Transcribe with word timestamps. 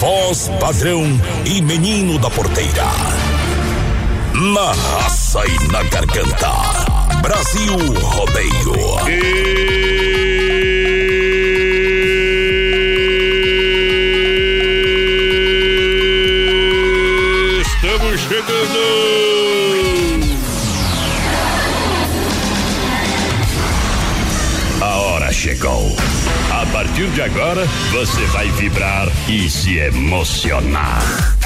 Voz 0.00 0.50
padrão 0.60 1.02
e 1.44 1.62
menino 1.62 2.18
da 2.18 2.28
porteira. 2.28 2.84
Na 4.54 4.72
raça 4.72 5.40
e 5.46 5.68
na 5.72 5.82
garganta. 5.84 6.50
Brasil 7.22 7.76
Rodeio. 8.00 8.74
Estamos 9.04 10.43
partir 26.94 27.10
de 27.10 27.22
agora, 27.22 27.66
você 27.90 28.24
vai 28.26 28.46
vibrar 28.52 29.08
e 29.28 29.50
se 29.50 29.78
emocionar. 29.78 31.36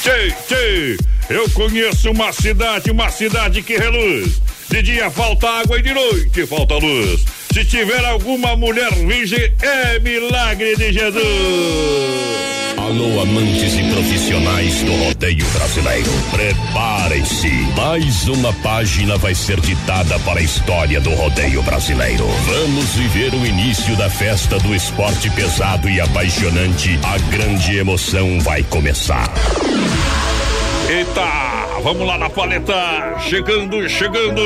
Tchê, 0.00 0.34
tchê, 0.46 0.96
eu 1.28 1.46
conheço 1.50 2.10
uma 2.10 2.32
cidade, 2.32 2.90
uma 2.90 3.10
cidade 3.10 3.62
que 3.62 3.76
reluz. 3.76 4.40
De 4.70 4.80
dia 4.80 5.10
falta 5.10 5.46
água 5.46 5.78
e 5.78 5.82
de 5.82 5.92
noite 5.92 6.46
falta 6.46 6.74
luz. 6.76 7.22
Se 7.52 7.66
tiver 7.66 8.02
alguma 8.02 8.56
mulher 8.56 8.90
virgem, 8.94 9.52
é 9.60 9.98
milagre 9.98 10.74
de 10.74 10.90
Jesus. 10.90 12.67
Alô, 12.88 13.20
amantes 13.20 13.74
e 13.74 13.82
profissionais 13.92 14.82
do 14.82 14.94
rodeio 15.04 15.44
brasileiro. 15.50 16.10
Preparem-se. 16.30 17.50
Mais 17.76 18.26
uma 18.28 18.50
página 18.62 19.18
vai 19.18 19.34
ser 19.34 19.60
ditada 19.60 20.18
para 20.20 20.40
a 20.40 20.42
história 20.42 20.98
do 20.98 21.10
rodeio 21.10 21.62
brasileiro. 21.62 22.26
Vamos 22.46 22.94
viver 22.94 23.34
o 23.34 23.44
início 23.44 23.94
da 23.94 24.08
festa 24.08 24.58
do 24.60 24.74
esporte 24.74 25.28
pesado 25.32 25.86
e 25.86 26.00
apaixonante. 26.00 26.98
A 27.02 27.18
grande 27.30 27.76
emoção 27.76 28.40
vai 28.40 28.62
começar. 28.62 29.30
Eita, 30.88 31.80
vamos 31.82 32.06
lá 32.06 32.16
na 32.16 32.30
paleta. 32.30 33.18
Chegando, 33.20 33.86
chegando. 33.86 34.40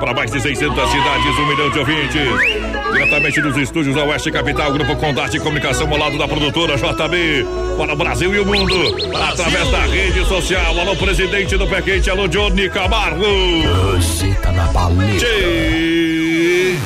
Para 0.00 0.14
mais 0.14 0.30
de 0.30 0.40
600 0.40 0.90
cidades, 0.90 1.38
um 1.38 1.46
milhão 1.46 1.68
de 1.68 1.78
ouvintes. 1.78 2.81
Diretamente 2.92 3.40
dos 3.40 3.56
estúdios 3.56 3.94
da 3.94 4.04
Oeste 4.04 4.30
Capital, 4.30 4.72
Grupo 4.72 4.94
Condarte 4.96 5.38
Comunicação 5.38 5.90
ao 5.90 5.98
lado 5.98 6.18
da 6.18 6.28
produtora 6.28 6.76
JB. 6.76 7.46
Para 7.76 7.94
o 7.94 7.96
Brasil 7.96 8.34
e 8.34 8.38
o 8.38 8.46
mundo. 8.46 8.74
Através 9.16 9.70
da 9.70 9.80
rede 9.86 10.24
social. 10.26 10.78
Alô, 10.78 10.94
presidente 10.96 11.56
do 11.56 11.66
Pé 11.66 11.80
Quente. 11.82 12.10
Alô, 12.10 12.28
Johnny 12.28 12.68
Camargo. 12.68 13.24
Você 13.96 14.32
tá 14.34 14.52
na 14.52 14.66
paleta. 14.68 15.18
Tchê. 15.18 16.76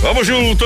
Vamos 0.00 0.26
junto. 0.26 0.64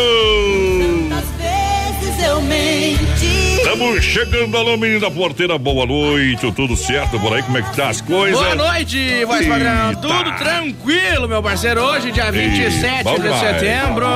Às 1.13 2.03
vezes 2.03 2.25
eu 2.25 2.41
menti. 2.43 3.44
Estamos 3.75 4.05
chegando, 4.05 4.57
alô, 4.57 4.77
menino 4.77 5.01
da 5.01 5.11
porteira. 5.11 5.59
Boa 5.59 5.85
noite, 5.85 6.53
tudo 6.53 6.77
certo 6.77 7.19
por 7.19 7.33
aí? 7.35 7.43
Como 7.43 7.59
é 7.59 7.63
que 7.63 7.75
tá 7.75 7.89
as 7.89 8.01
coisas? 8.01 8.39
Boa 8.41 8.55
noite, 8.55 9.25
voz 9.25 9.45
padrão. 9.49 9.89
Eita. 9.89 10.01
Tudo 10.01 10.33
tranquilo, 10.39 11.29
meu 11.29 11.43
parceiro. 11.43 11.81
Hoje, 11.83 12.13
dia 12.13 12.31
27 12.31 13.03
bom 13.03 13.19
de 13.19 13.29
vai. 13.29 13.41
setembro. 13.41 14.07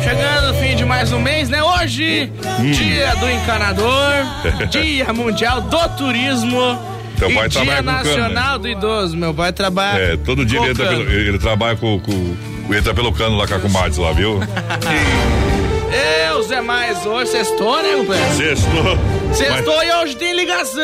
Chegando 0.00 0.52
o 0.52 0.54
fim 0.62 0.76
de 0.76 0.84
mais 0.84 1.12
um 1.12 1.18
mês, 1.20 1.48
né? 1.48 1.60
Hoje, 1.60 2.30
Hum. 2.60 2.70
dia 2.70 3.16
do 3.16 3.28
encanador, 3.28 4.12
dia 4.70 5.12
mundial 5.12 5.60
do 5.62 5.88
turismo. 5.96 6.78
Teu 7.18 7.30
e 7.30 7.34
pai 7.34 7.48
dia 7.48 7.62
trabalha 7.64 7.82
com 7.82 8.04
cano, 8.04 8.18
nacional 8.20 8.58
do 8.60 8.68
idoso. 8.68 9.16
Meu 9.16 9.34
pai 9.34 9.52
trabalha. 9.52 9.98
É, 9.98 10.16
todo 10.18 10.46
dia 10.46 10.60
ele, 10.60 10.70
entra 10.70 10.84
cano. 10.86 10.98
pelo, 11.04 11.10
ele 11.10 11.38
trabalha 11.40 11.76
com, 11.76 11.98
com. 11.98 12.72
Entra 12.72 12.94
pelo 12.94 13.12
cano 13.12 13.36
lá 13.36 13.48
com 13.48 13.54
a 13.56 13.58
comadre 13.58 14.00
lá, 14.00 14.12
viu? 14.12 14.38
Eu, 15.94 16.42
Zé 16.42 16.60
Mais, 16.60 17.06
hoje 17.06 17.30
sextou, 17.30 17.82
né, 17.82 17.94
companheiro? 17.96 18.34
Sextou. 18.34 18.98
Sextou 19.32 19.82
e 19.84 19.92
hoje 19.92 20.16
tem 20.16 20.34
ligação. 20.34 20.82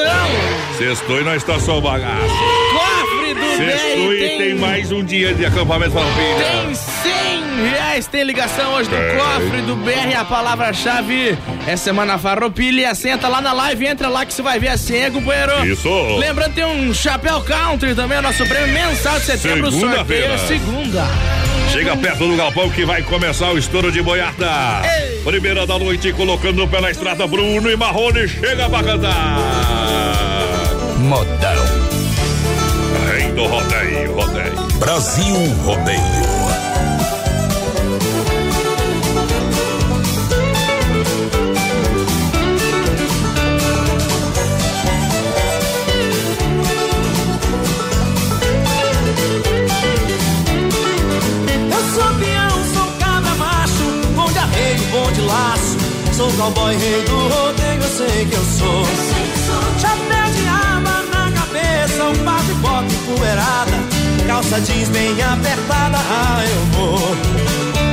Mas 0.69 0.79
Sextou 0.79 1.21
e 1.21 1.25
nós 1.25 1.37
está 1.37 1.59
só 1.59 1.79
o 1.79 1.81
bagaço. 1.81 2.35
Do 3.35 3.57
Sextou 3.57 4.13
e 4.13 4.19
tem, 4.19 4.39
tem 4.39 4.55
mais 4.57 4.91
um 4.93 5.05
dia 5.05 5.33
de 5.35 5.45
acampamento 5.47 5.93
farroupilha. 5.93 6.65
tem 6.67 6.75
100 6.75 7.71
reais. 7.71 8.07
Tem 8.07 8.25
ligação 8.25 8.73
hoje 8.75 8.89
do 8.91 8.97
cofre 8.97 9.63
do 9.63 9.77
BR. 9.77 10.17
A 10.19 10.25
palavra-chave 10.25 11.37
é 11.67 11.77
Semana 11.77 12.19
Farroupilha. 12.19 12.95
Senta 12.95 13.29
lá 13.29 13.41
na 13.41 13.53
live, 13.53 13.87
entra 13.87 14.09
lá 14.09 14.25
que 14.27 14.33
você 14.33 14.43
vai 14.43 14.59
ver 14.59 14.69
a 14.69 14.77
senha, 14.77 15.11
companheiro. 15.11 15.65
Isso. 15.67 15.89
Lembrando, 16.19 16.55
tem 16.55 16.65
um 16.65 16.93
chapéu 16.95 17.41
country 17.43 17.95
também, 17.95 18.19
o 18.19 18.23
nosso 18.23 18.45
prêmio 18.47 18.73
mensal 18.73 19.19
de 19.19 19.27
setembro. 19.27 19.69
O 19.69 19.71
sorteio 19.71 19.91
Segunda-feira. 19.93 20.35
é 20.35 20.39
segunda. 20.39 21.07
Chega 21.73 21.97
perto 21.97 22.27
do 22.27 22.37
galpão 22.37 22.69
que 22.71 22.85
vai 22.85 23.01
começar 23.03 23.53
o 23.53 23.59
estouro 23.59 23.93
de 23.93 24.03
boiada. 24.03 24.83
Primeira 25.25 25.65
da 25.67 25.79
noite, 25.79 26.13
colocando 26.13 26.65
o 26.65 26.69
pé 26.69 26.81
na 26.81 26.91
estrada, 26.91 27.27
Bruno 27.27 27.71
e 27.71 27.77
Marrone 27.77 28.27
chega 28.27 28.69
pra 28.69 28.83
cantar. 28.83 30.21
Modão. 30.99 31.80
Do 33.41 33.47
rodeio, 33.47 34.13
rodeio. 34.13 34.53
Brasil 34.79 35.35
Rodeio. 35.65 35.99
Eu 51.73 51.83
sou 51.95 52.15
peão, 52.19 52.65
sou 52.75 52.87
cabra 52.99 53.35
macho, 53.37 53.85
bom 54.15 54.31
de 54.31 54.39
arreio, 54.39 54.85
bom 54.93 55.11
de 55.13 55.21
laço. 55.23 55.79
Sou 56.15 56.31
cowboy, 56.33 56.77
rei 56.77 57.03
do 57.05 57.17
rodeio, 57.17 57.83
eu 57.83 57.89
sei 57.89 58.27
que 58.27 58.35
eu 58.35 58.45
sou. 58.59 58.85
Chapéu 59.81 60.31
de 60.35 60.47
aba 60.47 61.03
na 61.11 61.33
cabeça, 61.33 62.05
um 62.05 62.17
papo 62.23 62.40
bota 63.21 63.27
empoeirada. 63.27 63.73
Calça 64.27 64.61
jeans 64.61 64.89
bem 64.89 65.13
apertada, 65.23 65.99
ah, 65.99 66.45
eu 66.45 66.61
vou. 66.73 67.17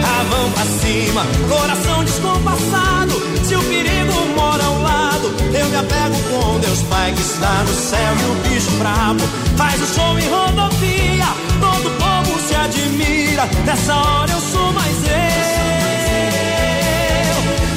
A 0.04 0.24
mão 0.24 0.52
pra 0.52 0.64
cima, 0.64 1.26
coração 1.50 2.04
descompassado. 2.04 3.22
Se 3.44 3.56
o 3.56 3.64
perigo 3.64 4.14
mora 4.36 4.64
ao 4.64 4.82
lado, 4.82 5.34
eu 5.54 5.70
me 5.70 5.76
apego 5.76 6.16
com 6.30 6.60
Deus 6.60 6.82
Pai 6.84 7.12
que 7.14 7.22
está 7.22 7.64
no 7.64 7.74
céu 7.74 8.16
e 8.20 8.26
o 8.32 8.36
bicho 8.50 8.72
brabo 8.72 9.24
faz 9.56 9.82
o 9.82 9.94
show 9.94 10.18
em 10.18 10.30
rodovia. 10.30 11.28
Todo 11.60 11.90
povo 11.98 12.40
se 12.48 12.56
admira. 12.56 13.48
Nessa 13.66 13.96
hora 13.96 14.32
eu 14.32 14.42
sou 14.42 14.72
mais 14.74 14.98
eu. 15.04 15.18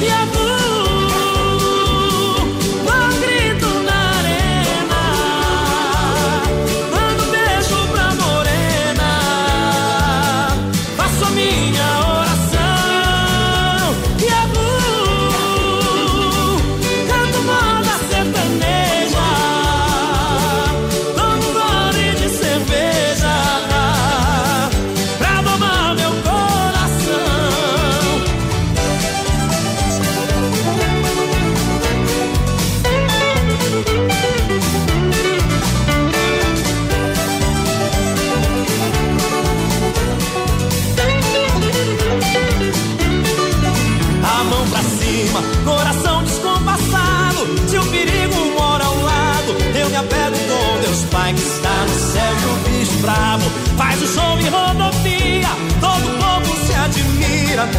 E 0.07 0.09
a 0.09 0.27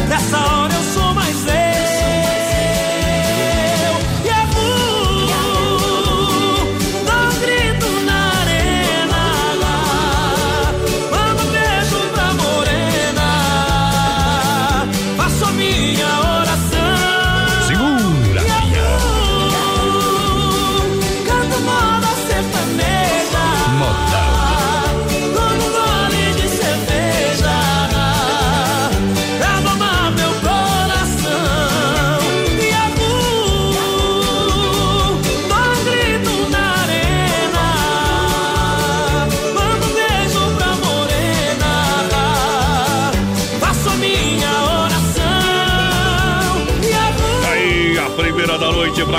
Nessa 0.07 0.37
hora 0.37 0.73
eu 0.73 0.83
sou 0.93 1.12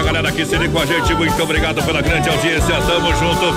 galera 0.05 0.31
que 0.31 0.45
se 0.45 0.57
liga 0.57 0.73
com 0.73 0.79
a 0.81 0.87
gente. 0.87 1.15
Muito 1.15 1.43
obrigado 1.43 1.83
pela 1.83 2.03
grande 2.03 2.29
audiência. 2.29 2.75
Tamo 2.83 3.13
junto, 3.17 3.53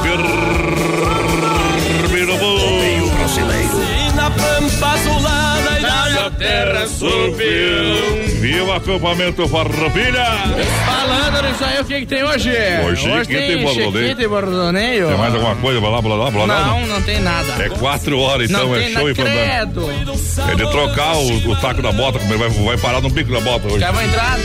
firme 2.07 2.25
no 2.25 2.38
mundo. 2.38 3.15
Brasileiro. 3.17 3.81
E 3.83 4.15
na 4.15 4.31
pampa 4.31 4.88
azulada 4.94 5.79
e 5.79 5.88
terra 6.38 6.88
subiu. 6.88 8.27
Viu 8.39 8.71
acampamento 8.71 9.47
Farroupilha? 9.47 10.25
Falando 10.85 11.47
nisso 11.47 11.63
aí, 11.65 11.81
o 11.81 11.85
que, 11.85 11.99
que 12.01 12.05
tem 12.05 12.23
hoje? 12.23 12.51
Hoje, 12.85 13.01
Chiquita 13.01 13.33
e 13.33 13.47
tem 13.47 13.63
Bordoneio. 13.63 14.03
Chiquita 14.03 14.23
e 14.23 14.27
Bordoneio. 14.27 15.07
Tem 15.07 15.17
mais 15.17 15.33
alguma 15.33 15.55
coisa? 15.55 15.79
Blá, 15.79 16.01
blá, 16.01 16.15
blá, 16.15 16.31
blá, 16.31 16.47
Não, 16.47 16.88
não 16.88 17.01
tem 17.01 17.19
nada. 17.19 17.63
É 17.63 17.69
quatro 17.69 18.19
horas, 18.19 18.50
então 18.50 18.67
não 18.67 18.75
é 18.75 18.79
tem 18.79 18.93
show 18.93 19.09
e 19.09 19.15
fandango. 19.15 19.38
credo. 19.38 19.91
É 20.51 20.55
de 20.55 20.71
trocar 20.71 21.17
o, 21.17 21.50
o 21.51 21.55
taco 21.55 21.81
da 21.81 21.91
bota, 21.91 22.19
como 22.19 22.31
ele 22.31 22.39
vai, 22.39 22.50
vai 22.50 22.77
parar 22.77 23.01
no 23.01 23.09
bico 23.09 23.31
da 23.31 23.41
bota 23.41 23.67
hoje. 23.67 23.79
Já 23.79 23.91
vou 23.91 24.01
entrar. 24.01 24.38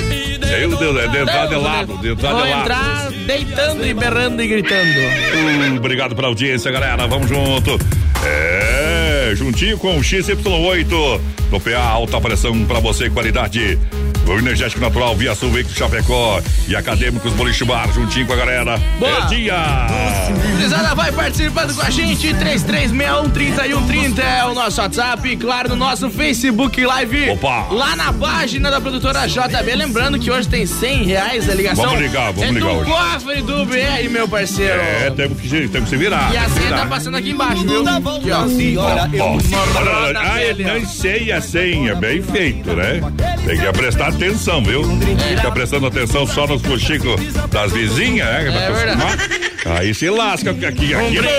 Meu 0.58 0.76
Deus, 0.76 0.96
é 0.98 1.08
de 1.08 1.18
entrar 1.18 1.46
de 1.46 1.54
lado, 1.56 1.98
de 1.98 2.08
entrar 2.10 2.32
Vou 2.32 2.42
de 2.42 2.48
lado. 2.50 2.60
entrar 2.62 3.10
deitando 3.26 3.86
e 3.86 3.94
berrando 3.94 4.42
e 4.42 4.46
gritando. 4.46 4.98
Hum, 5.34 5.76
obrigado 5.76 6.14
pela 6.14 6.28
audiência, 6.28 6.70
galera. 6.70 7.06
Vamos 7.06 7.28
junto. 7.28 7.78
É, 8.24 9.32
juntinho 9.34 9.78
com 9.78 9.96
o 9.96 10.00
XY8 10.00 11.20
no 11.52 11.60
PA 11.60 11.78
alta 11.78 12.18
pressão 12.18 12.64
pra 12.64 12.80
você 12.80 13.10
qualidade. 13.10 13.78
O 14.26 14.38
energético 14.38 14.80
natural 14.80 15.14
via 15.16 15.34
sul 15.34 15.50
veículo 15.50 15.74
Chapecó 15.74 16.40
e 16.68 16.76
acadêmicos 16.76 17.32
Boliche 17.32 17.64
Bar 17.64 17.92
juntinho 17.92 18.24
com 18.26 18.32
a 18.32 18.36
galera. 18.36 18.78
Boa. 18.98 19.24
É 19.24 19.26
dia. 19.26 19.56
Gurizada, 20.52 20.94
vai 20.94 21.10
participando 21.12 21.74
com 21.74 21.82
a 21.82 21.90
gente. 21.90 22.32
3361-3130 22.32 24.18
é 24.20 24.44
o 24.46 24.54
nosso 24.54 24.80
WhatsApp. 24.80 25.28
E 25.28 25.36
claro, 25.36 25.70
no 25.70 25.76
nosso 25.76 26.08
Facebook 26.08 26.82
Live. 26.84 27.30
Opa. 27.30 27.66
Lá 27.72 27.96
na 27.96 28.12
página 28.12 28.70
da 28.70 28.80
produtora 28.80 29.26
JB. 29.26 29.74
Lembrando 29.74 30.18
que 30.18 30.30
hoje 30.30 30.48
tem 30.48 30.64
100 30.64 31.04
reais 31.04 31.50
a 31.50 31.54
ligação. 31.54 31.84
Vamos 31.84 32.00
ligar, 32.00 32.32
vamos 32.32 32.42
é 32.48 32.52
ligar 32.52 32.70
hoje. 32.70 32.90
cofre 32.90 33.42
do 33.42 33.66
BR, 33.66 34.08
meu 34.08 34.28
parceiro. 34.28 34.80
É, 34.80 35.10
temos 35.10 35.40
que, 35.40 35.48
se- 35.48 35.68
temos 35.68 35.90
que 35.90 35.96
se 35.96 36.02
virar. 36.02 36.32
E 36.32 36.36
a 36.36 36.48
senha 36.48 36.70
tá 36.70 36.86
passando 36.86 37.16
aqui 37.16 37.30
embaixo, 37.32 37.62
viu? 37.66 37.82
Aqui, 37.86 38.30
ó. 38.30 38.42
Ó, 38.82 38.86
olha, 38.86 39.10
ah, 40.20 40.38
ó. 40.38 40.78
não 40.80 40.86
sei 40.88 41.32
a 41.32 41.40
senha, 41.42 41.94
bem 41.94 42.22
feito, 42.22 42.72
né? 42.74 43.00
Tem 43.44 43.58
que 43.58 43.72
prestar 43.72 44.08
atenção, 44.08 44.62
viu? 44.62 44.82
Fica 45.36 45.50
prestando 45.50 45.86
atenção 45.86 46.26
só 46.26 46.46
nos 46.46 46.62
cochicos 46.62 47.20
das 47.50 47.72
vizinhas, 47.72 48.26
né? 48.26 48.60
É. 49.64 49.70
Aí 49.78 49.94
se 49.94 50.10
lasca, 50.10 50.50
aqui, 50.50 50.64
aqui, 50.66 50.94
aqui 50.94 51.20
não. 51.20 51.30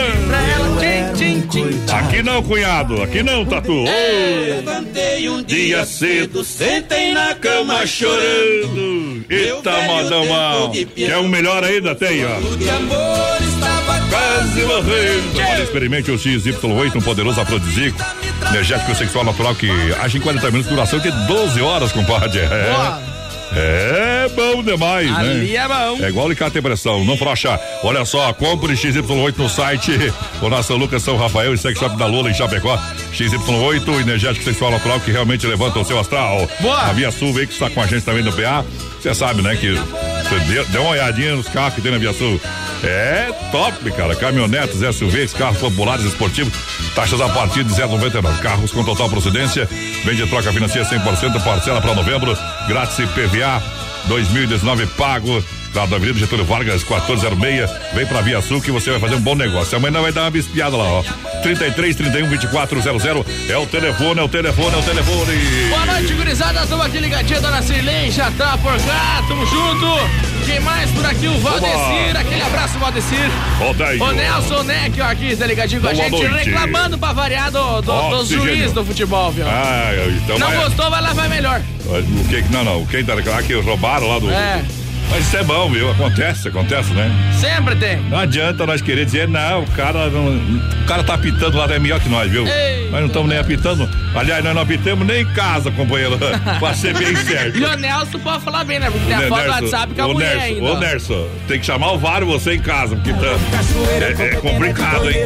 Aqui 1.98 2.24
não, 2.24 2.42
cunhado, 2.42 3.02
aqui 3.02 3.22
não, 3.22 3.46
Tatu. 3.46 3.84
Ô, 3.84 3.86
Levantei 3.86 5.30
um 5.30 5.44
dia 5.44 5.86
cedo, 5.86 6.44
sentei 6.44 7.14
na 7.14 7.36
cama 7.36 7.86
chorando. 7.86 9.26
Eita, 9.30 9.72
modão 9.84 10.26
mal. 10.28 10.72
Quer 10.96 11.18
um 11.18 11.28
melhor 11.28 11.64
ainda? 11.64 11.96
Tem, 11.96 12.24
ó. 12.26 13.53
Quase 14.14 14.62
morrendo. 14.66 15.40
Olha, 15.40 15.64
experimente 15.64 16.12
o 16.12 16.16
XY8, 16.16 16.98
um 16.98 17.02
poderoso 17.02 17.42
afrodisíaco, 17.42 17.98
energético 18.52 18.94
sexual 18.94 19.24
natural 19.26 19.56
que 19.56 19.68
age 20.00 20.20
em 20.20 20.22
40 20.22 20.52
minutos, 20.52 20.70
duração 20.70 21.00
de 21.00 21.10
12 21.26 21.60
horas, 21.62 21.92
compadre. 21.92 22.42
É, 22.42 22.72
Boa. 22.72 23.02
é 23.56 24.30
bom 24.36 24.64
demais, 24.64 25.12
Ali 25.16 25.52
né? 25.52 25.56
é 25.56 25.68
bom. 25.68 26.04
É 26.04 26.10
igual 26.10 26.26
alicate 26.26 26.62
pressão, 26.62 27.04
não 27.06 27.18
frouxa. 27.18 27.60
Olha 27.84 28.04
só, 28.06 28.32
compre 28.34 28.74
XY8 28.74 29.38
no 29.38 29.50
site. 29.50 29.92
O 30.42 30.50
nosso 30.50 30.76
Lucas 30.76 31.04
São 31.04 31.18
Rafael 31.18 31.54
e 31.54 31.58
Sex 31.58 31.78
Shop 31.78 31.98
da 31.98 32.06
Lula 32.06 32.30
em 32.30 32.34
Chapecó. 32.34 32.78
XY8, 33.14 34.02
energético 34.02 34.44
sexual 34.44 34.72
natural 34.72 35.00
que 35.00 35.12
realmente 35.12 35.46
levanta 35.46 35.80
o 35.80 35.86
seu 35.86 36.00
astral. 36.00 36.48
Boa. 36.60 36.82
A 36.82 36.94
Via 36.94 37.12
Sul 37.12 37.34
veio 37.34 37.48
que 37.48 37.54
está 37.54 37.70
com 37.70 37.82
a 37.82 37.88
gente 37.88 38.04
também 38.04 38.24
no 38.24 38.32
PA. 38.34 38.66
Você 39.00 39.14
sabe, 39.14 39.42
né, 39.42 39.56
que 39.56 39.74
você 39.74 40.40
dê, 40.48 40.64
dê 40.66 40.78
uma 40.78 40.92
olhadinha 40.92 41.36
nos 41.36 41.48
carros 41.50 41.76
que 41.76 41.82
tem 41.82 41.92
na 41.92 41.98
Via 41.98 42.14
Sul. 42.14 42.40
É 42.84 43.32
top, 43.52 43.92
cara. 43.92 44.16
Caminhonetes, 44.16 44.80
SUVs, 44.96 45.34
carros 45.34 45.58
populares 45.58 46.06
esportivos. 46.06 46.54
Taxas 46.96 47.20
a 47.22 47.30
partir 47.30 47.64
de 47.64 47.74
0,99. 47.74 48.40
Carros 48.40 48.72
com 48.72 48.84
total 48.84 49.10
procedência. 49.10 49.68
Vende 50.06 50.26
troca 50.28 50.52
financeira 50.54 50.88
100%, 50.88 51.44
parcela 51.44 51.82
para 51.82 51.96
novembro. 51.96 52.38
Grátis 52.68 52.98
PVA 53.12 53.62
2019 54.06 54.86
pago. 54.88 55.44
Lá 55.74 55.88
da 55.88 55.96
Avenida 55.96 56.20
Getúlio 56.20 56.46
Vargas, 56.46 56.84
1406. 56.84 57.70
Vem 57.96 58.06
pra 58.06 58.22
Via 58.22 58.40
Sul 58.42 58.62
que 58.62 58.70
você 58.72 58.92
vai 58.92 59.00
fazer 59.00 59.16
um 59.16 59.22
bom 59.22 59.34
negócio. 59.34 59.76
Amanhã 59.76 60.02
vai 60.02 60.12
dar 60.12 60.22
uma 60.22 60.30
bispiada 60.30 60.78
lá, 60.78 60.84
ó. 60.84 61.04
33 61.42 61.96
31 61.96 62.28
2400. 62.30 63.26
É 63.50 63.58
o 63.58 63.66
telefone, 63.66 64.20
é 64.20 64.24
o 64.24 64.30
telefone, 64.30 64.76
é 64.76 64.78
o 64.78 64.84
telefone. 64.84 65.36
Boa 65.70 65.86
noite, 65.88 66.14
gurizada. 66.14 66.62
Estamos 66.62 66.86
aqui 66.86 67.00
ligadinha, 67.00 67.42
dona 67.42 67.62
Cirlei, 67.64 68.12
já 68.12 68.30
tá 68.32 68.56
por 68.60 68.74
cá, 68.74 69.24
tamo 69.28 69.44
junto. 69.48 70.33
Quem 70.46 70.60
mais 70.60 70.90
por 70.92 71.06
aqui? 71.06 71.28
O 71.28 71.38
Valdecir. 71.40 72.18
Aquele 72.20 72.42
abraço, 72.42 72.78
Valdecir. 72.80 73.30
Volta 73.60 73.86
aí. 73.86 74.00
O 74.00 74.12
Nelson 74.12 74.64
Neck, 74.64 75.02
ó, 75.02 75.06
aqui, 75.06 75.36
tá 75.36 75.46
ligadinho 75.48 75.82
com 75.82 75.88
a 75.88 75.94
Boa 75.94 76.04
gente, 76.04 76.22
noite. 76.30 76.50
reclamando 76.50 76.98
pra 76.98 77.14
variar 77.14 77.52
do, 77.52 77.82
do, 77.82 78.10
do 78.10 78.26
juiz 78.26 78.72
do 78.72 78.84
futebol, 78.84 79.32
viu? 79.32 79.46
Ah, 79.48 79.92
então 80.24 80.38
Não 80.40 80.48
vai- 80.48 80.64
gostou, 80.64 80.90
vai 80.90 81.02
lá, 81.02 81.14
vai 81.14 81.30
melhor. 81.30 81.62
O 81.86 82.28
que, 82.30 82.42
não, 82.52 82.64
não, 82.64 82.86
quem 82.86 83.04
tá 83.04 83.14
lá 83.16 83.42
que 83.44 83.54
roubaram 83.54 84.08
lá 84.08 84.20
do. 84.20 84.30
É. 84.32 84.64
Mas 85.10 85.28
isso 85.28 85.38
é 85.38 85.44
bom, 85.44 85.70
viu? 85.70 85.92
Acontece, 85.92 86.48
acontece, 86.48 86.92
né? 86.94 87.12
Sempre 87.40 87.76
tem. 87.76 87.98
Não 88.10 88.18
adianta 88.18 88.66
nós 88.66 88.82
querer 88.82 89.06
dizer, 89.06 89.28
não, 89.28 89.62
o 89.62 89.68
cara 89.72 90.10
não, 90.10 90.36
o 90.36 90.86
cara 90.88 91.04
tá 91.04 91.14
apitando 91.14 91.56
lá, 91.56 91.66
é 91.66 91.78
melhor 91.78 92.00
que 92.00 92.10
nós, 92.10 92.32
viu? 92.32 92.48
Ei. 92.48 92.90
nós 92.90 93.00
não 93.02 93.08
estamos 93.08 93.30
nem 93.30 93.38
apitando. 93.38 93.88
Aliás, 94.16 94.44
nós 94.44 94.56
não 94.56 94.62
apitamos 94.64 95.06
nem 95.06 95.22
em 95.22 95.26
casa, 95.34 95.70
companheiro. 95.72 96.18
pra 96.60 96.74
ser 96.74 96.96
bem 96.98 97.16
certo. 97.16 97.58
E 97.60 97.64
o 97.64 97.76
Nelson 97.76 98.18
pode 98.20 98.44
falar 98.44 98.64
bem, 98.64 98.80
né? 98.80 98.90
Porque 98.90 99.06
tem 99.06 99.14
a 99.16 99.20
Né, 99.20 99.28
foto 99.28 99.44
do? 99.44 99.50
WhatsApp 99.50 99.94
com 99.94 100.02
a 100.02 100.08
Ô, 100.08 100.14
mulher 100.14 100.36
Nerson, 100.36 100.46
ainda. 100.56 100.66
Ô, 100.66 100.74
ó. 100.74 100.80
Nerson, 100.80 101.28
tem 101.48 101.60
que 101.60 101.66
chamar 101.66 101.92
o 101.92 102.00
VAR 102.00 102.26
você 102.26 102.54
em 102.56 102.60
casa, 102.60 102.96
porque 102.96 103.14
tá, 103.14 104.00
é, 104.02 104.24
é 104.30 104.36
complicado, 104.38 105.10
hein? 105.12 105.18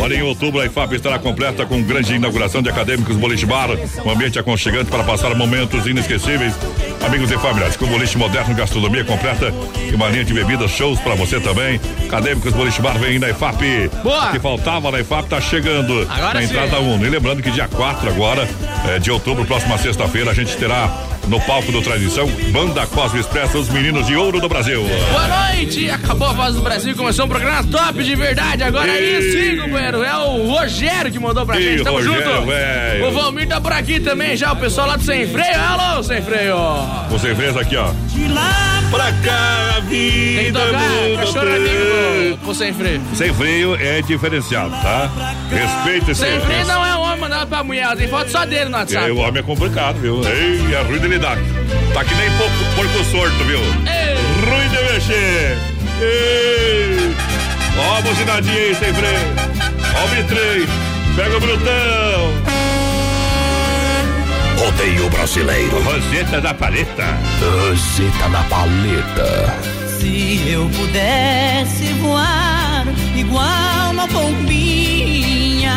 Olha, 0.00 0.14
em 0.14 0.22
outubro 0.22 0.60
a 0.60 0.66
IFAP 0.66 0.94
estará 0.96 1.18
completa 1.18 1.64
com 1.64 1.80
grande 1.82 2.14
inauguração 2.14 2.60
de 2.60 2.68
acadêmicos 2.68 3.16
boliche 3.16 3.46
bar, 3.46 3.68
um 4.04 4.10
ambiente 4.10 4.36
aconchegante 4.38 4.90
para 4.90 5.04
passar 5.04 5.32
momentos 5.36 5.86
inesquecíveis. 5.86 6.54
Amigos 7.06 7.30
e 7.30 7.38
familiares, 7.38 7.76
com 7.76 7.86
boliche 7.86 8.18
moderno, 8.18 8.54
gastronomia 8.54 8.69
completa 9.04 9.52
e 9.90 9.94
uma 9.94 10.08
linha 10.08 10.24
de 10.24 10.32
bebidas, 10.32 10.70
shows 10.70 11.00
para 11.00 11.14
você 11.14 11.40
também. 11.40 11.80
Acadêmicos 12.06 12.52
Boliche 12.52 12.80
Bar 12.80 12.98
vem 12.98 13.18
na 13.18 13.30
IFAP. 13.30 13.90
Boa. 14.02 14.28
O 14.28 14.32
que 14.32 14.38
faltava 14.38 14.90
na 14.90 15.00
IFAP 15.00 15.28
tá 15.28 15.40
chegando 15.40 16.06
Agora 16.08 16.34
na 16.34 16.40
sim. 16.40 16.46
entrada 16.46 16.80
1. 16.80 17.04
E 17.04 17.08
lembrando 17.08 17.42
que 17.42 17.50
dia 17.50 17.68
4 17.68 18.08
agora, 18.08 18.48
eh, 18.88 18.98
de 18.98 19.10
outubro, 19.10 19.44
próxima 19.44 19.76
sexta-feira, 19.78 20.30
a 20.30 20.34
gente 20.34 20.56
terá 20.56 20.88
no 21.28 21.40
palco 21.42 21.70
do 21.70 21.80
Tradição, 21.82 22.26
Banda 22.50 22.86
Cosme 22.86 23.20
Expressa, 23.20 23.58
os 23.58 23.68
meninos 23.68 24.06
de 24.06 24.16
ouro 24.16 24.40
do 24.40 24.48
Brasil. 24.48 24.82
Boa 25.12 25.28
noite! 25.28 25.88
Acabou 25.90 26.28
a 26.28 26.32
voz 26.32 26.54
do 26.54 26.62
Brasil, 26.62 26.94
começou 26.96 27.26
um 27.26 27.28
programa 27.28 27.62
top 27.64 28.02
de 28.02 28.16
verdade. 28.16 28.62
Agora 28.62 28.90
aí 28.90 29.18
Ih. 29.18 29.32
sim, 29.50 29.56
companheiro. 29.56 30.02
É 30.02 30.16
o 30.16 30.46
Rogério 30.48 31.10
que 31.12 31.18
mandou 31.18 31.46
pra 31.46 31.58
Ih, 31.60 31.62
gente. 31.72 31.84
Tamo 31.84 31.98
Rogério, 31.98 32.24
junto. 32.34 32.46
velho. 32.46 33.08
O 33.08 33.12
Valmir 33.12 33.46
tá 33.48 33.60
por 33.60 33.72
aqui 33.72 34.00
também 34.00 34.36
já. 34.36 34.52
O 34.52 34.56
pessoal 34.56 34.88
lá 34.88 34.96
do 34.96 35.04
Sem 35.04 35.26
Freio. 35.28 35.60
Alô, 35.60 36.02
Sem 36.02 36.20
Freio. 36.22 36.56
Você 37.10 37.34
fez 37.34 37.56
aqui, 37.56 37.76
ó. 37.76 37.92
de 38.08 38.26
lá 38.28 38.69
Pra 38.90 39.12
cá, 39.24 39.76
a 39.76 39.80
Tem 39.80 39.88
que 39.88 40.44
vida 40.44 40.60
tocar 40.60 40.78
muda 40.80 41.16
cachorro 41.16 41.44
tanto. 41.44 42.16
amigo 42.16 42.36
pro 42.38 42.54
Sem 42.54 42.74
Freio. 42.74 43.02
Sem 43.14 43.32
freio 43.34 43.74
é 43.76 44.02
diferenciado, 44.02 44.70
tá? 44.70 45.08
Respeita 45.48 46.10
esse 46.10 46.20
Sem 46.20 46.40
Freio 46.40 46.66
não 46.66 46.84
é 46.84 46.96
homem 46.96 47.20
mandado 47.20 47.46
pra 47.46 47.62
mulher. 47.62 47.96
Tem 47.96 48.08
foto 48.08 48.30
só 48.30 48.44
dele 48.44 48.64
no 48.68 48.76
WhatsApp. 48.76 49.08
É, 49.08 49.12
o 49.12 49.18
homem 49.18 49.38
é 49.40 49.42
complicado, 49.42 49.96
viu? 50.00 50.20
Ei, 50.26 50.74
é 50.74 50.82
ruim 50.82 50.98
de 50.98 51.06
lidar. 51.08 51.38
Tá 51.94 52.04
que 52.04 52.14
nem 52.14 52.30
porco, 52.32 52.52
porco 52.74 53.04
sorto, 53.04 53.44
viu? 53.44 53.60
Ei. 53.60 54.50
Ruim 54.50 54.68
de 54.68 54.92
mexer. 54.92 55.58
Ei. 56.00 57.14
Ó 57.78 57.98
a 57.98 58.00
buzinadinha 58.02 58.54
aí, 58.54 58.74
sem 58.74 58.92
freio. 58.92 59.20
Ó 60.02 60.06
o. 60.08 60.66
Pega 61.16 61.36
o 61.36 61.40
brutão. 61.40 62.59
Rodeio 64.80 65.10
brasileiro. 65.10 65.82
Roseta 65.82 66.40
da 66.40 66.54
paleta. 66.54 67.04
Roseta 67.38 68.28
na 68.30 68.42
paleta. 68.44 69.60
Se 69.98 70.48
eu 70.48 70.70
pudesse 70.70 71.92
voar 72.00 72.86
igual 73.14 73.90
uma 73.90 74.08
pombinha, 74.08 75.74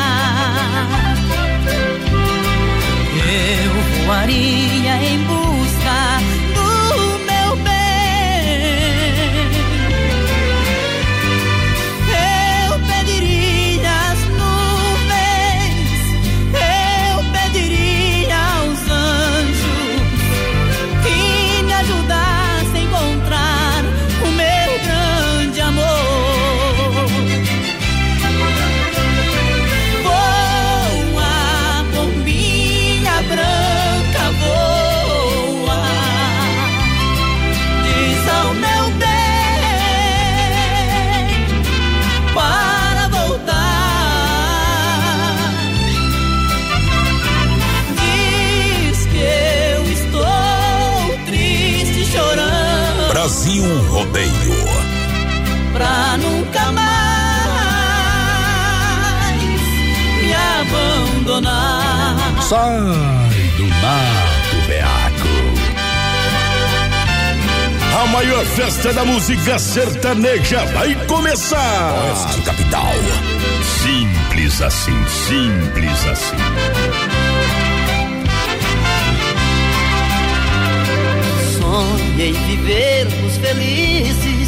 eu 3.28 4.06
voaria 4.06 5.04
em 5.04 5.26
Brasil 53.24 53.64
Rodeio. 53.88 54.68
pra 55.72 56.18
nunca 56.18 56.74
mais 56.74 56.92
me 60.22 60.34
abandonar. 60.60 62.18
Sai 62.42 62.68
do 63.56 63.66
mato, 63.80 64.58
beaco. 64.68 65.36
A 67.98 68.08
maior 68.08 68.44
festa 68.44 68.92
da 68.92 69.06
música 69.06 69.58
sertaneja 69.58 70.66
vai 70.74 70.94
começar. 71.08 71.94
Oeste 72.10 72.42
Capital. 72.42 72.92
Simples 73.82 74.62
assim, 74.62 75.02
simples 75.08 76.08
assim. 76.08 77.13
Sonhei 82.14 82.32
vivermos 82.32 83.38
felizes, 83.38 84.43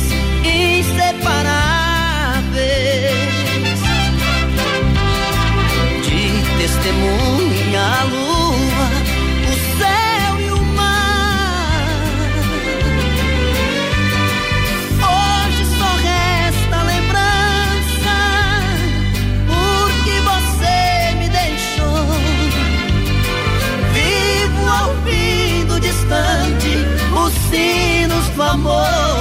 os 27.55 27.61
sinos 27.61 28.29
do 28.29 28.43
amor. 28.43 29.14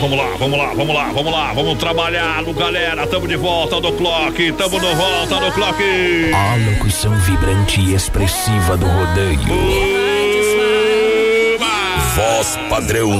Vamos 0.00 0.18
lá, 0.18 0.36
vamos 0.38 0.58
lá, 0.58 0.72
vamos 0.74 0.94
lá, 0.94 1.12
vamos 1.12 1.32
lá, 1.32 1.52
vamos 1.52 1.78
trabalhar, 1.78 2.44
galera. 2.54 3.06
Tamo 3.06 3.26
de 3.26 3.36
volta 3.36 3.80
do 3.80 3.92
clock, 3.92 4.52
tamo 4.52 4.80
de 4.80 4.94
volta 4.94 5.36
do 5.36 5.52
clock. 5.52 5.82
A 6.32 6.70
locução 6.70 7.14
vibrante 7.20 7.80
e 7.80 7.94
expressiva 7.94 8.76
do 8.76 8.86
rodeio. 8.86 9.38
Voz 12.14 12.58
padrão 12.68 13.10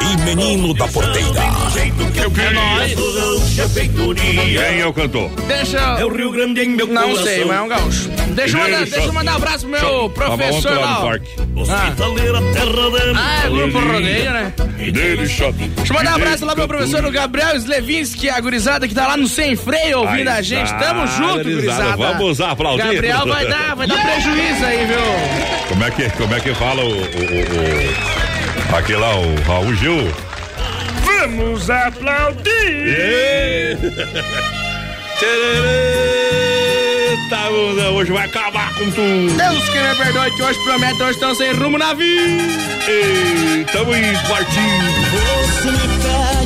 e 0.00 0.22
menino 0.22 0.74
da 0.74 0.88
porteira. 0.88 1.40
É 2.40 2.50
nóis. 2.50 2.94
Quem 4.20 4.80
é 4.80 4.86
o 4.86 4.92
cantor? 4.92 5.30
Deixa. 5.46 5.78
É 5.78 6.04
o 6.04 6.08
Rio 6.08 6.32
Grande 6.32 6.62
em 6.62 6.70
meu 6.70 6.86
Não 6.86 7.16
sei, 7.16 7.44
mas 7.44 7.56
é 7.56 7.60
um 7.62 7.68
gaúcho. 7.68 8.17
Deixa 8.38 8.56
eu 8.56 8.60
mandar, 8.62 8.84
Deixa. 8.84 9.00
eu 9.06 9.12
mandar 9.12 9.32
um 9.32 9.36
abraço 9.36 9.66
pro 9.66 9.70
meu 9.70 10.10
professor 10.10 10.72
lá 10.78 10.98
ó. 11.00 11.02
parque. 11.02 11.28
Ah. 11.70 11.92
Ah, 13.16 13.42
é 13.44 13.48
grupo 13.50 13.78
rodeio, 13.80 14.30
né? 14.32 14.52
Dele 14.92 15.28
shot. 15.28 15.52
Deixa 15.58 15.92
eu 15.92 15.96
mandar 15.96 16.12
um 16.12 16.14
abraço 16.14 16.44
lá 16.44 16.52
pro 16.52 16.60
meu 16.60 16.68
professor 16.68 17.04
o 17.04 17.10
Gabriel 17.10 17.56
Slevinski, 17.56 18.30
a 18.30 18.38
gurizada 18.40 18.86
que 18.86 18.94
tá 18.94 19.08
lá 19.08 19.16
no 19.16 19.26
Sem 19.26 19.56
Freio 19.56 20.00
ouvindo 20.00 20.28
a 20.28 20.40
gente. 20.40 20.72
Tamo 20.78 21.04
junto, 21.08 21.42
gurizada. 21.44 21.96
Vamos 21.96 22.40
aplaudir. 22.40 22.84
Gabriel 22.84 23.26
vai 23.26 23.46
dar, 23.46 23.74
vai 23.74 23.86
dar 23.88 23.96
prejuízo 24.06 24.64
aí, 24.64 24.86
viu? 24.86 25.68
Como 25.68 25.84
é 25.84 25.90
que, 25.90 26.10
como 26.10 26.34
é 26.34 26.40
que 26.40 26.54
fala 26.54 26.82
o, 26.82 26.88
o, 26.88 26.92
o, 26.92 27.02
o- 28.72 28.76
aquele 28.76 28.98
lá, 29.00 29.16
o 29.16 29.34
Raul 29.42 29.74
Gil? 29.74 30.14
Vamos 31.04 31.68
aplaudir! 31.68 32.38
Eita, 37.08 37.48
bunda, 37.48 37.90
hoje 37.92 38.12
vai 38.12 38.26
acabar 38.26 38.74
com 38.74 38.90
tudo. 38.90 39.34
Deus 39.34 39.68
que 39.70 39.78
me 39.80 39.94
perdoe 39.94 40.30
que 40.32 40.42
hoje 40.42 40.58
promete, 40.62 41.02
hoje 41.02 41.12
estão 41.12 41.34
sem 41.34 41.52
rumo 41.54 41.78
na 41.78 41.94
vida. 41.94 42.42
Ei, 42.86 43.64
tamo 43.72 43.96
indo, 43.96 44.28
partindo. 44.28 44.88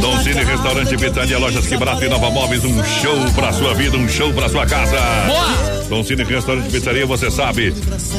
Dom 0.00 0.22
Cine 0.22 0.44
Restaurante 0.44 0.96
Pitania, 0.96 1.38
Lojas 1.38 1.66
Que 1.66 1.76
Barato 1.76 2.04
e 2.04 2.08
Nova 2.08 2.30
Móveis, 2.30 2.64
um 2.64 2.84
show 2.84 3.18
pra 3.34 3.52
sua 3.52 3.74
vida, 3.74 3.96
um 3.96 4.08
show 4.08 4.32
pra 4.32 4.48
sua 4.48 4.64
casa. 4.64 4.96
Boa! 5.26 5.82
Dom 5.88 6.04
Cine 6.04 6.22
Restaurante 6.22 6.70
Pizzaria, 6.70 7.06
você 7.06 7.28
sabe, 7.28 7.74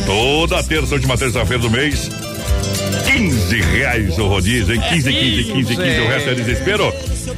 toda 0.05 0.61
terça, 0.63 0.95
última 0.95 1.17
terça-feira 1.17 1.61
do 1.61 1.69
mês, 1.69 2.09
15 3.13 3.61
reais 3.61 4.17
o 4.17 4.27
rodízio, 4.27 4.73
hein? 4.73 4.81
15, 4.89 5.13
15, 5.13 5.43
15, 5.43 5.75
15, 5.75 5.99
o 5.99 6.07
resto 6.07 6.29
é 6.29 6.33
desespero. 6.33 6.93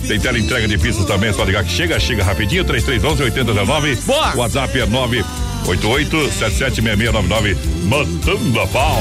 Tem 0.08 0.20
tela 0.20 0.40
entrega 0.40 0.68
de 0.68 0.78
pizzas 0.78 1.06
também, 1.06 1.30
é 1.30 1.34
só 1.34 1.44
ligar 1.44 1.64
que 1.66 1.72
chega, 1.72 2.00
chega 2.00 2.24
rapidinho, 2.24 2.64
3311 2.64 3.24
8019. 3.24 3.96
Boa! 4.06 4.36
WhatsApp 4.36 4.80
é 4.80 4.86
988 4.86 5.45
776699, 5.66 7.58
mandando 7.86 8.62
a 8.62 8.68
pau. 8.68 9.00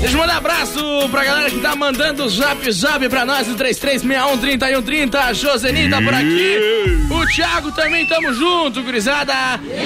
Deixa 0.00 0.14
eu 0.14 0.20
mandar 0.20 0.36
abraço 0.38 0.80
pra 1.10 1.24
galera 1.24 1.50
que 1.50 1.58
tá 1.60 1.74
mandando 1.76 2.24
o 2.24 2.28
zap 2.28 2.70
zap 2.72 3.08
pra 3.08 3.24
nós, 3.26 3.46
o 3.48 3.54
3361-3130. 3.54 5.14
A 5.16 5.32
Joseni 5.32 5.88
tá 5.90 6.00
por 6.00 6.14
aqui. 6.14 6.58
O 7.10 7.26
Thiago 7.26 7.72
também, 7.72 8.06
tamo 8.06 8.32
junto, 8.32 8.82
gurizada. 8.82 9.34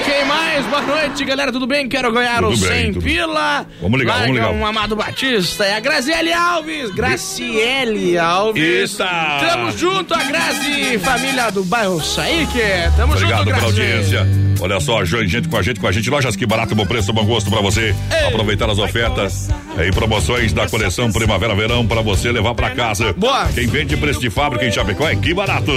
Quem 0.05 0.25
mais? 0.26 0.64
Boa 0.67 0.83
noite, 0.83 1.25
galera, 1.25 1.50
tudo 1.52 1.67
bem? 1.67 1.88
Quero 1.88 2.12
ganhar 2.12 2.41
Tudo 2.43 2.55
o 2.55 2.57
bem, 2.59 2.69
100 2.85 2.93
tudo- 2.95 3.02
pila. 3.05 3.67
Vamos 3.81 3.99
ligar, 4.00 4.21
vamos 4.21 4.37
Larga 4.37 4.49
ligar. 4.52 4.61
um 4.62 4.67
Amado 4.67 4.95
Batista 4.97 5.67
e 5.67 5.73
a 5.75 5.81
Graziele 5.81 6.33
Alves. 6.33 6.91
Graciele 6.95 8.17
Alves. 8.19 8.62
Eita! 8.93 9.38
Tamo 9.41 9.76
junto, 9.76 10.14
a 10.14 10.23
Grazi, 10.25 10.99
família 10.99 11.50
do 11.50 11.64
bairro 11.64 12.00
Saíque. 12.02 12.61
Tamo 12.97 13.14
Obrigado 13.14 13.38
junto, 13.38 13.45
pela 13.55 13.59
Grazi. 13.59 13.81
audiência. 13.81 14.51
Olha 14.62 14.78
só, 14.78 15.04
gente 15.04 15.49
com 15.49 15.57
a 15.57 15.62
gente, 15.62 15.81
com 15.81 15.88
a 15.88 15.92
gente. 15.92 16.09
Lojas 16.09 16.37
que 16.37 16.47
barato, 16.47 16.73
bom 16.73 16.87
preço, 16.87 17.12
bom 17.12 17.25
gosto 17.25 17.50
pra 17.50 17.61
você. 17.61 17.92
Aproveitar 18.28 18.71
as 18.71 18.78
ofertas 18.78 19.49
e 19.76 19.90
promoções 19.90 20.52
da 20.52 20.69
coleção 20.69 21.11
Primavera-Verão 21.11 21.85
pra 21.85 22.00
você 22.00 22.31
levar 22.31 22.54
pra 22.54 22.71
casa. 22.71 23.12
Boa. 23.12 23.49
Quem 23.49 23.66
vende 23.66 23.97
preço 23.97 24.21
de 24.21 24.31
fábrica 24.31 24.64
em 24.64 24.71
Chapecó 24.71 25.09
é 25.09 25.16
que 25.16 25.35
barato. 25.35 25.73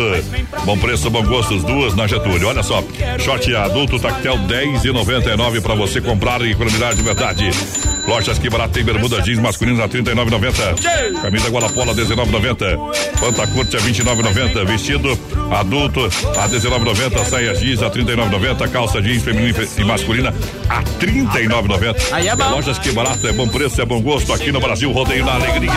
Bom 0.65 0.77
preço, 0.77 1.10
bom 1.10 1.24
gosto. 1.24 1.58
Duas 1.63 1.96
na 1.96 2.06
Getúlio. 2.06 2.48
Olha 2.48 2.62
só, 2.62 2.84
short 3.18 3.56
adulto 3.56 4.00
tactel 4.00 4.38
10 4.38 4.86
e 4.86 4.92
99 4.92 5.62
para 5.62 5.74
você 5.74 6.00
comprar 6.00 6.39
e 6.42 6.51
economizar 6.51 6.94
de 6.94 7.01
verdade. 7.01 7.50
Lojas 8.08 8.38
que 8.38 8.50
barato 8.51 8.74
tem 8.74 8.84
bermuda 8.84 9.20
jeans 9.22 9.39
masculinas 9.39 9.80
a 9.80 9.89
39,90. 9.89 11.22
Camisa 11.24 11.50
Guarapola 11.50 11.96
19,90. 11.96 13.20
Pantacurte 13.20 13.77
a 13.77 13.80
29,90. 13.80 14.65
Vestido 14.65 15.20
adulto 15.51 16.06
a 16.06 16.48
19,90. 16.48 17.25
Saia 17.25 17.56
jeans 17.56 17.82
a 17.82 17.89
39,90. 17.89 18.70
Calça 18.75 19.01
jeans 19.01 19.24
feminina 19.24 19.58
e 19.77 19.84
masculina 19.86 20.34
a 20.67 20.84
39,90. 20.84 22.12
Aí 22.12 22.27
é 22.27 22.36
bom. 22.36 22.50
Lojas 22.50 22.77
que 22.77 22.91
barato 22.91 23.25
é 23.25 23.32
bom 23.32 23.48
preço, 23.48 23.82
é 23.82 23.86
bom 23.86 24.01
gosto 24.01 24.34
aqui 24.34 24.51
no 24.51 24.60
Brasil. 24.60 24.91
Rodeio 24.91 25.24
na 25.24 25.36
alegria. 25.36 25.72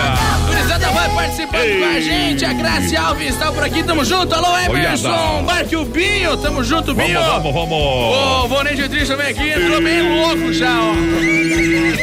Gurizada 0.48 0.90
vai 0.90 1.08
participando 1.10 1.60
Ei. 1.62 1.78
com 1.78 1.96
a 1.96 2.00
gente. 2.00 2.44
A 2.44 2.52
Grazi 2.54 2.96
Alves 2.96 3.36
tá 3.36 3.52
por 3.52 3.62
aqui, 3.62 3.84
tamo 3.84 4.04
junto. 4.04 4.34
Alô, 4.34 4.48
Emerson. 4.58 5.44
Barque 5.46 5.76
o 5.76 5.84
Binho, 5.84 6.36
tamo 6.38 6.64
junto, 6.64 6.92
Binho. 6.92 7.20
Vamos, 7.20 7.54
vamos, 7.54 7.68
vamos. 7.70 8.44
O 8.44 8.48
Vonei 8.48 8.74
de 8.74 8.88
Triste 8.88 9.06
também 9.06 9.28
aqui, 9.28 9.48
entrou 9.48 9.80
bem 9.80 10.02
louco 10.02 10.52
já, 10.52 10.80
ó. 10.80 10.92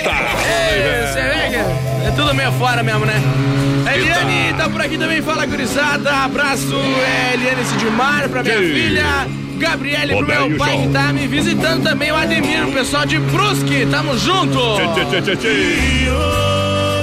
Tá. 0.01 0.29
Ei, 0.47 1.07
Você 1.07 1.21
vê 1.21 1.49
que 1.49 2.07
é 2.07 2.11
tudo 2.15 2.33
meio 2.33 2.53
fora 2.53 2.81
mesmo, 2.81 3.05
né? 3.05 3.21
Eliane 3.93 4.53
tá 4.57 4.69
por 4.69 4.79
aqui 4.79 4.97
também, 4.97 5.21
fala 5.21 5.45
gurizada. 5.45 6.09
Abraço, 6.23 6.73
é, 7.05 7.33
Eliane 7.33 7.65
Sidmar, 7.65 8.29
pra 8.29 8.41
minha 8.41 8.55
Ei. 8.55 8.73
filha. 8.73 9.44
Gabriele 9.55 10.15
pro 10.15 10.27
meu 10.27 10.57
pai 10.57 10.81
que 10.81 10.89
tá 10.89 11.13
me 11.13 11.27
visitando 11.27 11.83
também, 11.83 12.11
o 12.11 12.15
Ademir, 12.15 12.67
o 12.67 12.71
pessoal 12.71 13.05
de 13.05 13.19
Brusque, 13.19 13.87
tamo 13.89 14.17
junto. 14.17 14.59
Tchê, 14.75 15.05
tchê, 15.05 15.21
tchê, 15.21 15.35
tchê. 15.35 16.54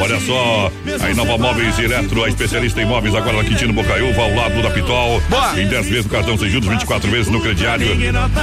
Olha 0.03 0.19
só, 0.21 0.73
a 1.01 1.11
Inova 1.11 1.39
Móveis 1.39 1.79
Eletro, 1.79 2.25
a 2.25 2.29
especialista 2.29 2.83
em 2.83 2.85
móveis 2.85 3.15
agora 3.15 3.37
na 3.37 3.45
Quintino 3.45 3.73
Bocaiúva, 3.73 4.23
ao 4.23 4.35
lado 4.35 4.61
da 4.61 4.71
Pitol. 4.71 5.21
Boa. 5.29 5.61
Em 5.61 5.69
10 5.69 5.89
vezes 5.89 6.05
no 6.05 6.11
cartão 6.11 6.37
sem 6.37 6.51
juros, 6.51 6.69
24 6.69 7.09
vezes 7.09 7.29
no 7.29 7.41
crediário. 7.41 7.87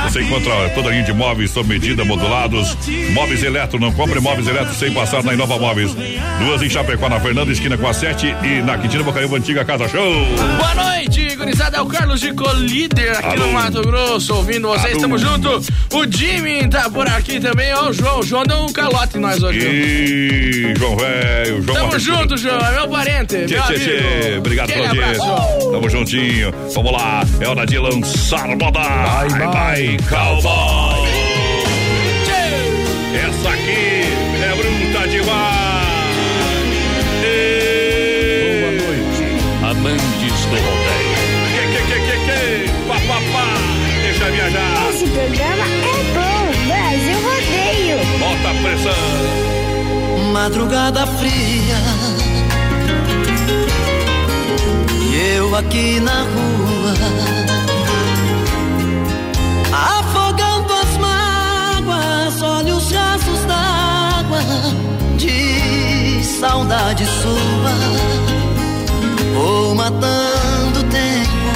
Você 0.03 0.21
encontra 0.21 0.69
toda 0.69 0.87
a 0.87 0.91
linha 0.91 1.03
de 1.03 1.11
móveis 1.11 1.51
sob 1.51 1.67
medida, 1.67 2.05
modulados. 2.05 2.77
Móveis 3.11 3.43
Eletro, 3.43 3.79
não 3.79 3.91
compre 3.91 4.19
móveis 4.21 4.47
Eletro 4.47 4.73
sem 4.73 4.93
passar 4.93 5.21
na 5.23 5.33
Inova 5.33 5.57
Móveis. 5.59 5.91
Duas 6.39 6.61
em 6.61 6.69
Chapecó, 6.69 7.09
na 7.09 7.19
Fernanda, 7.19 7.51
esquina 7.51 7.77
com 7.77 7.87
a 7.87 7.93
7 7.93 8.35
e 8.43 8.61
na 8.61 8.77
Quintino 8.77 9.03
Bocaiúva, 9.03 9.37
antiga 9.37 9.65
Casa 9.65 9.87
Show. 9.89 10.13
Boa 10.57 10.75
noite, 10.75 11.35
gurizada. 11.35 11.77
É 11.77 11.81
o 11.81 11.85
Carlos 11.87 12.19
de 12.19 12.33
Colíder 12.33 13.17
aqui 13.17 13.35
Alô. 13.37 13.47
no 13.47 13.53
Mato 13.53 13.81
Grosso, 13.81 14.33
ouvindo 14.35 14.67
vocês. 14.69 14.93
Alô. 14.93 15.01
Tamo 15.01 15.17
junto. 15.17 15.61
O 15.93 16.05
Jimmy 16.09 16.67
tá 16.69 16.89
por 16.89 17.07
aqui 17.07 17.39
também. 17.39 17.73
Ó, 17.73 17.89
o 17.89 17.93
João. 17.93 18.19
O 18.19 18.23
João 18.23 18.43
deu 18.43 18.57
um 18.57 18.71
calote 18.71 19.17
em 19.17 19.21
nós 19.21 19.41
hoje. 19.43 19.59
E 19.59 20.73
João 20.77 20.97
Velho, 20.97 21.48
João 21.49 21.65
Tamo 21.65 21.79
Marcos. 21.87 22.03
junto, 22.03 22.37
João. 22.37 22.59
É 22.59 22.71
meu 22.71 22.87
parente. 22.89 23.45
Tchê, 23.45 23.53
meu 23.55 23.63
tchê, 23.63 23.75
tchê. 23.79 24.37
Obrigado 24.37 24.67
pela 24.73 24.87
audiência. 24.89 25.25
Tamo 25.71 25.89
juntinho. 25.89 26.53
Vamos 26.73 26.91
lá. 26.91 27.23
É 27.41 27.47
hora 27.47 27.65
de 27.65 27.77
lançar 27.77 28.47
moda. 28.47 28.79
Bye, 28.79 29.29
bye, 29.47 29.97
cowboy. 30.09 31.07
Tchê. 32.25 33.17
Essa 33.17 33.49
aqui 33.49 34.03
é 34.43 34.55
bruta 34.55 35.07
demais. 35.07 35.59
Boa 38.59 38.71
noite. 38.71 39.25
Amantes 39.69 40.45
do 40.45 40.55
rodeio. 40.55 41.19
Que, 41.53 41.61
que, 41.71 41.81
que, 41.85 41.97
que, 42.05 42.15
que? 42.25 42.87
Pá, 42.87 42.95
pá, 43.07 43.19
pá. 43.33 43.47
Deixa 44.03 44.31
viajar. 44.31 44.89
Esse 44.89 45.05
programa 45.07 45.65
é 45.65 46.03
bom, 46.13 46.41
Brasil 46.67 47.17
Rodeio. 47.21 47.97
Bota 48.19 48.49
a 48.49 48.53
pressão. 48.63 49.38
Madrugada 50.43 51.05
fria. 51.05 51.79
E 55.11 55.35
eu 55.35 55.53
aqui 55.55 55.99
na 55.99 56.21
rua 56.21 56.93
Afogando 59.97 60.73
as 60.73 60.97
mágoas 60.97 62.41
Olhos 62.41 62.91
rasos 62.91 63.41
d'água 63.45 64.41
De 65.17 66.23
saudade 66.23 67.05
sua. 67.05 67.73
Vou 69.33 69.75
matando 69.75 70.79
o 70.79 70.83
tempo 70.83 71.49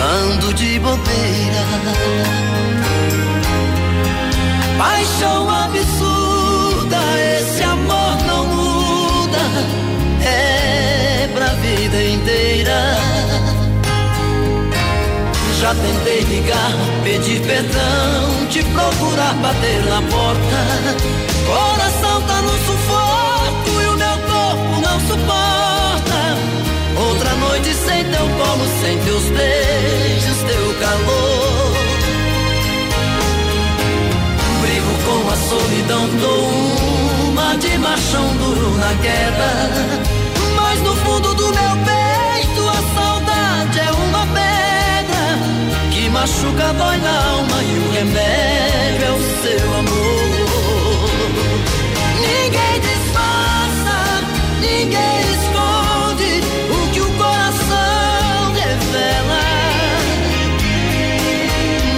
Ando 0.00 0.54
de 0.54 0.78
bobeira. 0.78 1.62
Paixão 4.78 5.48
absurda, 5.48 6.11
Tentei 15.74 16.20
ligar, 16.20 16.72
pedir 17.02 17.40
perdão, 17.40 18.46
te 18.50 18.62
procurar, 18.62 19.34
bater 19.36 19.82
na 19.86 20.02
porta. 20.02 20.60
Coração 21.46 22.22
tá 22.22 22.42
no 22.42 22.50
sufoco 22.50 23.80
e 23.80 23.86
o 23.86 23.96
meu 23.96 24.18
corpo 24.18 24.80
não 24.82 25.00
suporta. 25.00 26.36
Outra 27.08 27.34
noite 27.36 27.72
sem 27.72 28.04
teu 28.04 28.28
colo, 28.36 28.66
sem 28.82 28.98
teus 28.98 29.24
beijos, 29.24 30.38
teu 30.46 30.74
calor. 30.78 31.72
Brigo 34.60 34.94
com 35.06 35.30
a 35.30 35.36
solidão, 35.36 36.06
dou 36.20 36.48
uma 37.30 37.56
de 37.56 37.78
machão 37.78 38.36
duro 38.36 38.76
na 38.76 38.94
queda. 39.00 40.21
Machuca, 46.12 46.72
dói 46.74 46.98
na 46.98 47.24
alma 47.30 47.62
e 47.62 47.78
o 47.78 47.90
remédio 47.90 49.04
é 49.04 49.10
o 49.10 49.22
seu 49.42 49.74
amor. 49.74 51.10
Ninguém 52.20 52.80
disfarça, 52.80 53.96
ninguém 54.60 55.20
esconde 55.36 56.32
o 56.70 56.92
que 56.92 57.00
o 57.00 57.10
coração 57.16 58.52
revela. 58.54 59.42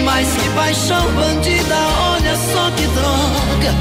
Mas 0.04 0.28
que 0.28 0.48
paixão 0.50 1.12
bandida, 1.12 1.76
olha 2.12 2.36
só 2.36 2.70
que 2.70 2.86
droga. 2.86 3.74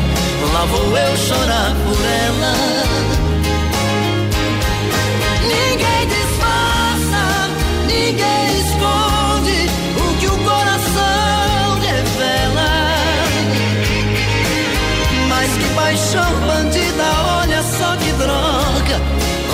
Lá 0.54 0.66
vou 0.66 0.98
eu 0.98 1.18
chorar 1.18 1.74
por 1.86 2.06
ela. 2.06 3.23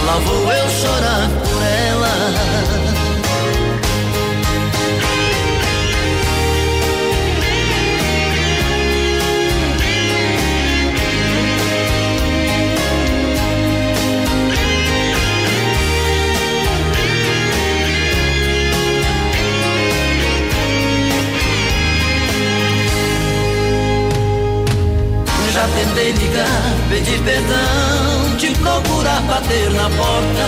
Lá 0.10 0.17
vou 0.17 0.52
eu 0.52 0.69
chorar 0.69 1.30
por 1.30 1.62
ela. 1.62 2.13
Já 25.54 25.67
tentei 25.67 26.12
ligar, 26.13 26.48
pedir 26.89 27.19
perdão, 27.24 28.09
procurar, 28.60 29.22
bater 29.22 29.72
na 29.72 29.89
porta. 29.89 30.45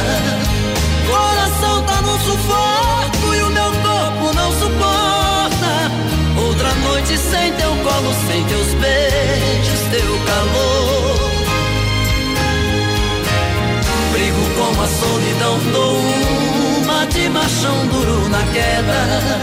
Coração 1.08 1.84
tá 1.84 2.02
no 2.02 2.20
sufoco 2.20 3.36
e 3.36 3.42
o 3.42 3.50
meu 3.50 3.72
corpo 3.72 4.36
não 4.36 4.52
suporta. 4.54 5.72
Outra 6.46 6.74
noite 6.76 7.18
sem 7.18 7.54
teu 7.54 7.72
colo, 7.84 8.14
sem 8.28 8.44
teus 8.46 8.74
beijos, 8.76 9.80
teu 9.92 10.20
calor. 10.26 11.32
Brigo 14.12 14.46
com 14.56 14.82
a 14.82 14.88
solidão, 14.88 15.60
dou 15.72 15.98
uma 16.84 17.06
de 17.08 17.30
machão 17.30 17.88
duro 17.88 18.30
na 18.30 18.44
queda. 18.54 19.42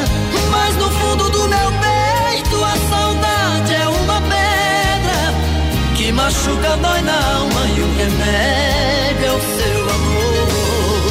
Mas 0.51 0.77
no 0.77 0.91
fundo 0.91 1.31
do 1.31 1.38
machuca, 6.29 6.77
dói 6.77 7.01
na 7.01 7.19
alma 7.37 7.63
e 7.75 7.81
o 7.81 7.89
remédio 7.97 9.25
é 9.25 9.33
o 9.33 9.41
seu 9.57 9.81
amor. 9.97 11.11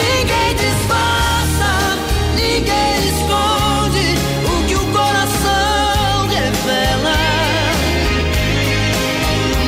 Ninguém 0.00 0.50
disfarça, 0.56 1.70
ninguém 2.34 2.94
esconde 3.12 4.06
o 4.48 4.66
que 4.66 4.74
o 4.74 4.86
coração 4.96 6.28
revela. 6.28 7.18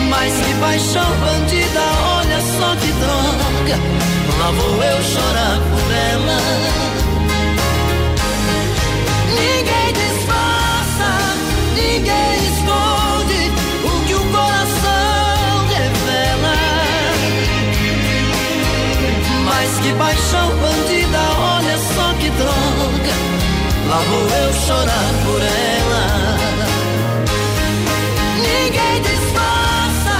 Mas 0.09 0.33
que 0.33 0.55
paixão 0.61 1.11
bandida, 1.21 1.85
olha 2.17 2.41
só 2.57 2.75
que 2.77 2.91
droga. 3.03 3.77
Lá 4.39 4.51
vou 4.51 4.83
eu 4.83 5.03
chorar 5.03 5.72
que 19.83 19.93
paixão 19.95 20.49
bandida, 20.59 21.19
olha 21.39 21.77
só 21.79 22.15
que 22.21 22.31
droga. 22.31 23.15
Lá 23.89 23.99
vou 23.99 24.29
eu 24.39 24.53
chorar 24.53 25.11
por 25.25 25.43
ela. 25.43 26.05
Ninguém 28.37 29.03
disfarça, 29.03 30.17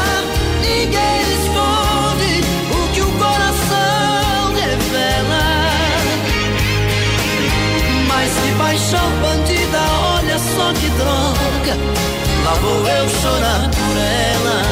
ninguém 0.61 1.23
esconde 1.39 2.33
o 2.71 2.93
que 2.93 3.01
o 3.03 3.13
coração 3.13 4.53
revela. 4.55 5.45
Mas 8.09 8.31
que 8.33 8.53
paixão 8.59 9.11
bandida, 9.23 9.81
olha 10.17 10.39
só 10.39 10.73
que 10.75 10.89
droga. 10.99 11.75
Lá 12.45 12.55
vou 12.55 12.89
eu 12.89 13.09
chorar 13.09 13.71
por 13.71 13.97
ela. 13.97 14.63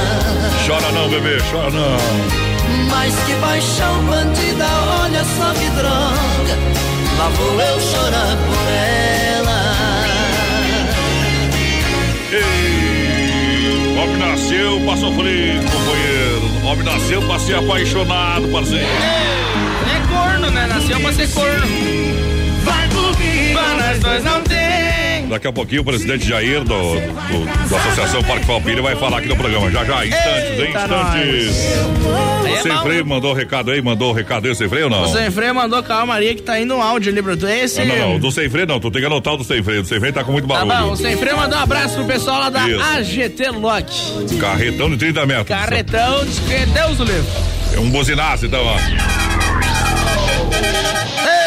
Chora 0.66 0.92
não, 0.92 1.08
bebê, 1.08 1.38
chora 1.50 1.70
não. 1.70 2.49
Mas 2.90 3.14
que 3.24 3.34
paixão 3.34 4.02
bandida, 4.04 4.66
olha 5.02 5.24
só 5.24 5.52
que 5.52 5.70
droga. 5.70 6.58
Lá 7.18 7.28
vou 7.28 7.60
eu 7.60 7.80
chorar 7.80 8.36
por 8.36 8.72
ela. 8.72 9.60
Ei, 12.32 13.98
homem 13.98 14.16
nasceu 14.16 14.80
pra 14.80 14.96
sofrer, 14.96 15.60
companheiro. 15.64 16.50
Homem 16.64 16.84
nasceu 16.84 17.22
pra 17.22 17.38
ser 17.38 17.56
apaixonado, 17.56 18.48
parceiro. 18.48 18.86
É 18.86 20.00
corno, 20.08 20.50
né? 20.50 20.66
Nasceu 20.66 21.00
pra 21.00 21.12
ser 21.12 21.28
corno. 21.30 21.66
Vai 22.64 22.88
comigo. 22.88 23.58
Pra 23.58 23.74
nós 23.74 23.98
dois 23.98 24.24
não 24.24 24.40
tem. 24.42 24.49
Daqui 25.30 25.46
a 25.46 25.52
pouquinho 25.52 25.82
o 25.82 25.84
presidente 25.84 26.26
Jair 26.28 26.64
do, 26.64 26.64
do- 26.66 27.68
da 27.70 27.76
Associação 27.78 28.22
Parque 28.24 28.44
Palpira 28.46 28.82
vai 28.82 28.96
falar 28.96 29.18
aqui 29.18 29.28
no 29.28 29.36
programa. 29.36 29.70
Já, 29.70 29.84
já, 29.84 30.04
instantes, 30.04 30.58
Eita, 30.58 30.80
instantes. 30.80 31.56
Aí 32.44 32.52
O 32.52 32.56
é 32.56 32.62
Sem 32.62 32.76
freio 32.82 33.06
mandou 33.06 33.30
o 33.30 33.34
recado 33.34 33.70
aí, 33.70 33.80
mandou 33.80 34.10
o 34.10 34.12
recado 34.12 34.48
aí, 34.48 34.54
sem 34.54 34.68
freio 34.68 34.84
ou 34.86 34.90
não? 34.90 35.04
O 35.04 35.12
Sem 35.12 35.30
Freio 35.30 35.54
mandou 35.54 35.82
calmaria 35.82 36.34
que 36.34 36.42
tá 36.42 36.58
indo 36.60 36.74
um 36.74 36.82
áudio 36.82 37.12
ali, 37.12 37.22
Bruto. 37.22 37.46
Esse. 37.46 37.84
Não, 37.84 37.96
não, 37.96 38.08
não, 38.12 38.18
do 38.18 38.30
sem 38.32 38.50
freio 38.50 38.66
não, 38.66 38.80
tu 38.80 38.90
tem 38.90 39.00
que 39.00 39.06
anotar 39.06 39.34
o 39.34 39.36
do 39.36 39.44
sem 39.44 39.62
freio. 39.62 39.82
O 39.82 39.84
sem 39.84 39.98
freio 40.00 40.12
tá 40.12 40.24
com 40.24 40.32
muito 40.32 40.48
Tá 40.48 40.64
barulho. 40.64 40.86
bom, 40.88 40.92
o 40.92 40.96
Sem 40.96 41.16
Freio 41.16 41.36
mandou 41.36 41.58
um 41.58 41.62
abraço 41.62 41.94
pro 41.94 42.04
pessoal 42.06 42.40
lá 42.40 42.50
da 42.50 42.68
Isso. 42.68 42.80
AGT 42.82 43.48
Lock. 43.50 44.36
Carretão 44.40 44.90
de 44.90 44.96
30 44.96 45.26
metros. 45.26 45.48
Carretão, 45.48 46.24
que 46.26 46.66
Deus 46.66 46.98
o 47.00 47.04
livre. 47.04 47.26
É 47.74 47.78
um 47.80 47.88
buzinaço, 47.90 48.46
então, 48.46 48.60
ó. 48.64 48.76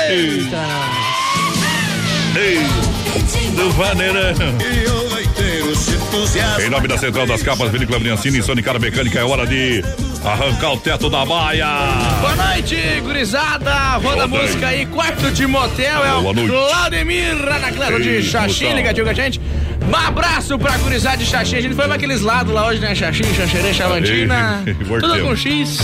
Eita. 0.09 0.63
Ei, 2.35 2.59
do 3.53 3.69
Vaneirão. 3.71 4.33
Em 6.63 6.69
nome 6.69 6.87
da 6.87 6.97
Central 6.97 7.25
das 7.25 7.41
Capas, 7.41 7.71
Vinícola 7.71 7.99
Briancini 7.99 8.39
e 8.39 8.43
Sonicara 8.43 8.79
Mecânica, 8.79 9.19
é 9.19 9.23
hora 9.23 9.45
de 9.45 9.83
arrancar 10.23 10.73
o 10.73 10.77
teto 10.77 11.09
da 11.09 11.25
baia. 11.25 11.67
Boa 12.21 12.35
noite, 12.35 12.75
gurizada. 13.01 13.97
Roda 13.97 14.23
a 14.23 14.27
música 14.27 14.67
aí, 14.67 14.85
quarto 14.85 15.31
de 15.31 15.45
motel. 15.47 16.05
É 16.05 16.09
Boa 16.09 16.31
o 16.31 16.33
noite. 16.33 16.49
Claudemir 16.49 17.47
Anacleto 17.47 18.01
de 18.01 18.09
Ei, 18.09 18.23
Xaxim, 18.23 18.73
ligadinho 18.73 19.05
com 19.05 19.11
a 19.11 19.15
gente. 19.15 19.41
Um 19.87 19.95
abraço 19.95 20.57
pra 20.57 20.77
gurizada 20.77 21.17
de 21.17 21.25
Xaxim. 21.25 21.57
A 21.57 21.61
gente 21.61 21.75
foi 21.75 21.85
pra 21.85 21.95
aqueles 21.95 22.21
lados 22.21 22.53
lá 22.53 22.67
hoje, 22.67 22.79
né? 22.79 22.95
Xaxim, 22.95 23.23
Xaxerê, 23.33 23.73
Chavantina. 23.73 24.63
Ei, 24.65 24.73
Tudo 24.99 25.21
com 25.21 25.35
X. 25.35 25.77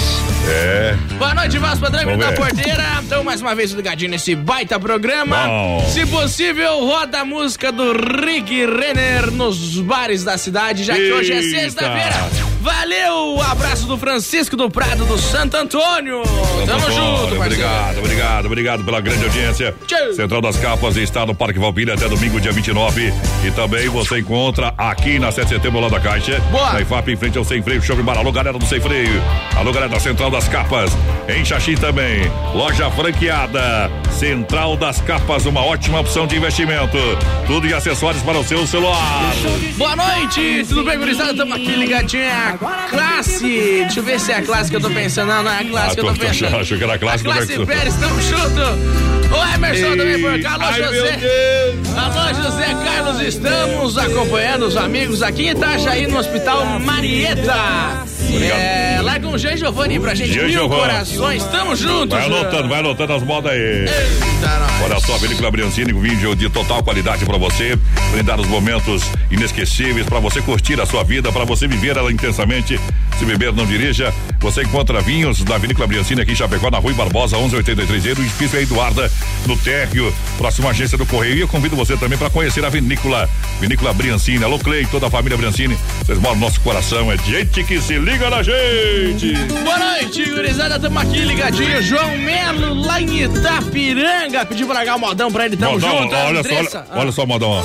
É. 0.47 0.95
Boa 1.17 1.34
noite, 1.36 1.58
Vasco 1.58 1.80
Padrão, 1.82 2.17
da. 2.17 2.32
Porteira. 2.34 2.99
Então, 3.04 3.23
mais 3.23 3.41
uma 3.41 3.54
vez, 3.54 3.71
ligadinho 3.71 4.12
nesse 4.12 4.36
baita 4.36 4.80
programa. 4.80 5.45
Bom. 5.47 5.89
Se 5.89 6.06
possível, 6.06 6.80
roda 6.86 7.19
a 7.19 7.25
música 7.25 7.71
do 7.71 7.93
Rick 7.93 8.65
Renner 8.65 9.32
nos 9.32 9.80
bares 9.82 10.23
da 10.23 10.38
cidade, 10.38 10.84
já 10.84 10.95
que 10.95 11.12
hoje 11.12 11.34
é 11.34 11.41
sexta-feira. 11.41 12.48
Valeu! 12.60 13.41
Abraço 13.41 13.88
do 13.88 13.98
Francisco 13.98 14.58
do 14.58 14.69
Prado 14.69 15.06
do 15.06 15.17
Santo 15.17 15.56
Antônio. 15.56 16.22
Tamo 16.65 16.86
Antônio, 16.86 16.93
junto, 16.93 17.36
parceiro. 17.38 17.41
Obrigado, 17.41 17.98
obrigado, 18.00 18.45
obrigado 18.45 18.84
pela 18.84 19.00
grande 19.00 19.24
audiência. 19.24 19.74
Tchau. 19.88 20.13
Central 20.13 20.41
das 20.41 20.58
Capas 20.58 20.98
está 20.98 21.26
no 21.26 21.34
Parque 21.34 21.58
Valpilha 21.58 21.93
até 21.93 22.08
domingo, 22.10 22.39
dia 22.39 22.52
29. 22.52 23.13
E 23.45 23.52
também 23.52 23.88
você 23.88 24.19
encontra 24.19 24.74
aqui 24.78 25.19
na 25.19 25.32
7 25.32 25.48
de 25.48 25.56
setembro, 25.56 25.80
lá 25.80 25.89
da 25.89 26.00
Caixa. 26.00 26.39
Boa. 26.52 26.74
Na 26.74 26.82
IFAP, 26.82 27.10
em 27.13 27.15
frente 27.15 27.38
ao 27.38 27.45
Sem 27.45 27.62
Freio 27.62 27.82
Shopping 27.82 28.04
Bar. 28.04 28.17
Alô, 28.17 28.32
galera 28.32 28.58
do 28.58 28.65
Sem 28.65 28.82
Freio. 28.82 29.22
Alô, 29.56 29.72
galera 29.72 29.91
da 29.91 30.00
Central 30.00 30.30
das 30.30 30.48
Capas. 30.50 30.91
Em 31.30 31.45
Xaxim 31.45 31.76
também. 31.76 32.30
Loja 32.54 32.91
franqueada. 32.91 33.89
Central 34.12 34.76
das 34.76 35.00
Capas, 35.00 35.45
uma 35.45 35.63
ótima 35.63 36.02
opção 36.02 36.28
de 36.28 36.36
investimento. 36.36 36.98
Tudo 37.48 37.65
em 37.67 37.72
acessórios 37.72 38.22
para 38.22 38.38
o 38.38 38.43
seu 38.43 38.67
celular. 38.67 39.34
Boa 39.78 39.95
noite, 39.95 40.65
tudo 40.67 40.84
bem, 40.84 40.98
gurizada? 40.98 41.34
Tamo 41.34 41.54
aqui 41.54 41.72
ligadinho, 41.72 42.24
é 42.24 42.48
a 42.53 42.89
classe. 42.89 43.43
Deixa 43.81 43.99
eu 43.99 44.03
ver 44.03 44.19
se 44.19 44.31
é 44.31 44.35
a 44.35 44.41
classe 44.41 44.69
que 44.69 44.75
eu 44.75 44.81
tô 44.81 44.89
pensando. 44.89 45.27
Não, 45.29 45.43
não 45.43 45.51
é 45.51 45.59
a 45.59 45.65
classe 45.65 45.91
Ah, 45.91 45.93
que 45.95 45.99
eu 46.01 46.05
tô 46.05 46.13
pensando. 46.19 46.55
achou 46.57 46.77
que 46.77 46.83
era 46.83 46.93
a 46.93 46.99
classe, 46.99 47.27
A 47.27 47.31
classe 47.33 47.47
que- 47.57 47.65
Pérez, 47.65 47.95
tamo 47.95 48.21
junto. 48.21 48.62
O 49.31 49.53
Emerson 49.55 49.95
também 49.95 50.19
por 50.21 50.41
cá. 50.41 50.53
Alô, 50.55 50.63
Ai, 50.65 50.83
José. 50.83 51.19
Alô, 51.95 52.33
José 52.43 52.65
Carlos, 52.83 53.21
estamos 53.21 53.97
acompanhando 53.97 54.65
os 54.65 54.75
amigos 54.75 55.21
aqui 55.21 55.43
em 55.43 55.49
Itajaí, 55.51 56.07
no 56.07 56.17
Hospital 56.17 56.65
Marieta. 56.79 57.53
É, 58.31 58.99
larga 59.01 59.27
um 59.27 59.38
Jean 59.38 59.57
Giovanni 59.57 59.99
pra 59.99 60.13
gente, 60.13 60.31
Jean 60.33 60.43
mil 60.43 60.51
Giovanni. 60.51 60.81
corações, 60.81 61.43
tamo 61.45 61.75
juntos. 61.75 62.09
Vai 62.17 62.25
anotando, 62.25 62.69
vai 62.69 62.79
anotando 62.79 63.13
as 63.13 63.23
modas 63.23 63.51
aí. 63.51 63.59
Eita. 63.59 64.69
Olha 64.83 64.99
só, 64.99 65.17
Vinícola 65.17 65.49
Briancini, 65.51 65.93
um 65.93 65.99
vídeo 65.99 66.35
de 66.35 66.47
total 66.49 66.83
qualidade 66.83 67.25
pra 67.25 67.38
você, 67.38 67.77
brindar 68.12 68.39
os 68.39 68.47
momentos 68.47 69.03
inesquecíveis 69.31 70.05
pra 70.07 70.19
você 70.19 70.41
curtir 70.41 70.79
a 70.79 70.85
sua 70.85 71.03
vida, 71.03 71.31
pra 71.31 71.43
você 71.43 71.67
viver 71.67 71.97
ela 71.97 72.12
intensamente. 72.39 72.80
Se 73.17 73.25
beber, 73.25 73.52
não 73.52 73.65
dirija. 73.65 74.13
Você 74.39 74.62
encontra 74.62 75.02
vinhos 75.02 75.43
da 75.43 75.58
Vinícola 75.58 75.86
Briancini 75.86 76.21
aqui 76.21 76.32
em 76.32 76.36
Chapecó, 76.36 76.71
na 76.71 76.78
Rua 76.78 76.93
Barbosa, 76.93 77.38
1183 77.38 78.06
e 78.06 78.13
do 78.13 78.21
edifício 78.21 78.60
Eduarda, 78.62 79.12
no 79.45 79.58
térreo, 79.58 80.13
próxima 80.38 80.69
agência 80.69 80.97
do 80.97 81.06
Correio. 81.06 81.36
E 81.36 81.41
eu 81.41 81.47
convido 81.47 81.75
você 81.75 81.97
também 81.97 82.17
pra 82.17 82.30
conhecer 82.30 82.63
a 82.63 82.69
Vinícola, 82.69 83.30
Vinícola 83.60 83.93
Briancini. 83.93 84.41
Alô, 84.43 84.58
Clay, 84.58 84.86
toda 84.86 85.08
a 85.08 85.10
família 85.10 85.38
Briancini. 85.38 85.78
Vocês 86.06 86.17
moram 86.17 86.36
no 86.36 86.41
nosso 86.41 86.62
coração, 86.62 87.12
é 87.12 87.17
gente 87.17 87.62
que 87.65 87.82
se 87.82 87.97
liga 87.97 88.30
na 88.30 88.41
gente. 88.41 89.34
Boa 89.65 89.78
noite, 89.78 90.23
gurizada, 90.30 90.80
tamo 90.80 90.99
aqui 90.99 91.19
ligadinho. 91.19 91.82
João 91.84 92.17
Melo, 92.17 92.73
lá 92.86 93.02
em 93.02 93.23
Itapiranga, 93.23 94.45
pediu 94.45 94.65
pra 94.65 94.75
largar 94.78 94.95
o 94.95 94.99
modão 94.99 95.30
pra 95.30 95.45
ele, 95.45 95.58
tamo 95.58 95.73
Modão, 95.73 96.04
junto. 96.04 96.15
olha 96.15 96.43
só, 96.43 96.56
olha, 96.56 96.86
olha 97.02 97.12
só, 97.12 97.25
modão, 97.25 97.49
ó. 97.49 97.63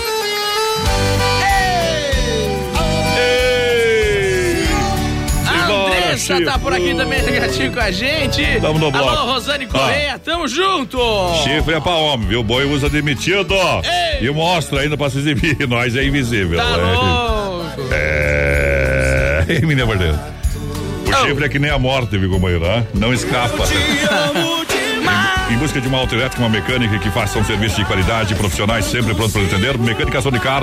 A 6.14 6.16
Simbora, 6.16 6.36
Andressa 6.38 6.52
tá 6.52 6.58
por 6.58 6.72
aqui 6.72 6.94
também 6.94 7.20
ligadinho 7.20 7.72
com 7.72 7.80
a 7.80 7.90
gente. 7.90 8.60
Tamo 8.60 8.78
no 8.78 8.90
bloco. 8.90 9.08
Alô, 9.08 9.32
Rosane 9.32 9.66
Correia, 9.66 10.18
tamo 10.18 10.46
junto. 10.46 10.98
Chifre 11.42 11.74
é 11.74 11.80
pra 11.80 11.92
homem, 11.92 12.28
viu? 12.28 12.42
Boi 12.42 12.64
usa 12.64 12.88
demitido. 12.88 13.54
Ei. 13.82 14.26
E 14.26 14.30
mostra 14.30 14.80
ainda 14.80 14.96
pra 14.96 15.10
se 15.10 15.18
exibir. 15.18 15.56
Nós 15.68 15.96
é 15.96 16.04
invisível. 16.04 16.58
Tá 16.58 16.64
é. 16.64 16.76
louco. 16.76 17.88
É. 17.92 19.44
Ei, 19.50 19.60
menina 19.60 19.86
Bordeiro. 19.86 20.14
O 20.14 21.10
Oh. 21.16 21.26
chifre 21.26 21.44
é 21.44 21.48
que 21.48 21.58
nem 21.58 21.70
a 21.70 21.78
morte, 21.78 22.16
viu, 22.18 22.28
companheiro? 22.30 22.64
né? 22.64 22.84
Não 22.94 23.12
escapa. 23.12 23.64
Em 25.50 25.56
busca 25.58 25.80
de 25.80 25.86
uma 25.86 25.98
autoelétrica, 25.98 26.42
uma 26.42 26.48
mecânica 26.48 26.98
que 26.98 27.10
faça 27.10 27.38
um 27.38 27.44
serviço 27.44 27.76
de 27.76 27.84
qualidade, 27.84 28.34
profissionais 28.34 28.86
sempre 28.86 29.14
prontos 29.14 29.34
para 29.34 29.42
atender. 29.42 29.76
Mecânica 29.78 30.20
Sonicar 30.22 30.62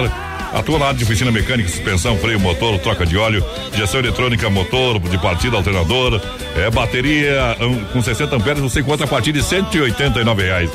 atua 0.53 0.79
na 0.79 0.85
área 0.87 0.97
de 0.97 1.03
oficina 1.03 1.31
mecânica, 1.31 1.69
suspensão, 1.69 2.17
freio, 2.17 2.39
motor, 2.39 2.77
troca 2.79 3.05
de 3.05 3.17
óleo, 3.17 3.43
injeção 3.73 3.99
eletrônica, 3.99 4.49
motor 4.49 4.99
de 4.99 5.17
partida, 5.17 5.57
alternador, 5.57 6.21
é, 6.55 6.69
bateria 6.69 7.55
hum, 7.61 7.83
com 7.93 8.01
60 8.01 8.35
amperes, 8.35 8.61
você 8.61 8.81
encontra 8.81 9.05
a 9.05 9.09
partir 9.09 9.31
de 9.31 9.43
189 9.43 10.43
reais. 10.43 10.69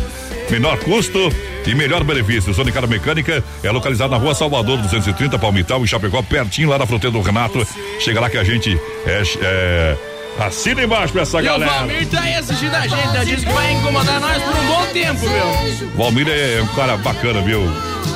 Menor 0.51 0.79
custo 0.79 1.33
e 1.67 1.75
melhor 1.75 2.05
benefício. 2.05 2.55
Sonicar 2.55 2.87
Mecânica 2.87 3.43
é 3.63 3.71
localizada 3.71 4.11
na 4.11 4.17
rua 4.17 4.35
Salvador 4.35 4.79
230, 4.79 5.39
Palmital, 5.39 5.83
em 5.83 5.87
Chapecó, 5.87 6.23
pertinho 6.23 6.69
lá 6.69 6.79
na 6.79 6.87
fronteira 6.87 7.13
do 7.13 7.21
Renato. 7.21 7.67
Chega 7.99 8.21
lá 8.21 8.31
que 8.31 8.39
a 8.39 8.45
gente 8.45 8.79
é, 9.05 9.23
é, 9.43 9.97
assina 10.39 10.85
embaixo 10.85 11.13
pra 11.13 11.23
essa 11.23 11.39
E 11.39 11.41
o 11.41 11.45
galera. 11.45 11.73
Valmir 11.73 12.07
tá 12.09 12.21
aí 12.21 12.35
assistindo 12.35 12.75
a 12.75 12.83
gente, 12.83 13.09
né? 13.09 13.25
Diz 13.25 13.45
que 13.45 13.53
vai 13.53 13.73
incomodar 13.73 14.21
nós 14.21 14.43
por 14.43 14.57
um 14.57 14.67
bom 14.67 14.87
tempo, 14.93 15.21
viu? 15.21 15.89
Valmir 15.97 16.29
é 16.29 16.63
um 16.63 16.69
cara 16.69 16.97
bacana, 16.97 17.41
viu? 17.41 17.63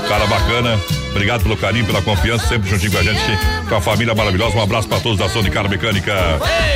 Cara 0.09 0.27
bacana. 0.27 1.00
Obrigado 1.11 1.43
pelo 1.43 1.57
carinho, 1.57 1.85
pela 1.85 2.01
confiança, 2.03 2.47
sempre 2.47 2.69
juntinho 2.71 2.93
com 2.93 2.99
a 2.99 3.03
gente, 3.03 3.21
com 3.69 3.75
a 3.75 3.81
família 3.81 4.15
maravilhosa. 4.15 4.57
Um 4.57 4.63
abraço 4.63 4.89
pra 4.89 5.01
todos 5.01 5.19
da 5.19 5.29
Sonicar 5.29 5.69
Mecânica. 5.69 6.13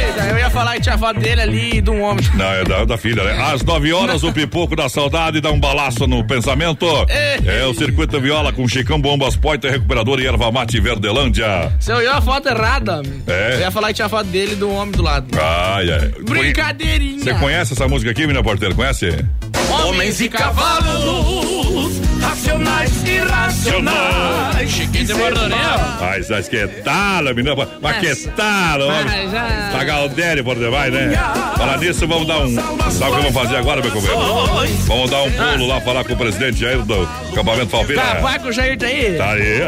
Eita, 0.06 0.24
eu 0.26 0.38
ia 0.38 0.50
falar 0.50 0.74
que 0.74 0.82
tinha 0.82 0.98
foto 0.98 1.20
dele 1.20 1.40
ali 1.40 1.80
de 1.80 1.90
um 1.90 2.02
homem. 2.02 2.24
Não, 2.34 2.44
é 2.44 2.64
da, 2.64 2.84
da 2.84 2.98
filha, 2.98 3.22
né? 3.22 3.40
Às 3.52 3.62
nove 3.62 3.92
horas, 3.92 4.22
o 4.22 4.32
pipoco 4.32 4.74
da 4.74 4.88
saudade 4.88 5.40
dá 5.40 5.50
um 5.50 5.58
balaço 5.58 6.06
no 6.06 6.24
pensamento. 6.26 6.86
É 7.08 7.64
o 7.64 7.74
Circuito 7.74 8.20
Viola 8.20 8.52
com 8.52 8.66
Chicão 8.68 9.00
Bombas, 9.00 9.36
Poiter 9.36 9.70
Recuperador 9.70 10.20
e 10.20 10.26
Erva 10.26 10.50
Mate 10.50 10.80
Verdelândia. 10.80 11.72
Você 11.78 11.92
olhou 11.92 12.12
a 12.12 12.20
foto 12.20 12.48
errada. 12.48 13.02
É? 13.26 13.54
Eu 13.54 13.60
ia 13.60 13.70
falar 13.70 13.88
que 13.88 13.94
tinha 13.94 14.08
foto 14.08 14.26
dele 14.26 14.56
de 14.56 14.64
um 14.64 14.74
homem 14.74 14.92
do 14.92 15.02
lado. 15.02 15.26
Ai, 15.38 15.90
ai. 15.90 16.12
Brincadeirinha. 16.22 17.22
Você 17.22 17.34
conhece 17.34 17.72
essa 17.72 17.86
música 17.88 18.10
aqui, 18.10 18.22
menina 18.22 18.42
porteira? 18.42 18.74
Conhece? 18.74 19.24
Homens 19.70 20.20
e 20.20 20.28
cavalos, 20.28 22.00
racionais 22.20 22.90
e 23.04 23.10
irracionais. 23.10 24.70
Chiquinho 24.70 25.04
de 25.06 25.14
bordoneio. 25.14 25.60
Mas, 26.00 26.28
mas 26.30 26.48
que 26.48 26.66
tal, 26.82 27.24
menina? 27.34 27.54
Mas 27.80 27.98
que 27.98 28.28
tal, 28.30 28.80
homem? 28.82 29.30
Já- 29.30 29.70
Tá 29.72 29.82
Galdério 29.84 30.44
por 30.44 30.56
demais, 30.56 30.92
né? 30.92 31.12
Falar 31.56 31.78
nisso, 31.78 32.06
vamos 32.06 32.26
dar 32.28 32.38
um. 32.40 32.54
Sabe 32.54 33.10
o 33.10 33.14
que 33.16 33.22
vamos 33.22 33.32
fazer 33.34 33.56
agora, 33.56 33.80
meu 33.82 33.90
companheiro? 33.90 34.76
Vamos 34.86 35.10
dar 35.10 35.22
um 35.22 35.30
pulo 35.30 35.66
lá, 35.66 35.80
falar 35.80 36.04
com 36.04 36.12
o 36.12 36.16
presidente 36.16 36.60
Jair 36.60 36.82
do 36.82 37.08
acampamento 37.32 37.70
Falpira. 37.70 38.00
Capaz 38.00 38.42
que 38.42 38.48
o 38.48 38.52
Jair 38.52 38.78
tá 38.78 38.86
aí. 38.86 39.14
Tá 39.16 39.30
aí. 39.32 39.58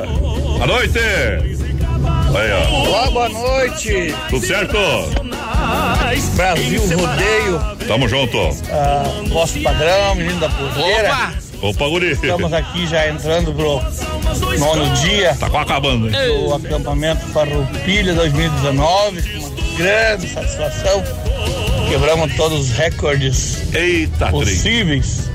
Boa 0.56 0.66
noite. 0.66 0.98
Aí, 2.34 2.50
ó. 2.52 2.88
Olá, 2.88 3.10
boa 3.10 3.28
noite. 3.28 4.14
Tudo 4.28 4.46
certo? 4.46 4.76
Brasil 6.34 6.80
Rodeio, 6.96 7.60
Tamo 7.86 8.08
junto. 8.08 8.38
ah, 8.70 9.04
nosso 9.28 9.60
padrão, 9.60 10.14
menino 10.14 10.38
da 10.40 10.48
porteira. 10.48 11.08
Opa! 11.12 11.32
Opa, 11.62 11.88
guri. 11.88 12.10
Estamos 12.12 12.52
aqui 12.52 12.86
já 12.86 13.08
entrando 13.08 13.52
pro 13.54 13.80
nono 14.58 14.90
dia 14.96 15.34
Tá 15.40 15.48
quase 15.48 15.64
acabando, 15.64 16.06
hein? 16.08 16.14
do 16.44 16.54
acampamento 16.54 17.24
Farroupilha 17.28 18.12
2019. 18.14 19.22
com 19.22 19.38
Uma 19.46 19.78
grande 19.78 20.28
satisfação. 20.28 21.02
Quebramos 21.88 22.34
todos 22.34 22.60
os 22.70 22.76
recordes 22.76 23.72
Eita, 23.74 24.28
possíveis. 24.28 25.30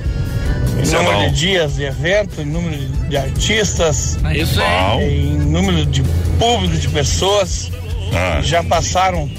Em 0.78 0.82
Isso 0.84 0.96
é 0.96 1.00
número 1.00 1.18
bom. 1.20 1.30
de 1.30 1.36
dias 1.36 1.76
de 1.76 1.84
evento, 1.84 2.42
em 2.42 2.46
número 2.46 2.78
de 3.10 3.18
artistas, 3.18 4.18
É 4.26 4.38
isso. 4.38 4.56
Bom. 4.60 5.02
em 5.02 5.38
número 5.38 5.86
de 5.86 6.02
público 6.40 6.78
de 6.78 6.88
pessoas. 6.90 7.70
Ah, 8.14 8.42
Já 8.42 8.64
passaram 8.64 9.30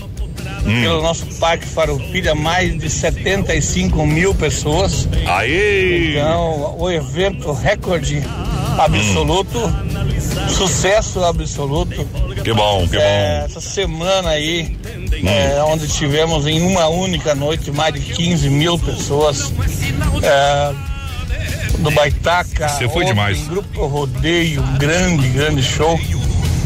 Hum. 0.65 0.81
pelo 0.83 1.03
nosso 1.03 1.27
Parque 1.41 1.67
Farroupilha 1.67 2.35
mais 2.37 2.79
de 2.79 2.89
75 2.89 4.07
mil 4.07 4.33
pessoas. 4.35 5.09
aí. 5.27 6.13
Então, 6.17 6.77
o 6.79 6.89
evento 6.91 7.51
recorde 7.53 8.23
absoluto, 8.79 9.59
sucesso 10.49 11.23
absoluto. 11.25 12.07
Que 12.45 12.53
bom, 12.53 12.87
que 12.89 12.97
É, 12.97 13.41
bom. 13.41 13.45
essa 13.47 13.61
semana 13.61 14.31
aí, 14.31 14.77
é, 15.25 15.63
onde 15.65 15.87
tivemos 15.89 16.47
em 16.47 16.63
uma 16.63 16.87
única 16.89 17.35
noite 17.35 17.71
mais 17.71 17.95
de 17.95 18.01
15 18.01 18.49
mil 18.49 18.79
pessoas. 18.79 19.53
É, 20.23 20.73
do 21.79 21.91
Baitaca. 21.91 22.69
Você 22.69 22.89
foi 22.89 23.03
ontem, 23.03 23.07
demais. 23.15 23.47
Grupo 23.49 23.87
Rodeio, 23.87 24.63
grande, 24.79 25.29
grande 25.29 25.63
show. 25.63 25.99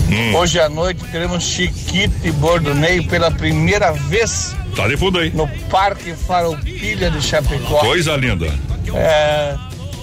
Hum. 0.08 0.34
Hoje 0.36 0.60
à 0.60 0.68
noite 0.68 1.02
teremos 1.10 1.42
Chiquito 1.44 2.14
e 2.22 2.30
Bordoneio 2.30 3.04
pela 3.08 3.30
primeira 3.30 3.90
vez 3.92 4.54
Tá 4.76 4.86
de 4.86 4.96
fundo 4.96 5.18
aí. 5.18 5.30
no 5.34 5.48
Parque 5.68 6.12
Farroupilha 6.14 7.10
de 7.10 7.20
Chapecó. 7.20 7.78
Coisa 7.80 8.14
linda. 8.16 8.46
É, 8.94 9.56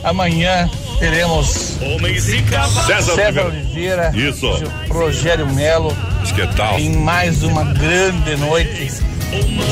amanhã 0.04 0.70
teremos 1.00 1.48
César, 1.48 3.16
César 3.16 3.46
Oliveira. 3.46 3.46
Oliveira, 3.46 4.12
Isso. 4.14 4.48
Rogério 4.90 5.48
Melo 5.54 5.96
Que 6.36 6.46
tal? 6.56 6.78
em 6.80 6.98
mais 6.98 7.44
uma 7.44 7.64
grande 7.64 8.36
noite 8.36 8.92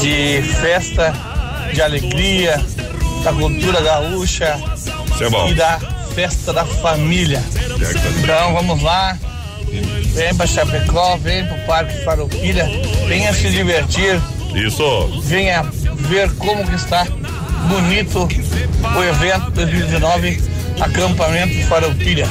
de 0.01 0.41
festa, 0.61 1.13
de 1.73 1.81
alegria, 1.81 2.63
da 3.23 3.31
cultura 3.33 3.81
gaúcha 3.81 4.59
Isso 5.13 5.23
é 5.23 5.29
bom. 5.29 5.47
e 5.49 5.53
da 5.53 5.79
festa 6.15 6.51
da 6.53 6.65
família. 6.65 7.41
Então 8.21 8.53
vamos 8.53 8.81
lá, 8.83 9.17
vem 10.13 10.35
para 10.35 10.45
Chapecó, 10.47 11.17
vem 11.17 11.45
para 11.45 11.57
o 11.57 11.65
Parque 11.65 12.03
Farroupilha, 12.03 12.69
venha 13.07 13.33
se 13.33 13.49
divertir, 13.49 14.19
Isso. 14.53 15.21
venha 15.23 15.63
ver 15.63 16.31
como 16.35 16.65
que 16.67 16.75
está 16.75 17.05
bonito 17.69 18.27
o 18.97 19.03
evento 19.03 19.51
2019 19.51 20.41
Acampamento 20.79 21.67
Farroupilha. 21.67 22.27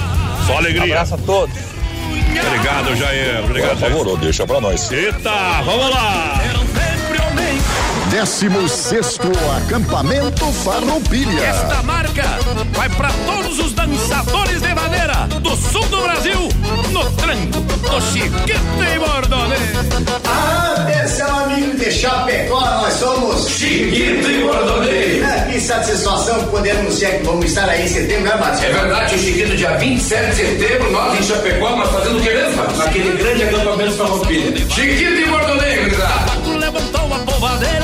Só 0.46 0.57
alegria. 0.59 0.83
Abraço 0.83 1.14
a 1.14 1.18
todos. 1.18 1.55
Obrigado, 2.46 2.96
Jair. 2.96 3.44
Obrigado, 3.44 3.79
Jair. 3.79 4.16
deixa 4.18 4.46
pra 4.46 4.61
nós. 4.61 4.90
Eita, 4.90 5.31
vamos 5.64 5.90
lá. 5.90 6.40
16 8.11 9.20
acampamento 9.57 10.44
Farroupilha. 10.64 11.44
Esta 11.44 11.81
marca 11.85 12.25
vai 12.73 12.88
para 12.88 13.09
todos 13.25 13.61
os 13.61 13.73
dançadores 13.73 14.61
de 14.61 14.75
madeira 14.75 15.29
do 15.40 15.55
sul 15.55 15.87
do 15.87 16.03
Brasil, 16.03 16.49
no 16.90 17.05
tranco 17.12 17.61
do 17.61 18.01
Chiquete 18.01 18.61
e 18.94 18.99
Bordone. 18.99 19.55
Atenção, 20.25 21.44
amigo 21.44 21.77
de 21.77 21.92
Chapecó, 21.92 22.61
nós 22.61 22.94
somos 22.94 23.49
Chiquito 23.49 24.29
e 24.29 24.42
Bordone. 24.42 25.23
Ah, 25.25 25.49
Que 25.49 25.61
satisfação 25.61 26.44
poder 26.49 26.73
anunciar 26.73 27.12
que 27.12 27.23
vamos 27.23 27.44
estar 27.44 27.68
aí 27.68 27.85
em 27.85 27.88
setembro, 27.88 28.25
né, 28.25 28.35
Márcio? 28.35 28.66
É 28.66 28.73
verdade, 28.73 29.14
o 29.14 29.18
Chiquito, 29.18 29.57
dia 29.57 29.77
27 29.77 30.31
de 30.31 30.37
setembro, 30.37 30.90
nós 30.90 31.16
em 31.16 31.23
Chapecó, 31.23 31.77
mas 31.77 31.88
fazendo 31.90 32.18
o 32.18 32.23
que 32.23 32.31
mesmo? 32.31 32.77
Naquele 32.77 33.16
grande 33.16 33.44
acampamento 33.44 33.92
Farroupilha. 33.92 34.57
Chiquito 34.68 35.12
e 35.12 35.27
Bordoneio, 35.27 35.83
gurizada. 35.85 36.40
Levantou 36.59 37.14
a 37.14 37.20
homens 37.61 37.80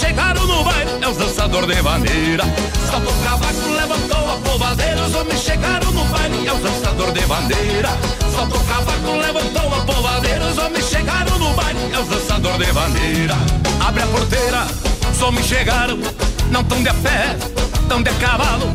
chegaram 0.00 0.46
no 0.46 0.64
baile, 0.64 0.90
é 1.02 1.08
os 1.08 1.16
dançadores 1.16 1.76
de 1.76 1.82
bandeira. 1.82 2.44
Saltou 2.90 3.12
o 3.12 3.22
cavaco, 3.22 3.68
levantou 3.76 4.32
a 4.32 4.36
polvadeira, 4.38 5.02
os 5.02 5.14
homens 5.14 5.40
chegaram 5.40 5.92
no 5.92 6.04
baile, 6.06 6.46
é 6.46 6.52
os 6.52 6.60
dançadores 6.60 7.14
de 7.14 7.26
bandeira. 7.26 7.88
Saltou 8.34 8.60
o 8.60 8.64
cavaco, 8.64 9.10
levantou 9.20 9.74
a 9.74 9.80
polvadeira, 9.80 10.46
os 10.46 10.58
homens 10.58 10.88
chegaram 10.88 11.38
no 11.38 11.52
baile, 11.52 11.92
é 11.92 11.98
os 11.98 12.08
dançadores 12.08 12.66
de 12.66 12.72
bandeira. 12.72 13.36
Abre 13.86 14.02
a 14.02 14.06
porteira, 14.06 14.66
os 15.12 15.22
homens 15.22 15.46
chegaram, 15.46 15.98
não 16.50 16.64
tão 16.64 16.82
de 16.82 16.88
a 16.88 16.94
pé, 16.94 17.36
tão 17.88 18.02
de 18.02 18.10
cavalo. 18.14 18.72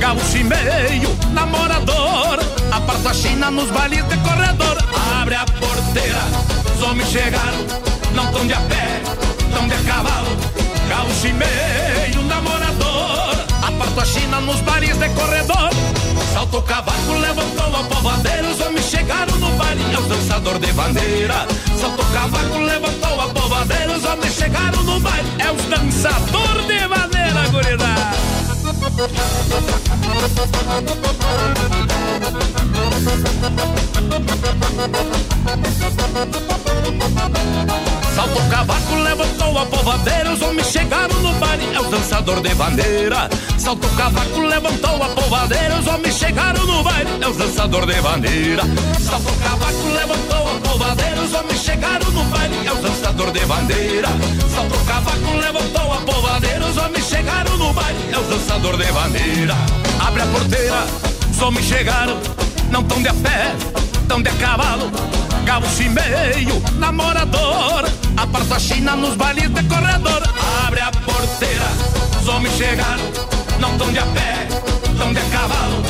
Gaúcho 0.00 0.38
e 0.38 0.44
meio, 0.44 1.16
namorador, 1.32 2.40
aparta 2.72 3.10
a 3.10 3.14
China 3.14 3.48
nos 3.50 3.70
bailes 3.70 4.04
de 4.08 4.16
corredor. 4.18 4.76
Abre 5.20 5.36
a 5.36 5.44
porteira, 5.44 6.24
os 6.76 6.82
homens 6.82 7.08
chegaram, 7.10 7.64
não 8.12 8.26
tão 8.32 8.44
de 8.44 8.54
a 8.54 8.60
pé, 8.60 9.00
tão 9.54 9.68
de 9.68 9.76
cavalo. 9.84 10.53
Gaúcho 10.94 11.26
e 11.26 11.32
meio, 11.32 12.22
namorador, 12.22 13.34
aparta 13.66 14.02
a 14.02 14.04
China 14.04 14.40
nos 14.42 14.60
bares 14.60 14.96
de 14.96 15.08
corredor. 15.08 15.70
Saltou 16.32 16.60
o 16.60 16.62
cavaco, 16.62 17.14
levantou 17.14 17.66
a 17.66 17.82
polvadeira, 17.82 18.48
os 18.48 18.60
homens 18.60 18.84
chegaram 18.84 19.36
no 19.38 19.50
baile, 19.56 19.82
é 19.92 19.98
o 19.98 20.02
dançador 20.02 20.56
de 20.60 20.72
bandeira. 20.72 21.48
Saltou 21.80 22.04
o 22.04 22.12
cavaco, 22.12 22.58
levantou 22.58 23.20
a 23.20 23.28
polvadeira, 23.28 23.92
os 23.92 24.04
homens 24.04 24.34
chegaram 24.34 24.84
no 24.84 25.00
baile, 25.00 25.28
é 25.40 25.50
os 25.50 25.64
dançador 25.64 26.62
de 26.62 26.86
bandeira, 26.86 27.48
gurizada. 27.50 28.14
Saltou 38.14 38.40
o 38.40 38.48
cavaco, 38.48 38.94
levantou 38.94 39.58
a 39.58 39.66
polvadeira, 39.66 40.32
os 40.32 40.42
homens 40.42 40.66
chegaram 40.68 41.20
no 41.20 41.32
baile, 41.34 41.74
é 41.74 41.80
o 41.80 41.84
dançador 41.84 42.40
de 42.40 42.54
bandeira. 42.54 43.28
Saltou 43.58 43.90
o 43.90 43.96
cavaco, 43.96 44.40
levantou 44.40 45.02
a 45.02 45.08
polvadeira, 45.08 45.78
os 45.78 45.86
homens 45.88 46.14
chegaram 46.16 46.66
no 46.66 46.82
baile, 46.84 47.10
é 47.20 47.28
o 47.28 47.32
dançador 47.32 47.86
de 47.86 48.00
bandeira. 48.00 48.62
Saltou 49.00 49.32
o 49.32 49.36
cavaco, 49.38 49.88
levantou 49.88 50.48
a 50.48 50.60
polvadeira, 50.60 51.20
os 51.22 51.34
homens 51.34 51.60
chegaram 51.60 52.10
no 52.12 52.24
baile, 52.24 52.66
é 52.66 52.72
o 52.72 52.76
dançador 52.76 53.30
de 53.32 53.40
bandeira. 53.40 54.08
Saltou 54.54 54.78
o 54.78 54.84
cavaco, 54.84 55.36
levantou 55.36 55.92
a 55.92 55.96
polvadeira, 55.96 56.66
os 56.66 56.76
homens 56.76 57.08
chegaram 57.08 57.56
no 57.56 57.72
baile, 57.72 57.98
é 58.12 58.18
o 58.18 58.22
dançador 58.22 58.76
de 58.76 58.92
bandeira. 58.92 59.54
Abre 60.06 60.22
a 60.22 60.26
porteira, 60.26 60.86
homens 61.40 61.66
chegaram, 61.66 62.18
não 62.70 62.82
tão 62.84 63.02
de 63.02 63.08
a 63.08 63.14
pé, 63.14 63.54
tão 64.08 64.22
de 64.22 64.28
a 64.28 64.32
cavalo. 64.34 64.90
Gaúcho 65.44 65.82
e 65.82 65.88
meio, 65.90 66.62
namorador 66.78 67.84
Aparta 68.16 68.56
a 68.56 68.58
China 68.58 68.96
nos 68.96 69.14
bailes 69.14 69.50
de 69.50 69.62
corredor. 69.64 70.22
Abre 70.66 70.80
a 70.80 70.90
porteira, 70.90 71.68
homens 72.26 72.54
chegaram 72.56 73.04
Não 73.60 73.76
tão 73.76 73.92
de 73.92 73.98
a 73.98 74.06
pé, 74.06 74.48
tão 74.98 75.12
de 75.12 75.18
a 75.18 75.24
cavalo. 75.24 75.82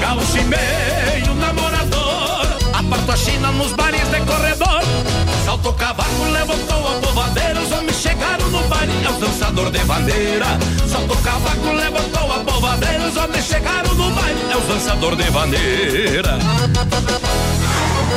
Gaúcho 0.00 0.38
e 0.38 0.44
meio, 0.44 1.34
namorador 1.34 2.46
Aparta 2.72 3.12
a 3.12 3.16
China 3.16 3.50
nos 3.52 3.72
bailes 3.72 4.08
de 4.10 4.20
corredor 4.20 5.09
Saltou 5.50 5.72
o 5.72 5.74
cavaco, 5.74 6.24
levantou 6.30 6.78
a 6.78 7.00
polvadeira 7.00 7.60
Os 7.60 7.72
homens 7.72 7.96
chegaram 7.96 8.48
no 8.50 8.62
baile, 8.68 8.92
é 9.04 9.08
o 9.08 9.12
dançador 9.14 9.68
de 9.72 9.80
bandeira 9.80 10.46
Saltou 10.88 11.16
o 11.16 11.22
cavaco, 11.22 11.72
levantou 11.72 12.32
a 12.32 12.38
polvadeira 12.44 13.08
Os 13.08 13.16
homens 13.16 13.44
chegaram 13.46 13.92
no 13.94 14.10
baile, 14.12 14.40
é 14.48 14.56
o 14.56 14.60
dançador 14.60 15.16
de 15.16 15.28
bandeira 15.32 16.38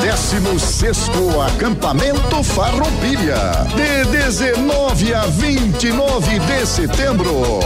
16 0.04 1.10
acampamento 1.48 2.43
Farroupilha. 2.43 3.65
De 3.76 4.06
19 4.12 5.13
a 5.15 5.26
29 5.26 6.39
de 6.39 6.65
setembro 6.67 7.60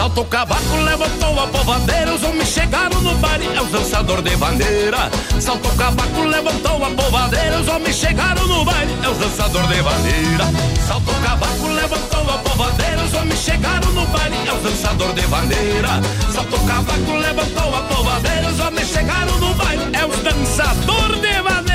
saltou 0.00 0.24
o 0.24 0.26
cavaco, 0.26 0.76
levantou 0.76 1.38
a 1.38 1.46
povadeira. 1.48 2.14
Os 2.14 2.22
homens 2.22 2.48
chegaram 2.48 3.02
no 3.02 3.14
baile, 3.16 3.46
é 3.54 3.60
o 3.60 3.66
dançador 3.66 4.22
de 4.22 4.34
bandeira. 4.34 5.10
Saltou 5.38 5.70
o 5.70 5.76
cavaco, 5.76 6.22
levantou 6.22 6.82
a 6.82 6.90
povadeira. 6.90 7.60
Os 7.60 7.68
homens 7.68 7.96
chegaram 7.96 8.46
no 8.46 8.64
baile, 8.64 8.94
é 9.04 9.08
o 9.08 9.14
dançador 9.14 9.62
de 9.66 9.82
bandeira. 9.82 10.44
Saltou 10.88 11.14
o 11.14 11.20
cavaco, 11.20 11.66
levantou 11.66 12.30
a 12.34 12.38
povadeira. 12.38 13.04
Os 13.04 13.12
homens 13.12 13.40
chegaram 13.40 13.92
no 13.92 14.06
baile, 14.06 14.36
é 14.48 14.52
o 14.54 14.56
dançador 14.56 15.12
de 15.12 15.26
bandeira. 15.26 15.88
Saltou 16.32 16.58
o 16.58 16.66
cavaco, 16.66 17.12
levantou 17.12 17.76
a 17.76 17.82
povadeira. 17.82 18.48
Os 18.48 18.60
homens 18.60 18.88
chegaram 18.88 19.38
no 19.38 19.54
baile, 19.54 19.84
é 19.92 20.04
o 20.06 20.08
dançador 20.08 21.08
de 21.20 21.42
bandeira. 21.42 21.70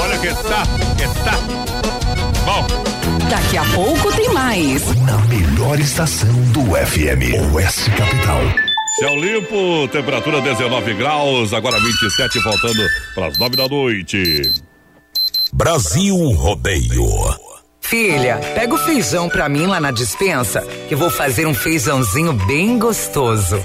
Olha 0.00 0.18
que 0.18 0.28
tá, 0.48 0.62
que 0.96 1.24
tá. 1.24 1.38
Bom, 2.44 2.84
Daqui 3.30 3.56
a 3.56 3.64
pouco 3.74 4.12
tem 4.12 4.28
mais. 4.32 4.82
Na 5.02 5.16
melhor 5.26 5.78
estação 5.80 6.28
do 6.52 6.60
FM, 6.76 7.52
Oeste 7.54 7.90
Capital. 7.92 8.40
céu 8.98 9.16
limpo, 9.16 9.88
temperatura 9.88 10.40
19 10.40 10.94
graus, 10.94 11.52
agora 11.52 11.80
27, 11.80 12.40
faltando 12.42 12.82
para 13.14 13.28
as 13.28 13.38
9 13.38 13.56
da 13.56 13.66
noite. 13.68 14.42
Brasil 15.52 16.14
Rodeio. 16.32 17.06
Filha, 17.80 18.40
pega 18.54 18.74
o 18.74 18.78
feijão 18.78 19.28
pra 19.28 19.48
mim 19.48 19.66
lá 19.66 19.80
na 19.80 19.90
dispensa, 19.90 20.60
que 20.88 20.94
eu 20.94 20.98
vou 20.98 21.10
fazer 21.10 21.46
um 21.46 21.54
feijãozinho 21.54 22.32
bem 22.32 22.78
gostoso. 22.78 23.64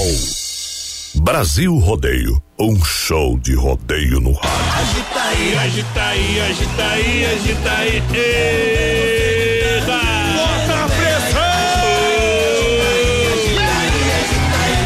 Brasil 1.15 1.75
Rodeio, 1.75 2.41
um 2.59 2.83
show 2.83 3.37
de 3.39 3.55
rodeio 3.55 4.19
no 4.19 4.33
rádio. 4.33 4.49
Agita 4.79 5.21
aí, 5.21 5.57
agita 5.57 6.01
aí, 6.01 6.41
agita 6.41 6.83
aí, 6.83 7.25
agita 7.25 7.71
aí. 7.71 8.03
Eita! 8.13 9.99
Bota 10.35 10.73
a 10.73 10.89
pressão! 10.89 11.39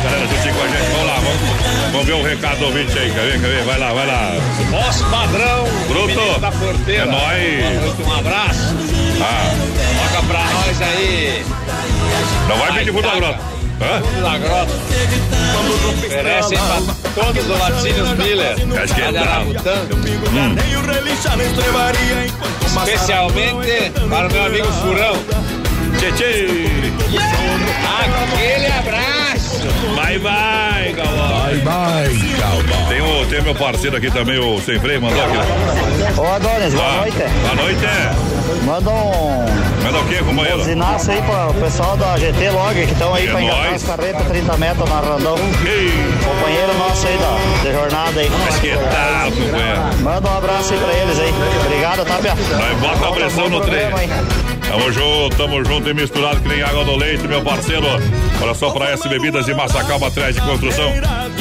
Galera, 0.03 0.27
juntinho 0.27 0.53
com 0.55 0.61
a 0.61 0.67
gente, 0.67 0.91
vamos 0.91 1.07
lá, 1.07 1.15
vamos, 1.15 1.91
vamos 1.91 2.05
ver 2.07 2.13
o 2.13 2.23
recado 2.23 2.59
do 2.59 2.65
ouvinte 2.65 2.97
aí, 2.99 3.11
quer 3.11 3.21
ver, 3.21 3.41
quer 3.41 3.47
ver? 3.47 3.63
Vai 3.63 3.79
lá, 3.79 3.93
vai 3.93 4.05
lá. 4.05 4.31
Nosso 4.69 5.03
padrão, 5.05 5.65
Bruto, 5.87 6.39
da 6.39 6.51
porteira. 6.51 7.03
é 7.03 7.05
nóis. 7.05 7.99
Um 8.07 8.13
abraço. 8.13 8.75
Ah, 9.21 9.51
Toca 10.11 10.23
pra 10.27 10.39
nós 10.53 10.81
aí. 10.81 11.45
Não 12.47 12.57
vai 12.57 12.73
pedir 12.73 12.91
fundo 12.91 13.07
da 13.07 13.15
grota. 13.15 13.39
Hã? 13.81 14.21
Da 14.21 14.37
grota. 14.37 14.71
Oferecem 16.05 16.57
pra 16.57 17.23
todos 17.23 17.49
os 17.49 17.59
laticínios 17.59 18.09
Miller. 18.17 18.55
Acho 18.81 18.95
que 18.95 19.01
é. 19.01 19.09
Hum. 19.09 20.55
Especialmente 22.65 23.91
para 24.09 24.27
o 24.27 24.31
meu 24.31 24.45
amigo 24.45 24.67
Furão. 24.73 25.15
Tchê, 25.99 26.67
Aquele 28.33 28.67
abraço. 28.67 29.67
Bye, 29.95 30.19
bye. 30.19 30.72
Bye, 31.61 32.63
bye. 32.63 32.87
Tem 32.89 33.01
o, 33.01 33.25
tem 33.27 33.41
meu 33.41 33.53
parceiro 33.55 33.95
aqui 33.97 34.09
também, 34.09 34.39
o 34.39 34.59
Sem 34.61 34.79
Freio, 34.79 35.01
mandou 35.01 35.21
aqui. 35.23 35.37
Ô 36.19 36.25
Adonis, 36.25 36.73
boa 36.73 36.85
Ah, 36.87 36.97
noite. 37.01 37.17
Boa 37.17 37.55
noite. 37.55 38.63
Manda 38.65 38.89
um 38.89 39.45
Manda 39.83 39.99
o 39.99 40.05
quê, 40.07 40.15
companheiro? 40.25 40.57
buzinaço 40.59 41.11
aí 41.11 41.21
para 41.21 41.47
o 41.49 41.53
pessoal 41.55 41.97
da 41.97 42.17
GT 42.17 42.49
Log 42.51 42.73
que 42.73 42.91
estão 42.93 43.13
aí 43.13 43.27
É 43.27 43.31
pra 43.31 43.41
engatar 43.41 43.63
nóis. 43.65 43.75
as 43.75 43.83
carretas 43.83 44.27
30 44.27 44.57
metros 44.57 44.89
na 44.89 44.99
Randão. 45.01 45.35
Companheiro 45.37 46.73
nosso 46.79 47.07
aí 47.07 47.17
da, 47.17 47.61
de 47.69 47.75
jornada 47.75 48.19
aí. 48.21 48.31
Mas 48.45 48.55
que 48.59 48.69
tal, 48.71 49.31
companheiro? 49.31 49.81
Manda 50.01 50.29
um 50.29 50.37
abraço 50.37 50.73
aí 50.73 50.79
pra 50.79 50.93
eles 50.93 51.19
aí. 51.19 51.33
Obrigado, 51.65 52.05
tá, 52.05 52.15
Pia? 52.15 52.35
Nós 52.35 52.77
bota 52.79 53.07
a 53.07 53.11
pressão 53.11 53.49
no 53.49 53.61
trem. 53.61 53.89
Tamo 54.69 54.91
junto, 54.91 55.35
tamo 55.35 55.65
junto 55.65 55.89
e 55.89 55.93
misturado 55.93 56.39
que 56.39 56.47
nem 56.47 56.61
água 56.63 56.83
do 56.85 56.95
leite, 56.95 57.27
meu 57.27 57.41
parceiro. 57.41 57.85
Olha 58.41 58.53
só 58.55 58.71
pra 58.71 58.91
S 58.91 59.07
Bebidas 59.09 59.47
e 59.47 59.53
Massacal 59.53 59.99
Materiais 59.99 60.35
de 60.35 60.41
Construção. 60.41 60.89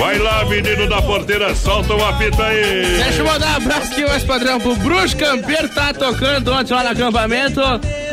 Vai 0.03 0.19
lá, 0.19 0.45
menino 0.47 0.89
da 0.89 1.01
porteira, 1.01 1.55
solta 1.55 1.95
uma 1.95 2.19
fita 2.19 2.43
aí. 2.43 2.97
Deixa 3.05 3.21
eu 3.21 3.25
mandar 3.25 3.53
um 3.53 3.57
abraço 3.57 3.93
aqui, 3.93 4.05
mais 4.05 4.25
padrão, 4.25 4.59
pro 4.59 4.75
Bruxo 4.75 5.17
Campeiro, 5.17 5.69
tá 5.69 5.95
tocando 5.95 6.53
ontem 6.53 6.75
lá 6.75 6.83
no 6.83 6.91
acampamento. 6.91 7.61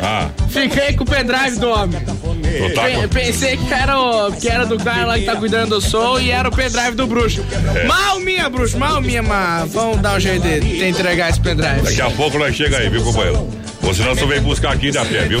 Ah, 0.00 0.28
Fiquei 0.48 0.92
com 0.94 1.02
o 1.02 1.06
pendrive 1.06 1.58
do 1.58 1.68
homem. 1.68 2.00
Tá 2.00 2.82
Pe- 2.84 3.08
Pensei 3.08 3.56
que 3.56 3.72
era, 3.74 3.98
o, 4.00 4.32
que 4.32 4.48
era 4.48 4.64
do 4.66 4.78
cara 4.78 5.04
lá 5.04 5.18
que 5.18 5.24
tá 5.24 5.34
cuidando 5.34 5.70
do 5.70 5.80
som 5.80 6.18
e 6.20 6.30
era 6.30 6.48
o 6.48 6.52
pendrive 6.54 6.92
do 6.92 7.06
bruxo. 7.08 7.44
É. 7.74 7.84
Mal 7.84 8.20
minha, 8.20 8.48
bruxo, 8.48 8.78
mal 8.78 9.00
minha, 9.00 9.22
mas 9.22 9.72
vamos 9.72 9.98
dar 9.98 10.16
um 10.16 10.20
jeito 10.20 10.42
de, 10.42 10.60
de 10.60 10.84
entregar 10.84 11.30
esse 11.30 11.40
pendrive. 11.40 11.82
Daqui 11.82 12.00
a 12.02 12.10
pouco 12.10 12.38
nós 12.38 12.54
chega 12.54 12.78
aí, 12.78 12.88
viu, 12.88 13.02
companheiro? 13.02 13.48
Ou 13.82 13.94
senão 13.94 14.14
você 14.14 14.26
vem 14.26 14.40
buscar 14.40 14.72
aqui 14.72 14.90
da 14.92 15.04
pé, 15.04 15.22
viu? 15.26 15.40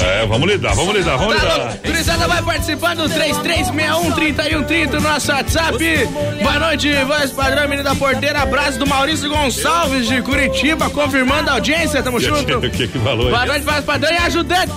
É, 0.00 0.26
vamos 0.26 0.48
lidar, 0.48 0.74
vamos 0.74 0.94
lidar, 0.94 1.16
vamos 1.16 1.36
Tá 1.36 1.42
lidar. 1.42 1.58
louco? 1.58 1.78
Gurizada 1.86 2.28
vai 2.28 2.42
participando, 2.42 3.08
3361-3130 3.10 4.92
no 4.92 5.00
nosso 5.00 5.32
WhatsApp. 5.32 5.78
Boa 6.42 6.58
noite, 6.60 6.92
voz 7.04 7.30
padrão, 7.32 7.62
menino 7.68 7.82
da 7.84 7.94
porteira. 7.94 8.40
Abraço 8.42 8.78
do 8.78 8.86
Maurício 8.86 9.28
Gonçalves 9.28 10.06
de 10.06 10.22
Curitiba, 10.22 10.88
confirmando 10.90 11.50
a 11.50 11.54
audiência, 11.54 12.02
tamo 12.02 12.20
junto. 12.20 12.58
O 12.58 12.70
que 12.70 12.88
que 12.88 12.98
falou 12.98 13.30
Boa 13.30 13.46
noite, 13.46 13.64
voz 13.64 13.84
padrão 13.84 14.12
e 14.12 14.16
ajudante. 14.16 14.72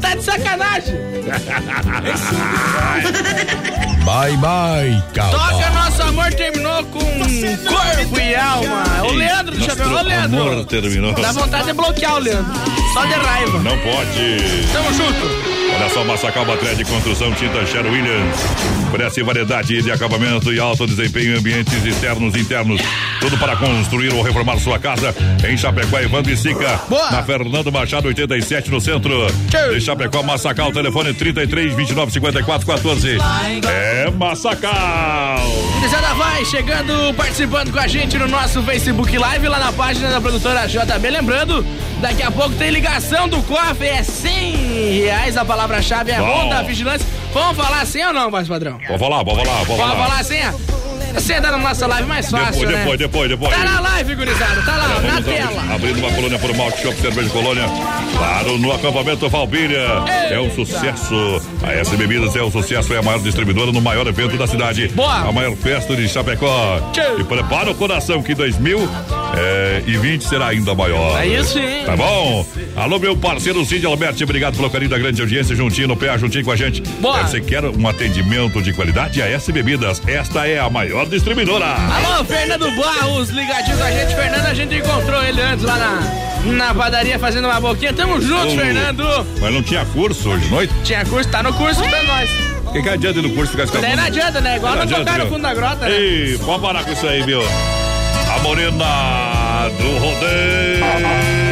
Tá 0.00 0.14
de 0.14 0.22
sacanagem. 0.24 0.94
Bye, 4.04 4.36
bye, 4.38 5.02
Toca 5.12 5.70
Nosso 5.70 6.02
Amor 6.02 6.32
terminou 6.34 6.82
com 6.84 7.00
corpo 7.00 8.20
e 8.20 8.34
alma. 8.34 8.84
O 9.04 9.12
Leandro 9.12 9.56
do 9.56 9.64
Chapéu, 9.64 9.88
ô 9.90 10.02
Leandro. 10.02 10.42
amor 10.42 10.64
terminou. 10.66 11.12
Dá 11.14 11.32
vontade 11.32 11.66
de 11.66 11.72
bloquear 11.72 12.14
o 12.16 12.18
Leandro. 12.18 12.52
Só 12.94 13.04
de 13.04 13.14
raiva. 13.14 13.58
Não 13.58 13.78
pode. 13.78 14.68
Tamo 14.72 14.92
junto. 14.94 15.57
Olha 15.78 15.88
só, 15.90 16.04
Massacal 16.04 16.44
Batré 16.44 16.74
de 16.74 16.84
Construção 16.84 17.32
Tinta 17.34 17.64
Sher 17.64 17.86
Williams. 17.86 18.36
Oferece 18.88 19.22
variedade 19.22 19.80
de 19.80 19.92
acabamento 19.92 20.52
e 20.52 20.58
alto 20.58 20.88
desempenho 20.88 21.36
em 21.36 21.38
ambientes 21.38 21.84
externos 21.84 22.34
e 22.34 22.40
internos. 22.40 22.80
Tudo 23.20 23.38
para 23.38 23.54
construir 23.54 24.12
ou 24.12 24.20
reformar 24.20 24.58
sua 24.58 24.76
casa 24.80 25.14
em 25.48 25.56
Chapecó, 25.56 26.00
Evandro 26.00 26.32
e 26.32 26.36
Sica. 26.36 26.80
Na 27.12 27.22
Fernando 27.22 27.70
Machado 27.70 28.08
87 28.08 28.72
no 28.72 28.80
centro. 28.80 29.28
De 29.72 29.80
Chapecó, 29.80 30.20
Massacal, 30.20 30.72
telefone 30.72 31.14
33 31.14 31.72
29 31.72 32.10
54 32.10 32.66
14. 32.66 33.18
É 33.68 34.10
Massacal. 34.10 35.46
Gurizada 35.76 36.12
vai 36.14 36.44
chegando, 36.44 37.14
participando 37.14 37.70
com 37.70 37.78
a 37.78 37.86
gente 37.86 38.18
no 38.18 38.26
nosso 38.26 38.60
Facebook 38.64 39.16
Live, 39.16 39.46
lá 39.46 39.60
na 39.60 39.72
página 39.72 40.10
da 40.10 40.20
produtora 40.20 40.66
JB. 40.66 41.08
Lembrando, 41.08 41.64
daqui 42.00 42.22
a 42.22 42.30
pouco 42.30 42.54
tem 42.54 42.70
ligação 42.70 43.28
do 43.28 43.42
cofre, 43.42 43.88
é 43.88 44.02
100 44.02 45.00
reais, 45.02 45.36
a 45.36 45.44
palavra-chave 45.44 46.10
é 46.12 46.18
Bom. 46.18 46.26
Ronda 46.26 46.62
Vigilância. 46.62 47.06
Vamos 47.32 47.56
falar 47.56 47.82
assim 47.82 48.02
ou 48.04 48.12
não, 48.12 48.30
mais 48.30 48.48
padrão? 48.48 48.78
Vamos 48.86 49.00
falar, 49.00 49.22
vamos 49.22 49.42
falar, 49.44 49.64
vamos 49.64 49.66
Vamos 49.78 49.82
falar. 49.94 50.06
falar 50.08 50.20
assim? 50.20 50.40
Você 51.18 51.40
tá 51.40 51.50
na 51.50 51.58
nossa 51.58 51.86
live 51.86 52.08
mais 52.08 52.30
fácil, 52.30 52.52
Depois, 52.66 52.68
né? 52.70 52.78
depois, 52.78 52.98
depois, 52.98 53.28
depois. 53.30 53.50
Tá 53.54 53.64
na 53.64 53.80
live, 53.80 54.14
gurizada, 54.14 54.62
tá 54.62 54.76
lá, 54.76 54.88
na 54.88 54.94
vamos 54.94 55.10
abrir- 55.18 55.34
tela. 55.34 55.74
Abrindo 55.74 55.98
uma 55.98 56.12
colônia 56.12 56.38
por 56.38 56.54
Malte 56.56 56.82
Shop 56.82 56.96
Cerveja 57.00 57.28
Colônia. 57.30 57.64
Claro, 58.16 58.56
no 58.58 58.72
acampamento 58.72 59.28
Valpilha. 59.28 59.86
É 60.30 60.38
um 60.40 60.50
sucesso. 60.54 61.42
A 61.62 61.72
S 61.72 61.96
Bebidas 61.96 62.34
é 62.36 62.42
um 62.42 62.50
sucesso, 62.50 62.94
é 62.94 62.98
a 62.98 63.02
maior 63.02 63.18
distribuidora 63.20 63.72
no 63.72 63.80
maior 63.80 64.06
evento 64.06 64.36
da 64.36 64.46
cidade. 64.46 64.88
Boa. 64.88 65.28
A 65.28 65.32
maior 65.32 65.56
festa 65.56 65.94
de 65.96 66.08
Chapecó. 66.08 66.80
E 67.18 67.24
prepara 67.24 67.70
o 67.70 67.74
coração 67.74 68.22
que 68.22 68.34
2020 68.34 70.22
será 70.24 70.48
ainda 70.48 70.74
maior. 70.74 71.20
É 71.20 71.26
isso, 71.26 71.58
hein? 71.58 71.82
Tá 71.84 71.96
bom? 71.96 72.46
Alô, 72.76 72.98
meu 72.98 73.16
parceiro 73.16 73.64
Cid 73.64 73.84
Alberti, 73.86 74.22
obrigado 74.24 74.56
pelo 74.56 74.70
carinho 74.70 74.90
da 74.90 74.98
grande 74.98 75.20
audiência, 75.20 75.54
juntinho 75.56 75.88
no 75.88 75.96
pé, 75.96 76.16
juntinho 76.18 76.44
com 76.44 76.52
a 76.52 76.56
gente. 76.56 76.80
Boa. 77.00 77.22
Você 77.26 77.40
quer 77.40 77.64
um 77.64 77.88
atendimento 77.88 78.62
de 78.62 78.72
qualidade? 78.72 79.20
A 79.20 79.26
S 79.28 79.50
Bebidas, 79.52 80.00
esta 80.06 80.46
é 80.46 80.58
a 80.58 80.70
maior 80.70 81.06
distribuidora. 81.08 81.66
Alô, 81.66 82.24
Fernando 82.24 82.70
Barros, 82.76 83.30
ligadinho 83.30 83.76
com 83.78 83.84
a 83.84 83.90
gente. 83.90 84.14
Fernando, 84.14 84.46
a 84.46 84.54
gente 84.54 84.74
encontrou 84.74 85.22
ele 85.24 85.40
antes 85.42 85.64
lá 85.64 85.76
na, 85.76 86.52
na 86.52 86.74
padaria 86.74 87.18
fazendo 87.18 87.46
uma 87.46 87.60
boquinha. 87.60 87.92
Tamo 87.92 88.20
juntos, 88.20 88.54
Ô, 88.54 88.56
Fernando. 88.56 89.26
Mas 89.40 89.54
não 89.54 89.62
tinha 89.62 89.84
curso 89.86 90.28
hoje 90.30 90.44
de 90.44 90.50
noite? 90.50 90.72
Tinha 90.84 91.04
curso, 91.04 91.28
tá 91.30 91.42
no 91.42 91.52
curso 91.54 91.82
pra 91.82 92.02
nós. 92.04 92.30
O 92.66 92.72
que, 92.72 92.82
que 92.82 92.88
adianta 92.88 93.18
ir 93.18 93.22
no 93.22 93.30
curso 93.30 93.52
ficar 93.52 93.64
Daí 93.66 93.74
escapando? 93.76 93.96
não 93.96 94.04
adianta, 94.04 94.40
né? 94.40 94.56
Igual 94.56 94.74
não 94.76 94.82
adianta, 94.82 95.04
tocar 95.04 95.18
no 95.18 95.26
fundo 95.30 95.42
da 95.42 95.54
grota, 95.54 95.88
né? 95.88 95.90
Ei, 95.90 96.36
vamos 96.36 96.60
parar 96.60 96.84
com 96.84 96.92
isso 96.92 97.06
aí, 97.06 97.22
viu? 97.22 97.40
A 97.42 98.38
morena 98.40 99.68
do 99.78 99.98
rodeio. 99.98 101.48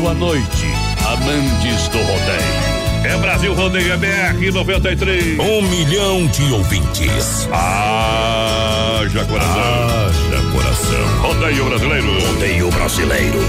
Boa 0.00 0.14
noite, 0.14 0.66
amantes 1.06 1.88
do 1.88 1.98
rodeio. 1.98 2.73
É 3.04 3.16
Brasil 3.18 3.54
Rodeio 3.54 3.92
é 3.92 3.96
BR 3.98 4.52
93. 4.52 5.38
Um 5.38 5.62
milhão 5.68 6.26
de 6.28 6.50
ouvintes. 6.52 7.46
Haja 7.52 9.24
coração. 9.26 9.62
Haja 10.08 10.50
coração. 10.50 11.20
Rodeio 11.20 11.64
brasileiro. 11.66 12.26
Rodeio 12.26 12.70
brasileiro. 12.70 13.40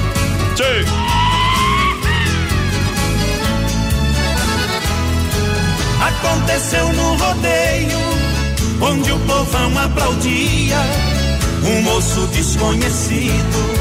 Sim. 0.57 1.15
Aconteceu 6.05 6.91
no 6.93 7.15
rodeio, 7.15 7.99
onde 8.81 9.11
o 9.11 9.19
povão 9.19 9.77
aplaudia. 9.79 10.77
Um 11.63 11.81
moço 11.81 12.27
desconhecido, 12.27 13.73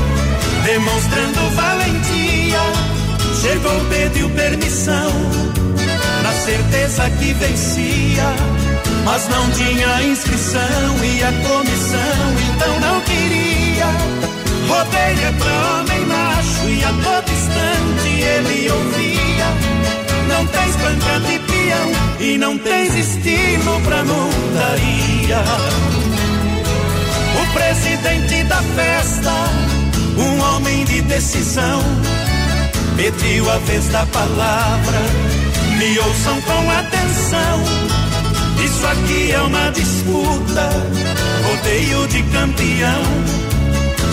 demonstrando 0.65 1.51
valentia. 1.51 2.95
Chegou, 3.41 3.79
pediu 3.91 4.31
permissão, 4.31 5.11
certeza 6.45 7.09
que 7.19 7.33
vencia. 7.33 8.25
Mas 9.05 9.29
não 9.29 9.51
tinha 9.53 10.03
inscrição 10.03 10.61
e 11.03 11.23
a 11.23 11.33
comissão 11.49 12.35
então 12.55 12.81
não 12.81 13.01
queria. 13.01 13.87
Rodeio 14.69 15.29
é 15.29 15.33
pra 15.39 15.81
homem 15.81 16.07
macho 16.07 16.69
e 16.69 16.85
a 16.85 16.93
todo 17.03 17.33
instante 17.33 18.09
ele 18.21 18.71
ouvia. 18.71 19.47
Não 20.29 20.47
tens 20.47 20.77
banca 20.77 21.21
de 21.21 21.39
peão 21.39 21.93
e 22.21 22.39
não 22.39 22.59
tens 22.59 22.95
estilo 22.95 23.81
pra 23.83 24.05
montaria. 24.05 25.45
O 27.41 27.53
presidente 27.55 28.45
da 28.45 28.63
festa, 28.63 29.33
um 30.19 30.41
homem 30.41 30.85
de 30.85 31.01
decisão, 31.03 31.83
pediu 32.97 33.51
a 33.51 33.59
vez 33.59 33.89
da 33.89 34.05
palavra. 34.07 35.44
Me 35.79 35.99
ouçam 35.99 36.41
com 36.43 36.71
atenção. 36.71 37.63
Isso 38.65 38.87
aqui 38.87 39.33
é 39.33 39.41
uma 39.41 39.71
disputa, 39.71 40.71
rodeio 41.45 42.07
de 42.09 42.23
campeão. 42.25 43.03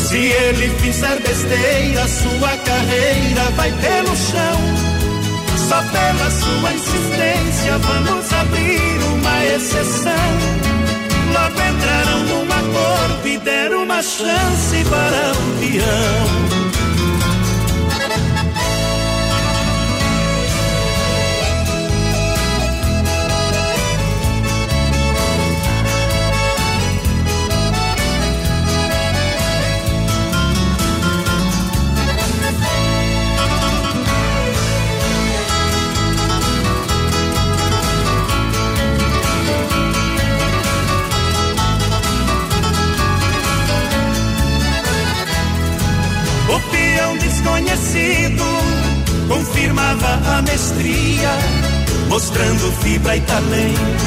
Se 0.08 0.18
ele 0.18 0.70
fizer 0.80 1.22
besteira, 1.22 2.08
sua 2.08 2.58
carreira 2.58 3.44
vai 3.56 3.72
pelo 3.72 4.16
chão. 4.16 4.92
Só 5.70 5.82
pela 5.84 6.32
sua 6.32 6.74
insistência 6.74 7.78
vamos 7.78 8.34
abrir 8.34 9.04
uma 9.14 9.46
exceção. 9.46 10.62
Logo 11.32 11.62
entraram 11.62 12.24
num 12.26 12.52
acordo 12.52 13.28
e 13.28 13.38
deram 13.38 13.84
uma 13.84 14.02
chance 14.02 14.84
para 14.90 15.32
o 15.32 15.60
peão. 15.60 16.71
Confirmava 49.28 50.38
a 50.38 50.42
mestria, 50.44 51.30
mostrando 52.08 52.72
fibra 52.82 53.18
e 53.18 53.22
talento. 53.22 54.06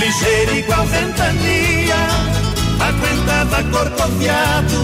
Ligeiro 0.00 0.56
igual 0.56 0.86
ventania, 0.86 1.96
aguentava 2.80 3.62
corcoviado, 3.64 4.76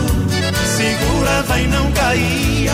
segurava 0.77 1.61
e 1.61 1.67
não 1.69 1.91
caía. 1.93 2.73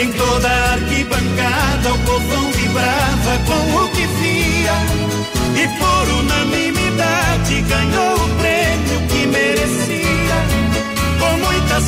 Em 0.00 0.12
toda 0.12 0.48
a 0.48 0.72
arquibancada 0.72 1.92
o 1.92 1.98
povão 1.98 2.52
vibrava 2.52 3.38
com 3.46 3.84
o 3.84 3.88
que 3.90 4.06
via 4.06 4.74
e 5.56 5.68
por 5.78 6.08
unanimidade 6.20 7.60
ganhou 7.62 8.14
o 8.14 8.28
prêmio 8.36 9.08
que 9.08 9.26
merecia. 9.26 10.09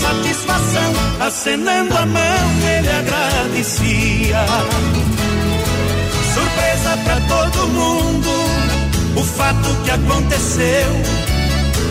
Satisfação, 0.00 0.92
acenando 1.20 1.96
a 1.96 2.06
mão, 2.06 2.50
ele 2.76 2.88
agradecia. 2.88 4.44
Surpresa 6.34 6.96
pra 7.04 7.20
todo 7.28 7.68
mundo, 7.68 8.30
o 9.16 9.24
fato 9.24 9.76
que 9.84 9.90
aconteceu. 9.90 11.22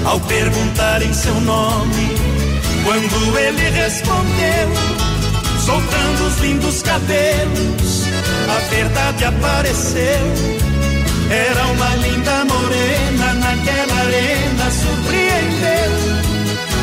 Ao 0.05 0.19
perguntarem 0.21 1.13
seu 1.13 1.35
nome, 1.41 2.15
quando 2.83 3.37
ele 3.37 3.69
respondeu, 3.69 4.69
soltando 5.63 6.27
os 6.27 6.39
lindos 6.39 6.81
cabelos. 6.81 8.03
A 8.49 8.59
verdade 8.69 9.25
apareceu. 9.25 10.61
Era 11.29 11.65
uma 11.67 11.95
linda 11.95 12.45
morena 12.45 13.33
naquela 13.35 14.01
arena, 14.01 14.71
surpreendeu. 14.71 15.91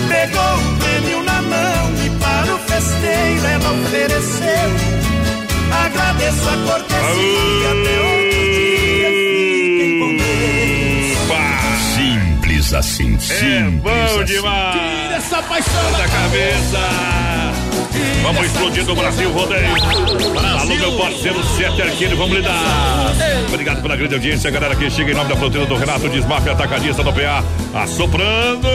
Pegou 0.08 0.67
festeiro 2.78 3.46
ela 3.46 3.72
ofereceu. 3.72 4.70
Agradeço 5.84 6.48
a 6.48 6.56
cortesia 6.70 7.70
até 7.72 7.94
outro 8.00 8.40
dia. 8.52 9.08
Fiquem 9.10 9.98
com 9.98 10.10
Deus. 10.16 11.18
Simples 11.94 12.74
assim, 12.74 13.18
simples 13.18 13.42
É 13.42 13.70
bom 13.70 13.90
assim. 14.20 14.24
demais. 14.24 14.72
Tira 14.80 15.16
essa 15.16 15.42
paixão 15.42 15.92
da 15.92 16.08
cabeça. 16.08 16.78
Vamos 18.22 18.44
explodir 18.46 18.84
do 18.84 18.94
Brasil 18.94 19.30
Rodeio. 19.32 19.74
Alô, 20.60 20.74
meu 20.76 20.92
parceiro 20.98 21.42
Sete 21.56 21.82
Arqueiro, 21.82 22.16
vamos 22.16 22.36
lidar. 22.36 23.12
Obrigado 23.48 23.82
pela 23.82 23.96
grande 23.96 24.14
audiência, 24.14 24.50
galera 24.50 24.76
que 24.76 24.90
chega 24.90 25.12
em 25.12 25.14
nome 25.14 25.30
da 25.30 25.36
fronteira 25.36 25.66
do 25.66 25.76
Renato 25.76 26.08
Desmafia 26.08 26.52
Atacadista 26.52 27.02
do 27.02 27.12
PA, 27.12 27.42
assoprando. 27.74 28.68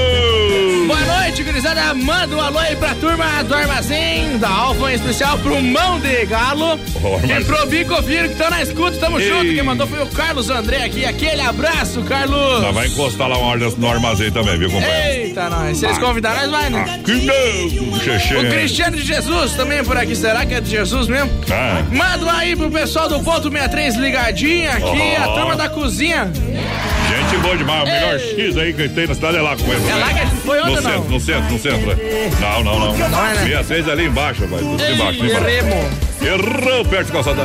Boa 0.88 1.00
noite, 1.00 1.44
gurizada. 1.44 1.94
Manda 1.94 2.36
um 2.36 2.42
alô 2.42 2.60
aí 2.60 2.76
pra 2.76 2.94
turma 2.96 3.44
do 3.44 3.54
armazém 3.56 4.38
da 4.38 4.50
Alfa, 4.50 4.92
em 4.92 4.96
especial 4.96 5.38
pro 5.40 5.62
Mão 5.62 6.00
de 6.00 6.26
Galo 6.26 6.74
Ô, 7.02 7.20
e 7.26 7.44
pro 7.46 7.66
Bicoviro 7.68 8.26
que 8.28 8.34
estão 8.34 8.50
na 8.50 8.62
escuta. 8.62 8.98
Tamo 8.98 9.20
Ei. 9.20 9.28
junto. 9.30 9.54
Quem 9.54 9.64
mandou 9.64 9.88
foi 9.88 10.02
o 10.04 10.08
Carlos 10.08 10.50
André 10.50 10.84
aqui. 10.84 11.06
Aquele 11.06 11.42
abraço, 11.42 12.02
Carlos. 12.04 12.62
Já 12.62 12.72
vai 12.72 12.88
encostar 12.88 13.30
lá 13.30 13.38
uma 13.38 13.48
ordem 13.48 13.74
no 13.78 13.90
armazém 13.90 14.32
também, 14.32 14.58
viu, 14.58 14.70
companheiro? 14.70 15.28
Eita, 15.28 15.50
nós. 15.50 15.78
Se 15.78 15.86
eles 15.86 15.98
convidarem, 15.98 16.42
nós 16.48 16.52
vai, 16.52 16.70
né? 16.70 17.00
Que 17.04 17.14
não. 17.14 17.94
O 18.42 18.50
Cristiano 18.50 18.98
de 18.98 19.04
Jesus 19.04 19.54
também 19.54 19.84
por 19.84 19.96
aqui. 19.98 20.16
Será 20.16 20.46
que 20.46 20.54
é 20.56 20.62
de 20.62 20.70
Jesus 20.70 21.08
mesmo? 21.08 21.32
Ah. 21.50 21.84
Manda 21.92 22.26
um 22.26 22.30
aí 22.30 22.56
pro 22.56 22.70
pessoal 22.70 23.08
do 23.08 23.20
Ponto 23.22 23.50
63 23.50 23.96
ligadinho 23.96 24.70
aqui, 24.70 25.14
Oh. 25.20 25.24
a 25.24 25.28
turma 25.34 25.56
da 25.56 25.70
cozinha. 25.70 26.32
Gente 27.14 27.38
boa 27.43 27.55
demais, 27.55 27.84
o 27.84 27.86
melhor 27.86 28.20
X 28.20 28.57
aí 28.57 28.74
que 28.74 28.89
tem 28.89 29.05
na 29.05 29.14
cidade 29.14 29.38
é 29.38 29.41
lá 29.41 29.55
com 29.55 29.72
ele. 29.72 29.88
É 29.88 29.95
lá 29.95 30.14
que 30.14 30.36
foi 30.38 30.59
ontem, 30.61 30.76
no 30.76 30.82
não? 30.82 30.91
centro, 30.91 31.09
no 31.11 31.20
centro, 31.20 31.51
no 31.51 31.59
centro. 31.59 31.97
Não, 32.39 32.64
não, 32.64 32.80
não. 32.80 32.97
Não 32.97 33.26
é, 33.28 33.34
né? 33.36 33.43
66 33.45 33.89
ali 33.89 34.05
embaixo. 34.05 34.47
Tudo 34.47 34.84
Ei, 34.84 34.93
embaixo, 34.95 35.22
ali 35.22 35.32
embaixo. 35.32 35.47
erremos. 35.47 36.14
Errou 36.24 36.86
perto 36.86 37.05
de 37.07 37.11
calçada. 37.11 37.43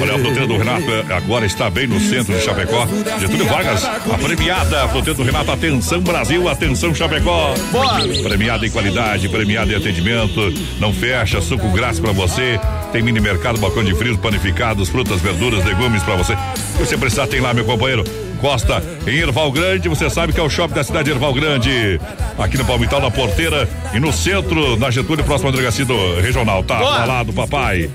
Olha, 0.00 0.14
a 0.14 0.18
fruteira 0.18 0.46
do 0.46 0.56
Renato 0.56 1.12
agora 1.14 1.44
está 1.46 1.68
bem 1.68 1.86
no 1.86 2.00
centro 2.00 2.34
de 2.34 2.42
Chapecó. 2.42 2.88
Getúlio 3.20 3.46
Vargas, 3.46 3.84
a 3.84 4.18
premiada 4.18 4.88
fruteira 4.88 5.14
do 5.14 5.22
Renato. 5.22 5.50
Atenção 5.52 6.00
Brasil, 6.00 6.48
atenção 6.48 6.94
Chapecó. 6.94 7.54
Boa. 7.70 8.00
Premiada 8.22 8.66
em 8.66 8.70
qualidade, 8.70 9.28
premiada 9.28 9.70
em 9.72 9.76
atendimento. 9.76 10.52
Não 10.80 10.92
fecha, 10.92 11.40
suco 11.40 11.68
grátis 11.70 12.00
pra 12.00 12.12
você. 12.12 12.58
Tem 12.92 13.02
mini 13.02 13.20
mercado, 13.20 13.58
balcão 13.58 13.84
de 13.84 13.94
frios, 13.94 14.16
panificados, 14.16 14.88
frutas, 14.88 15.20
verduras, 15.20 15.64
legumes 15.64 16.02
pra 16.02 16.16
você. 16.16 16.34
Se 16.56 16.78
você 16.78 16.98
precisar, 16.98 17.26
tem 17.26 17.40
lá, 17.40 17.54
meu 17.54 17.64
companheiro. 17.64 18.04
Costa, 18.40 18.82
em 19.06 19.18
Erval 19.18 19.52
Grande, 19.52 19.88
você 19.88 20.08
sabe 20.08 20.32
que 20.32 20.40
é 20.40 20.42
o 20.42 20.48
shopping 20.48 20.74
da 20.74 20.82
cidade 20.82 21.04
de 21.04 21.10
Erval 21.10 21.34
Grande. 21.34 22.00
Aqui 22.38 22.56
no 22.56 22.64
Palmital, 22.64 23.00
na 23.00 23.10
Porteira 23.10 23.68
e 23.92 24.00
no 24.00 24.12
centro, 24.12 24.76
na 24.78 24.90
Getúlio, 24.90 25.22
próximo 25.24 25.48
à 25.50 25.52
delegacia 25.52 25.84
do 25.84 26.20
regional, 26.20 26.62
tá? 26.64 26.78
Boa. 26.78 27.04
Lá 27.04 27.22
do 27.22 27.32
papai. 27.32 27.90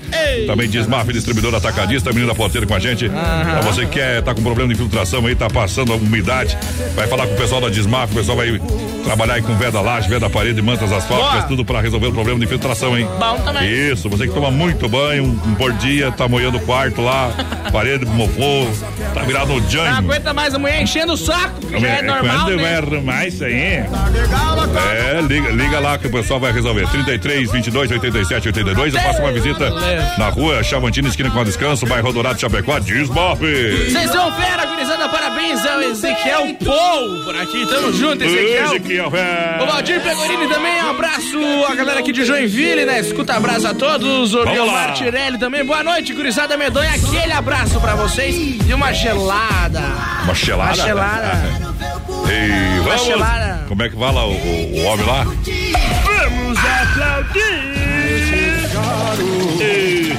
Também 0.46 0.68
Desmaf, 0.68 1.12
distribuidor 1.12 1.54
atacadista, 1.54 2.12
menina 2.12 2.34
Porteira 2.34 2.66
com 2.66 2.74
a 2.74 2.78
gente. 2.78 3.08
Pra 3.08 3.60
você 3.62 3.82
que 3.86 3.92
quer, 3.92 4.22
tá 4.22 4.34
com 4.34 4.42
problema 4.42 4.68
de 4.72 4.74
infiltração 4.80 5.26
aí, 5.26 5.34
tá 5.34 5.48
passando 5.48 5.92
a 5.92 5.96
umidade, 5.96 6.56
vai 6.94 7.06
falar 7.08 7.26
com 7.26 7.34
o 7.34 7.36
pessoal 7.36 7.60
da 7.60 7.68
Desmaf, 7.68 8.12
o 8.12 8.14
pessoal 8.14 8.36
vai 8.36 8.60
trabalhar 9.04 9.34
aí 9.34 9.42
com 9.42 9.54
veda 9.56 9.80
laje, 9.80 10.08
veda 10.08 10.28
parede, 10.30 10.60
mantas 10.62 10.92
asfálticas, 10.92 11.44
tudo 11.46 11.64
pra 11.64 11.80
resolver 11.80 12.08
o 12.08 12.12
problema 12.12 12.38
de 12.38 12.44
infiltração, 12.44 12.96
hein? 12.96 13.08
Bom 13.18 13.38
também. 13.40 13.68
Isso, 13.70 14.08
você 14.08 14.26
que 14.28 14.34
toma 14.34 14.50
muito 14.50 14.88
banho, 14.88 15.24
um, 15.24 15.28
um 15.50 15.54
por 15.54 15.72
dia, 15.74 16.12
tá 16.12 16.28
molhando 16.28 16.58
o 16.58 16.60
quarto 16.60 17.00
lá, 17.02 17.30
parede 17.72 18.04
mofou, 18.04 18.70
tá 19.14 19.22
virado 19.22 19.48
Não 19.52 19.60
Django. 19.60 19.96
aguenta 19.96 20.32
mais 20.36 20.54
a 20.54 20.58
mulher 20.58 20.82
enchendo 20.82 21.14
o 21.14 21.16
saco, 21.16 21.58
que 21.66 21.80
já 21.80 21.88
é 21.88 22.02
normal, 22.02 22.44
Quando 22.44 22.56
né? 22.56 22.62
vai 22.62 22.74
arrumar 22.76 23.26
isso 23.26 23.42
aí? 23.42 23.54
É, 23.54 25.20
liga, 25.26 25.48
liga 25.50 25.80
lá 25.80 25.96
que 25.96 26.06
o 26.06 26.10
pessoal 26.10 26.38
vai 26.38 26.52
resolver. 26.52 26.86
33, 26.88 27.50
22, 27.50 27.90
87, 27.90 28.48
82. 28.48 28.94
Eu 28.94 29.00
faço 29.00 29.22
uma 29.22 29.32
visita 29.32 29.70
na 30.18 30.28
rua 30.28 30.62
Chavantina, 30.62 31.08
esquina 31.08 31.30
com 31.30 31.40
a 31.40 31.44
descanso, 31.44 31.86
bairro 31.86 32.12
Dourado, 32.12 32.38
Chapecó, 32.38 32.78
Desmofe. 32.78 33.90
Vocês 33.90 34.10
são 34.10 34.30
fera, 34.32 34.66
gurizada, 34.66 35.08
parabéns 35.08 35.64
ao 35.64 35.80
Ezequiel 35.82 36.54
Paul 36.62 37.24
por 37.24 37.34
aqui, 37.36 37.66
tamo 37.66 37.92
junto, 37.94 38.22
Ezequiel. 38.22 38.64
Ezequiel, 38.66 39.10
velho. 39.10 39.62
O 39.62 39.66
Valdir 39.66 40.00
Pegorini 40.02 40.48
também, 40.48 40.82
um 40.84 40.90
abraço 40.90 41.38
a 41.68 41.74
galera 41.74 42.00
aqui 42.00 42.12
de 42.12 42.24
Joinville, 42.24 42.84
né? 42.84 43.00
Escuta 43.00 43.34
abraço 43.34 43.66
a 43.68 43.74
todos. 43.74 44.34
O 44.34 44.38
Vamos 44.38 44.52
Guilmar 44.52 44.88
lá. 44.88 44.92
Tirelli 44.92 45.38
também, 45.38 45.64
boa 45.64 45.82
noite, 45.82 46.12
gurizada 46.12 46.56
medonha. 46.58 46.90
Aquele 46.90 47.32
abraço 47.32 47.80
pra 47.80 47.94
vocês 47.94 48.58
e 48.68 48.74
uma 48.74 48.92
gelada. 48.92 49.80
Uma 50.26 50.34
chelada? 50.34 50.92
Uma. 50.92 52.26
Ei, 52.28 52.80
Uma 52.80 52.82
vamos. 52.82 53.02
chelada. 53.02 53.64
Como 53.68 53.82
é 53.82 53.88
que 53.88 53.96
fala 53.96 54.24
o, 54.24 54.32
o, 54.32 54.80
o 54.80 54.84
homem 54.86 55.06
lá? 55.06 55.24
Vamos 55.24 56.58
aplaudir. 56.58 57.76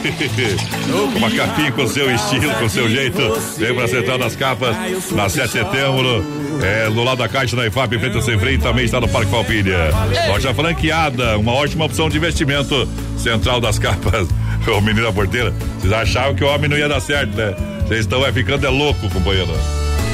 Uma 1.17 1.29
capinha 1.29 1.71
com 1.73 1.85
seu 1.87 2.09
estilo, 2.13 2.53
com 2.55 2.69
seu 2.69 2.89
jeito. 2.89 3.19
Vem 3.57 3.75
pra 3.75 3.87
Central 3.89 4.17
das 4.17 4.35
Capas, 4.35 4.75
na 5.11 5.27
7 5.27 5.45
de 5.45 5.51
setembro. 5.51 6.23
É, 6.63 6.89
do 6.89 7.03
lado 7.03 7.17
da 7.17 7.27
Caixa 7.27 7.55
da 7.55 7.67
IFAP, 7.67 7.95
em 7.95 7.99
frente 7.99 8.15
ao 8.15 8.21
Sem 8.21 8.39
Freio, 8.39 8.59
também 8.59 8.85
está 8.85 9.01
no 9.01 9.09
Parque 9.09 9.29
Palpilha. 9.29 9.91
Loja 10.29 10.53
franqueada, 10.53 11.37
uma 11.37 11.51
ótima 11.51 11.83
opção 11.83 12.09
de 12.09 12.15
investimento. 12.15 12.87
Central 13.17 13.59
das 13.59 13.77
Capas. 13.77 14.27
Ô, 14.67 14.79
menino 14.79 15.05
da 15.05 15.11
porteira, 15.11 15.53
vocês 15.77 15.91
achavam 15.91 16.35
que 16.35 16.43
o 16.43 16.47
homem 16.47 16.69
não 16.69 16.77
ia 16.77 16.87
dar 16.87 17.01
certo, 17.01 17.35
né? 17.35 17.53
Vocês 17.85 18.01
estão 18.01 18.25
é, 18.25 18.31
ficando 18.31 18.65
é 18.65 18.69
louco, 18.69 19.09
companheiro. 19.09 19.53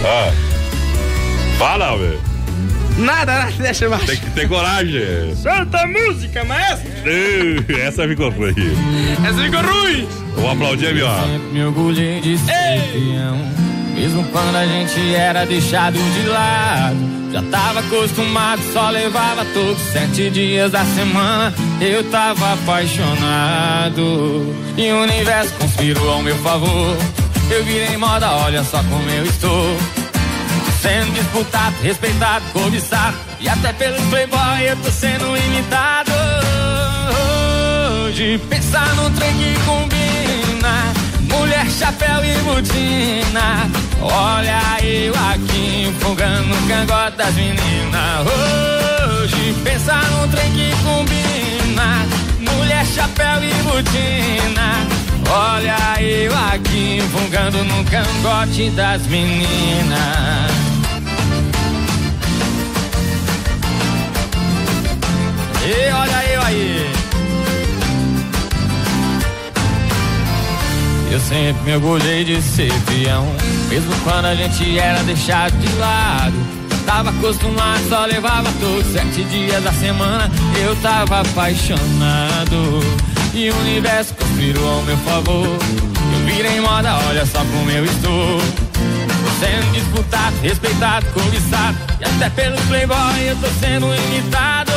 Ah. 0.06 0.32
Fala, 1.58 1.98
velho. 1.98 2.20
Nada, 2.98 3.40
nada, 3.40 3.52
deixa 3.58 3.90
baixo. 3.90 4.06
Tem 4.06 4.18
que 4.18 4.30
ter 4.32 4.48
coragem. 4.48 5.36
Solta 5.36 5.80
a 5.80 5.88
música, 5.88 6.44
maestro. 6.44 6.92
Essa 7.82 8.08
ficou 8.08 8.30
ruim. 8.30 8.54
Essa 9.26 9.42
ficou 9.42 9.62
ruim. 9.62 10.08
Vou 10.36 10.52
aplaudir 10.52 10.88
aí, 10.88 11.02
ó. 11.02 11.26
Me 11.52 11.64
orgulhei 11.64 12.22
de 12.22 12.38
ser 12.38 12.82
peão. 12.92 13.38
Mesmo 13.96 14.24
quando 14.26 14.56
a 14.56 14.66
gente 14.66 15.16
era 15.16 15.46
deixado 15.46 15.98
de 16.14 16.28
lado. 16.28 17.14
Já 17.32 17.42
tava 17.44 17.80
acostumado, 17.80 18.62
só 18.72 18.92
levava 18.92 19.44
todos 19.56 19.82
sete 19.92 20.30
dias 20.30 20.72
da 20.72 20.86
semana. 20.86 21.52
Eu 21.82 22.04
tava 22.12 22.54
apaixonado. 22.54 24.56
E 24.78 24.92
o 24.92 25.02
universo 25.02 25.52
conspirou 25.56 26.12
ao 26.12 26.22
meu 26.22 26.36
favor. 26.38 26.96
Eu 27.50 27.64
virei 27.64 27.98
moda, 27.98 28.32
olha 28.32 28.64
só 28.64 28.78
como 28.84 29.10
eu 29.10 29.26
estou. 29.26 29.78
Sendo 30.82 31.14
disputado, 31.14 31.76
respeitado, 31.82 32.46
cobiçado. 32.52 33.18
E 33.40 33.48
até 33.48 33.72
pelos 33.74 34.02
playboy 34.06 34.68
eu 34.68 34.76
tô 34.78 34.92
sendo 34.92 35.38
imitado. 35.38 36.12
Hoje 38.06 38.38
pensar 38.50 38.94
num 38.96 39.10
trem 39.12 39.34
que 39.34 39.60
combina. 39.66 40.94
Mulher, 41.22 41.66
chapéu 41.70 42.24
e 42.24 42.38
botina. 42.44 43.70
Olha 44.02 44.86
eu 44.86 45.14
aqui 45.14 45.86
empolgando 45.88 46.54
o 46.54 46.68
cangote 46.68 47.18
das 47.18 47.34
meninas. 47.34 48.28
Hoje 49.22 49.56
pensar 49.64 50.04
num 50.12 50.28
trem 50.30 50.52
que 50.52 50.72
combina. 50.84 52.06
Mulher, 52.40 52.86
chapéu 52.86 53.44
e 53.44 53.54
botina. 53.64 55.03
Olha 55.30 56.02
eu 56.02 56.34
aqui 56.54 57.00
empolgando 57.00 57.64
no 57.64 57.84
cangote 57.86 58.70
das 58.72 59.06
meninas. 59.08 59.48
E 65.66 65.92
olha 65.92 66.34
eu 66.34 66.42
aí. 66.42 66.92
Eu 71.12 71.20
sempre 71.20 71.64
me 71.64 71.76
orgulhei 71.76 72.26
de 72.26 72.42
ser 72.42 72.74
peão. 72.86 73.26
Mesmo 73.70 73.94
quando 74.04 74.26
a 74.26 74.36
gente 74.36 74.78
era 74.78 75.04
deixado 75.04 75.54
de 75.60 75.74
lado. 75.76 76.34
Tava 76.86 77.12
acostumado, 77.12 77.88
só 77.88 78.06
levava 78.06 78.52
todos 78.60 78.92
sete 78.92 79.24
dias 79.26 79.64
da 79.64 79.72
semana. 79.74 80.30
Eu 80.62 80.76
tava 80.78 81.22
apaixonado. 81.22 83.13
E 83.36 83.50
o 83.50 83.60
universo 83.62 84.14
conspirou 84.14 84.70
ao 84.70 84.84
meu 84.84 84.98
favor. 84.98 85.48
Eu 85.48 86.26
virei 86.26 86.60
moda, 86.60 86.96
olha 87.10 87.26
só 87.26 87.40
como 87.40 87.72
eu 87.72 87.84
estou. 87.84 88.40
Sendo 89.40 89.72
disputado, 89.74 90.36
respeitado, 90.42 91.06
cobiçado. 91.08 91.76
E 92.00 92.06
até 92.06 92.30
pelos 92.30 92.62
playboy 92.66 93.28
eu 93.28 93.36
tô 93.38 93.48
sendo 93.60 93.88
imitado. 93.96 94.72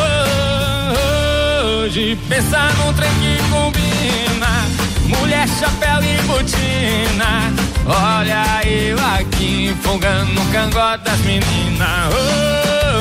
Hoje 1.67 2.19
pensar 2.31 2.73
num 2.77 2.95
trem 2.95 3.11
que 3.21 3.37
combina. 3.51 5.19
Mulher, 5.19 5.47
chapéu 5.61 6.03
e 6.03 6.23
botina. 6.23 7.53
Olha 7.85 8.67
eu 8.67 8.99
aqui 9.17 9.67
empolgando 9.67 10.33
no 10.33 10.45
cangote 10.47 11.05
das 11.05 11.21
meninas. 11.21 12.15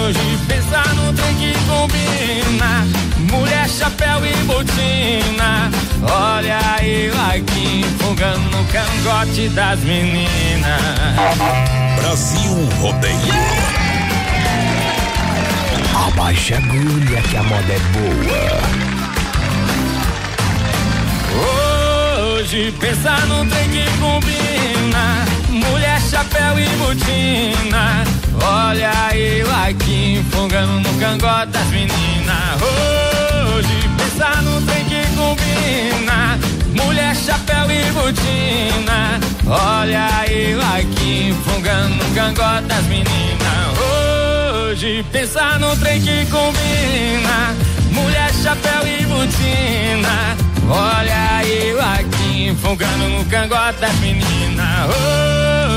Hoje 0.04 0.38
pensar 0.50 0.86
num 0.96 1.14
trem 1.14 1.34
que 1.36 1.54
combina. 1.66 3.05
Chapéu 3.78 4.26
e 4.26 4.34
botina. 4.46 5.70
Olha 6.10 6.82
eu 6.82 7.14
aqui 7.30 7.84
fungando 8.00 8.40
no 8.40 8.64
cangote 8.66 9.50
das 9.50 9.80
meninas. 9.82 10.82
Brasil 12.00 12.70
Rodeio. 12.80 13.16
Abaixa 16.08 16.56
a 16.56 16.58
agulha 16.60 17.22
que 17.24 17.36
a 17.36 17.44
moda 17.44 17.74
é 17.74 17.80
boa. 17.92 18.85
Hoje 22.46 22.72
pensar 22.80 23.26
no 23.26 23.44
trem 23.48 23.70
que 23.72 23.84
combina. 23.98 25.26
Mulher, 25.50 26.00
chapéu 26.00 26.60
e 26.60 26.68
botina. 26.78 28.04
Olha 28.40 29.18
eu 29.18 29.52
aqui 29.52 30.24
fungando 30.30 30.80
no 30.80 31.00
cangote 31.00 31.48
das 31.48 31.66
meninas. 31.72 32.62
Hoje 32.62 33.90
pensar 33.98 34.44
no 34.44 34.62
trem 34.62 34.86
que 34.86 35.02
combina. 35.18 36.38
Mulher, 36.76 37.16
chapéu 37.16 37.66
e 37.72 37.92
botina. 37.94 39.20
Olha 39.48 40.32
eu 40.32 40.62
aqui 40.62 41.36
fungando 41.46 41.96
no 41.96 42.14
cangote 42.14 42.68
das 42.68 42.86
meninas. 42.86 43.80
Hoje 44.70 45.04
pensar 45.12 45.58
no 45.58 45.76
trem 45.78 46.00
que 46.00 46.28
combina. 46.28 47.56
Mulher, 47.92 48.32
chapéu 48.44 48.88
e 48.88 49.04
botina 49.08 50.46
Olha 50.70 51.46
eu 51.46 51.80
aqui 51.82 52.56
fungando 52.62 53.10
no 53.10 53.26
cangote 53.26 53.80
das 53.80 53.96
meninas 54.00 54.90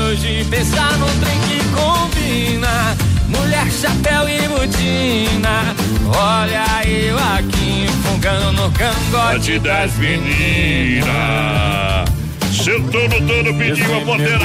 Hoje 0.09 0.45
pensar 0.49 0.97
no 0.97 1.05
trem 1.19 1.39
que 1.41 1.59
combina. 1.69 2.97
Mulher, 3.27 3.67
chapéu 3.71 4.27
e 4.27 4.47
botina. 4.47 5.75
Olha 6.07 6.87
eu 6.87 7.17
aqui 7.17 7.87
fungando 8.03 8.51
no 8.53 8.71
cangote 8.71 9.59
das 9.59 9.95
meninas 9.97 11.09
Sentou 12.63 13.07
no 13.07 13.27
tono, 13.27 13.57
pediu 13.57 13.97
a 13.97 14.01
ponteira. 14.01 14.39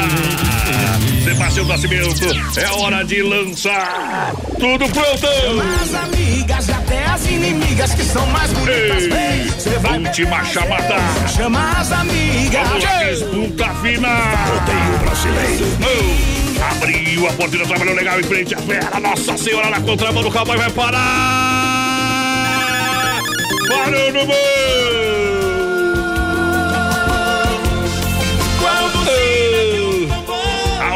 Sebastião 1.24 1.66
Nascimento, 1.66 2.26
é 2.56 2.70
hora 2.70 3.04
de 3.04 3.22
lançar. 3.22 4.32
Tudo 4.58 4.88
pronto. 4.88 5.26
As 5.82 5.94
amigas, 5.94 6.70
até 6.70 7.04
as 7.06 7.26
inimigas 7.26 7.94
que 7.94 8.04
são 8.04 8.24
mais 8.28 8.52
bonitas. 8.52 9.08
Vai 9.80 9.98
Última 9.98 10.44
chamada. 10.44 10.96
Chama 11.34 11.72
as 11.72 11.90
amigas. 11.90 12.68
Vamos 12.68 12.84
lá, 12.84 13.04
disputa 13.04 13.74
final. 13.82 14.22
Rodeio 14.46 14.98
brasileiro. 15.00 15.66
Oh, 15.82 16.64
abriu 16.76 17.28
a 17.28 17.32
porteira, 17.32 17.66
trabalhou 17.66 17.94
legal 17.94 18.20
em 18.20 18.22
frente 18.22 18.54
à 18.54 18.58
fera. 18.58 19.00
Nossa 19.00 19.36
Senhora 19.36 19.70
na 19.70 19.80
contramão 19.80 20.22
do 20.22 20.30
cowboy 20.30 20.56
vai 20.56 20.70
parar. 20.70 22.04
Parou 23.68 24.12
no 24.12 24.26
gol. 24.26 25.23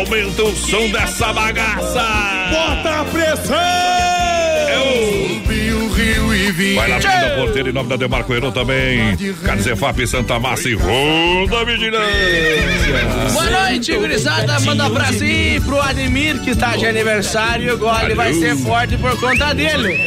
Aumenta 0.08 0.42
o 0.42 0.56
som 0.56 0.88
dessa 0.90 1.34
bagaça. 1.34 2.02
Bota 2.50 3.00
a 3.00 3.04
pressão. 3.04 3.56
Subiu 5.28 5.84
o 5.84 5.88
rio 5.90 6.34
e 6.34 6.50
vinha. 6.50 6.80
Vai 6.80 6.88
lá, 6.88 6.98
da 7.38 7.44
porteira 7.44 7.70
em 7.70 7.72
nome 7.72 7.88
da 7.88 7.96
Demarco 7.96 8.32
Renault 8.32 8.54
também. 8.54 9.16
Carnes 9.44 9.66
EFAP, 9.66 10.06
Santa 10.06 10.38
Massa 10.38 10.68
e 10.68 10.74
Ronda 10.74 11.64
Vigilância. 11.64 13.32
Boa 13.32 13.50
noite, 13.50 13.96
gurizada. 13.96 14.60
Manda 14.60 14.84
um 14.84 14.86
abraço 14.86 15.22
aí 15.22 15.60
pro 15.60 15.80
Ademir, 15.80 16.40
que 16.42 16.50
está 16.50 16.76
de 16.76 16.86
aniversário. 16.86 17.74
O 17.74 17.78
gole 17.78 18.14
vai 18.14 18.32
ser 18.34 18.56
forte 18.56 18.96
por 18.96 19.18
conta 19.20 19.54
dele. 19.54 19.98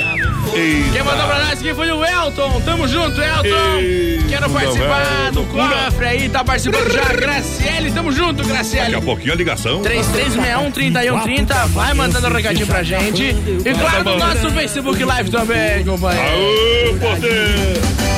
Quem 0.52 1.04
mandou 1.04 1.28
pra 1.28 1.46
nós 1.46 1.60
aqui 1.60 1.74
foi 1.74 1.92
o 1.92 2.04
Elton. 2.04 2.62
Tamo 2.62 2.88
junto, 2.88 3.22
Elton. 3.22 4.28
Quero 4.28 4.50
participar 4.50 5.32
do 5.32 5.44
cofre 5.44 6.06
aí, 6.06 6.30
tá 6.30 6.44
participando 6.44 6.92
já. 6.92 7.14
Graciele, 7.14 7.92
tamo 7.92 8.12
junto, 8.12 8.44
Graciele. 8.46 8.86
Daqui 8.92 8.96
a 8.96 9.02
pouquinho 9.02 9.34
a 9.34 9.36
ligação. 9.36 9.82
3361-3130. 9.82 11.68
Vai 11.70 11.94
mandando 11.94 12.28
um 12.28 12.34
recadinho 12.34 12.68
pra 12.68 12.84
gente. 12.84 13.24
E 13.24 13.74
claro, 13.80 14.04
no 14.04 14.18
nosso 14.18 14.52
Facebook 14.52 15.02
Live 15.04 15.30
também, 15.30 15.86
companheiro. 15.86 16.28
Aô! 16.28 17.21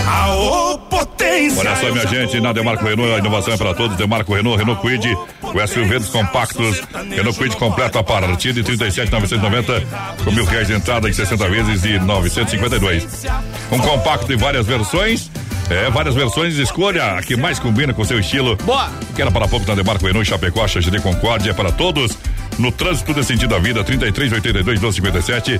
Aô, 0.08 0.78
potência! 0.78 1.60
Olha 1.60 1.76
só, 1.76 1.92
minha 1.92 2.08
gente, 2.08 2.40
na 2.40 2.54
Demarco 2.54 2.86
Renault, 2.86 3.14
a 3.14 3.18
inovação 3.20 3.54
é 3.54 3.58
para 3.58 3.74
todos. 3.74 3.98
Demarco 3.98 4.34
Renault, 4.34 4.58
Renault 4.58 4.82
Quid, 4.82 5.18
o 5.42 5.68
SUV 5.68 6.00
dos 6.00 6.10
compactos, 6.10 6.82
Renault 7.10 7.38
Quid 7.38 7.56
completo 7.56 7.98
a 7.98 8.04
partir 8.04 8.54
de 8.54 8.64
37,990, 8.64 9.84
com 10.24 10.32
mil 10.32 10.46
reais 10.46 10.68
de 10.68 10.74
entrada 10.74 11.10
em 11.10 11.14
60 11.14 11.50
vezes 11.50 11.82
de 11.82 12.00
952. 12.00 13.26
Um 13.72 13.80
compacto 13.80 14.32
em 14.32 14.38
várias 14.38 14.66
versões. 14.66 15.30
É, 15.70 15.90
várias 15.90 16.14
versões, 16.14 16.56
escolha 16.58 17.18
a 17.18 17.22
que 17.24 17.38
mais 17.38 17.58
combina 17.58 17.94
com 17.94 18.02
o 18.02 18.06
seu 18.06 18.20
estilo. 18.20 18.58
Boa! 18.58 18.92
Que 19.16 19.22
era 19.22 19.32
para 19.32 19.48
pouco 19.48 19.66
na 19.66 19.76
Demarco 19.76 20.06
Renault, 20.06 20.30
Chapecó, 20.30 20.68
Xaxiri 20.68 21.02
Concórdia, 21.02 21.52
é 21.52 21.54
para 21.54 21.72
todos. 21.72 22.18
No 22.58 22.72
trânsito 22.72 23.18
é 23.20 23.24
sentido 23.24 23.50
da 23.50 23.60
vida, 23.60 23.84
33, 23.84 24.32
82, 24.34 24.80
12, 24.80 24.96
57. 24.98 25.60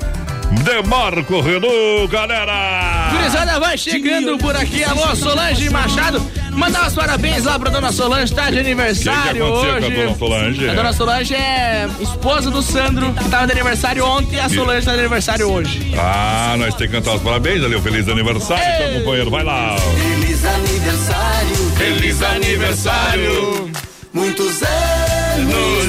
Demarco 0.64 1.42
Renault, 1.42 2.08
galera! 2.12 3.10
Gurizada 3.12 3.60
vai 3.60 3.78
chegando 3.78 4.38
por 4.38 4.56
aqui. 4.56 4.84
Alô, 4.84 5.16
Solange 5.16 5.70
Machado. 5.70 6.22
Mandar 6.52 6.88
os 6.88 6.94
parabéns 6.94 7.46
lá 7.46 7.58
pra 7.58 7.72
dona 7.72 7.92
Solange, 7.92 8.34
tá 8.34 8.52
de 8.52 8.60
aniversário 8.60 9.32
que 9.32 9.38
que 9.38 9.42
hoje. 9.42 9.80
com 9.80 9.86
a 9.86 9.90
dona 9.90 10.16
Solange? 10.16 10.70
A 10.70 10.74
dona 10.74 10.94
Solange 10.94 11.34
é 11.34 11.90
esposa 12.00 12.52
do 12.52 12.62
Sandro, 12.62 13.12
que 13.14 13.28
tava 13.28 13.48
de 13.48 13.54
aniversário 13.54 14.06
ontem 14.06 14.36
e 14.36 14.40
a 14.40 14.48
Solange 14.50 14.86
tá 14.86 14.94
de 14.94 15.00
aniversário 15.00 15.52
hoje. 15.52 15.94
Ah, 15.98 16.56
nós 16.60 16.76
temos 16.76 16.92
que 16.92 16.98
cantar 17.00 17.16
os 17.16 17.24
parabéns 17.24 17.64
ali, 17.64 17.76
o 17.76 17.82
feliz 17.82 18.08
aniversário, 18.08 18.64
então, 18.88 19.00
companheiro, 19.00 19.32
vai 19.32 19.44
lá. 19.44 19.76
Feliz 19.78 20.46
aniversário, 20.46 21.72
feliz 21.76 22.22
aniversário. 22.22 23.72
Muitos 24.14 24.62
anos 24.62 25.13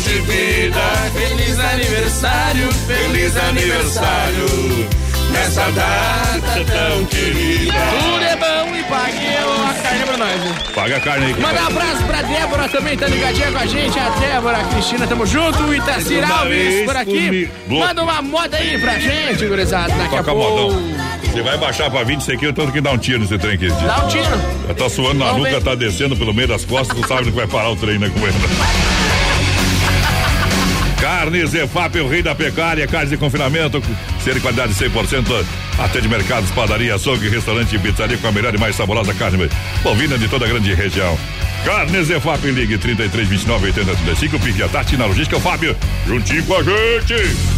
de 0.05 0.18
vida. 0.20 0.80
Feliz 1.14 1.59
aniversário, 1.59 2.72
feliz 2.86 3.36
aniversário. 3.36 4.46
Nessa 5.32 5.70
data 5.72 6.64
tão 6.64 7.05
querida. 7.07 7.72
Tudo 7.72 8.24
é 8.24 8.36
bom 8.36 8.76
e 8.76 8.82
pague 8.84 9.26
a 9.26 9.82
carne 9.82 10.05
pra 10.05 10.16
nós. 10.16 10.72
Paga 10.74 10.96
a 10.96 11.00
carne 11.00 11.26
aí. 11.26 11.40
Manda 11.40 11.62
um 11.62 11.66
abraço 11.66 12.05
pra 12.05 12.22
Débora 12.22 12.68
também, 12.68 12.96
tá 12.96 13.09
ligadinha 13.09 13.50
com 13.50 13.59
a 13.59 13.66
gente. 13.66 13.98
A 13.98 14.11
Débora, 14.11 14.59
a 14.59 14.64
Cristina, 14.64 15.07
tamo 15.07 15.26
junto. 15.26 15.74
Itacir 15.74 16.30
Alves 16.30 16.84
por 16.84 16.96
aqui. 16.96 17.50
Manda 17.66 18.02
uma 18.02 18.22
moda 18.22 18.57
aí 18.57 18.78
pra 18.78 18.98
gente, 18.98 19.46
gurizada. 19.46 19.92
Daqui 19.94 20.16
a 20.16 20.22
pouco. 20.22 20.38
modão. 20.38 20.94
Você 21.24 21.42
vai 21.42 21.59
baixar 21.59 21.90
pra 21.90 22.05
20 22.05 22.36
quilos, 22.36 22.55
tanto 22.55 22.70
que 22.70 22.80
dá 22.80 22.92
um 22.92 22.98
tiro 22.98 23.18
nesse 23.18 23.36
trem 23.38 23.55
aqui. 23.55 23.68
Dá 23.68 24.05
um 24.05 24.09
tiro. 24.09 24.24
Já 24.68 24.74
tá 24.74 24.88
suando 24.88 25.18
na 25.18 25.32
nuca, 25.32 25.61
tá 25.61 25.74
descendo 25.74 26.16
pelo 26.16 26.32
meio 26.32 26.46
das 26.46 26.64
costas, 26.64 26.96
não 26.96 27.09
sabe 27.09 27.22
onde 27.22 27.30
vai 27.32 27.46
parar 27.48 27.70
o 27.70 27.76
trem, 27.76 27.98
né, 27.98 28.09
companheiro? 28.09 28.38
Carnes 31.05 31.52
EFAP, 31.52 32.00
o 32.00 32.09
rei 32.09 32.22
da 32.22 32.34
pecuária, 32.34 32.86
carnes 32.86 33.11
de 33.11 33.18
confinamento, 33.18 33.82
ser 34.20 34.32
de 34.32 34.40
qualidade 34.40 34.72
100%, 34.72 35.44
até 35.78 36.00
de 36.00 36.09
mercados, 36.09 36.50
padaria, 36.52 36.94
açougue, 36.94 37.28
restaurante 37.28 37.76
e 37.76 37.78
pizzaria 37.78 38.16
com 38.16 38.28
a 38.28 38.32
melhor 38.32 38.55
e 38.55 38.59
mais 38.59 38.74
saborosa 38.74 39.12
carne 39.12 39.46
bovina 39.82 40.16
de 40.16 40.26
toda 40.28 40.46
a 40.46 40.48
grande 40.48 40.72
região. 40.72 41.18
Carnes 41.62 42.09
EFAP, 42.09 42.46
ligue 42.46 42.78
33 42.78 43.28
29 43.28 43.66
80 43.66 43.96
35, 43.96 44.40
pique 44.40 44.62
a 44.62 44.68
Tati 44.68 44.96
na 44.96 45.05
logística, 45.05 45.36
o 45.36 45.40
Fábio, 45.40 45.76
juntinho 46.07 46.42
com 46.46 46.55
a 46.55 46.62
gente. 46.62 47.53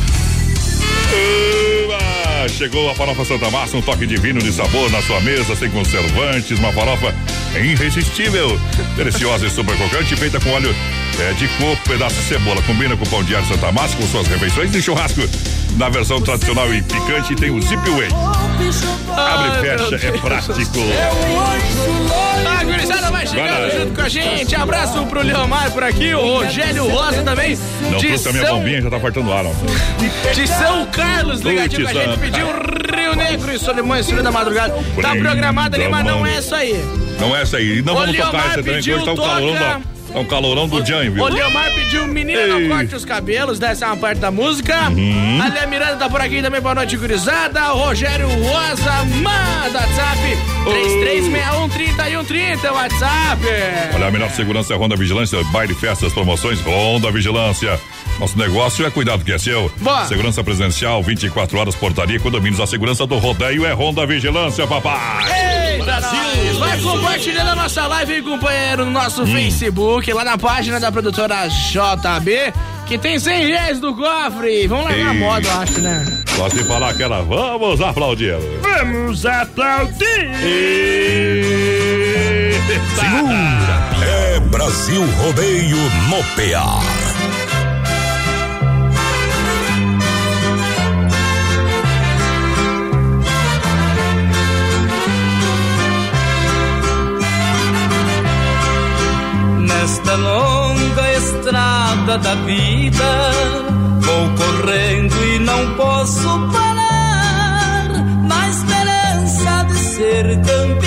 Chegou 2.56 2.88
a 2.88 2.94
farofa 2.94 3.22
Santa 3.22 3.50
Massa, 3.50 3.76
um 3.76 3.82
toque 3.82 4.06
divino 4.06 4.40
de 4.40 4.50
sabor 4.50 4.90
na 4.90 5.02
sua 5.02 5.20
mesa, 5.20 5.54
sem 5.54 5.70
conservantes, 5.70 6.58
uma 6.58 6.72
farofa 6.72 7.14
irresistível, 7.54 8.58
deliciosa 8.96 9.46
e 9.46 9.50
super 9.50 9.76
crocante, 9.76 10.16
feita 10.16 10.40
com 10.40 10.50
óleo 10.50 10.74
é, 11.20 11.34
de 11.34 11.48
coco, 11.48 11.82
pedaço 11.86 12.16
de 12.16 12.22
cebola. 12.22 12.62
Combina 12.62 12.96
com 12.96 13.04
pão 13.04 13.22
de 13.22 13.36
alho 13.36 13.46
Santa 13.46 13.70
Massa, 13.72 13.94
com 13.96 14.06
suas 14.06 14.26
refeições 14.26 14.72
de 14.72 14.80
churrasco. 14.80 15.20
Na 15.76 15.90
versão 15.90 16.20
tradicional 16.20 16.72
e 16.72 16.80
picante 16.82 17.34
tem 17.36 17.50
o 17.50 17.60
Zip 17.60 17.76
Way. 17.90 18.08
Abre 19.14 19.48
e 19.48 19.60
fecha, 19.60 20.06
é 20.06 20.12
prático. 20.12 20.54
A 22.58 22.64
gurizada 22.64 23.10
vai 23.10 23.26
chegando 23.26 23.78
junto 23.78 23.94
com 23.94 24.00
a 24.00 24.08
gente. 24.08 24.54
Abraço 24.54 25.04
pro 25.06 25.22
Leomar 25.22 25.70
por 25.70 25.84
aqui, 25.84 26.14
o 26.14 26.38
Rogério 26.38 26.88
Rosa 26.88 27.22
também. 27.22 27.58
Não 27.90 27.98
trouxe 27.98 28.28
a 28.28 28.32
minha 28.32 28.46
São, 28.46 28.58
bombinha, 28.58 28.80
já 28.80 28.90
tá 28.90 28.98
faltando 28.98 29.32
ar, 29.32 29.44
ó. 29.44 30.32
de 30.32 30.46
São 30.48 30.86
Carlos, 30.86 31.42
ligadinho 31.42 31.82
com 31.82 31.90
a 31.90 31.92
gente. 31.92 32.18
Pediu 32.18 32.46
Rio 32.46 33.14
Negro 33.14 33.52
e 33.52 33.58
Solimões, 33.58 34.06
Filho 34.06 34.22
da 34.22 34.32
Madrugada. 34.32 34.74
Tá 35.02 35.14
programado 35.14 35.76
ali, 35.76 35.88
mas 35.88 36.06
não 36.06 36.26
é 36.26 36.38
isso 36.38 36.54
aí. 36.54 36.82
Não 37.20 37.36
é 37.36 37.42
essa 37.42 37.58
aí. 37.58 37.82
Não 37.82 37.94
O 37.94 37.98
vamos 37.98 38.16
tocar 38.16 38.30
Leomar 38.30 38.46
essa 38.46 38.56
também, 38.62 38.78
hoje 38.78 39.04
tá 39.04 39.12
o 39.12 39.16
calorão 39.16 39.54
da. 39.54 39.95
É 40.14 40.18
um 40.18 40.24
calorão 40.24 40.68
do 40.68 40.84
Jan, 40.84 41.10
viu? 41.10 41.22
O 41.22 41.28
Leomar 41.28 41.72
pediu 41.74 42.06
menina 42.06 42.46
não 42.46 42.68
corte 42.68 42.94
os 42.94 43.04
cabelos, 43.04 43.58
dessa 43.58 43.84
é 43.84 43.88
uma 43.88 43.96
parte 43.96 44.18
da 44.18 44.30
música. 44.30 44.88
Uhum. 44.90 45.40
A 45.42 45.66
Miranda 45.66 45.96
tá 45.96 46.08
por 46.08 46.20
aqui 46.20 46.42
também, 46.42 46.60
boa 46.60 46.74
noite, 46.74 46.96
gurizada. 46.96 47.72
O 47.72 47.86
Rogério 47.86 48.28
Rosa, 48.28 49.04
manda 49.22 49.78
WhatsApp. 49.78 50.20
3361 50.64 52.72
WhatsApp. 52.72 53.42
Olha, 53.94 54.06
a 54.06 54.10
melhor 54.10 54.30
segurança 54.30 54.74
é 54.74 54.76
Honda 54.76 54.96
Vigilância, 54.96 55.42
baile, 55.44 55.74
festas, 55.74 56.12
promoções, 56.12 56.60
Honda 56.60 57.10
Vigilância. 57.10 57.80
Nosso 58.18 58.38
negócio 58.38 58.86
é 58.86 58.90
cuidado 58.90 59.24
que 59.24 59.32
é 59.32 59.38
seu. 59.38 59.70
Boa. 59.78 60.06
Segurança 60.06 60.42
presencial, 60.42 61.02
24 61.02 61.58
horas, 61.58 61.74
portaria, 61.74 62.18
condomínios. 62.18 62.60
A 62.60 62.66
segurança 62.66 63.06
do 63.06 63.18
rodeio 63.18 63.66
é 63.66 63.72
Honda 63.74 64.06
Vigilância, 64.06 64.66
papai. 64.66 65.74
Eita, 65.74 66.00
nós. 66.00 66.56
Vai 66.58 66.80
compartilhando 66.80 67.50
a 67.50 67.54
nossa 67.54 67.86
live, 67.86 68.22
companheiro, 68.22 68.86
no 68.86 68.90
nosso 68.90 69.22
Hum. 69.22 69.26
Facebook, 69.26 70.10
lá 70.12 70.24
na 70.24 70.38
página 70.38 70.80
da 70.80 70.90
produtora 70.90 71.46
JB, 71.48 72.52
que 72.86 72.96
tem 72.96 73.18
100 73.18 73.46
reais 73.46 73.80
do 73.80 73.94
cofre. 73.94 74.66
Vamos 74.66 74.86
largar 74.86 75.10
a 75.10 75.14
Ei. 75.14 75.20
moda, 75.20 75.46
eu 75.48 75.60
acho, 75.60 75.80
né? 75.80 76.22
Gosto 76.36 76.56
de 76.56 76.64
falar 76.64 76.90
aquela, 76.90 77.20
vamos 77.22 77.80
aplaudir. 77.82 78.36
Vamos 78.62 79.26
aplaudir! 79.26 79.96
Segura. 82.94 84.06
É 84.34 84.40
Brasil 84.40 85.04
Rodeio 85.18 85.76
no 85.76 86.24
PA. 86.34 86.80
Nesta 99.86 100.16
longa 100.16 101.12
estrada 101.12 102.18
da 102.18 102.34
vida, 102.34 103.30
vou 104.00 104.30
correndo 104.34 105.14
e 105.14 105.38
não 105.38 105.74
posso 105.76 106.28
parar. 106.52 107.88
Na 108.26 108.48
esperança 108.48 109.62
de 109.68 109.78
ser 109.78 110.42
campeão, 110.42 110.85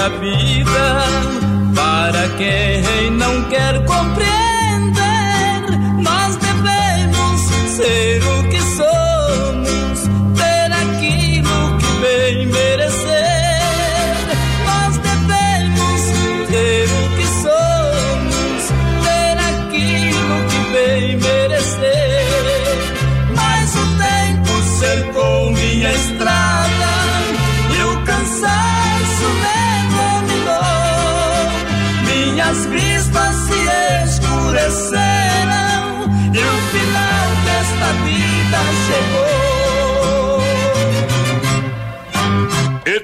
da 0.00 0.08
vida 0.08 1.04
para 1.74 2.26
quem 2.38 3.10
não 3.10 3.44
quer 3.50 3.84
compreender. 3.84 4.29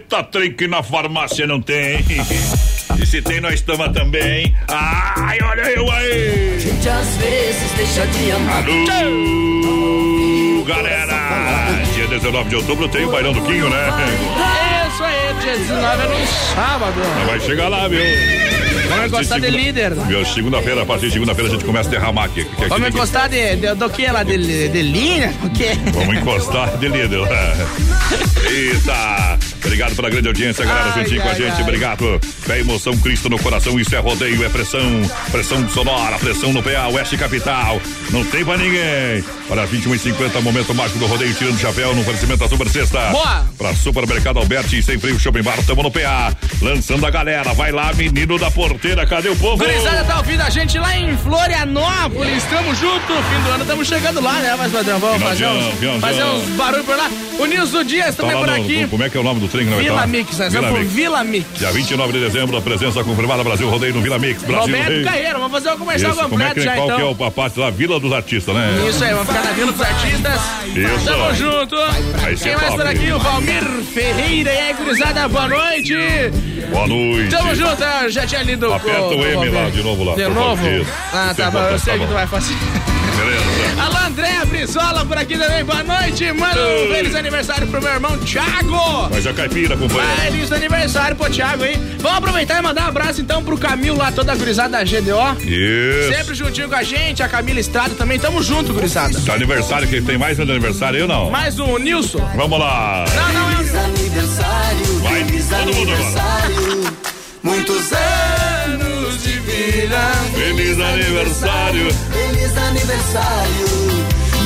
Eita, 0.07 0.23
trem 0.23 0.53
que 0.53 0.69
na 0.69 0.85
farmácia 0.85 1.49
não 1.49 1.61
tem. 1.61 1.99
E 2.97 3.05
se 3.05 3.21
tem, 3.21 3.41
nós 3.41 3.55
estamos 3.55 3.89
também. 3.89 4.55
Ai, 4.69 5.37
olha 5.43 5.63
eu 5.63 5.91
aí. 5.91 6.61
Gente 6.61 6.89
às 6.89 7.17
vezes 7.17 7.73
deixa 7.73 8.07
de 8.07 8.31
amar. 8.31 8.65
Alô, 9.01 10.65
galera. 10.65 11.83
Dia 11.93 12.07
19 12.07 12.49
de 12.49 12.55
outubro 12.55 12.89
tem 12.89 13.05
o 13.05 13.11
Bailão 13.11 13.33
do 13.33 13.43
Quinho, 13.43 13.69
né? 13.69 13.89
Isso 14.89 15.03
aí, 15.03 15.35
dia 15.41 15.57
19 15.57 16.03
é 16.03 16.07
no 16.07 16.27
sábado. 16.55 17.01
Mas 17.17 17.27
vai 17.27 17.41
chegar 17.41 17.69
lá, 17.69 17.89
viu? 17.89 18.01
Vamos 18.89 19.07
encostar 19.07 19.41
de 19.41 19.51
líder. 19.51 19.93
Viu? 19.93 20.25
Segunda-feira, 20.25 20.83
a 20.83 20.87
partir 20.87 21.07
de 21.07 21.15
segunda-feira 21.15 21.51
a 21.51 21.53
gente 21.53 21.65
começa 21.65 21.89
a 21.89 21.93
derramar 21.93 22.27
aqui. 22.27 22.45
Que 22.45 22.61
aqui 22.61 22.69
Vamos 22.69 22.89
encostar 22.89 23.29
de, 23.29 23.57
de, 23.57 23.75
do 23.75 23.91
que 23.91 24.07
lá? 24.07 24.23
De, 24.23 24.69
de 24.69 24.83
linha? 24.83 25.35
O 25.43 25.51
quê? 25.51 25.71
Vamos 25.93 26.17
encostar 26.17 26.77
de 26.79 26.87
líder. 26.87 27.27
Eita! 28.49 29.56
Obrigado 29.67 29.97
pela 29.97 30.09
grande 30.09 30.29
audiência, 30.29 30.65
galera. 30.65 30.93
Ai, 30.95 31.03
Juntinho 31.03 31.23
com 31.23 31.29
a 31.29 31.35
gente, 31.35 31.57
ai. 31.57 31.63
obrigado. 31.63 32.21
Fé, 32.23 32.61
emoção, 32.61 32.97
Cristo 32.99 33.29
no 33.29 33.37
coração. 33.39 33.79
Isso 33.81 33.95
é 33.95 33.99
rodeio, 33.99 34.45
é 34.45 34.49
pressão. 34.49 34.81
Pressão 35.33 35.69
sonora, 35.69 36.17
pressão 36.19 36.53
no 36.53 36.63
PA, 36.63 36.87
Oeste 36.93 37.17
Capital. 37.17 37.81
Não 38.11 38.25
tem 38.25 38.45
pra 38.45 38.57
ninguém. 38.57 39.25
Para 39.49 39.67
21h50, 39.67 40.41
momento 40.41 40.73
mágico 40.75 40.99
do 41.01 41.07
rodeio, 41.07 41.35
tirando 41.35 41.57
o 41.57 41.59
chapéu 41.59 41.95
no 41.95 42.01
oferecimento 42.03 42.39
da 42.39 42.49
Super 42.49 42.69
Sexta. 42.69 43.11
Boa! 43.11 43.45
Pra 43.59 43.75
Supermercado 43.75 44.39
Alberti, 44.39 44.81
sem 44.83 44.99
frio, 44.99 45.19
Shopping 45.19 45.43
Bar, 45.43 45.59
tamo 45.67 45.83
no 45.83 45.91
PA. 45.91 46.33
Lançando 46.63 47.05
a 47.05 47.11
galera. 47.11 47.53
Vai 47.53 47.73
lá, 47.73 47.93
menino 47.93 48.39
da 48.39 48.51
porteira, 48.51 49.05
cadê 49.05 49.29
o 49.29 49.37
povo? 49.37 49.57
Gurizada 49.59 50.05
tá 50.05 50.19
ouvindo 50.19 50.43
a 50.43 50.51
gente 50.51 50.79
lá 50.79 50.97
em 50.97 51.17
Florianópolis. 51.19 52.45
Tamo 52.45 52.75
junto. 52.75 53.07
Fim 53.07 53.43
do 53.45 53.51
ano, 53.51 53.63
estamos 53.63 53.89
chegando 53.89 54.21
lá, 54.21 54.35
né? 54.41 54.55
Mas, 54.57 54.71
padrão, 54.73 54.99
vamos 55.01 55.23
fazer 55.23 55.47
uns, 55.47 56.01
fazer 56.01 56.25
uns 56.25 56.45
barulhos 56.51 56.87
por 56.87 56.97
lá. 56.97 57.11
O 57.39 57.47
Nilson 57.47 57.85
Dias 57.85 58.15
Tá 58.15 58.23
também 58.23 58.35
lá 58.37 58.41
por 58.47 58.51
no- 58.51 58.63
aqui. 58.65 58.87
Como 58.89 59.03
é 59.03 59.11
que 59.11 59.17
é 59.17 59.21
o 59.21 59.25
nome 59.25 59.41
do 59.41 59.49
trem 59.57 59.67
que 59.67 59.71
nós 59.75 59.83
Vila 59.83 60.01
tá? 60.01 60.07
Mix, 60.07 60.39
nós 60.39 60.53
Vila 60.53 60.67
vamos 60.69 60.81
Mix. 60.81 60.93
Vila 60.93 61.25
Mix. 61.25 61.47
Dia 61.59 61.73
29 61.73 62.13
de 62.13 62.21
dezembro, 62.21 62.57
a 62.57 62.61
presença 62.63 63.05
confirmada 63.05 63.43
Brasil 63.45 63.69
Rodeio 63.69 63.95
no 63.95 64.03
Vila 64.03 64.19
Mix. 64.19 64.43
Brasil 64.43 64.61
Roberto 64.63 64.85
Rodeio. 64.85 65.05
Carreiro, 65.05 65.39
vamos 65.39 65.53
fazer 65.53 65.71
o 65.71 65.79
comercial 65.79 66.13
Isso, 66.13 66.21
como 66.23 66.35
é 66.35 66.47
completo 66.47 66.55
que, 66.55 66.61
já 66.63 66.75
qual 66.75 66.87
então. 66.87 66.97
que 66.97 67.03
é 67.03 67.25
o- 67.25 67.27
a 67.27 67.31
parte 67.31 67.59
lá? 67.61 67.71
Vila 67.71 68.01
dos 68.01 68.13
Artistas, 68.13 68.55
né? 68.55 68.87
Isso 68.89 69.05
aí, 69.05 69.13
vamos 69.13 69.27
ficar 69.29 69.45
na 69.45 69.51
Vila 69.53 69.73
dos 69.73 69.81
Artistas. 69.81 70.41
Isso. 70.67 71.05
Tamo 71.05 71.35
junto. 71.35 71.77
Aí 72.25 72.37
Quem 72.37 72.57
mais 72.57 72.75
por 72.75 72.87
aqui? 72.87 73.13
O 73.13 73.19
Valmir 73.19 73.63
Ferreira. 73.93 74.53
E 74.53 74.59
aí, 74.59 74.75
gurizada, 74.75 75.29
boa 75.29 75.49
noite. 75.49 75.95
Boa 76.71 76.87
noite. 76.87 77.31
Tamo 77.31 77.55
junto, 77.55 77.83
eu 78.03 78.11
já 78.11 78.27
tinha 78.27 78.43
lido 78.43 78.73
Aperta 78.73 79.01
o 79.03 79.25
M 79.25 79.35
Valmir. 79.35 79.53
lá, 79.55 79.71
de 79.71 79.83
novo 79.83 80.05
lá, 80.05 80.15
De 80.15 80.23
novo? 80.29 80.57
favor. 80.57 80.87
Ah, 81.13 81.35
tá 81.37 81.51
bom, 81.51 81.59
eu 81.61 81.79
sei 81.79 81.95
tá 81.95 81.99
que 82.01 82.07
tu 82.07 82.13
vai 82.15 82.27
fazer. 82.27 82.55
Beleza. 83.17 83.83
Alô, 83.83 84.07
André 84.07 84.45
Brizola 84.47 85.05
por 85.05 85.17
aqui 85.19 85.37
também, 85.39 85.65
boa 85.65 85.83
noite. 85.83 86.33
Manda 86.33 86.61
um 86.61 86.67
Ei. 86.67 86.95
feliz 86.95 87.15
aniversário 87.15 87.67
pro 87.67 87.83
meu 87.83 87.93
irmão 87.93 88.17
Thiago. 88.19 89.09
Mas 89.11 89.27
a 89.27 89.33
caipira, 89.33 89.77
companheiro. 89.77 90.23
Feliz 90.23 90.53
aniversário 90.53 91.17
pro 91.17 91.31
Thiago 91.31 91.65
aí. 91.65 91.77
Vamos 91.99 92.19
aproveitar 92.19 92.59
e 92.59 92.63
mandar 92.63 92.85
um 92.85 92.89
abraço 92.89 93.21
então 93.21 93.43
pro 93.43 93.57
Camilo 93.57 93.97
lá, 93.97 94.13
toda 94.13 94.33
a 94.33 94.37
gurizada 94.37 94.79
da 94.79 94.85
GDO. 94.85 95.41
Isso. 95.43 96.15
Sempre 96.15 96.35
juntinho 96.35 96.69
com 96.69 96.75
a 96.75 96.83
gente, 96.83 97.23
a 97.23 97.29
Camila 97.29 97.61
Estrada 97.61 97.95
também, 97.95 98.19
tamo 98.19 98.43
junto, 98.43 98.73
gurizada. 98.73 99.19
Tá 99.21 99.35
aniversário, 99.35 99.89
quem 99.89 100.03
tem 100.03 100.19
mais 100.19 100.39
um 100.39 100.43
aniversário? 100.43 100.99
Eu 100.99 101.09
não. 101.09 101.31
Mais 101.31 101.59
um, 101.59 101.79
Nilson. 101.79 102.25
Vamos 102.37 102.59
lá. 102.59 103.05
Não, 103.15 103.33
não, 103.33 103.51
é 103.51 103.57
Feliz 103.57 103.75
aniversário, 103.75 104.99
Vai, 105.01 105.25
feliz 105.25 105.49
todo 105.49 105.75
mundo 105.75 105.93
agora. 105.93 107.16
Muitos 107.47 107.93
anos 107.93 109.23
de 109.23 109.39
vida. 109.39 110.01
Feliz 110.35 110.81
aniversário. 110.81 111.93
Feliz 111.93 112.57
aniversário. 112.57 113.67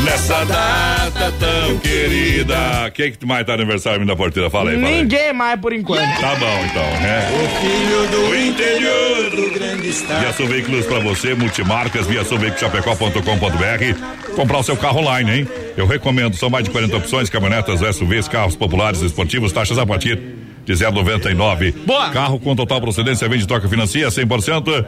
Nessa 0.04 0.44
data 0.44 1.32
tão 1.40 1.78
querida. 1.78 2.90
Quem 2.92 3.10
que 3.10 3.24
mais 3.24 3.46
tá 3.46 3.54
aniversário 3.54 4.04
da 4.04 4.14
porteira? 4.14 4.50
Fala 4.50 4.72
aí, 4.72 4.76
fala 4.76 4.88
aí. 4.88 5.00
Ninguém 5.00 5.32
mais 5.32 5.58
por 5.58 5.72
enquanto. 5.72 6.20
Tá 6.20 6.36
bom, 6.36 6.66
então, 6.66 6.82
né? 7.00 7.26
O 7.32 7.48
filho 7.62 8.06
do 8.08 8.36
interior 8.36 9.30
do 9.30 9.50
grande 9.58 9.88
estado. 9.88 10.20
Via 10.20 10.34
Sul 10.34 10.48
Veículos 10.48 10.84
pra 10.84 10.98
você, 10.98 11.34
multimarcas, 11.34 12.06
via 12.06 12.22
sulveiculoschapecó.com.br. 12.22 14.34
Comprar 14.36 14.58
o 14.58 14.62
seu 14.62 14.76
carro 14.76 15.00
online, 15.00 15.38
hein? 15.38 15.48
Eu 15.74 15.86
recomendo, 15.86 16.36
são 16.36 16.50
mais 16.50 16.64
de 16.64 16.70
40 16.70 16.98
opções, 16.98 17.30
caminhonetas, 17.30 17.80
SUVs, 17.96 18.28
carros 18.28 18.56
populares, 18.56 19.00
esportivos, 19.00 19.52
taxas 19.52 19.78
a 19.78 19.86
partir 19.86 20.38
de 20.64 20.72
0,99. 20.72 21.74
Boa! 21.86 22.10
Carro 22.10 22.38
com 22.38 22.54
total 22.54 22.80
procedência, 22.80 23.28
vende, 23.28 23.46
troca, 23.46 23.68
financia 23.68 24.08
100%. 24.08 24.84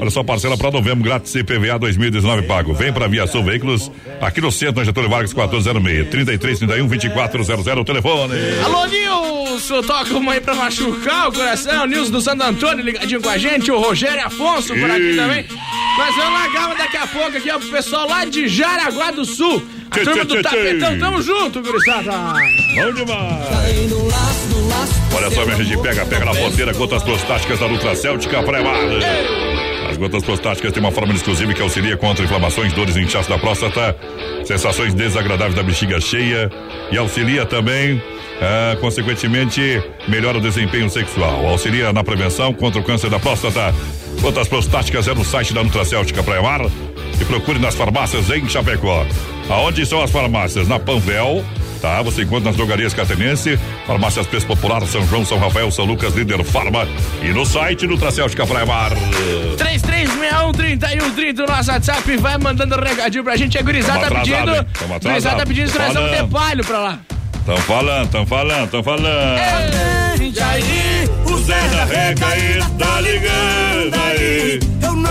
Olha 0.00 0.10
só, 0.10 0.22
parcela 0.22 0.56
para 0.56 0.70
novembro, 0.70 1.04
grátis 1.04 1.32
CPVA 1.32 1.78
2019 1.78 2.42
pago. 2.42 2.74
Vem 2.74 2.92
pra 2.92 3.06
Via 3.08 3.26
Sul 3.26 3.42
Veículos, 3.44 3.90
aqui 4.20 4.40
no 4.40 4.50
centro, 4.50 4.80
na 4.80 4.84
Getúlio 4.84 5.08
Vargas 5.10 5.32
1406, 5.32 6.08
33 6.08 6.58
31 6.58 6.86
2400, 6.86 7.80
o 7.80 7.84
telefone. 7.84 8.34
Alô, 8.64 8.86
Nilson, 8.86 9.82
toca 9.82 10.16
uma 10.16 10.32
aí 10.32 10.40
pra 10.40 10.54
machucar 10.54 11.28
o 11.28 11.32
coração. 11.32 11.86
Nilson 11.86 12.10
do 12.10 12.20
Santo 12.20 12.42
Antônio 12.42 12.84
ligadinho 12.84 13.20
com 13.20 13.28
a 13.28 13.38
gente. 13.38 13.70
O 13.70 13.78
Rogério 13.78 14.24
Afonso 14.26 14.74
por 14.74 14.90
aqui 14.90 15.12
Ih. 15.12 15.16
também. 15.16 15.44
Vamos 15.96 16.16
na 16.40 16.48
gama 16.48 16.74
daqui 16.74 16.96
a 16.96 17.06
pouco 17.06 17.36
aqui, 17.36 17.50
ó, 17.50 17.58
pro 17.58 17.68
pessoal 17.68 18.08
lá 18.08 18.24
de 18.24 18.48
Jaraguá 18.48 19.10
do 19.10 19.24
Sul. 19.24 19.62
A 19.92 20.04
turma 20.04 20.24
do 20.24 20.42
Tapetão, 20.42 20.98
tamo 20.98 21.22
junto, 21.22 21.60
gurizada. 21.60 22.12
Bom 22.74 22.92
demais. 22.94 23.44
Olha 25.14 25.30
só, 25.30 25.44
minha 25.44 25.62
gente, 25.62 25.82
pega, 25.82 26.06
pega 26.06 26.24
na 26.24 26.34
ponteira, 26.34 26.72
gotas 26.72 27.02
prostáticas 27.02 27.60
da 27.60 27.68
Nutra 27.68 27.94
Céltica 27.94 28.42
Pré-Mar. 28.42 28.74
As 29.90 29.98
gotas 29.98 30.22
prostáticas 30.22 30.72
têm 30.72 30.82
uma 30.82 30.90
fórmula 30.90 31.14
exclusiva 31.14 31.52
que 31.52 31.60
auxilia 31.60 31.94
contra 31.98 32.24
inflamações, 32.24 32.72
dores 32.72 32.96
e 32.96 33.00
inchaço 33.00 33.28
da 33.28 33.36
próstata, 33.38 33.94
sensações 34.46 34.94
desagradáveis 34.94 35.54
da 35.54 35.62
bexiga 35.62 36.00
cheia 36.00 36.50
e 36.90 36.96
auxilia 36.96 37.44
também, 37.44 38.02
ah, 38.40 38.74
consequentemente, 38.80 39.82
melhora 40.08 40.38
o 40.38 40.40
desempenho 40.40 40.88
sexual. 40.88 41.46
Auxilia 41.46 41.92
na 41.92 42.02
prevenção 42.02 42.54
contra 42.54 42.80
o 42.80 42.84
câncer 42.84 43.10
da 43.10 43.20
próstata. 43.20 43.74
Gotas 44.22 44.48
prostáticas 44.48 45.06
é 45.06 45.14
no 45.14 45.24
site 45.24 45.52
da 45.52 45.62
Nutra 45.62 45.84
Céltica 45.84 46.22
Pré-Mar 46.22 46.62
e 47.20 47.24
procure 47.26 47.58
nas 47.58 47.74
farmácias 47.74 48.30
em 48.30 48.48
Chapecó. 48.48 49.04
Aonde 49.52 49.84
são 49.84 50.02
as 50.02 50.10
farmácias? 50.10 50.66
Na 50.66 50.78
Panvel, 50.78 51.44
tá? 51.82 52.00
Você 52.00 52.22
encontra 52.22 52.46
nas 52.46 52.56
drogarias 52.56 52.94
Catenense, 52.94 53.58
farmácias 53.86 54.26
Preço 54.26 54.46
Popular, 54.46 54.80
São 54.86 55.06
João, 55.06 55.26
São 55.26 55.38
Rafael, 55.38 55.70
São 55.70 55.84
Lucas, 55.84 56.14
Líder 56.14 56.42
Farma 56.42 56.88
e 57.20 57.28
no 57.28 57.44
site 57.44 57.86
do 57.86 57.98
Tracéltica 57.98 58.46
Praia 58.46 58.64
Mar. 58.64 58.92
3361-3130, 59.58 61.40
o 61.40 61.46
nosso 61.46 61.70
WhatsApp, 61.70 62.16
vai 62.16 62.38
mandando 62.38 62.80
recadinho 62.80 63.22
pra 63.22 63.36
gente. 63.36 63.58
A 63.58 63.62
gurizada 63.62 64.08
tá 64.08 64.20
pedindo. 64.20 64.66
Gurizada 65.02 65.36
tá 65.36 65.46
pedindo 65.46 65.66
extração 65.66 66.02
Falando. 66.02 66.24
de 66.24 66.30
palho 66.32 66.64
pra 66.64 66.78
lá. 66.78 66.98
Tão 67.44 67.56
falando, 67.58 68.08
tão 68.08 68.24
falando, 68.26 68.70
tão 68.70 68.82
falando. 68.82 69.38
Jair, 70.34 71.10
O 71.26 71.36
Zé 71.38 71.60
da 71.68 71.84
Recaída 71.84 72.70
tá 72.78 73.00
ligando 73.02 73.94
aí. 74.02 74.60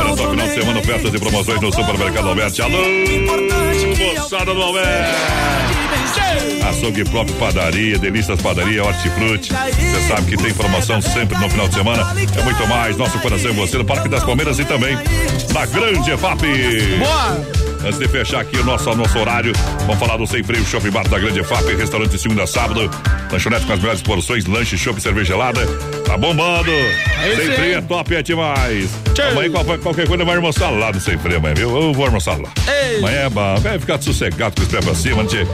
Olha 0.02 0.18
só, 0.18 0.30
final 0.30 0.48
de 0.48 0.54
semana, 0.54 0.80
ofertas 0.80 1.14
e 1.14 1.20
promoções 1.20 1.62
no 1.62 1.72
Supermercado 1.74 2.28
Alberti. 2.30 2.62
Alô, 2.62 2.78
moçada 4.18 4.54
do 4.54 4.62
Alberti. 4.62 5.12
Açougue 6.68 7.04
próprio, 7.06 7.36
padaria, 7.38 7.98
delícias 7.98 8.42
padaria, 8.42 8.84
hortifruti. 8.84 9.52
Você 9.52 10.08
sabe 10.08 10.32
que 10.32 10.38
tem 10.38 10.54
promoção 10.54 11.02
sempre 11.02 11.38
no 11.38 11.50
final 11.50 11.68
de 11.68 11.76
semana. 11.76 12.16
É 12.38 12.44
muito 12.44 12.68
mais, 12.68 12.98
nosso 12.98 13.20
coração 13.20 13.52
e 13.52 13.54
você 13.54 13.78
no 13.78 13.86
Parque 13.86 14.08
das 14.08 14.24
Palmeiras 14.24 14.58
e 14.60 14.66
também 14.66 14.98
na 15.54 15.66
Grande 15.66 16.12
EFAP. 16.12 16.42
Boa! 17.00 17.71
Antes 17.84 17.98
de 17.98 18.08
fechar 18.08 18.42
aqui 18.42 18.58
o 18.58 18.64
nosso, 18.64 18.94
nosso 18.96 19.18
horário, 19.18 19.54
vamos 19.88 19.98
falar 19.98 20.16
do 20.18 20.28
Sem 20.28 20.44
Freio 20.44 20.64
Shopping 20.66 20.92
Bar 20.92 21.08
da 21.08 21.18
Grande 21.18 21.40
EFAP, 21.40 21.76
restaurante 21.76 22.12
de 22.12 22.20
segunda 22.20 22.44
a 22.44 22.48
sábado, 22.48 22.90
lanchonete 23.32 23.66
com 23.66 23.74
as 23.74 23.80
melhores 23.80 24.02
porções, 24.04 24.46
lanche, 24.46 24.78
chopp, 24.78 25.02
cerveja 25.02 25.34
gelada. 25.34 25.66
Tá 26.06 26.16
bombando! 26.16 26.72
Aí 27.20 27.36
Sem. 27.36 27.52
Freio 27.54 27.78
é 27.78 27.82
top, 27.82 28.16
é 28.16 28.22
demais. 28.22 28.90
Amanhã 29.32 29.50
qual- 29.52 29.80
qualquer 29.80 30.08
coisa 30.08 30.24
vai 30.24 30.36
almoçar 30.36 30.70
lá 30.70 30.92
no 30.92 31.00
Sem 31.00 31.18
Freio 31.18 31.38
amanhã, 31.38 31.56
viu? 31.56 31.70
Eu 31.82 31.94
vou 31.94 32.06
almoçar 32.06 32.38
lá. 32.40 32.50
Ei. 32.68 33.00
Amanhã 33.00 33.20
é 33.26 33.30
bom, 33.30 33.56
vai 33.62 33.80
ficar 33.80 34.00
sossegado 34.02 34.56
com 34.56 34.62
os 34.62 34.68
pés 34.68 34.86
pra 34.86 34.94
cima, 34.96 35.26
tchê. 35.26 35.46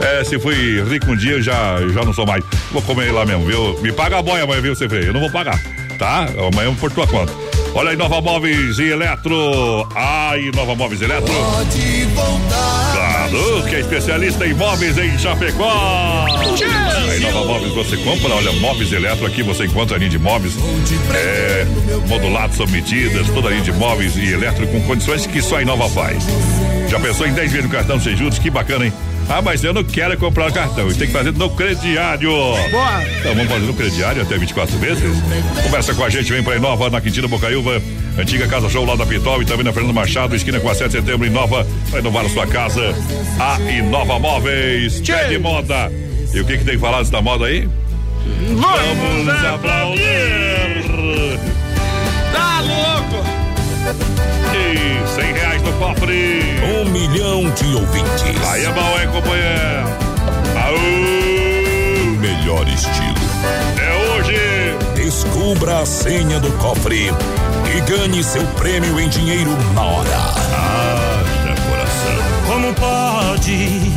É, 0.00 0.24
se 0.24 0.38
fui 0.38 0.82
rico 0.88 1.10
um 1.10 1.16
dia, 1.16 1.32
eu 1.32 1.42
já, 1.42 1.76
já 1.92 2.02
não 2.04 2.12
sou 2.12 2.26
mais. 2.26 2.42
Vou 2.72 2.80
comer 2.82 3.12
lá 3.12 3.24
mesmo, 3.26 3.44
viu? 3.46 3.78
Me 3.82 3.92
paga 3.92 4.18
a 4.18 4.22
boia 4.22 4.44
amanhã, 4.44 4.60
viu, 4.62 4.74
Sem 4.74 4.88
Freio? 4.88 5.06
Eu 5.08 5.12
não 5.12 5.20
vou 5.20 5.30
pagar, 5.30 5.58
tá? 5.98 6.26
Amanhã 6.52 6.74
por 6.74 6.90
tua 6.90 7.06
conta. 7.06 7.32
Olha 7.78 7.90
aí, 7.90 7.96
Nova 7.96 8.22
Móveis 8.22 8.78
e 8.78 8.88
Eletro. 8.88 9.86
Ai, 9.94 10.50
Nova 10.54 10.74
Móveis 10.74 10.98
e 11.02 11.04
Eletro. 11.04 11.30
Pode 11.30 12.04
voltar. 12.14 12.86
Claro, 12.94 13.64
que 13.68 13.74
é 13.74 13.80
especialista 13.80 14.46
em 14.46 14.54
móveis 14.54 14.96
em 14.96 15.18
Chapecó. 15.18 16.24
Aí, 17.10 17.20
Nova 17.20 17.44
Móveis, 17.44 17.74
você 17.74 17.98
compra, 17.98 18.34
olha, 18.34 18.50
móveis 18.52 18.90
eletro 18.92 19.26
aqui, 19.26 19.42
você 19.42 19.66
encontra 19.66 19.96
a 19.96 19.98
linha 19.98 20.10
de 20.10 20.18
móveis 20.18 20.54
é, 21.14 21.66
modulados, 22.08 22.56
sob 22.56 22.72
medidas, 22.72 23.28
toda 23.28 23.48
a 23.48 23.50
linha 23.50 23.62
de 23.62 23.72
móveis 23.72 24.16
e 24.16 24.32
eletro 24.32 24.66
com 24.68 24.80
condições 24.86 25.26
que 25.26 25.42
só 25.42 25.56
a 25.56 25.62
Inova 25.62 25.86
faz. 25.90 26.24
Já 26.88 26.98
pensou 26.98 27.26
em 27.26 27.34
10 27.34 27.52
vezes 27.52 27.66
no 27.66 27.70
cartão 27.70 28.00
sem 28.00 28.16
juros? 28.16 28.38
Que 28.38 28.48
bacana, 28.48 28.86
hein? 28.86 28.92
Ah, 29.28 29.42
mas 29.42 29.64
eu 29.64 29.74
não 29.74 29.82
quero 29.82 30.16
comprar 30.16 30.52
cartão, 30.52 30.88
tem 30.88 31.08
que 31.08 31.12
fazer 31.12 31.32
no 31.32 31.50
crediário. 31.50 32.30
Boa! 32.30 33.02
Então 33.18 33.34
vamos 33.34 33.50
fazer 33.50 33.66
no 33.66 33.74
crediário 33.74 34.22
até 34.22 34.38
24 34.38 34.78
vezes? 34.78 35.22
Conversa 35.64 35.94
com 35.94 36.04
a 36.04 36.08
gente, 36.08 36.32
vem 36.32 36.42
pra 36.42 36.56
Inova, 36.56 36.88
na 36.88 37.00
Quintina 37.00 37.26
Bocaiúva, 37.26 37.82
antiga 38.16 38.46
Casa 38.46 38.68
Show 38.68 38.84
lá 38.84 38.94
da 38.94 39.04
Pitol 39.04 39.42
e 39.42 39.44
também 39.44 39.64
na 39.64 39.72
Fernando 39.72 39.94
Machado, 39.94 40.36
esquina 40.36 40.60
com 40.60 40.70
a 40.70 40.74
7 40.74 40.90
de 40.90 40.92
setembro, 41.00 41.26
Inova, 41.26 41.66
pra 41.90 41.98
inovar 41.98 42.24
a 42.24 42.28
sua 42.28 42.46
casa. 42.46 42.94
A 43.40 43.60
Inova 43.68 44.18
Móveis, 44.18 45.00
pé 45.00 45.24
de 45.24 45.38
moda. 45.38 45.90
E 46.32 46.40
o 46.40 46.44
que 46.44 46.58
que 46.58 46.64
tem 46.64 46.74
que 46.74 46.80
falar 46.80 46.98
dessa 46.98 47.20
moda 47.20 47.46
aí? 47.46 47.68
Vamos 48.48 49.44
aplaudir! 49.44 50.06
Tá 52.32 52.60
louco! 52.60 53.35
E 54.54 55.06
100 55.14 55.32
reais 55.32 55.62
no 55.62 55.72
cofre. 55.74 56.42
Um 56.80 56.90
milhão 56.90 57.50
de 57.50 57.74
ouvintes. 57.74 58.48
Aí 58.48 58.64
é 58.64 58.70
bom, 58.70 59.00
hein, 59.00 59.08
companheiro? 59.12 59.86
Aú! 60.64 62.16
Melhor 62.18 62.66
estilo. 62.68 63.14
É 63.78 64.18
hoje! 64.18 64.76
Descubra 64.96 65.80
a 65.80 65.86
senha 65.86 66.40
do 66.40 66.50
cofre 66.58 67.12
e 67.76 67.80
ganhe 67.82 68.24
seu 68.24 68.44
prêmio 68.58 68.98
em 68.98 69.08
dinheiro 69.08 69.50
na 69.74 69.82
hora. 69.82 70.16
Haja 70.16 71.54
coração. 71.68 72.16
Como 72.46 72.74
pode? 72.74 73.92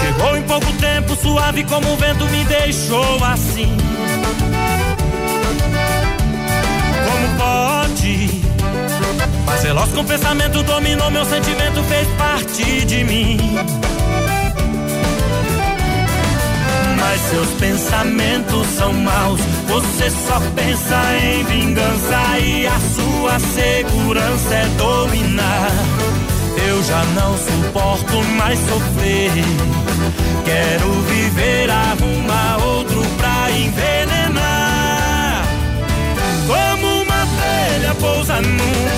Chegou 0.00 0.36
em 0.36 0.42
pouco 0.42 0.72
tempo, 0.74 1.16
suave 1.16 1.64
como 1.64 1.92
o 1.92 1.96
vento 1.96 2.24
me 2.26 2.44
deixou 2.44 3.22
assim. 3.24 3.76
Veloz 9.68 9.90
com 9.92 10.02
pensamento 10.02 10.62
dominou 10.62 11.10
meu 11.10 11.26
sentimento, 11.26 11.82
fez 11.84 12.08
parte 12.16 12.86
de 12.86 13.04
mim. 13.04 13.36
Mas 16.98 17.20
seus 17.28 17.48
pensamentos 17.60 18.66
são 18.78 18.94
maus. 18.94 19.38
Você 19.66 20.08
só 20.08 20.40
pensa 20.56 20.96
em 21.22 21.44
vingança 21.44 22.38
e 22.40 22.66
a 22.66 22.80
sua 22.80 23.38
segurança 23.38 24.54
é 24.54 24.66
dominar. 24.78 25.70
Eu 26.66 26.82
já 26.84 27.04
não 27.14 27.36
suporto 27.36 28.24
mais 28.38 28.58
sofrer. 28.60 29.32
Quero 30.46 30.92
viver, 31.02 31.70
arrumar 31.70 32.56
outro 32.64 33.02
pra 33.18 33.50
envenenar. 33.50 35.44
Como 36.46 37.02
uma 37.02 37.22
abelha 37.22 37.94
pousa 37.96 38.40
numa 38.40 38.97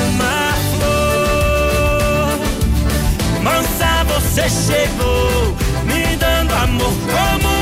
você 4.41 4.73
chegou, 4.73 5.57
me 5.85 6.17
dando 6.17 6.55
amor. 6.55 6.93
Como 7.11 7.60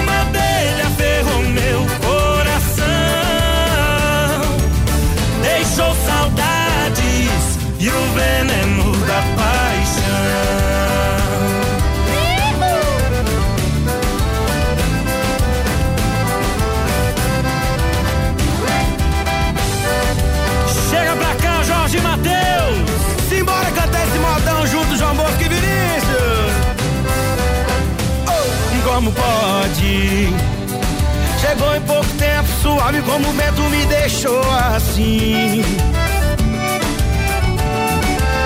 suave 32.62 33.02
como 33.02 33.28
o 33.28 33.32
vento 33.32 33.62
me 33.64 33.84
deixou 33.86 34.42
assim. 34.74 35.62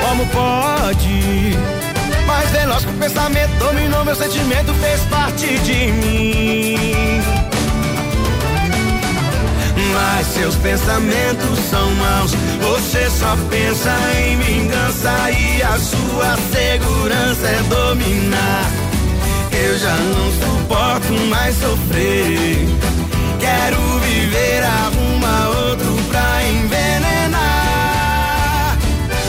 Como 0.07 0.27
pode? 0.27 1.57
Mais 2.27 2.51
veloz 2.51 2.85
que 2.85 2.91
o 2.91 2.95
pensamento 2.95 3.53
dominou 3.59 4.05
meu 4.05 4.15
sentimento, 4.15 4.75
fez 4.75 5.01
parte 5.07 5.59
de 5.59 5.93
mim. 5.93 7.23
Mas 9.93 10.27
seus 10.29 10.55
pensamentos 10.57 11.59
são 11.71 11.91
maus. 11.97 12.33
Você 12.61 13.11
só 13.11 13.37
pensa 13.51 13.91
em 14.19 14.39
vingança 14.39 15.31
e 15.31 15.63
a 15.63 15.79
sua 15.79 16.37
segurança 16.53 17.47
é 17.47 17.63
dominar. 17.69 18.71
Eu 19.53 19.79
já 19.79 19.95
não 19.95 20.33
suporto 20.33 21.13
mais 21.29 21.55
sofrer. 21.57 22.92
Quero 23.43 23.99
viver, 23.99 24.63
arruma 24.63 25.49
outro 25.49 25.93
pra 26.09 26.45
envenenar. 26.45 27.43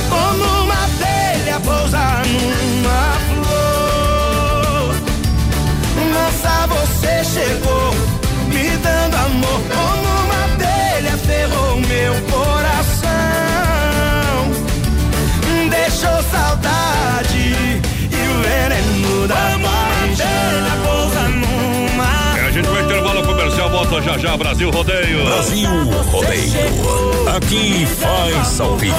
Como 0.08 0.44
uma 0.64 0.84
abelha 0.86 1.60
pousar 1.60 2.22
numa 2.28 3.18
flor. 3.28 4.94
Nossa, 6.14 6.68
você 6.68 7.24
chegou 7.24 7.96
me 8.50 8.78
dando 8.78 9.16
amor. 9.16 9.62
Como 9.74 10.08
uma 10.26 10.40
abelha 10.46 11.18
ferrou 11.18 11.80
meu 11.80 12.14
coração. 12.30 13.12
Deixou 15.72 16.22
saudade 16.32 17.82
e 18.12 18.28
o 18.30 18.34
veneno 18.44 19.28
da 19.28 19.36
paixão. 19.64 19.83
Volta 23.94 24.02
já 24.02 24.18
já, 24.18 24.38
Brasil 24.38 24.72
Rodeio. 24.72 25.26
Brasil 25.26 25.70
Rodeio. 26.12 26.54
Aqui 27.36 27.86
faz 27.86 28.60
ao 28.60 28.78
vivo. 28.78 28.96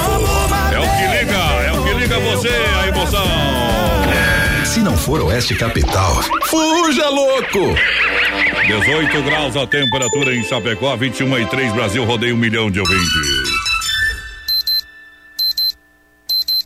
É 0.71 0.79
o 0.79 0.83
que 0.83 1.17
liga, 1.17 1.37
é 1.37 1.71
o 1.71 1.83
que 1.83 1.93
liga 1.95 2.19
você, 2.19 2.49
a 2.49 2.87
emoção. 2.87 3.27
Se 4.65 4.79
não 4.79 4.95
for 4.95 5.21
Oeste 5.21 5.55
Capital, 5.55 6.13
fuja 6.45 7.09
louco! 7.09 7.75
18 8.67 9.21
graus 9.23 9.55
a 9.55 9.67
temperatura 9.67 10.33
em 10.33 10.43
Chapecó, 10.43 10.95
21 10.95 11.39
e 11.39 11.45
3, 11.45 11.73
Brasil 11.73 12.05
Rodeio, 12.05 12.35
um 12.35 12.37
milhão 12.37 12.71
de 12.71 12.79
ouvintes. 12.79 13.49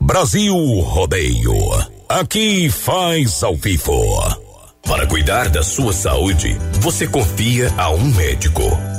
Brasil 0.01 0.55
Rodeio. 0.55 1.53
Aqui 2.07 2.69
faz 2.69 3.43
ao 3.43 3.55
vivo. 3.55 4.48
Para 4.89 5.05
cuidar 5.05 5.49
da 5.49 5.61
sua 5.61 5.93
saúde, 5.93 6.57
você 6.81 7.07
confia 7.07 7.71
a 7.77 7.91
um 7.91 8.05
médico. 8.05 8.98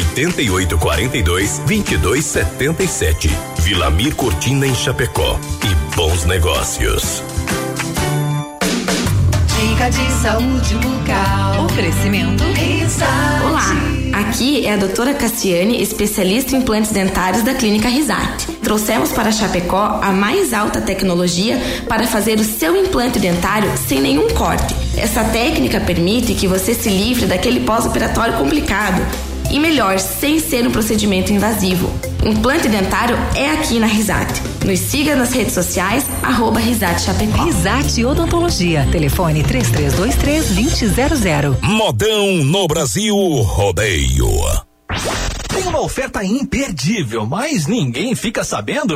88 0.09 0.77
42 0.77 1.61
22 1.65 2.25
77. 2.25 3.29
Vilamir 3.59 4.15
Cortina 4.15 4.65
em 4.65 4.73
Chapecó. 4.73 5.39
E 5.63 5.95
bons 5.95 6.25
negócios. 6.25 7.23
Dica 9.47 9.89
de 9.89 10.11
saúde 10.21 10.75
bucal. 10.75 11.65
Oferecimento. 11.65 12.43
Risate. 12.43 13.45
Olá, 13.45 14.21
aqui 14.27 14.65
é 14.65 14.73
a 14.73 14.77
doutora 14.77 15.13
Cassiane, 15.13 15.81
especialista 15.81 16.55
em 16.55 16.59
implantes 16.59 16.91
dentários 16.91 17.43
da 17.43 17.53
Clínica 17.53 17.87
Risate. 17.87 18.51
Trouxemos 18.63 19.11
para 19.11 19.31
Chapecó 19.31 19.99
a 20.01 20.11
mais 20.11 20.53
alta 20.53 20.81
tecnologia 20.81 21.59
para 21.87 22.07
fazer 22.07 22.39
o 22.39 22.43
seu 22.43 22.75
implante 22.75 23.19
dentário 23.19 23.71
sem 23.77 24.01
nenhum 24.01 24.29
corte. 24.29 24.75
Essa 24.97 25.23
técnica 25.25 25.79
permite 25.79 26.33
que 26.33 26.47
você 26.47 26.73
se 26.73 26.89
livre 26.89 27.27
daquele 27.27 27.61
pós-operatório 27.61 28.33
complicado. 28.33 29.01
E 29.51 29.59
melhor, 29.59 29.99
sem 29.99 30.39
ser 30.39 30.65
um 30.65 30.71
procedimento 30.71 31.33
invasivo. 31.33 31.91
Implante 32.23 32.69
dentário 32.69 33.17
é 33.35 33.51
aqui 33.51 33.79
na 33.79 33.87
Risate. 33.87 34.41
Nos 34.65 34.79
siga 34.79 35.15
nas 35.15 35.33
redes 35.33 35.53
sociais, 35.53 36.05
arroba 36.23 36.59
Risate 36.59 37.01
Chapecó. 37.01 37.43
Risate 37.43 38.03
Odontologia. 38.05 38.87
Telefone 38.91 39.43
3323-2000. 39.43 41.61
Modão 41.63 42.37
no 42.37 42.67
Brasil 42.67 43.15
Rodeio. 43.15 44.29
Tem 45.47 45.63
uma 45.67 45.81
oferta 45.81 46.23
imperdível, 46.23 47.25
mas 47.25 47.65
ninguém 47.67 48.15
fica 48.15 48.43
sabendo? 48.43 48.95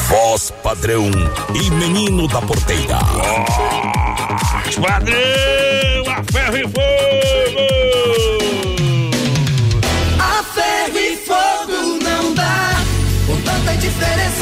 Voz 0.07 0.51
padrão 0.63 1.11
e 1.53 1.69
menino 1.69 2.27
da 2.27 2.41
porteira. 2.41 2.97
Oh, 3.13 4.81
padrão, 4.81 5.15
a 6.07 6.23
ferro 6.33 6.57
e 6.57 6.63
fogo! 6.63 7.84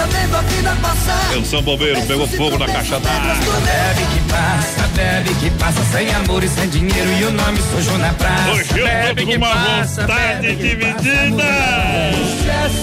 Indiferença 0.04 0.08
vendo 0.08 0.36
a 0.36 0.42
vida 0.42 0.78
passar. 0.82 1.34
Canção 1.34 1.62
Bombeiro 1.62 2.02
pegou 2.04 2.28
fogo 2.28 2.58
na 2.58 2.66
caixa 2.66 3.00
d'água. 3.00 3.36
Bebe 3.36 4.06
que 4.14 4.32
passa, 4.32 4.88
bebe 4.96 5.36
que 5.36 5.50
passa, 5.52 5.84
sem 5.92 6.14
amor 6.14 6.44
e 6.44 6.48
sem 6.48 6.70
dinheiro 6.70 7.14
e 7.20 7.24
o 7.26 7.32
nome 7.32 7.60
sujo 7.62 7.98
na 7.98 8.14
praça. 8.14 8.52
Hoje 8.52 8.80
eu 8.80 8.86
bebe 8.86 9.22
tô 9.26 9.32
com 9.32 9.38
uma 9.38 9.50
passa, 9.50 10.02
vontade 10.02 10.42
bebe 10.42 10.56
que 10.56 10.64
dividida. 10.64 11.44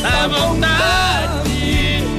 A 0.04 0.28
vontade 0.28 1.50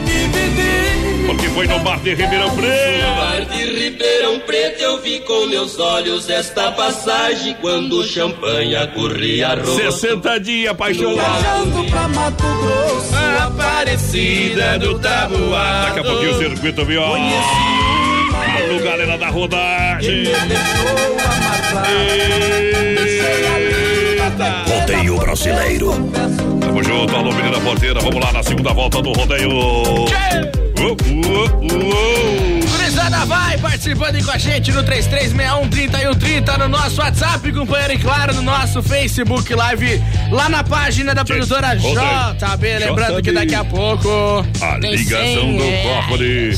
de 0.06 0.28
viver. 0.28 1.26
Porque 1.28 1.50
foi 1.50 1.68
no 1.68 1.80
bar 1.80 2.00
de 2.00 2.14
Ribeirão 2.14 2.48
No 2.50 2.56
Preto. 2.56 3.16
bar 3.16 3.46
de 3.46 3.64
Ribeirão 3.64 4.40
Preto 4.40 4.82
eu 4.82 5.02
vi 5.02 5.20
com 5.22 5.46
meus 5.48 5.80
olhos 5.80 6.30
esta 6.30 6.72
passagem 6.72 7.56
quando 7.62 8.00
o 8.00 8.04
champanhe 8.04 8.76
corria 8.88 9.56
rosto. 9.56 9.76
60 9.76 10.40
dias 10.40 10.72
apaixonado. 10.72 11.42
Viajando 11.42 11.92
pra 11.92 12.08
Mato 12.08 12.44
Grosso. 12.44 13.21
Aparecida 13.92 14.80
do 14.80 14.98
Tabuado. 15.00 15.88
Daqui 15.88 16.00
a 16.00 16.04
pouquinho 16.04 16.32
o 16.32 16.38
circuito 16.38 16.86
viola. 16.86 17.18
Alô, 17.18 18.80
galera 18.82 19.18
da 19.18 19.28
rodagem. 19.28 20.24
Rodeio 24.66 25.18
brasileiro. 25.18 25.92
Tamo 26.62 26.82
junto, 26.82 27.16
alô, 27.18 27.34
menina 27.34 27.60
porteira. 27.60 28.00
Vamos 28.00 28.24
lá 28.24 28.32
na 28.32 28.42
segunda 28.42 28.72
volta 28.72 29.02
do 29.02 29.12
rodeio. 29.12 29.50
Uou, 29.50 30.08
uou, 30.80 30.96
uou. 31.62 32.61
Gurizada, 33.12 33.26
vai 33.26 33.58
participando 33.58 34.24
com 34.24 34.32
a 34.32 34.38
gente 34.38 34.72
no 34.72 34.84
3361-3130 34.84 36.58
no 36.58 36.70
nosso 36.70 37.02
WhatsApp, 37.02 37.52
companheiro, 37.52 37.94
e 37.94 38.00
claro, 38.00 38.34
no 38.34 38.42
nosso 38.42 38.82
Facebook 38.82 39.54
Live, 39.54 40.02
lá 40.32 40.48
na 40.50 40.64
página 40.64 41.14
da 41.14 41.26
produtora. 41.26 41.76
JB. 41.76 42.80
Lembrando 42.80 43.22
que 43.22 43.32
daqui 43.32 43.56
a 43.56 43.66
pouco. 43.66 44.46
A 44.62 44.78
ligação 44.78 45.44
100 45.44 45.58
do 45.58 45.64
cofre. 45.84 46.58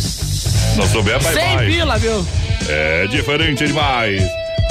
Não 0.76 0.88
souber, 0.88 1.20
vai 1.20 1.34
100 1.34 1.56
mais. 1.56 1.74
pila, 1.74 1.97
viu? 1.97 2.28
É 2.70 3.08
diferente 3.08 3.66
demais. 3.66 4.24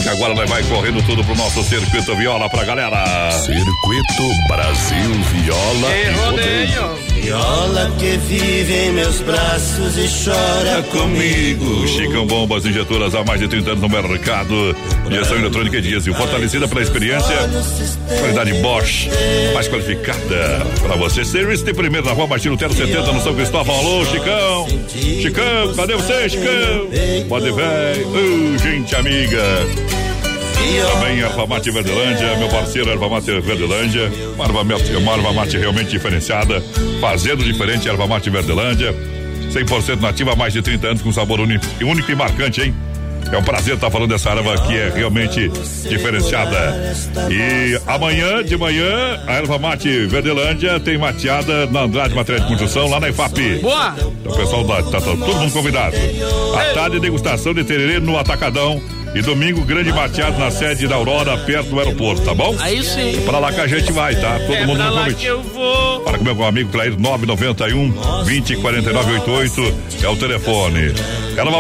Agora 0.09 0.35
nós 0.35 0.49
vai 0.49 0.63
correndo 0.65 1.03
tudo 1.07 1.25
pro 1.25 1.35
nosso 1.35 1.63
circuito 1.63 2.15
viola 2.17 2.49
pra 2.51 2.65
galera. 2.65 3.31
Circuito 3.31 4.49
Brasil 4.49 5.13
Viola 5.33 5.97
E 5.97 6.11
rodeio. 6.11 7.13
Viola 7.23 7.93
que 7.99 8.17
vive 8.17 8.75
em 8.75 8.93
meus 8.93 9.21
braços 9.21 9.97
e 9.97 10.09
chora 10.25 10.83
comigo. 10.91 11.87
Chicão 11.87 12.27
Bombas 12.27 12.67
Injetoras 12.67 13.15
há 13.15 13.23
mais 13.23 13.41
de 13.41 13.47
30 13.47 13.71
anos 13.71 13.83
no 13.83 13.89
mercado. 13.89 14.77
Injeção 15.07 15.37
eletrônica 15.37 15.77
e 15.77 15.81
diesel, 15.81 16.15
fortalecida 16.15 16.67
pela 16.67 16.83
experiência. 16.83 17.37
Qualidade 18.19 18.53
Bosch, 18.55 19.09
mais 19.55 19.69
qualificada 19.69 20.67
para 20.83 20.97
você. 20.97 21.25
Serviço 21.25 21.65
de 21.65 21.73
primeiro 21.73 22.07
na 22.07 22.13
rua 22.13 22.27
Martino 22.27 22.57
Tero 22.57 22.75
70 22.75 23.13
no 23.13 23.23
São 23.23 23.35
Cristóvão. 23.35 23.79
Alô, 23.79 24.05
Chicão. 24.05 24.67
Chicão, 24.99 25.75
cadê 25.77 25.95
você, 25.95 26.29
Chicão? 26.29 26.89
Pode 27.29 27.53
ver. 27.53 28.05
Ô, 28.05 28.59
gente 28.59 28.97
amiga. 28.97 29.92
Também 30.93 31.21
Erva 31.21 31.47
Mate 31.47 31.71
Verdelândia, 31.71 32.37
meu 32.37 32.49
parceiro 32.49 32.91
Erva 32.91 33.09
Mate 33.09 33.41
Verdelândia. 33.41 34.11
Uma 34.35 34.45
erva 34.45 34.65
mate, 34.65 34.97
uma 34.97 35.13
erva 35.13 35.33
mate 35.33 35.59
realmente 35.59 35.91
diferenciada, 35.91 36.63
fazendo 37.01 37.43
diferente 37.45 37.89
Erva 37.89 38.07
Mate 38.07 38.31
Verdelândia. 38.31 38.95
100% 39.53 40.01
nativa 40.01 40.33
há 40.33 40.37
mais 40.37 40.53
de 40.53 40.63
30 40.63 40.87
anos 40.87 41.03
com 41.03 41.13
sabor 41.13 41.41
único, 41.41 41.65
único 41.83 42.11
e 42.11 42.15
marcante, 42.15 42.63
hein? 42.63 42.75
É 43.31 43.37
um 43.39 43.43
prazer 43.43 43.75
estar 43.75 43.91
falando 43.91 44.11
dessa 44.11 44.31
erva 44.31 44.59
que 44.67 44.77
é 44.77 44.91
realmente 44.95 45.49
diferenciada. 45.89 46.95
E 47.31 47.81
amanhã 47.87 48.43
de 48.43 48.57
manhã, 48.57 49.21
a 49.27 49.33
erva 49.35 49.59
mate 49.59 50.07
Verdelândia 50.07 50.79
tem 50.81 50.99
mateada 50.99 51.67
na 51.67 51.83
Andrade 51.83 52.15
Material 52.15 52.45
de 52.45 52.49
Construção, 52.51 52.89
lá 52.89 53.01
na 53.01 53.09
IFAP. 53.09 53.61
Boa! 53.61 53.95
Então, 53.97 54.33
o 54.33 54.37
pessoal 54.37 54.65
da, 54.65 54.83
tá, 54.83 54.91
tá 54.93 55.01
todo 55.01 55.17
mundo 55.17 55.53
convidado. 55.53 55.97
À 56.57 56.75
tarde, 56.75 57.01
degustação 57.01 57.55
de 57.55 57.65
tererê 57.65 58.01
no 58.01 58.19
Atacadão. 58.19 58.83
E 59.15 59.21
domingo, 59.21 59.63
grande 59.63 59.93
mateado 59.93 60.39
na 60.39 60.51
sede 60.51 60.89
da 60.89 60.95
Aurora, 60.95 61.37
perto 61.37 61.69
do 61.69 61.79
aeroporto, 61.79 62.23
tá 62.23 62.35
bom? 62.35 62.57
Aí 62.61 62.83
sim. 62.83 63.21
Pra 63.27 63.39
lá 63.39 63.53
que 63.53 63.61
a 63.61 63.67
gente 63.67 63.93
vai, 63.93 64.17
tá? 64.17 64.39
Todo 64.39 64.55
é 64.55 64.67
mundo 64.67 64.83
no 64.83 64.91
convite. 64.91 65.27
eu 65.27 65.43
vou. 65.43 66.01
Para 66.01 66.17
com 66.17 66.25
meu 66.25 66.45
amigo 66.45 66.71
Clair 66.71 66.99
991 66.99 68.25
20 68.25 68.57
49 68.57 69.13
88 69.13 69.75
é 70.03 70.09
o 70.09 70.17
telefone. 70.17 70.95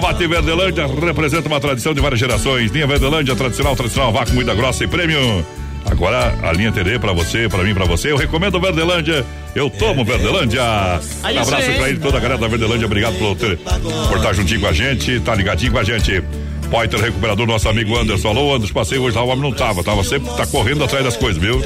Mate 0.03 0.26
Verdelândia 0.26 0.86
representa 0.86 1.46
uma 1.46 1.61
tradição 1.61 1.92
de 1.92 2.00
várias 2.00 2.18
gerações. 2.18 2.70
Linha 2.70 2.86
Verdelândia, 2.86 3.36
tradicional, 3.36 3.76
tradicional, 3.76 4.12
vácuo, 4.12 4.34
muita 4.34 4.55
grossa 4.55 4.84
e 4.84 4.88
prêmio. 4.88 5.44
Agora 5.84 6.34
a 6.42 6.53
linha 6.53 6.72
TD 6.72 6.98
pra 6.98 7.12
você, 7.12 7.48
pra 7.48 7.62
mim, 7.62 7.74
pra 7.74 7.84
você. 7.84 8.12
Eu 8.12 8.16
recomendo 8.16 8.59
Verdelândia. 8.59 9.26
Eu 9.55 9.68
tomo 9.68 10.05
Verdelândia. 10.05 10.62
Um 10.62 11.40
abraço 11.40 11.72
pra 11.72 11.88
ele, 11.90 11.98
toda 11.98 12.16
a 12.16 12.20
galera 12.20 12.40
da 12.40 12.48
Verdelândia. 12.48 12.86
Obrigado 12.86 13.18
por, 13.18 13.36
ter, 13.36 13.59
por 13.59 14.16
estar 14.16 14.32
juntinho 14.32 14.61
com 14.61 14.68
a 14.68 14.72
gente, 14.72 15.20
tá 15.20 15.34
ligadinho 15.34 15.70
com 15.70 15.78
a 15.78 15.84
gente. 15.84 16.22
Poiter 16.73 16.99
Recuperador, 16.99 17.47
nosso 17.47 17.68
amigo 17.68 17.95
Anderson. 17.99 18.29
Alô, 18.29 18.55
Anderson, 18.55 18.73
passei 18.73 18.99
hoje 18.99 19.14
lá, 19.14 19.23
o 19.23 19.29
homem 19.29 19.43
não 19.43 19.53
tava, 19.53 19.85
tava 19.85 20.03
sempre, 20.03 20.33
tá 20.35 20.47
correndo 20.47 20.83
atrás 20.83 21.05
das 21.05 21.18
coisas, 21.18 21.41
viu? 21.41 21.61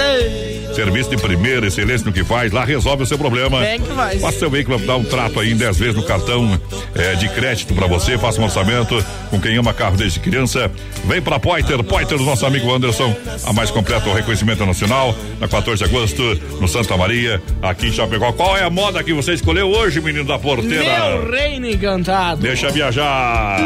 Serviço 0.75 1.11
de 1.11 1.17
primeira, 1.17 1.69
excelência 1.69 2.05
no 2.05 2.13
que 2.13 2.25
faz, 2.25 2.51
lá 2.51 2.65
resolve 2.65 3.05
o 3.05 3.07
seu 3.07 3.17
problema. 3.17 3.61
Bem 3.61 3.81
que 3.81 3.89
faz. 3.95 4.21
Faça 4.21 4.41
seu 4.41 4.51
veículo, 4.51 4.81
dá 4.81 4.97
um 4.97 5.05
trato 5.05 5.39
aí 5.39 5.53
em 5.53 5.57
10 5.57 5.79
vezes 5.79 5.95
no 5.95 6.03
cartão 6.03 6.61
eh, 6.97 7.15
de 7.15 7.29
crédito 7.29 7.73
pra 7.73 7.87
você, 7.87 8.19
faça 8.19 8.41
um 8.41 8.45
orçamento 8.45 9.03
com 9.31 9.41
quem 9.41 9.57
ama 9.57 9.73
carro 9.73 9.97
desde 9.97 10.19
criança. 10.19 10.69
Vem 11.05 11.23
pra 11.23 11.39
Poiter, 11.39 11.85
Poiter 11.85 12.19
do 12.19 12.25
nosso 12.25 12.45
amigo 12.45 12.75
Anderson, 12.75 13.15
a 13.45 13.53
mais 13.53 13.71
completa 13.71 14.09
o 14.09 14.13
reconhecimento 14.13 14.67
nacional, 14.67 15.15
na 15.39 15.47
14 15.47 15.85
de 15.85 15.89
agosto, 15.89 16.23
no 16.61 16.67
Santa 16.67 16.97
Maria, 16.97 17.41
aqui 17.63 17.87
em 17.87 17.93
Chapecó. 17.93 18.33
Qual 18.33 18.57
é 18.57 18.65
a 18.65 18.71
moda 18.71 19.05
que 19.05 19.15
você 19.15 19.35
escolheu 19.35 19.69
hoje, 19.69 20.01
menino 20.01 20.25
da 20.25 20.37
porteira? 20.37 21.11
Meu 21.11 21.31
reino 21.31 21.71
encantado. 21.71 22.41
Deixa 22.43 22.71
viajar. 22.71 23.57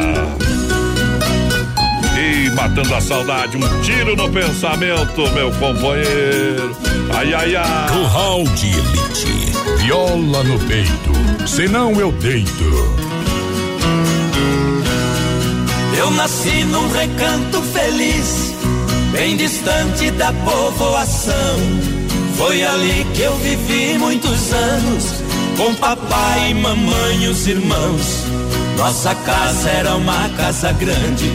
E 2.20 2.50
matando 2.50 2.94
a 2.94 3.00
saudade, 3.00 3.56
um 3.56 3.80
tiro 3.80 4.14
no 4.14 4.28
pensamento, 4.28 5.22
meu 5.32 5.50
companheiro. 5.52 6.76
Ai, 7.16 7.32
ai, 7.32 7.56
ai. 7.56 7.88
Curral 7.88 8.44
de 8.44 8.66
Elite. 8.68 9.50
Viola 9.78 10.44
no 10.44 10.58
peito, 10.66 11.46
senão 11.46 11.98
eu 11.98 12.12
deito. 12.12 13.00
Eu 15.96 16.10
nasci 16.10 16.64
num 16.64 16.90
recanto 16.92 17.62
feliz, 17.62 18.54
bem 19.12 19.38
distante 19.38 20.10
da 20.10 20.30
povoação. 20.32 21.58
Foi 22.36 22.62
ali 22.62 23.06
que 23.14 23.22
eu 23.22 23.34
vivi 23.36 23.96
muitos 23.98 24.52
anos, 24.52 25.22
com 25.56 25.74
papai, 25.74 26.52
mamãe 26.52 27.24
e 27.24 27.28
os 27.28 27.46
irmãos. 27.46 28.26
Nossa 28.76 29.14
casa 29.14 29.70
era 29.70 29.94
uma 29.96 30.28
casa 30.30 30.72
grande, 30.72 31.30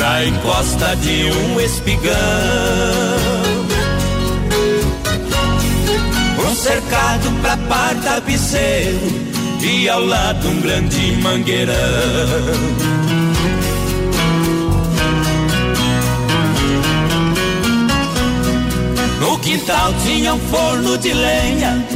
na 0.00 0.24
encosta 0.24 0.96
de 0.96 1.30
um 1.30 1.60
espigão. 1.60 2.14
Um 6.38 6.54
cercado 6.54 7.30
pra 7.42 7.56
par 7.68 7.94
tapeceiro 7.96 8.98
e 9.60 9.88
ao 9.90 10.02
lado 10.02 10.48
um 10.48 10.60
grande 10.62 11.18
mangueirão. 11.22 11.74
No 19.20 19.38
quintal 19.40 19.94
tinha 20.02 20.32
um 20.32 20.40
forno 20.48 20.96
de 20.96 21.12
lenha 21.12 21.86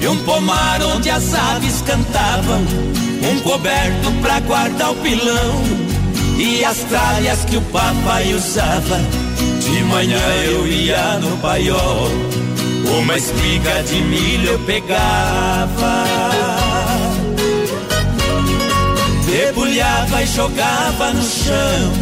e 0.00 0.06
um 0.06 0.16
pomar 0.18 0.80
onde 0.94 1.10
as 1.10 1.34
aves 1.34 1.82
cantavam, 1.82 2.62
um 3.20 3.40
coberto 3.40 4.12
pra 4.22 4.38
guardar 4.38 4.92
o 4.92 4.94
pilão 4.96 5.87
e 6.38 6.64
as 6.64 6.78
tralhas 6.84 7.44
que 7.44 7.56
o 7.56 7.62
papai 7.62 8.32
usava. 8.32 9.00
De 9.60 9.82
manhã 9.84 10.22
eu 10.44 10.66
ia 10.66 11.18
no 11.18 11.36
paiol, 11.38 12.08
uma 12.98 13.16
espiga 13.16 13.82
de 13.82 14.00
milho 14.02 14.50
eu 14.52 14.58
pegava. 14.60 16.28
debulhava 19.28 20.22
e 20.22 20.26
jogava 20.26 21.12
no 21.12 21.22
chão. 21.22 21.92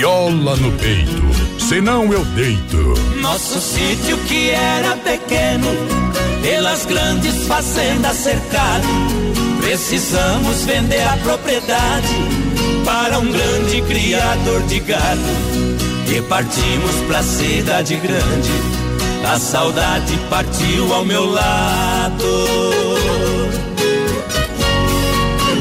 Viola 0.00 0.56
no 0.56 0.72
peito, 0.78 1.58
senão 1.58 2.10
eu 2.10 2.24
deito. 2.24 2.94
Nosso 3.20 3.60
sítio 3.60 4.16
que 4.26 4.48
era 4.48 4.96
pequeno, 4.96 5.66
pelas 6.40 6.86
grandes 6.86 7.46
fazendas 7.46 8.16
cercado, 8.16 8.88
precisamos 9.60 10.64
vender 10.64 11.06
a 11.06 11.18
propriedade 11.18 12.14
para 12.82 13.18
um 13.18 13.30
grande 13.30 13.82
criador 13.82 14.62
de 14.62 14.80
gado. 14.80 15.20
E 16.10 16.22
partimos 16.22 16.96
pra 17.06 17.22
cidade 17.22 17.96
grande, 17.96 18.52
a 19.30 19.38
saudade 19.38 20.18
partiu 20.30 20.94
ao 20.94 21.04
meu 21.04 21.30
lado. 21.30 22.24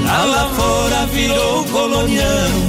A 0.10 0.24
lavoura 0.24 1.06
virou 1.08 1.66
colonião 1.66 2.69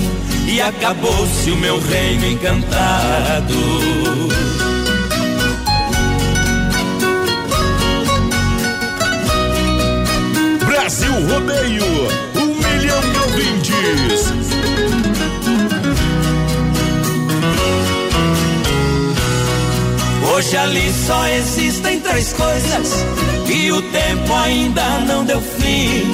e 0.51 0.61
acabou-se 0.61 1.49
o 1.49 1.57
meu 1.57 1.79
reino 1.79 2.27
encantado. 2.27 3.55
Brasil 10.67 11.13
Rodeio, 11.29 11.85
um 12.35 12.47
milhão 12.47 13.01
de 13.01 13.19
ouvintes. 13.19 14.33
Hoje 20.35 20.57
ali 20.57 20.93
só 21.07 21.29
existem 21.29 22.01
três 22.01 22.33
coisas 22.33 23.05
e 23.47 23.71
o 23.71 23.81
tempo 23.83 24.35
ainda 24.35 24.99
não 25.07 25.25
deu 25.25 25.41
fim. 25.41 26.13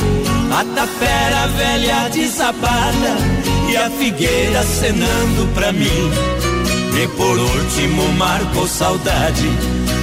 A 0.52 0.62
tapera 0.74 1.46
velha 1.48 2.08
desabada 2.10 3.56
e 3.68 3.76
a 3.76 3.90
figueira 3.90 4.62
cenando 4.62 5.47
pra 5.55 5.72
mim. 5.72 6.10
E 7.02 7.09
por 7.09 7.38
último 7.38 8.12
marcou 8.14 8.66
saudade 8.66 9.48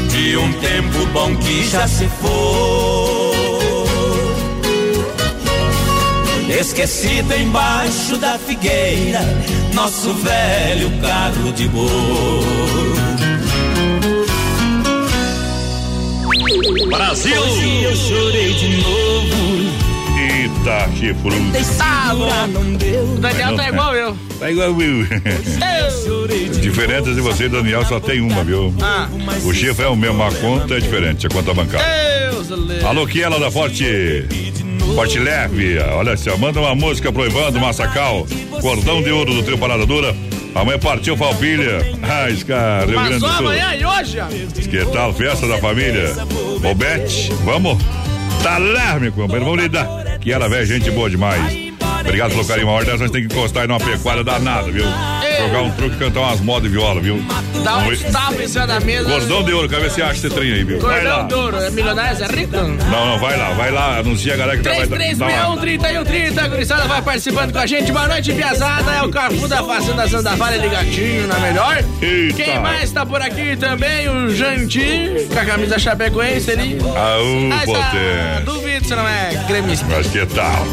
de 0.09 0.37
um 0.37 0.53
tempo 0.53 1.05
bom 1.11 1.35
que 1.37 1.67
já 1.67 1.87
se 1.87 2.07
foi. 2.21 3.33
Esquecido 6.59 7.33
embaixo 7.35 8.15
da 8.17 8.37
figueira, 8.37 9.19
nosso 9.73 10.13
velho 10.13 10.91
carro 11.01 11.51
de 11.51 11.67
boi. 11.67 11.89
Brasil! 16.89 17.41
Hoje 17.41 17.83
eu 17.83 17.95
chorei 17.95 18.53
de 18.53 18.77
novo. 18.77 19.82
Eita, 20.59 20.89
chifrudo. 20.95 21.35
Tá 21.77 22.13
bom. 22.15 23.15
O 23.15 23.17
Daniel 23.19 23.55
tá 23.55 23.69
igual 23.69 23.95
eu. 23.95 24.17
Tá 24.39 24.51
igual 24.51 24.81
eu. 24.81 25.07
Diferente 26.61 27.13
de 27.13 27.21
você, 27.21 27.49
Daniel, 27.49 27.85
só 27.85 27.99
tem 27.99 28.21
uma, 28.21 28.43
viu? 28.43 28.73
Ah. 28.81 29.07
O 29.43 29.53
chifre 29.53 29.85
é 29.85 29.87
o 29.87 29.95
mesmo, 29.95 30.23
a 30.23 30.31
conta 30.31 30.75
é 30.75 30.79
diferente, 30.79 31.27
a 31.27 31.29
conta 31.29 31.53
bancária. 31.53 31.85
Deus. 32.31 32.83
Alô, 32.83 33.05
Kiela 33.07 33.39
da 33.39 33.51
Forte. 33.51 34.25
Forte 34.95 35.17
Leve, 35.17 35.79
olha 35.79 36.15
só, 36.15 36.37
manda 36.37 36.59
uma 36.59 36.75
música 36.75 37.11
pro 37.11 37.25
Evandro 37.25 37.59
Massacal, 37.59 38.27
cordão 38.61 39.01
de 39.01 39.09
ouro 39.09 39.33
do 39.33 39.41
trio 39.41 39.57
Parada 39.57 39.85
Dura. 39.85 40.15
Amanhã 40.53 40.77
partiu 40.77 41.17
Falpilha. 41.17 41.79
Ah, 42.03 42.27
cara, 42.45 42.85
Rio 42.85 42.99
Grande 42.99 43.19
só 43.19 43.27
do 43.27 43.37
Sul. 43.37 43.47
amanhã 43.47 43.75
e 43.75 43.85
hoje, 43.85 44.19
amigo. 44.19 44.51
Que 44.51 44.85
tal 44.85 45.11
festa 45.13 45.47
da 45.47 45.57
família? 45.57 46.13
Ô 46.63 46.75
Bete, 46.75 47.31
vamos? 47.43 47.81
Tá 48.43 48.59
lá, 48.59 48.99
meu 48.99 49.11
companheiro, 49.11 49.45
vamos 49.45 49.63
lidar. 49.63 50.02
Que 50.23 50.31
ela 50.31 50.47
velha, 50.47 50.65
gente 50.65 50.89
boa 50.89 51.09
demais. 51.09 51.72
Obrigado 52.05 52.31
pelo 52.31 52.45
carinho, 52.45 52.67
uma 52.67 52.73
hora 52.75 52.85
nós 52.85 52.97
temos 53.11 53.11
que 53.11 53.33
encostar 53.33 53.61
aí 53.63 53.67
numa 53.67 53.79
pecuária 53.79 54.23
danada, 54.23 54.69
viu? 54.71 54.85
Jogar 55.39 55.61
um 55.63 55.71
truque 55.71 55.95
e 55.95 55.99
cantar 55.99 56.19
umas 56.21 56.39
modas 56.41 56.63
de 56.63 56.77
viola, 56.77 57.01
viu? 57.01 57.23
Dá 57.63 57.77
um 57.77 57.95
tapa 58.11 58.43
em 58.43 58.47
cima 58.47 58.67
da 58.67 58.79
mesa. 58.81 59.09
Cordão 59.09 59.43
de 59.43 59.53
ouro, 59.53 59.69
quer 59.69 59.79
ver 59.79 59.89
se 59.89 60.01
acha 60.01 60.13
esse 60.13 60.29
trem 60.29 60.51
aí, 60.53 60.63
viu? 60.63 60.79
Cordão 60.79 61.27
de 61.27 61.33
ouro. 61.33 61.57
É 61.57 61.69
milionário, 61.71 62.23
é 62.23 62.27
rico? 62.27 62.55
Não, 62.57 63.05
não, 63.07 63.19
vai 63.19 63.37
lá, 63.37 63.51
vai 63.53 63.71
lá, 63.71 63.97
anuncia 63.99 64.33
a 64.33 64.37
galera 64.37 64.57
que 64.57 64.63
vai 64.63 64.85
dar- 64.85 65.15
dar 65.15 65.47
uma... 65.49 65.57
3361 65.57 66.49
Gurizada 66.49 66.83
vai 66.87 67.01
participando 67.01 67.51
com 67.53 67.59
a 67.59 67.65
gente. 67.65 67.91
Boa 67.91 68.07
noite, 68.07 68.33
Piazada. 68.33 68.91
É 68.91 69.01
o 69.01 69.09
Carfu 69.09 69.47
da 69.47 69.63
Fazenda 69.63 70.07
Santa 70.07 70.35
Vale 70.35 70.57
ligadinho 70.57 71.27
na 71.27 71.39
melhor. 71.39 71.83
Eita. 72.01 72.33
Quem 72.43 72.59
mais 72.59 72.91
tá 72.91 73.05
por 73.05 73.21
aqui 73.21 73.55
também? 73.55 74.09
O 74.09 74.29
Janti, 74.35 75.27
com 75.33 75.39
a 75.39 75.45
camisa 75.45 75.79
chapecoense 75.79 76.51
ali. 76.51 76.77
O 76.79 77.49
Mas, 77.49 77.61
ah, 77.61 77.65
potente. 77.65 78.45
duvido 78.45 78.87
se 78.87 78.95
não 78.95 79.07
é 79.07 79.43
gremista. 79.47 79.85
Mas 79.89 80.07
que 80.07 80.25
tal? 80.27 80.67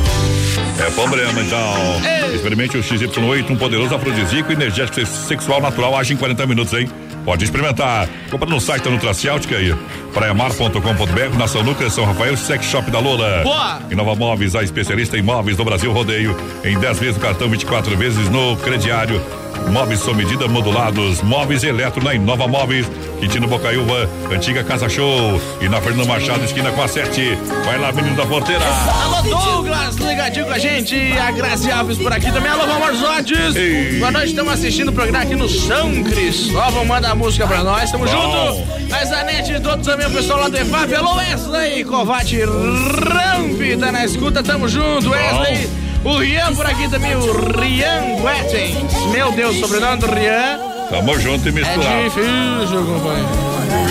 É 0.81 0.91
problema, 0.93 1.41
então. 1.41 1.75
Ei. 2.05 2.35
Experimente 2.37 2.77
o 2.77 2.83
XY8, 2.83 3.51
um 3.51 3.57
poderoso 3.57 3.95
afrodisíaco 3.95 4.53
energético 4.53 5.05
sexual 5.07 5.61
natural, 5.61 5.97
age 5.97 6.15
em 6.15 6.17
40 6.17 6.47
minutos, 6.47 6.73
hein? 6.73 6.89
Pode 7.25 7.45
experimentar. 7.45 8.09
Compra 8.31 8.49
no 8.49 8.59
site 8.61 8.85
da 8.85 8.91
Nutraciáutica 8.91 9.57
aí. 9.57 9.75
Praiamar.com.br, 10.15 11.39
Nação 11.39 11.63
Núcleo, 11.63 11.91
São 11.91 12.05
Rafael, 12.05 12.37
Sex 12.37 12.65
Shop 12.65 12.91
da 12.91 12.99
Lola. 12.99 13.43
Boa! 13.43 13.81
Inova 13.91 14.15
Móveis, 14.15 14.57
a 14.57 14.63
especialista 14.63 15.19
em 15.19 15.23
móveis 15.23 15.57
do 15.57 15.65
Brasil 15.65 15.93
Rodeio. 15.93 16.35
Em 16.65 16.79
10 16.79 16.99
vezes 16.99 17.17
no 17.17 17.21
cartão, 17.23 17.49
24 17.49 17.95
vezes 17.97 18.29
no 18.31 18.57
crediário. 18.57 19.21
Móveis 19.69 20.01
sob 20.01 20.17
medida 20.17 20.49
modulados, 20.49 21.23
móveis 21.23 21.63
eletro 21.63 22.03
na 22.03 22.15
Inova 22.15 22.49
Móveis, 22.49 22.91
Quintino 23.21 23.47
Bocaiúva, 23.47 24.09
antiga 24.33 24.65
Casa 24.65 24.89
Show 24.89 25.41
e 25.61 25.69
na 25.69 25.81
Fernando 25.81 26.09
Machado, 26.09 26.45
esquina 26.45 26.71
com 26.73 26.83
a 26.83 26.89
7. 26.89 27.39
Vai 27.65 27.79
lá, 27.79 27.93
menino 27.93 28.17
da 28.17 28.27
porteira. 28.27 28.65
Alô, 28.65 29.23
Douglas, 29.23 29.97
ligadinho 29.97 30.47
com 30.47 30.53
a 30.53 30.59
gente. 30.59 30.97
A 31.19 31.31
Grazi 31.31 31.71
Alves 31.71 31.99
por 31.99 32.13
aqui 32.13 32.33
também. 32.33 32.51
Alô, 32.51 32.67
Valmorzotes. 32.67 33.55
Ei. 33.55 33.99
Boa 33.99 34.11
noite, 34.11 34.29
estamos 34.29 34.53
assistindo 34.53 34.89
o 34.89 34.93
programa 34.93 35.23
aqui 35.25 35.37
no 35.37 35.49
São 35.49 36.03
Cristóvão. 36.05 36.85
Manda 36.85 37.11
a 37.11 37.15
música 37.15 37.47
pra 37.47 37.63
nós, 37.63 37.91
tamo 37.93 38.07
Bom. 38.07 38.11
junto. 38.11 38.95
A 38.95 39.05
Zanete 39.05 39.53
e 39.53 39.61
todos 39.61 39.87
também, 39.87 40.07
o 40.07 40.11
pessoal 40.11 40.41
lá 40.41 40.49
do 40.49 40.57
EFAP. 40.57 40.95
Alô, 40.95 41.15
Wesley, 41.17 41.85
Covate 41.85 42.43
Ramp, 42.43 43.79
tá 43.79 43.93
na 43.93 44.05
escuta, 44.05 44.43
tamo 44.43 44.69
junto. 44.69 45.11
Wesley, 45.11 45.69
o 46.05 46.17
Rian 46.19 46.55
por 46.55 46.67
aqui 46.67 46.89
também, 46.89 47.15
o 47.15 47.33
Rian 47.59 48.17
Guetens. 48.23 48.93
Meu 49.13 49.33
Deus, 49.33 49.57
sobrenome 49.59 49.99
do 49.99 50.07
Rian. 50.07 50.59
Tamo 50.89 51.19
junto 51.21 51.47
e 51.47 51.49
É 51.51 51.53
misturado. 51.53 52.03
difícil, 52.05 52.85
companheiro. 52.85 53.29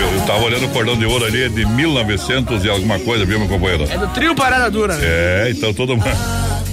Eu, 0.01 0.19
eu 0.19 0.21
tava 0.25 0.43
olhando 0.43 0.65
o 0.65 0.69
cordão 0.69 0.97
de 0.97 1.05
ouro 1.05 1.23
ali, 1.25 1.43
é 1.43 1.49
de 1.49 1.65
1900 1.65 2.65
e 2.65 2.69
alguma 2.69 2.99
coisa, 2.99 3.25
viu, 3.25 3.39
meu 3.39 3.47
companheiro? 3.47 3.85
É 3.89 3.97
do 3.97 4.07
trio 4.07 4.35
Parada 4.35 4.69
Dura. 4.69 4.95
né? 4.95 5.01
É, 5.03 5.47
então 5.51 5.73
todo 5.73 5.95
mundo. 5.95 6.09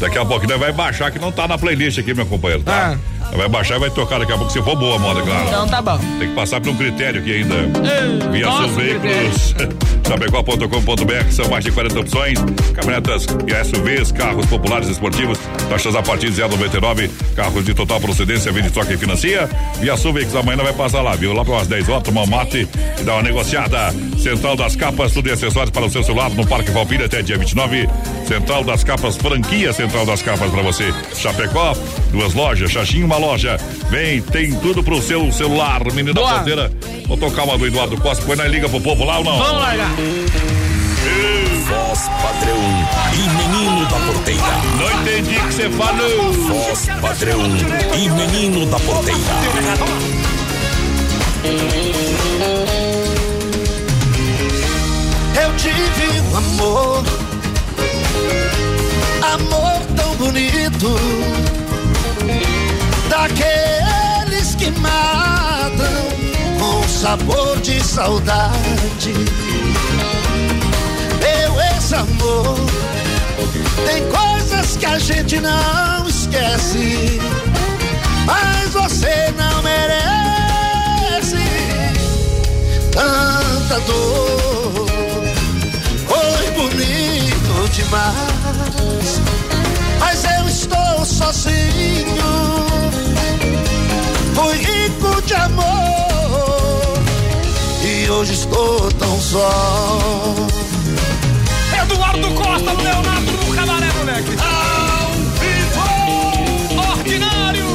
Daqui 0.01 0.19
a 0.19 0.25
pouco 0.25 0.47
nós 0.47 0.59
vai 0.59 0.73
baixar, 0.73 1.11
que 1.11 1.19
não 1.19 1.31
tá 1.33 1.47
na 1.49 1.57
playlist 1.57 1.99
aqui, 1.99 2.13
meu 2.13 2.27
companheiro, 2.27 2.63
tá? 2.65 2.99
Vai 3.35 3.49
baixar 3.49 3.77
e 3.77 3.79
vai 3.81 3.91
tocar 3.91 4.19
daqui 4.19 4.33
a 4.33 4.37
pouco, 4.37 4.53
se 4.53 4.61
for 4.63 4.77
boa 4.77 4.97
a 4.97 4.99
moda, 4.99 5.23
claro. 5.23 5.47
Então 5.49 5.67
tá 5.69 5.81
bom. 5.81 5.99
Tem 6.19 6.29
que 6.29 6.35
passar 6.35 6.61
por 6.61 6.71
um 6.71 6.77
critério 6.77 7.21
aqui 7.21 7.33
ainda. 7.37 7.55
Ei, 7.55 8.31
Via 8.33 8.51
seus 8.53 8.73
veículos. 8.73 9.55
Chapecó.com.br, 10.07 11.31
são 11.31 11.49
mais 11.49 11.65
de 11.65 11.73
40 11.73 12.01
opções. 12.01 12.39
Caminhonetas 12.75 13.27
e 13.47 13.65
SUVs, 13.65 14.13
carros 14.13 14.47
populares 14.47 14.89
esportivos, 14.89 15.39
taxas 15.69 15.97
a 15.97 16.03
partir 16.03 16.31
de 16.31 16.41
0,99, 16.41 17.11
carros 17.35 17.65
de 17.65 17.75
total 17.75 18.01
procedência, 18.01 18.53
vende, 18.53 18.71
toque 18.71 18.95
e 18.95 18.97
financia. 18.97 19.49
Via 19.81 19.97
Sul 19.97 20.13
Veículos 20.13 20.41
amanhã 20.41 20.63
vai 20.63 20.73
passar 20.73 21.03
lá, 21.03 21.17
viu? 21.17 21.33
Lá 21.33 21.45
para 21.45 21.55
umas 21.55 21.67
10 21.67 21.89
horas, 21.89 22.03
tomar 22.05 22.23
um 22.23 22.27
mate 22.27 22.69
e 23.01 23.03
dar 23.03 23.15
uma 23.15 23.23
negociada. 23.23 23.93
Central 24.17 24.57
das 24.57 24.77
Capas, 24.77 25.13
tudo 25.13 25.29
e 25.29 25.33
acessórios 25.33 25.71
para 25.71 25.85
o 25.85 25.91
seu 25.91 26.03
celular 26.03 26.31
no 26.31 26.47
Parque 26.47 26.71
Valpilha 26.71 27.07
até 27.07 27.23
dia 27.23 27.37
29. 27.37 27.89
Central 28.27 28.65
das 28.65 28.85
Capas, 28.85 29.17
franquia 29.17 29.73
Central 29.73 30.07
das 30.07 30.23
Capas 30.23 30.51
para 30.51 30.63
você. 30.63 30.93
Chapecó, 31.15 31.75
duas 32.11 32.33
lojas, 32.35 32.71
Xaxim, 32.71 33.03
uma 33.03 33.17
loja. 33.19 33.57
Vem, 33.91 34.21
tem 34.23 34.55
tudo 34.61 34.83
pro 34.83 35.03
seu 35.03 35.31
celular, 35.33 35.85
menino 35.87 36.15
da 36.15 36.23
porteira. 36.23 36.73
Vou 37.07 37.17
tocar 37.17 37.45
uma 37.45 37.57
do 37.57 37.67
Eduardo 37.67 38.01
Costa, 38.01 38.25
põe 38.25 38.37
na 38.37 38.49
liga 38.49 38.69
pro 38.69 38.81
povo 38.81 39.05
lá 39.05 39.19
ou 39.19 39.25
não? 39.25 39.39
Vamos 39.39 39.63
largar. 39.63 39.96
Voz 39.97 40.05
padrão 42.21 42.61
e 43.15 43.29
menino 43.31 43.87
da 43.87 43.97
porteira. 44.01 44.43
Não 44.77 44.91
entendi 45.01 45.39
o 45.39 45.47
que 45.47 45.55
você 45.55 45.71
falou. 45.71 46.33
Voz 46.35 46.87
padrão 47.01 47.41
e 47.97 48.11
menino 48.11 48.67
da 48.67 48.79
porteira. 48.79 49.19
Eu 55.43 55.57
tive 55.57 56.21
um 56.21 56.37
amor, 56.37 57.03
amor 59.23 59.81
tão 59.97 60.15
bonito, 60.17 60.95
daqueles 63.09 64.55
que 64.57 64.71
matam 64.73 66.05
com 66.59 66.87
sabor 66.87 67.59
de 67.63 67.83
saudade. 67.83 69.15
Meu 71.89 72.01
ex-amor, 72.01 72.57
tem 73.87 74.03
coisas 74.09 74.77
que 74.77 74.87
a 74.87 74.99
gente 74.99 75.39
não 75.41 76.09
esquece, 76.09 77.21
mas 78.25 78.73
você 78.73 79.33
não 79.37 79.63
merece 79.63 81.37
tanta 82.91 83.79
dor. 83.87 84.87
Foi 86.09 86.51
bonito 86.57 87.71
demais, 87.73 89.21
mas 90.01 90.25
eu 90.25 90.49
estou 90.49 91.05
sozinho. 91.05 92.67
Fui 94.35 94.57
rico 94.57 95.23
de 95.23 95.35
amor 95.35 96.99
e 97.85 98.11
hoje 98.11 98.33
estou 98.33 98.91
tão 98.93 99.21
só. 99.21 100.66
Eduardo 102.17 102.35
Costa 102.35 102.75
do 102.75 102.83
Leonardo 102.83 103.33
no 103.33 103.55
cabaré, 103.55 103.93
moleque. 103.93 104.37
Ao 104.41 105.13
vivo, 105.39 106.91
ordinário. 106.91 107.67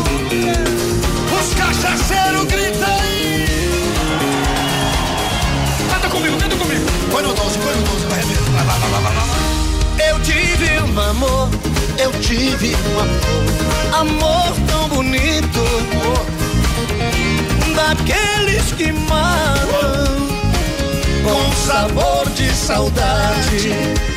Os 1.40 1.54
cachaceiros 1.54 2.46
gritam 2.46 2.90
aí. 3.02 3.46
Canta 5.92 6.10
comigo, 6.10 6.38
canta 6.38 6.56
comigo. 6.56 6.86
Põe 7.12 7.24
no 7.24 7.34
12, 7.34 7.60
põe 7.60 7.76
no 7.76 7.84
12, 7.84 8.06
vai 8.08 8.20
arrebenta. 8.20 8.52
Vai, 8.52 8.66
vai, 8.66 8.80
vai, 8.80 8.90
vai, 8.90 9.02
vai, 9.02 9.14
vai. 9.14 10.10
Eu 10.10 10.20
tive 10.22 10.80
um 10.80 11.00
amor, 11.00 11.50
eu 12.00 12.12
tive 12.22 12.76
um 12.76 13.00
amor, 13.00 14.00
amor 14.00 14.54
tão 14.68 14.90
bonito, 14.90 15.62
daqueles 17.76 18.72
que 18.72 18.92
matam 18.92 20.32
com 21.24 21.52
sabor 21.56 22.28
de 22.32 22.50
saudade. 22.56 24.11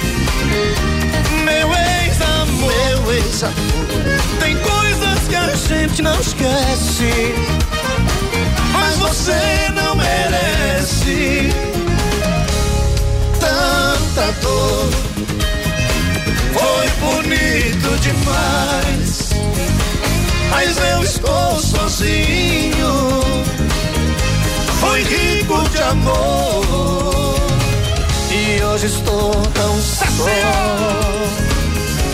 Meu 1.45 1.69
ex-amor, 1.73 2.73
meu 3.05 3.13
ex-amor, 3.13 3.87
tem 4.41 4.57
coisas 4.59 5.29
que 5.29 5.35
a 5.35 5.55
gente 5.55 6.03
não 6.03 6.19
esquece, 6.21 7.35
mas 8.73 8.97
você 8.99 9.71
não 9.75 9.95
merece 9.97 11.51
tanta 13.41 14.33
dor. 14.41 14.91
Foi 16.53 16.89
bonito 17.01 17.99
demais, 18.01 19.31
mas 20.51 20.77
eu 20.79 21.03
estou 21.03 21.61
sozinho. 21.61 22.95
Fui 24.81 25.03
rico 25.03 25.69
de 25.71 25.83
amor 25.83 26.94
hoje 28.75 28.87
estou 28.87 29.31
tão 29.31 29.81
só. 29.81 30.05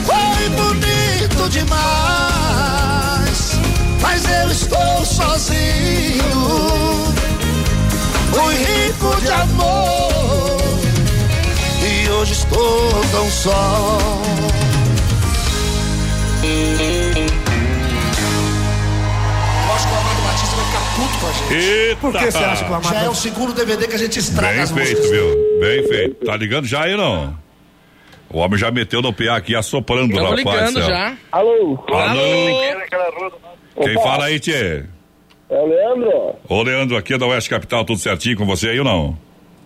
Foi 0.04 0.48
bonito 0.50 1.48
demais, 1.48 2.88
mas 4.02 4.24
eu 4.28 4.50
estou 4.50 5.04
sozinho. 5.06 6.20
Fui 8.30 8.54
rico 8.54 9.20
de 9.22 9.30
amor 9.30 10.60
e 11.82 12.10
hoje 12.10 12.32
estou 12.32 12.90
tão 13.10 13.30
só. 13.30 14.10
Puto 21.00 21.18
com 21.20 21.26
a 21.26 21.32
gente. 21.32 21.54
Eita. 21.54 22.00
Por 22.00 22.12
que 22.12 22.30
você 22.30 22.38
acha 22.38 22.64
que 22.64 22.70
o 22.70 22.74
Amado 22.74 22.94
Já 22.94 23.02
é 23.02 23.08
o 23.08 23.14
segundo 23.14 23.52
DVD 23.54 23.86
que 23.88 23.94
a 23.94 23.98
gente 23.98 24.18
estraga 24.18 24.52
Bem 24.52 24.62
as 24.62 24.70
feito, 24.70 24.98
músicas. 25.00 25.10
viu? 25.10 25.60
Bem 25.60 25.88
feito. 25.88 26.24
Tá 26.26 26.36
ligando 26.36 26.66
já 26.66 26.82
aí 26.84 26.96
não? 26.96 27.38
O 28.28 28.38
homem 28.38 28.58
já 28.58 28.70
meteu 28.70 29.02
no 29.02 29.12
PA 29.12 29.36
aqui, 29.36 29.56
assoprando, 29.56 30.14
Tamo 30.14 30.24
rapaz. 30.28 30.38
ligando 30.38 30.72
céu. 30.74 30.88
já. 30.88 31.16
Alô? 31.32 31.84
Alô? 31.90 32.60
Quem 33.82 33.96
Opa. 33.96 34.02
fala 34.02 34.24
aí, 34.26 34.38
Tchê? 34.38 34.84
É 35.50 35.58
o 35.60 35.66
Leandro? 35.66 36.34
Ô, 36.48 36.62
Leandro, 36.62 36.96
aqui 36.96 37.14
é 37.14 37.18
da 37.18 37.26
Oeste 37.26 37.50
Capital, 37.50 37.84
tudo 37.84 37.98
certinho 37.98 38.36
com 38.36 38.46
você 38.46 38.68
aí 38.68 38.78
ou 38.78 38.84
não? 38.84 39.18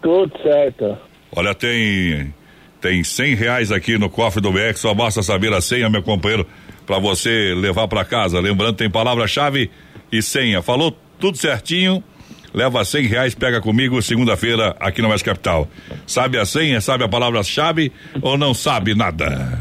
Tudo 0.03 0.33
certo. 0.43 0.97
Olha, 1.37 1.55
tem 1.55 2.33
tem 2.81 3.03
cem 3.05 3.35
reais 3.35 3.71
aqui 3.73 3.99
no 3.99 4.09
cofre 4.11 4.41
do 4.41 4.53
BX, 4.53 4.79
só 4.81 4.95
basta 4.95 5.23
saber 5.23 5.53
a 5.53 5.61
senha, 5.61 5.89
meu 5.91 6.03
companheiro, 6.03 6.47
pra 6.87 6.99
você 6.99 7.55
levar 7.57 7.89
pra 7.89 8.05
casa. 8.05 8.41
Lembrando, 8.41 8.77
tem 8.77 8.89
palavra-chave 8.91 9.71
e 10.13 10.23
senha. 10.23 10.63
Falou 10.63 10.97
tudo 11.25 11.39
certinho, 11.39 12.05
leva 12.53 12.85
cem 12.85 13.07
reais, 13.07 13.35
pega 13.35 13.59
comigo 13.59 14.03
segunda-feira 14.03 14.77
aqui 14.79 15.01
no 15.01 15.09
Oeste 15.09 15.25
Capital. 15.25 15.67
Sabe 16.07 16.39
a 16.39 16.45
senha, 16.45 16.83
sabe 16.83 17.03
a 17.03 17.09
palavra-chave 17.09 17.91
ou 18.21 18.37
não 18.37 18.53
sabe 18.53 18.95
nada? 18.95 19.59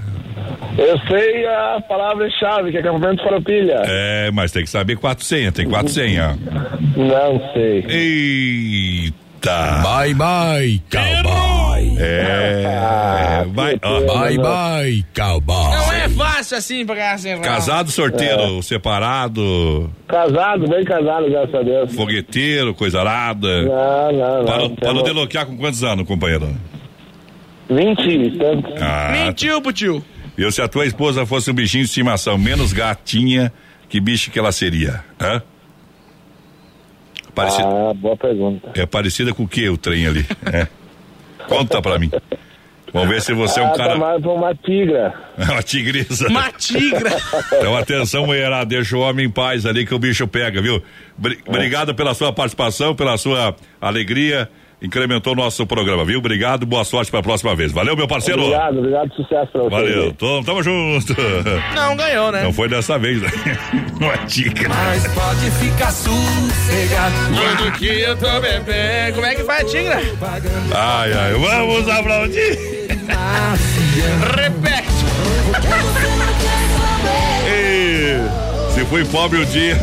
Eu 0.78 1.00
sei 1.08 1.46
a 1.48 1.82
palavra-chave, 1.88 2.72
que 2.72 2.76
é 2.76 2.80
acampamento 2.82 3.24
Farroupilha. 3.24 3.82
É, 3.86 4.30
mas 4.32 4.52
tem 4.52 4.66
que 4.66 4.70
saber 4.70 4.98
quatro 4.98 5.24
senhas, 5.24 5.54
tem 5.54 5.70
quatro 5.70 5.88
senhas. 5.88 6.38
Não 6.98 7.54
sei. 7.54 7.86
Eita! 7.88 9.23
Bye 9.44 10.14
bye, 10.14 10.82
cowboy. 10.90 11.98
É. 12.00 13.46
Vai, 13.54 13.78
ó. 13.84 14.00
Bye 14.02 14.38
bye, 14.38 15.06
cowboy. 15.14 15.76
Não 15.76 15.92
é 15.94 16.10
fácil 16.10 16.58
assim 16.58 16.86
pra 16.86 16.96
ganhar 16.96 17.18
100 17.20 17.32
reais. 17.40 17.46
Casado, 17.48 17.92
sorteiro, 17.92 18.64
separado, 18.64 19.92
Casado, 20.08 20.68
bem 20.68 20.84
casado, 20.86 21.30
graças 21.30 21.56
a 21.56 21.62
Deus. 21.62 21.94
fogueteiro, 21.94 22.74
coisa 22.74 23.02
arada. 23.02 23.64
Não, 23.64 24.12
não, 24.14 24.38
não. 24.40 24.46
Parou, 24.46 24.70
Tá 24.70 24.76
parou 24.86 25.02
bom. 25.02 25.04
de 25.04 25.12
loquear 25.12 25.46
com 25.46 25.58
quantos 25.58 25.84
anos, 25.84 26.08
companheiro? 26.08 26.56
20 27.70 28.00
e 28.10 28.32
tanto. 28.38 28.74
Ah, 28.82 29.10
Mentiu 29.12 29.62
pro 29.62 29.74
tio. 29.74 30.04
eu 30.38 30.52
se 30.52 30.62
a 30.62 30.68
tua 30.68 30.86
esposa 30.86 31.26
fosse 31.26 31.52
um 31.52 31.54
bichinho 31.54 31.84
de 31.84 31.90
estimação, 31.90 32.38
menos 32.38 32.72
gatinha, 32.74 33.52
que 33.90 34.00
bicho 34.00 34.32
que 34.32 34.40
ela 34.40 34.52
seria? 34.52 35.04
Hã? 35.20 35.42
Parecida, 37.36 37.68
Ah, 37.68 37.94
boa 37.96 38.16
pergunta. 38.18 38.72
É 38.76 38.86
parecida 38.86 39.34
com 39.34 39.44
o 39.44 39.48
que 39.48 39.68
o 39.70 39.78
trem 39.78 40.06
ali? 40.08 40.26
É. 40.52 40.68
Conta 41.48 41.82
pra 41.82 41.98
mim. 42.00 42.10
Vamos 42.94 43.10
ver 43.10 43.22
se 43.24 43.34
você 43.34 43.60
é 43.60 43.64
um 43.64 43.68
ah, 43.68 43.72
tá 43.72 43.78
cara. 43.78 43.96
mais 43.98 44.22
pra 44.22 44.32
uma 44.32 44.54
tigra. 44.54 45.14
Uma 45.36 45.64
tigresa. 45.64 46.28
Uma 46.28 46.52
tigra. 46.52 47.12
Então 47.54 47.76
atenção, 47.76 48.28
mulherada, 48.28 48.66
deixa 48.68 48.96
o 48.96 49.00
homem 49.00 49.26
em 49.26 49.30
paz 49.32 49.66
ali 49.66 49.84
que 49.84 49.96
o 49.96 49.98
bicho 50.00 50.28
pega, 50.28 50.62
viu? 50.62 50.82
Bri- 51.18 51.40
É. 51.44 51.50
Obrigado 51.50 51.96
pela 51.96 52.14
sua 52.14 52.32
participação, 52.32 52.94
pela 52.96 53.18
sua 53.18 53.56
alegria. 53.82 54.48
Incrementou 54.84 55.32
o 55.32 55.36
nosso 55.38 55.66
programa, 55.66 56.04
viu? 56.04 56.20
Obrigado, 56.20 56.66
boa 56.66 56.84
sorte 56.84 57.10
pra 57.10 57.24
próxima 57.24 57.56
vez. 57.56 57.72
Valeu, 57.72 57.96
meu 57.96 58.06
parceiro. 58.06 58.42
Obrigado, 58.42 58.80
obrigado, 58.80 59.14
sucesso 59.16 59.50
pra 59.54 59.62
você. 59.64 59.70
Valeu, 59.70 60.14
tô- 60.14 60.44
tamo 60.44 60.62
junto. 60.62 61.16
Não, 61.74 61.96
ganhou, 61.96 62.30
né? 62.34 62.44
Não 62.44 62.52
foi 62.52 62.68
dessa 62.68 63.00
vez, 63.00 63.22
né? 63.22 63.30
Não 63.98 64.12
é 64.12 64.18
dica. 64.28 64.68
Mas 64.68 65.08
pode 65.14 65.50
ficar 65.52 65.90
sossegado. 65.90 67.14
Quando 67.34 67.72
que 67.78 68.02
eu 68.02 68.18
tô 68.18 68.42
bebendo. 68.42 69.14
Como 69.16 69.26
é 69.26 69.36
que 69.36 69.44
faz, 69.46 69.72
tigra? 69.72 70.02
Ai, 70.76 71.14
ai, 71.14 71.34
vamos 71.34 71.88
aplaudir. 71.88 72.60
Repete. 74.36 74.94
E 77.48 78.74
se 78.74 78.86
fui 78.86 79.06
pobre 79.06 79.40
o 79.40 79.46
dia, 79.46 79.78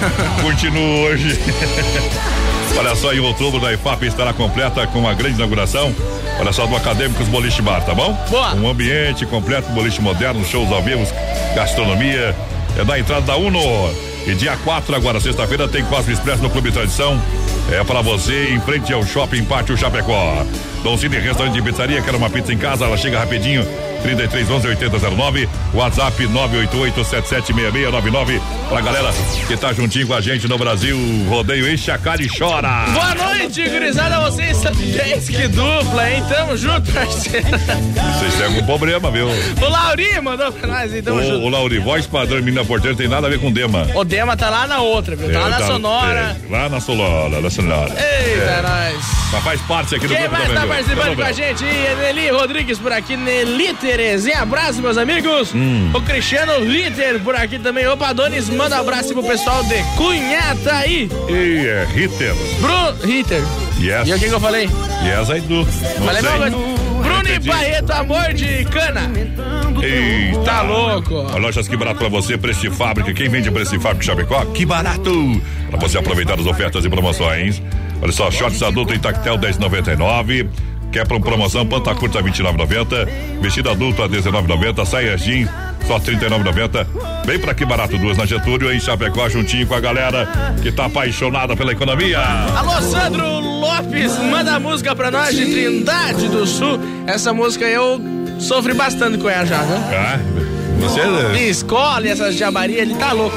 continuo 0.40 1.02
hoje. 1.04 1.38
Olha 2.76 2.94
só, 2.94 3.12
em 3.12 3.20
outubro 3.20 3.60
da 3.60 3.72
IFAP 3.72 4.04
estará 4.04 4.32
completa 4.32 4.86
com 4.86 5.00
uma 5.00 5.14
grande 5.14 5.36
inauguração. 5.36 5.94
Olha 6.38 6.52
só, 6.52 6.66
do 6.66 6.76
Acadêmicos 6.76 7.26
Boliche 7.28 7.62
Bar, 7.62 7.84
tá 7.84 7.94
bom? 7.94 8.12
Boa. 8.28 8.54
Um 8.54 8.68
ambiente 8.68 9.26
completo, 9.26 9.70
boliche 9.70 10.00
moderno, 10.00 10.44
shows 10.44 10.70
ao 10.70 10.82
vivo, 10.82 11.06
gastronomia. 11.54 12.34
É 12.78 12.84
da 12.84 12.98
entrada 12.98 13.22
da 13.22 13.36
Uno. 13.36 13.60
E 14.26 14.34
dia 14.34 14.56
4, 14.62 14.94
agora, 14.94 15.18
sexta-feira, 15.20 15.66
tem 15.66 15.84
Cosme 15.86 16.12
Expresso 16.12 16.42
no 16.42 16.50
Clube 16.50 16.70
Tradição. 16.70 17.20
É 17.72 17.82
para 17.82 18.02
você, 18.02 18.50
em 18.50 18.60
frente 18.60 18.92
ao 18.92 19.04
Shopping 19.04 19.44
Pátio 19.44 19.76
Chapecó. 19.76 20.44
Dom 20.88 20.96
Cine 20.96 21.18
Restaurante 21.18 21.52
de 21.52 21.60
Pizzaria, 21.60 22.00
quer 22.00 22.14
uma 22.14 22.30
pizza 22.30 22.50
em 22.50 22.56
casa, 22.56 22.86
ela 22.86 22.96
chega 22.96 23.18
rapidinho. 23.18 23.62
33 24.02 24.48
11 24.48 24.68
8009, 24.68 25.48
WhatsApp 25.74 26.26
988 26.28 27.04
776699 27.04 28.40
pra 28.68 28.80
galera 28.80 29.10
que 29.48 29.56
tá 29.56 29.72
juntinho 29.72 30.06
com 30.06 30.14
a 30.14 30.20
gente 30.20 30.46
no 30.48 30.56
Brasil. 30.56 30.96
Rodeio 31.28 31.68
enche 31.70 31.90
a 31.90 31.98
cara 31.98 32.22
e 32.22 32.28
chora. 32.28 32.86
Boa 32.92 33.14
noite, 33.16 33.68
gurizada. 33.68 34.20
Vocês 34.30 34.56
são 34.56 34.70
10 34.72 35.28
que 35.28 35.48
dupla, 35.48 36.10
hein? 36.10 36.22
Tamo 36.28 36.56
junto, 36.56 36.90
parceiro. 36.92 37.48
Vocês 37.48 38.34
têm 38.36 38.46
algum 38.46 38.64
problema, 38.64 39.10
viu? 39.10 39.26
O 39.28 39.68
Lauri 39.68 40.20
mandou 40.22 40.52
pra 40.52 40.68
nós, 40.68 40.94
então 40.94 41.16
O, 41.16 41.22
junto. 41.22 41.44
o 41.44 41.48
Lauri, 41.48 41.78
voz 41.80 42.06
padrão 42.06 42.40
menina 42.40 42.64
porteira 42.64 42.96
tem 42.96 43.08
nada 43.08 43.26
a 43.26 43.30
ver 43.30 43.40
com 43.40 43.50
Dema. 43.50 43.84
O 43.96 44.04
Dema 44.04 44.36
tá 44.36 44.48
lá 44.48 44.66
na 44.68 44.78
outra, 44.78 45.16
viu? 45.16 45.30
Tá 45.32 45.40
lá 45.40 45.48
na 45.50 45.58
tá- 45.58 45.66
Sonora. 45.66 46.36
é, 46.48 46.52
lá 46.52 46.68
na 46.68 46.80
Sonora, 46.80 47.40
na 47.40 47.50
Sonora. 47.50 47.90
Eita, 47.90 48.42
É. 48.44 48.62
nós. 48.62 49.04
Mas 49.32 49.44
faz 49.44 49.60
parte 49.62 49.94
aqui 49.96 50.06
do 50.06 50.14
Quem 50.14 50.22
grupo 50.22 50.36
também. 50.36 50.54
tá? 50.54 50.66
Participando 50.78 51.16
com 51.16 51.22
a 51.22 51.32
gente? 51.32 51.64
Nelly 51.64 52.28
Rodrigues 52.30 52.78
por 52.78 52.92
aqui, 52.92 53.16
Nelly 53.16 53.74
Terezinha. 53.74 54.42
Abraço, 54.42 54.80
meus 54.80 54.96
amigos. 54.96 55.52
Hum. 55.54 55.90
O 55.92 56.00
Cristiano 56.00 56.58
Litter 56.64 57.20
por 57.20 57.34
aqui 57.34 57.58
também. 57.58 57.86
Opa, 57.88 58.12
Donis, 58.12 58.48
manda 58.48 58.76
um 58.76 58.80
abraço 58.80 59.12
pro 59.12 59.22
pessoal 59.22 59.62
de 59.64 59.82
Cunhata 59.96 60.72
aí. 60.74 61.10
E 61.28 61.66
é 61.66 61.86
Ritter. 61.92 62.34
Bruno 62.60 62.94
Ritter. 63.02 63.42
Yes. 63.80 64.08
E 64.08 64.12
o 64.12 64.18
que, 64.18 64.28
que 64.28 64.34
eu 64.34 64.40
falei? 64.40 64.68
Yes, 65.04 65.30
aí 65.30 65.40
do. 65.40 65.64
Falei 65.66 66.22
mas- 66.22 66.52
Bruno 66.52 67.28
e 67.28 67.38
Barreto, 67.38 67.90
amor 67.92 68.32
de 68.34 68.64
cana. 68.66 69.10
Eita. 69.82 70.38
Tá 70.44 70.62
louco. 70.62 71.14
Lojas 71.38 71.68
Que 71.68 71.76
Barato 71.76 71.98
pra 71.98 72.08
você, 72.08 72.36
preço 72.36 72.60
de 72.60 72.70
fábrica. 72.70 73.12
Quem 73.14 73.28
vende 73.28 73.50
preço 73.50 73.72
de 73.72 73.78
fábrica 73.78 74.04
Chapecó? 74.04 74.44
Que 74.46 74.66
barato! 74.66 75.40
Pra 75.70 75.78
você 75.78 75.98
aproveitar 75.98 76.38
as 76.38 76.46
ofertas 76.46 76.84
e 76.84 76.88
promoções. 76.88 77.62
Olha 78.00 78.12
só, 78.12 78.30
shorts 78.30 78.62
adulto 78.62 78.94
em 78.94 78.98
tactel 78.98 79.38
10,99. 79.38 80.48
Quer 80.90 81.06
pra 81.06 81.20
promoção, 81.20 81.66
panta 81.66 81.94
curta 81.94 82.22
29,90. 82.22 83.40
Vestido 83.40 83.70
adulto 83.70 84.02
a 84.02 84.08
19,90. 84.08 84.86
Saia 84.86 85.16
jeans 85.18 85.48
só 85.86 85.98
39,90. 85.98 86.86
Vem 87.26 87.38
pra 87.38 87.54
Que 87.54 87.64
Barato 87.64 87.98
duas 87.98 88.16
na 88.16 88.24
Getúlio 88.24 88.72
em 88.72 88.80
Chapecó 88.80 89.28
juntinho 89.28 89.66
com 89.66 89.74
a 89.74 89.80
galera 89.80 90.28
que 90.62 90.72
tá 90.72 90.86
apaixonada 90.86 91.54
pela 91.56 91.72
economia. 91.72 92.20
Alô, 92.56 92.80
Sandro 92.80 93.40
Lopes, 93.40 94.18
manda 94.30 94.54
a 94.54 94.60
música 94.60 94.94
pra 94.96 95.10
nós 95.10 95.36
de 95.36 95.44
Trindade 95.44 96.28
do 96.28 96.46
Sul. 96.46 96.78
Essa 97.06 97.32
música 97.34 97.66
eu 97.66 98.00
sofri 98.38 98.72
bastante 98.72 99.18
com 99.18 99.28
ela 99.28 99.44
já, 99.44 99.58
viu? 99.58 99.76
Ah, 99.76 100.18
você 100.78 101.00
De 101.36 101.48
escola 101.50 102.06
e 102.06 102.10
essas 102.10 102.34
jabarias, 102.36 102.80
ele 102.80 102.94
tá 102.94 103.12
louco. 103.12 103.36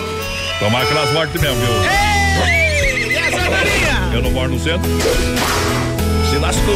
tomara 0.60 0.86
que 0.86 0.94
elas 0.94 1.12
mortem 1.12 1.42
mesmo, 1.42 1.58
viu? 1.58 1.74
Ei, 1.84 3.12
e 3.12 3.16
essa? 3.18 3.90
Eu 4.22 4.26
não 4.26 4.31
moro 4.34 4.52
no 4.52 4.60
centro. 4.60 4.88
Se 6.30 6.38
lascou. 6.38 6.76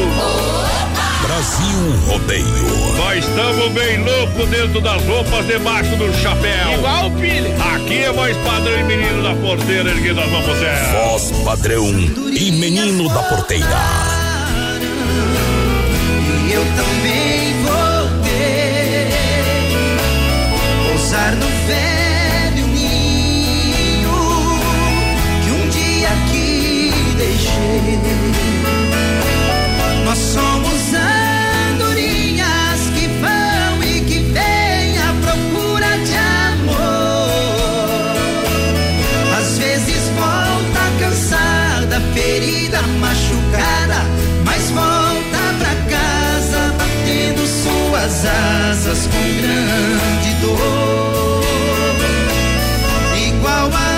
Brasil 1.22 1.91
Rodeio. 2.07 2.95
Nós 2.97 3.23
estamos 3.23 3.72
bem 3.72 4.03
loucos 4.03 4.49
dentro 4.49 4.81
das 4.81 5.03
roupas, 5.03 5.45
debaixo 5.45 5.95
do 5.95 6.11
chapéu. 6.15 6.73
Igual 6.73 7.07
o 7.07 7.11
Pile. 7.11 7.53
Aqui 7.76 7.99
é 7.99 8.11
voz 8.11 8.35
padrão 8.38 8.80
e 8.80 8.84
menino 8.84 9.22
da 9.22 9.35
porteira, 9.35 9.91
erguendo 9.91 10.22
as 10.22 10.30
mãos 10.31 10.43
pro 10.43 10.55
céu. 10.55 11.09
Voz 11.09 11.31
padrão 11.43 11.88
e 12.34 12.51
menino 12.51 13.07
da 13.09 13.22
porteira. 13.22 14.24
Nós 30.06 30.18
somos 30.18 30.94
andorinhas 31.73 32.80
que 32.95 33.07
vão 33.19 33.84
e 33.84 34.02
que 34.02 34.19
vêm 34.19 34.98
à 34.98 35.14
procura 35.22 35.98
de 36.06 36.15
amor. 36.52 36.86
Às 39.38 39.57
vezes 39.57 40.10
volta 40.18 40.84
cansada, 40.99 42.02
ferida, 42.14 42.82
machucada, 42.99 44.06
mas 44.45 44.72
volta 44.72 45.53
pra 45.60 45.76
casa 45.90 46.73
batendo 46.77 47.45
suas 47.45 48.26
asas 48.26 49.07
com 49.07 49.23
grande 49.41 50.34
dor. 50.41 51.44
Igual 53.27 53.69
a 53.73 53.94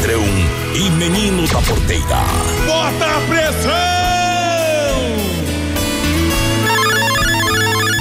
Voz 0.00 0.06
padrão 0.06 0.24
e 0.74 0.90
menino 0.90 1.46
da 1.48 1.60
porteira. 1.62 2.24
Bota 2.66 3.04
a 3.04 3.20
pressão! 3.28 3.70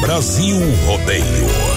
Brasil 0.02 0.60
Rodeio. 0.86 1.69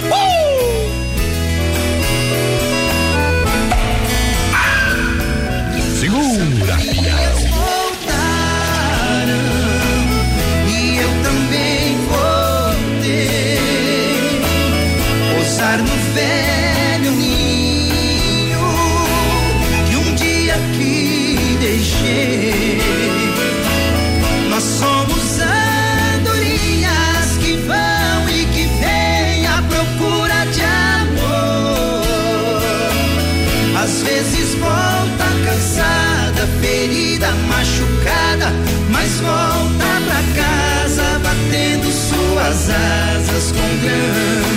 Suas 42.53 42.69
asas 42.69 43.53
com 43.53 43.77
grande 43.79 44.52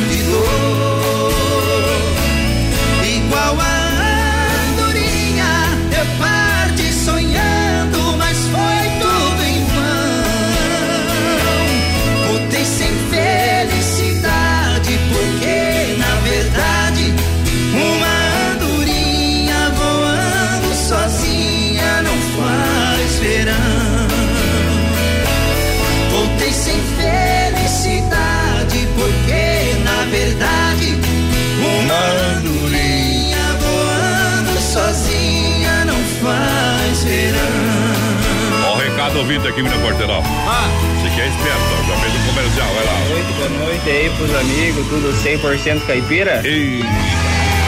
100% 45.54 45.86
caipira. 45.86 46.42
E 46.46 46.82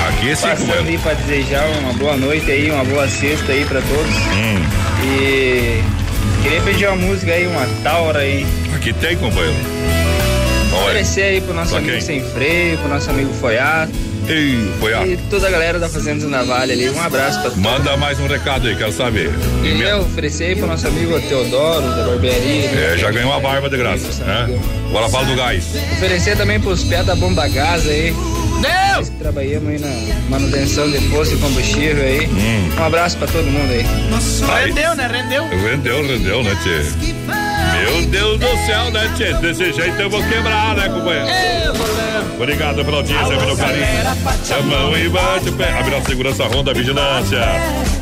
aqui 0.08 0.32
é 0.32 0.36
Passando 0.36 0.88
aí 0.88 0.98
pra 0.98 1.14
desejar 1.14 1.66
uma 1.80 1.94
boa 1.94 2.18
noite 2.18 2.50
aí, 2.50 2.72
uma 2.72 2.84
boa 2.84 3.08
sexta 3.08 3.52
aí 3.52 3.66
pra 3.66 3.82
todos. 3.82 4.16
Hum. 4.16 4.64
E 5.04 5.82
queria 6.44 6.62
pedir 6.62 6.88
uma 6.88 6.96
música 6.96 7.32
aí, 7.32 7.46
uma 7.48 7.68
taura 7.84 8.20
aí. 8.20 8.46
Aqui 8.76 8.94
tem, 8.94 9.16
companheiro. 9.18 9.56
Oferecer 10.74 11.24
aí 11.24 11.42
pro 11.42 11.54
nosso 11.54 11.70
Pra 11.72 11.80
amigo 11.80 11.94
quem? 11.94 12.02
Sem 12.02 12.24
Freio, 12.24 12.78
pro 12.78 12.90
nosso 12.90 13.10
amigo 13.10 13.34
Foiato. 13.34 13.92
Ei, 14.28 14.70
Foiato. 14.80 15.08
E 15.08 15.18
toda 15.30 15.48
a 15.48 15.52
galera 15.52 15.80
da 15.80 15.88
Fazenda 15.88 16.26
do 16.26 16.30
Navalha 16.30 16.74
ali, 16.74 16.90
um 16.90 17.02
abraço 17.02 17.40
pra 17.40 17.50
todos. 17.50 17.58
Manda 17.58 17.96
mais 17.96 18.20
um 18.20 18.28
recado 18.28 18.68
aí, 18.68 18.76
quero 18.76 18.92
saber. 18.92 19.32
E 19.64 19.82
eu 19.82 20.02
oferecer 20.02 20.46
aí 20.46 20.56
pro 20.56 20.68
nosso 20.68 20.86
amigo 20.88 21.20
Teodoro, 21.22 21.88
da 21.96 22.04
barbearia. 22.04 22.70
É, 22.70 22.98
já 22.98 23.10
ganhou 23.10 23.32
uma 23.32 23.40
barba 23.40 23.70
de 23.70 23.78
graça, 23.78 24.24
né? 24.26 24.60
Agora 24.90 25.08
fala 25.10 25.26
do 25.26 25.36
gás. 25.36 25.66
Oferecer 25.94 26.36
também 26.36 26.60
pros 26.60 26.84
pés 26.84 27.06
da 27.06 27.16
bomba 27.16 27.48
gás 27.48 27.88
aí. 27.88 28.14
Deus! 28.62 29.10
Trabalhamos 29.20 29.70
aí 29.70 29.80
na 29.80 30.30
manutenção 30.30 30.90
de 30.90 31.00
posto 31.10 31.36
de 31.36 31.42
combustível 31.42 32.04
aí. 32.04 32.28
Hum. 32.28 32.70
Um 32.78 32.84
abraço 32.84 33.18
pra 33.18 33.28
todo 33.28 33.46
mundo 33.46 33.72
aí. 33.72 33.86
Rendeu, 34.66 34.96
né? 34.96 35.08
Rendeu. 35.08 35.48
Rendeu, 35.48 36.08
rendeu, 36.08 36.44
né, 36.44 36.58
Tchê? 36.64 37.47
Meu 37.74 38.06
Deus 38.08 38.40
do 38.40 38.66
céu, 38.66 38.92
né, 38.92 39.12
Tchê? 39.16 39.34
Desse 39.34 39.74
jeito 39.74 40.02
eu 40.02 40.10
vou 40.10 40.22
quebrar, 40.24 40.76
né, 40.76 40.90
companheiro? 40.90 41.28
Obrigado 42.36 42.86
pela 42.86 42.98
audiência, 42.98 43.38
pelo 43.38 43.58
carinho. 43.58 43.86
A 44.58 44.62
mão 44.64 44.98
e 44.98 45.10
bate 45.10 45.50
o 45.50 45.54
pé. 45.54 45.72
A 45.72 45.84
melhor 45.84 46.02
segurança 46.04 46.44
Honda 46.46 46.74
Vigilância. 46.74 47.40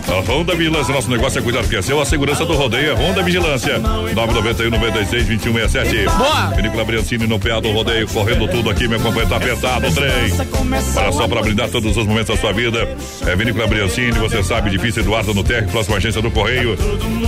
A 0.07 0.31
Honda 0.31 0.55
Vigilância, 0.55 0.93
nosso 0.93 1.09
negócio 1.09 1.39
é 1.39 1.41
cuidar 1.41 1.61
do 1.61 1.67
que 1.67 1.75
é 1.75 1.81
seu. 1.81 1.99
A 1.99 2.05
segurança 2.05 2.45
do 2.45 2.53
rodeio 2.53 2.91
é 2.91 2.93
Honda 2.93 3.23
Vigilância. 3.23 3.79
991 3.79 4.69
96 4.69 5.25
2167. 5.25 6.17
Boa! 6.17 6.55
Vinícola 6.55 6.85
Briancini 6.85 7.27
no 7.27 7.39
PA 7.39 7.59
do 7.59 7.71
rodeio, 7.71 8.07
correndo 8.07 8.47
tudo 8.47 8.69
aqui, 8.69 8.87
meu 8.87 8.99
companheiro 8.99 9.29
tá 9.29 9.37
apertado 9.37 9.87
o 9.87 9.93
trem. 9.93 10.11
Olha 10.95 11.11
só, 11.11 11.27
para 11.27 11.41
brindar 11.41 11.69
todos 11.69 11.97
os 11.97 12.05
momentos 12.05 12.35
da 12.35 12.39
sua 12.39 12.53
vida. 12.53 12.87
É 13.25 13.35
Vinícola 13.35 13.67
Briancini, 13.67 14.11
você 14.11 14.43
sabe, 14.43 14.69
difícil 14.69 15.01
Eduardo 15.01 15.33
no 15.33 15.43
TR, 15.43 15.65
próxima 15.71 15.97
agência 15.97 16.21
do 16.21 16.29
Correio. 16.29 16.77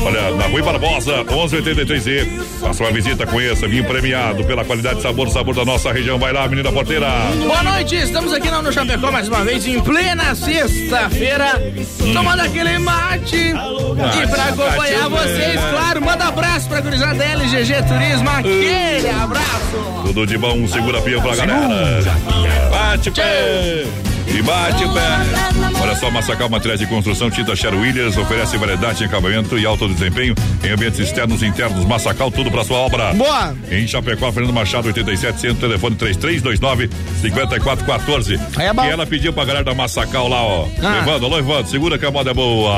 Olha, 0.05 0.31
na 0.31 0.45
Rui 0.45 0.61
Barbosa, 0.61 1.25
1183E. 1.25 2.27
Faça 2.61 2.83
uma 2.83 2.91
visita, 2.91 3.25
conheça, 3.25 3.67
vinho 3.67 3.85
premiado 3.85 4.43
pela 4.43 4.63
qualidade 4.63 4.99
e 4.99 5.01
sabor, 5.01 5.29
sabor 5.29 5.55
da 5.55 5.65
nossa 5.65 5.91
região. 5.91 6.19
Vai 6.19 6.31
lá, 6.31 6.47
menina 6.47 6.71
porteira. 6.71 7.07
Boa 7.39 7.63
noite, 7.63 7.95
estamos 7.95 8.31
aqui 8.33 8.49
no 8.51 8.71
Chapecó 8.71 9.11
mais 9.11 9.27
uma 9.27 9.43
vez, 9.43 9.65
em 9.65 9.79
plena 9.79 10.35
sexta-feira, 10.35 11.61
tomando 12.13 12.41
aquele 12.41 12.66
mate. 12.79 13.35
e 13.37 14.27
pra 14.27 14.43
acompanhar 14.45 15.09
vocês, 15.09 15.59
claro, 15.71 16.01
manda 16.01 16.25
abraço 16.25 16.67
pra 16.67 16.81
gurizada 16.81 17.15
da 17.15 17.25
LGG 17.25 17.83
Turismo, 17.83 18.29
aquele 18.29 19.09
abraço. 19.09 20.03
Tudo 20.05 20.25
de 20.25 20.37
bom, 20.37 20.67
segura 20.67 21.01
pia 21.01 21.21
pra 21.21 21.35
galera. 21.35 22.03
Bate 22.71 23.11
pé. 23.11 24.06
E 24.27 24.41
bate 24.41 24.83
o 24.83 24.93
pé. 24.93 25.07
Olha 25.81 25.95
só, 25.95 26.11
Massacal 26.11 26.49
Materiais 26.49 26.79
de 26.79 26.87
Construção, 26.87 27.29
Tinta 27.29 27.55
Sher 27.55 27.73
Williams, 27.73 28.17
oferece 28.17 28.57
variedade 28.57 28.99
de 28.99 29.05
acabamento 29.05 29.57
e 29.57 29.65
alto 29.65 29.87
desempenho 29.87 30.35
em 30.63 30.69
ambientes 30.69 30.99
externos 30.99 31.41
e 31.41 31.45
internos. 31.45 31.85
Massacal, 31.85 32.29
tudo 32.29 32.51
pra 32.51 32.63
sua 32.63 32.77
obra. 32.77 33.13
Boa! 33.13 33.55
Em 33.71 33.87
Chapecó, 33.87 34.31
Fernando 34.31 34.53
Machado, 34.53 34.87
87, 34.87 35.39
centro, 35.39 35.67
telefone 35.67 35.95
3329 35.95 36.89
5414. 37.21 38.39
É 38.59 38.73
bom. 38.73 38.85
E 38.85 38.89
ela 38.89 39.05
pediu 39.05 39.31
pra 39.31 39.45
galera 39.45 39.63
da 39.63 39.73
Massacal 39.73 40.27
lá, 40.27 40.43
ó. 40.43 40.67
Ah. 40.83 40.95
Levando, 40.99 41.25
alô, 41.25 41.39
Evandro, 41.39 41.67
segura 41.67 41.97
que 41.97 42.05
a 42.05 42.11
moda 42.11 42.31
é 42.31 42.33
boa. 42.33 42.75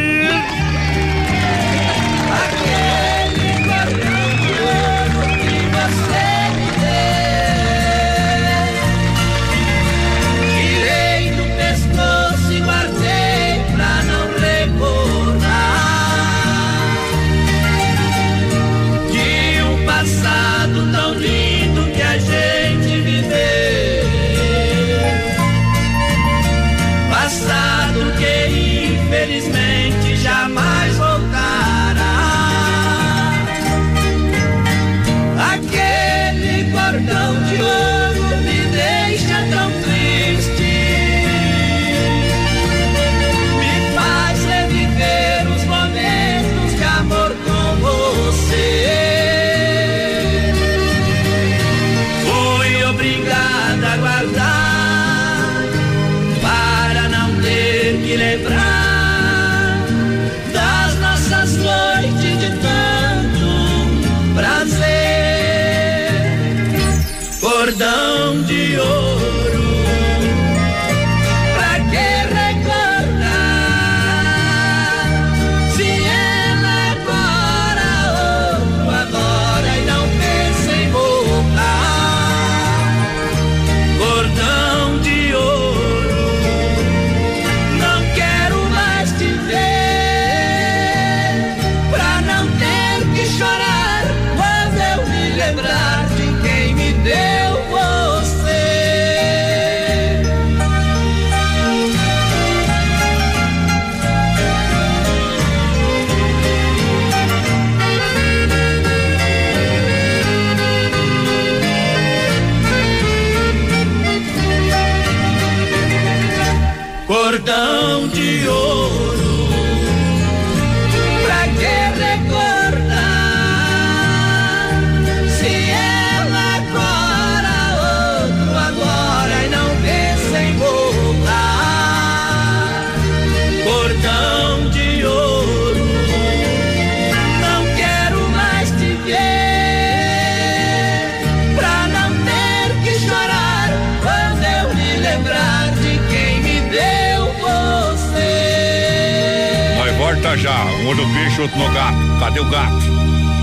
Um 150.93 150.95
olho 150.95 151.07
no 151.07 151.15
peixe, 151.15 151.41
outro 151.41 151.59
no 151.59 151.73
gato. 151.73 151.97
Cadê 152.21 152.41
o 152.41 152.45
gato? 152.51 152.85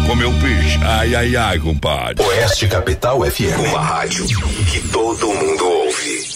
Comeu 0.06 0.32
peixe. 0.34 0.80
Ai, 0.84 1.16
ai, 1.16 1.36
ai, 1.36 1.60
compadre. 1.60 2.24
Oeste 2.24 2.68
Capital 2.68 3.22
FM. 3.26 3.70
Uma 3.70 3.82
rádio 3.82 4.28
que 4.72 4.80
todo 4.90 5.28
mundo 5.28 5.68
ouve. 5.68 6.30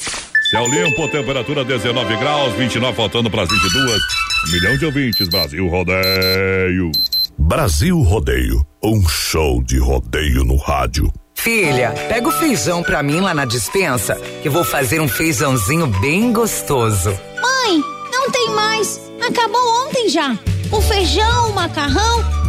Céu 0.50 0.68
limpo, 0.68 1.08
temperatura 1.10 1.64
19 1.64 2.18
graus, 2.18 2.54
29 2.54 2.96
faltando 2.96 3.30
para 3.30 3.44
as 3.44 3.50
22. 3.50 4.02
Um 4.48 4.52
milhão 4.52 4.78
de 4.78 4.86
ouvintes, 4.86 5.28
Brasil 5.28 5.68
Rodeio. 5.68 6.92
Brasil 7.38 8.02
Rodeio, 8.02 8.66
um 8.84 9.08
show 9.08 9.62
de 9.64 9.78
rodeio 9.78 10.44
no 10.44 10.56
rádio. 10.56 11.12
Filha, 11.36 11.92
pega 12.08 12.28
o 12.28 12.32
feijão 12.32 12.82
pra 12.82 13.04
mim 13.04 13.20
lá 13.20 13.34
na 13.34 13.46
dispensa, 13.46 14.16
que 14.42 14.48
eu 14.48 14.52
vou 14.52 14.64
fazer 14.64 15.00
um 15.00 15.08
feijãozinho 15.08 15.88
bem 15.88 16.32
gostoso. 16.32 17.10
Mãe, 17.42 17.84
não 18.12 18.32
tem 18.32 18.50
mais. 18.52 19.13
Acabou 19.28 19.88
ontem 19.88 20.10
já. 20.10 20.38
O 20.72 20.82
feijão, 20.82 21.50
o 21.50 21.54
macarrão, 21.54 22.43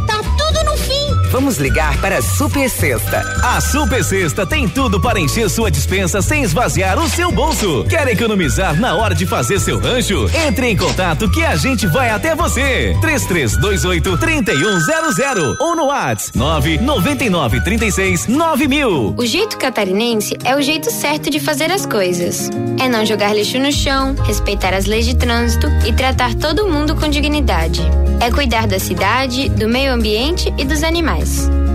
Vamos 1.35 1.57
ligar 1.57 2.01
para 2.01 2.19
a 2.19 2.23
Super 2.23 2.71
Sexta. 2.71 3.19
A 3.43 3.61
Super 3.61 4.05
Sexta 4.05 4.47
tem 4.47 4.69
tudo 4.69 5.01
para 5.01 5.19
encher 5.19 5.51
sua 5.51 5.69
dispensa 5.69 6.23
sem 6.23 6.45
esvaziar 6.45 6.97
o 6.97 7.09
seu 7.09 7.33
bolso. 7.33 7.85
Quer 7.91 8.07
economizar 8.07 8.79
na 8.79 8.95
hora 8.95 9.17
de 9.17 9.27
fazer 9.27 9.59
seu 9.59 9.81
rancho? 9.81 10.31
Entre 10.47 10.69
em 10.69 10.77
contato 10.77 11.29
que 11.29 11.45
a 11.45 11.57
gente 11.57 11.89
vai 11.89 12.09
até 12.11 12.37
você. 12.37 12.97
3328 13.01 14.17
3100 14.17 15.57
ou 15.59 15.75
no 15.75 15.87
WhatsApp 15.87 16.39
999 16.39 17.65
36 17.65 18.29
9000. 18.29 19.15
O 19.19 19.27
jeito 19.27 19.59
catarinense 19.59 20.37
é 20.45 20.55
o 20.55 20.63
jeito 20.63 20.89
certo 20.89 21.31
de 21.31 21.41
fazer 21.41 21.69
as 21.73 21.85
coisas. 21.85 22.49
É 22.81 22.89
não 22.89 23.05
jogar 23.05 23.35
lixo 23.35 23.59
no 23.59 23.73
chão, 23.73 24.15
respeitar 24.23 24.73
as 24.73 24.85
leis 24.85 25.05
de 25.05 25.17
trânsito 25.17 25.67
e 25.85 25.93
tratar 25.93 26.33
todo 26.37 26.69
mundo 26.69 26.95
com 26.95 27.09
dignidade. 27.09 27.83
É 28.21 28.31
cuidar 28.31 28.69
da 28.69 28.79
cidade, 28.79 29.49
do 29.49 29.69
meio 29.69 29.93
ambiente 29.93 30.55
e 30.57 30.65
dos 30.65 30.85
animais. 30.85 31.24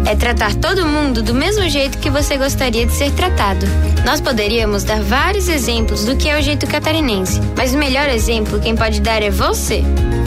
É 0.05 0.15
tratar 0.15 0.55
todo 0.55 0.85
mundo 0.85 1.21
do 1.21 1.34
mesmo 1.34 1.67
jeito 1.69 1.97
que 1.97 2.09
você 2.09 2.38
gostaria 2.38 2.85
de 2.85 2.93
ser 2.93 3.11
tratado. 3.11 3.65
Nós 4.05 4.21
poderíamos 4.21 4.84
dar 4.84 5.01
vários 5.01 5.47
exemplos 5.47 6.05
do 6.05 6.15
que 6.15 6.30
é 6.30 6.39
o 6.39 6.41
jeito 6.41 6.65
catarinense, 6.67 7.39
mas 7.55 7.73
o 7.73 7.77
melhor 7.77 8.09
exemplo 8.09 8.59
quem 8.59 8.76
pode 8.76 9.01
dar 9.01 9.21
é 9.21 9.30
você. 9.30 9.84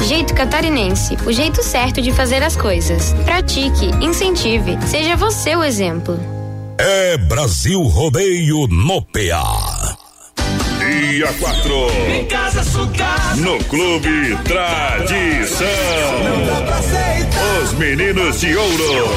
Jeito 0.07 0.35
catarinense, 0.35 1.17
o 1.27 1.33
jeito 1.33 1.63
certo 1.63 2.01
de 2.01 2.13
fazer 2.13 2.43
as 2.43 2.57
coisas. 2.57 3.13
Pratique, 3.25 3.87
incentive, 4.01 4.79
seja 4.87 5.17
você 5.17 5.57
o 5.57 5.65
exemplo. 5.65 6.19
É 6.79 7.17
Brasil 7.17 7.81
Rodeio 7.83 8.67
no 8.67 9.03
PA. 9.03 10.02
Dia 10.93 11.33
4. 11.41 11.91
Em 12.11 12.25
casa, 12.27 12.63
sua 12.63 12.87
casa. 12.89 13.41
No 13.41 13.59
Clube 13.65 14.37
Tradição. 14.45 15.67
Os 17.63 17.73
meninos 17.73 18.39
de 18.41 18.55
ouro. 18.55 19.09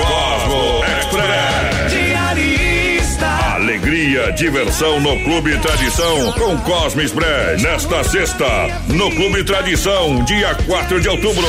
Cosmo 0.00 0.84
Express. 0.98 1.92
Diarista. 1.92 3.26
Alegria, 3.54 4.32
diversão 4.32 4.98
no 4.98 5.22
Clube 5.22 5.56
Tradição 5.58 6.32
com 6.32 6.58
Cosmo 6.58 7.00
Express. 7.00 7.62
Nesta 7.62 8.02
sexta, 8.02 8.68
no 8.88 9.12
Clube 9.12 9.44
Tradição, 9.44 10.24
dia 10.24 10.52
4 10.66 11.00
de 11.00 11.08
outubro. 11.10 11.46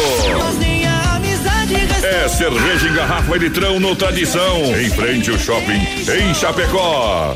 É 2.03 2.27
cerveja 2.27 2.87
em 2.87 2.93
garrafa 2.93 3.35
e 3.35 3.39
litrão 3.39 3.79
no 3.79 3.95
Tradição. 3.95 4.57
Em 4.79 4.91
frente 4.91 5.31
ao 5.31 5.39
shopping, 5.39 5.81
em 6.07 6.33
Chapecó. 6.35 7.35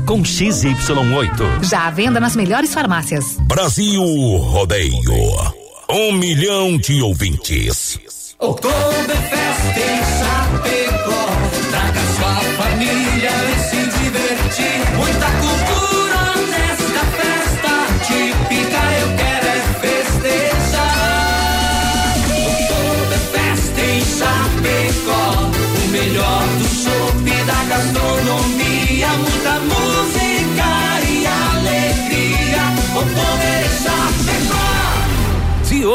com 0.05 0.21
XY8. 0.21 1.63
Já 1.63 1.87
à 1.87 1.91
venda 1.91 2.19
nas 2.19 2.35
melhores 2.35 2.73
farmácias. 2.73 3.37
Brasil 3.41 4.01
Rodeio. 4.37 4.93
Um 5.89 6.13
milhão 6.13 6.77
de 6.77 7.01
ouvintes. 7.01 7.99
Oktoberfest 8.39 9.77
em 9.77 10.01
Chapecó. 10.19 11.40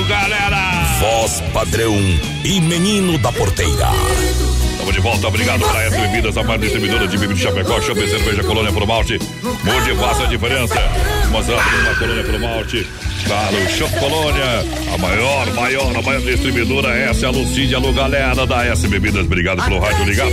galera. 0.09 0.97
Voz 0.99 1.41
padrão 1.53 1.95
e 2.43 2.59
menino 2.59 3.17
da 3.19 3.31
porteira. 3.31 3.87
Estamos 4.71 4.93
de 4.93 4.99
volta, 4.99 5.29
obrigado 5.29 5.61
para 5.61 5.81
essa 5.83 5.97
bebidas, 5.97 6.35
a 6.35 6.43
mais 6.43 6.59
distribuidora 6.59 7.07
de 7.07 7.17
bebidas 7.17 7.37
de 7.37 7.43
Chapecó, 7.43 7.79
chama 7.79 8.03
e 8.03 8.09
cerveja 8.09 8.43
Colônia 8.43 8.73
pro 8.73 8.85
Malte. 8.85 9.17
Mude 9.63 9.91
e 9.91 9.95
faça 9.95 10.23
a 10.23 10.27
diferença. 10.27 10.75
Mostrando 11.31 11.61
uma 11.81 11.95
Colônia 11.95 12.23
pro 12.23 12.39
Malte. 12.39 12.87
Claro, 13.25 13.55
Shop 13.77 13.91
Colônia, 13.99 14.43
a 14.93 14.97
maior, 14.97 15.53
maior, 15.53 15.97
a 15.97 16.01
maior 16.01 16.21
distribuidora, 16.21 16.95
essa 16.97 17.25
é 17.25 17.27
a 17.27 17.31
Lucídia, 17.31 17.75
alô 17.77 17.91
galera 17.91 18.45
da 18.45 18.65
S 18.65 18.87
Bebidas, 18.87 19.25
obrigado 19.25 19.61
pelo 19.65 19.79
rádio 19.79 20.05
ligado. 20.05 20.31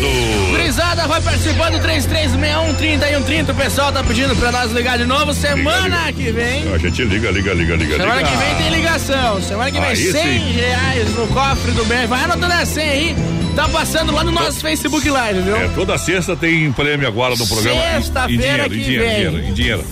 Brisada 0.52 1.08
vai 1.08 1.20
participando 1.20 1.80
3361 1.82 3.50
O 3.50 3.54
pessoal 3.56 3.90
tá 3.92 4.04
pedindo 4.04 4.36
pra 4.36 4.52
nós 4.52 4.70
ligar 4.70 4.96
de 4.96 5.06
novo 5.06 5.34
semana 5.34 6.12
que 6.12 6.30
vem. 6.30 6.72
A 6.72 6.78
gente 6.78 7.02
liga, 7.04 7.30
liga, 7.32 7.52
liga, 7.52 7.74
liga. 7.74 7.96
Semana 7.96 8.16
liga. 8.22 8.28
que 8.30 8.36
vem 8.36 8.54
tem 8.54 8.70
ligação. 8.70 9.42
Semana 9.42 9.70
que 9.72 9.80
vem, 9.80 9.88
Aí 9.90 9.96
100 9.96 10.12
sim. 10.22 10.52
reais 10.52 11.14
no 11.16 11.26
cofre 11.28 11.72
do 11.72 11.84
bem. 11.86 12.06
Vai 12.06 12.22
anotando 12.24 12.52
a 12.52 12.64
100 12.64 12.88
aí. 12.88 13.16
Tá 13.56 13.68
passando 13.68 14.12
lá 14.12 14.22
no 14.24 14.32
nosso 14.32 14.60
Facebook 14.60 15.08
Live, 15.08 15.40
viu? 15.42 15.56
É, 15.56 15.68
toda 15.74 15.96
sexta 15.98 16.34
tem 16.36 16.70
prêmio 16.72 17.06
agora 17.08 17.34
no 17.36 17.46
programa. 17.46 17.80
em- 17.80 17.92
Sexta-feira 18.02 18.66
em 18.66 18.68
dinheiro, 18.68 18.74
em 18.74 18.78
dinheiro, 18.82 19.38
em 19.38 19.52
dinheiro. 19.52 19.84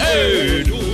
Ei, 0.00 0.91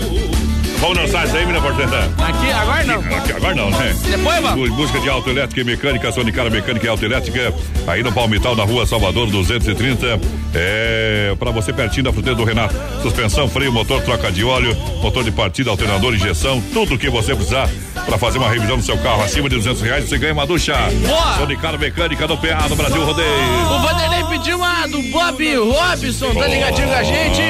Vamos 0.81 0.97
dançar 0.99 1.27
isso 1.27 1.37
aí, 1.37 1.45
menina 1.45 1.61
Portenta? 1.61 1.99
Aqui, 2.19 2.51
agora 2.53 2.85
não. 2.85 2.99
Aqui, 3.01 3.33
agora 3.33 3.55
não, 3.55 3.71
né? 3.71 3.97
Depois, 4.09 4.41
vamos. 4.41 4.69
Bu- 4.71 4.77
Busca 4.77 5.01
de 5.01 5.09
autoelétrica 5.09 5.61
e 5.61 5.65
mecânica, 5.65 6.13
Sonicara 6.13 6.49
Mecânica 6.49 6.87
e 6.87 6.89
Autoelétrica, 6.89 7.53
aí 7.87 8.03
no 8.03 8.13
Palmital, 8.13 8.55
na 8.55 8.63
rua 8.65 8.87
Salvador 8.87 9.29
230. 9.29 10.21
É 10.55 11.35
pra 11.39 11.51
você 11.51 11.73
pertinho 11.73 12.05
da 12.05 12.13
fruteira 12.13 12.37
do 12.37 12.45
Renato. 12.45 12.75
Suspensão, 13.03 13.49
freio, 13.49 13.73
motor, 13.73 14.01
troca 14.03 14.31
de 14.31 14.45
óleo, 14.45 14.75
motor 15.03 15.23
de 15.25 15.31
partida, 15.33 15.69
alternador, 15.71 16.15
injeção, 16.15 16.63
tudo 16.73 16.97
que 16.97 17.11
você 17.11 17.35
precisar 17.35 17.69
pra 18.07 18.17
fazer 18.17 18.39
uma 18.39 18.49
revisão 18.49 18.77
do 18.79 18.83
seu 18.83 18.97
carro. 18.99 19.23
Acima 19.23 19.49
de 19.49 19.57
200 19.57 19.83
reais 19.83 20.09
você 20.09 20.17
ganha 20.17 20.33
uma 20.33 20.47
ducha. 20.47 20.75
Boa. 21.07 21.37
Sonicara 21.39 21.77
Mecânica 21.77 22.27
no 22.27 22.37
PA, 22.39 22.67
no 22.69 22.77
Brasil 22.77 23.05
Rodeio. 23.05 23.29
O 23.29 23.79
Vanderlei 23.83 24.25
pediu 24.39 24.57
uma 24.57 24.87
do 24.87 25.03
Bob 25.11 25.57
Robson, 25.57 26.35
tá 26.35 26.47
ligadinho 26.47 26.89
com 26.89 26.95
a 26.95 27.03
gente? 27.03 27.43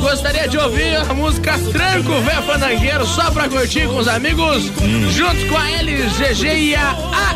Gostaria 0.00 0.48
de 0.48 0.58
ouvir 0.58 0.96
a 0.96 1.14
música 1.14 1.58
Tranco 1.72 2.20
Vé 2.20 2.42
Só 3.06 3.30
pra 3.30 3.48
curtir 3.48 3.86
com 3.86 3.98
os 3.98 4.08
amigos, 4.08 4.64
Hum. 4.80 5.10
junto 5.10 5.46
com 5.46 5.58
a 5.58 5.70
LGG 5.72 6.46
e 6.70 6.74
a 6.74 6.94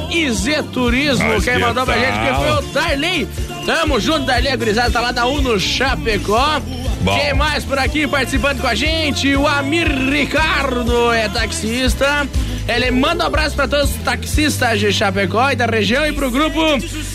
AIZ 0.09 0.47
Turismo. 0.73 1.29
Mas 1.29 1.45
Quem 1.45 1.55
que 1.55 1.61
mandou 1.61 1.85
pra 1.85 1.95
gente 1.99 2.19
que 2.19 2.35
foi 2.35 2.51
o 2.53 2.63
Darley. 2.73 3.29
Tamo 3.67 4.01
junto, 4.01 4.21
Darley, 4.25 4.53
a 4.53 4.57
gurizada 4.57 4.91
tá 4.91 5.01
lá 5.01 5.13
da 5.13 5.27
Uno 5.27 5.59
Chapecó. 5.61 6.61
Bom. 7.03 7.19
Quem 7.19 7.35
mais 7.35 7.65
por 7.65 7.79
aqui 7.79 8.07
participando 8.07 8.61
com 8.63 8.67
a 8.67 8.75
gente? 8.75 9.35
O 9.37 9.47
Amir 9.47 9.87
Ricardo 10.11 11.13
é 11.13 11.29
taxista. 11.29 12.27
Ele 12.69 12.91
manda 12.91 13.25
um 13.25 13.27
abraço 13.29 13.55
pra 13.55 13.69
todos 13.69 13.91
os 13.91 13.97
taxistas 14.03 14.81
de 14.81 14.93
Chapecó 14.93 15.51
e 15.51 15.57
da 15.57 15.67
região 15.67 16.05
e 16.05 16.13
pro 16.13 16.31
grupo 16.31 16.61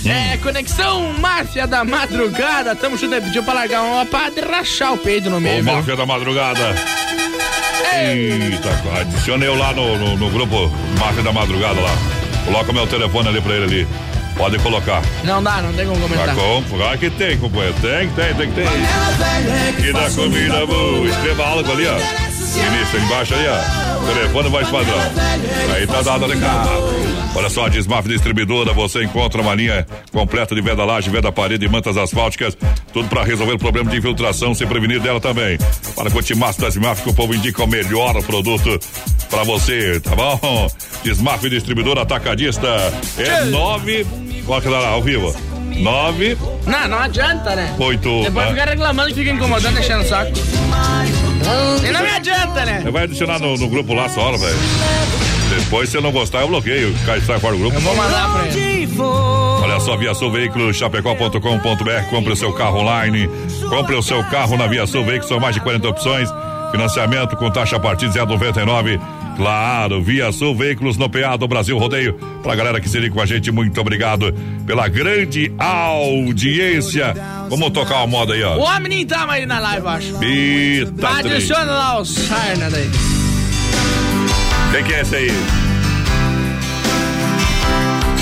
é, 0.05 0.37
Conexão 0.37 1.13
Máfia 1.19 1.67
da 1.67 1.83
Madrugada. 1.83 2.73
Tamo 2.75 2.97
junto, 2.97 3.13
ele 3.15 3.25
pediu 3.25 3.43
pra 3.43 3.53
largar 3.53 3.81
uma 3.81 4.05
pra 4.05 4.31
rachar 4.49 4.93
o 4.93 4.97
peito 4.97 5.29
no 5.29 5.37
Ô, 5.37 5.39
meio. 5.41 5.61
viu? 5.63 5.73
Máfia 5.73 5.95
da 5.97 6.05
Madrugada. 6.05 6.75
Eita, 7.93 8.99
adicione 9.01 9.45
eu 9.45 9.55
lá 9.57 9.73
no, 9.73 9.97
no, 9.97 10.17
no 10.17 10.29
grupo 10.29 10.71
Máfia 10.97 11.21
da 11.21 11.33
Madrugada 11.33 11.79
lá. 11.81 11.97
Coloca 12.45 12.71
meu 12.71 12.87
telefone 12.87 13.27
ali 13.27 13.41
pra 13.41 13.53
ele 13.55 13.63
ali. 13.65 13.87
Pode 14.37 14.57
colocar. 14.59 15.01
Não 15.25 15.43
dá, 15.43 15.61
não 15.61 15.73
tem 15.73 15.85
como 15.85 15.99
comentar. 15.99 16.27
Tá 16.27 16.33
com, 16.35 16.63
claro 16.63 16.97
que 16.97 17.09
tem, 17.09 17.37
companheiro. 17.37 17.75
Tem, 17.81 18.09
tem, 18.09 18.33
tem 18.33 18.49
que 18.49 18.55
ter. 18.55 19.87
E 19.87 19.93
da 19.93 20.09
comida 20.09 20.65
boa. 20.65 21.07
Escreva 21.07 21.45
algo 21.45 21.71
ali, 21.71 21.85
ó. 21.87 22.30
Início 22.59 22.99
embaixo 22.99 23.33
aí, 23.33 23.47
ó. 23.47 24.13
Telefone 24.13 24.49
mais 24.49 24.67
padrão. 24.67 24.97
Aí 25.73 25.87
tá 25.87 26.01
dado 26.01 26.27
recado. 26.27 26.69
Olha 27.33 27.49
só, 27.49 27.65
a 27.65 27.69
Desmaf 27.69 28.07
Distribuidora, 28.07 28.73
você 28.73 29.03
encontra 29.03 29.41
uma 29.41 29.55
linha 29.55 29.85
completa 30.11 30.53
de 30.53 30.61
venda 30.61 30.83
laje, 30.83 31.09
venda 31.09 31.31
parede 31.31 31.65
e 31.65 31.69
mantas 31.69 31.95
asfálticas. 31.95 32.57
Tudo 32.91 33.07
para 33.07 33.23
resolver 33.23 33.53
o 33.53 33.57
problema 33.57 33.89
de 33.89 33.97
infiltração, 33.97 34.53
sem 34.53 34.67
prevenir 34.67 34.99
dela 34.99 35.21
também. 35.21 35.57
Para 35.95 36.09
o 36.09 36.21
Timaço 36.21 36.59
da 36.59 36.67
Desmaf, 36.67 37.01
que 37.03 37.09
o 37.09 37.13
povo 37.13 37.33
indica 37.33 37.63
o 37.63 37.67
melhor 37.67 38.21
produto 38.23 38.79
para 39.29 39.43
você, 39.43 39.99
tá 40.01 40.13
bom? 40.15 40.69
Desmaf 41.03 41.49
Distribuidora 41.49 42.01
Atacadista 42.01 42.67
é 43.17 43.45
nove. 43.45 44.05
Que 44.61 44.69
dá 44.69 44.79
lá, 44.79 44.89
ao 44.89 45.01
vivo? 45.01 45.33
Nove. 45.77 46.37
Não, 46.65 46.87
não 46.89 46.99
adianta, 46.99 47.55
né? 47.55 47.73
Oito. 47.79 48.23
Depois 48.23 48.45
né? 48.47 48.51
fica 48.51 48.65
reclamando 48.65 49.09
que 49.09 49.15
fica 49.15 49.31
incomodando, 49.31 49.75
deixando 49.75 50.01
o 50.01 50.07
saco. 50.07 50.31
E 51.83 51.91
não 51.91 52.01
me 52.01 52.09
adianta, 52.09 52.65
né? 52.65 52.83
Vai 52.91 53.03
adicionar 53.03 53.39
no, 53.39 53.57
no 53.57 53.67
grupo 53.67 53.93
lá 53.93 54.07
só, 54.09 54.31
velho. 54.37 54.57
Depois, 55.59 55.89
se 55.89 55.97
eu 55.97 56.01
não 56.01 56.11
gostar, 56.11 56.41
eu 56.41 56.47
bloqueio. 56.47 56.95
Cai, 57.05 57.19
sai 57.21 57.39
fora 57.39 57.53
do 57.55 57.59
grupo. 57.59 57.75
Eu 57.77 57.81
vou 57.81 57.95
mandar 57.95 58.31
pra 58.33 58.47
ele. 58.47 58.87
Olha 58.99 59.79
só, 59.79 59.97
Via 59.97 60.13
Sul 60.13 60.31
Veículos, 60.31 60.77
chapecó.com.br. 60.77 62.09
Compre 62.09 62.33
o 62.33 62.35
seu 62.35 62.53
carro 62.53 62.79
online. 62.79 63.29
Compre 63.69 63.95
o 63.95 64.01
seu 64.01 64.23
carro 64.25 64.57
na 64.57 64.67
Via 64.67 64.87
Sul 64.87 65.03
Veículos. 65.03 65.27
São 65.27 65.39
mais 65.39 65.55
de 65.55 65.61
40 65.61 65.87
opções. 65.89 66.29
Financiamento 66.71 67.35
com 67.35 67.51
taxa 67.51 67.75
a 67.75 67.79
partir 67.79 68.07
de 68.09 68.17
0,99. 68.17 68.99
Claro, 69.41 70.03
Via 70.03 70.31
Sul 70.31 70.55
Veículos 70.55 70.97
no 70.97 71.09
PA 71.09 71.35
do 71.35 71.47
Brasil 71.47 71.75
Rodeio. 71.75 72.13
Pra 72.43 72.53
galera 72.53 72.79
que 72.79 72.87
se 72.87 72.99
liga 72.99 73.15
com 73.15 73.21
a 73.21 73.25
gente, 73.25 73.51
muito 73.51 73.81
obrigado 73.81 74.31
pela 74.67 74.87
grande 74.87 75.51
audiência. 75.57 77.15
Vamos 77.49 77.71
tocar 77.71 77.95
uma 77.95 78.07
moda 78.07 78.35
aí, 78.35 78.43
ó. 78.43 78.57
O 78.57 78.61
homem 78.61 78.89
nem 78.89 79.03
tá 79.03 79.25
mais 79.25 79.47
na 79.47 79.57
live, 79.57 79.87
acho. 79.87 80.23
Eita, 80.23 80.91
trem. 80.91 81.33
Adiciona 81.33 81.71
lá 81.71 81.99
o 81.99 82.05
Sarna 82.05 82.69
daí. 82.69 82.87
Quem 84.73 84.83
que 84.83 84.93
é 84.93 85.01
esse 85.01 85.15
aí? 85.15 85.31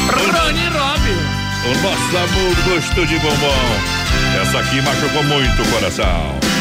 Rony 0.07 0.67
Rob. 0.69 1.03
O 1.65 1.83
nosso 1.83 2.17
amor 2.17 2.55
gosto 2.65 3.05
de 3.05 3.19
bombom. 3.19 4.41
Essa 4.41 4.59
aqui 4.59 4.81
machucou 4.81 5.23
muito 5.25 5.63
o 5.63 5.67
coração. 5.67 6.58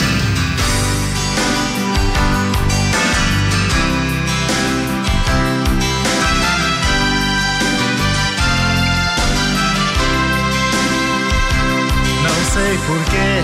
Porquê, 12.86 13.42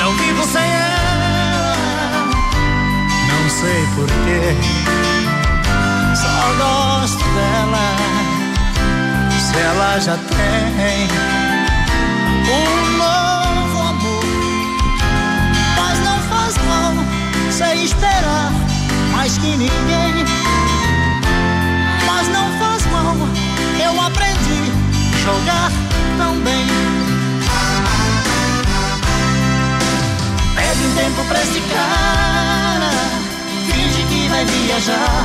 não 0.00 0.12
vivo 0.16 0.44
sem 0.44 0.62
ela. 0.62 1.76
Não 3.28 3.50
sei 3.50 3.86
porquê, 3.94 4.56
só 6.14 6.36
gosto 6.58 7.24
dela. 7.34 7.86
Se 9.38 9.58
ela 9.58 9.98
já 10.00 10.16
tem 10.16 11.08
um 12.48 12.96
novo 12.96 13.78
amor, 13.78 14.24
mas 15.76 15.98
não 16.00 16.18
faz 16.22 16.56
mal, 16.66 16.94
sei 17.50 17.84
esperar 17.84 18.52
mais 19.12 19.38
que 19.38 19.48
ninguém. 19.48 20.24
Mas 22.06 22.28
não 22.28 22.50
faz 22.58 22.86
mal, 22.86 23.16
eu 23.82 24.00
aprendi 24.00 24.72
jogar 25.24 25.70
tão 26.18 26.38
bem. 26.40 26.95
Tempo 30.96 31.24
pra 31.28 31.40
esse 31.42 31.60
cara, 31.60 32.90
finge 33.66 34.02
que 34.04 34.28
vai 34.28 34.44
viajar. 34.44 35.24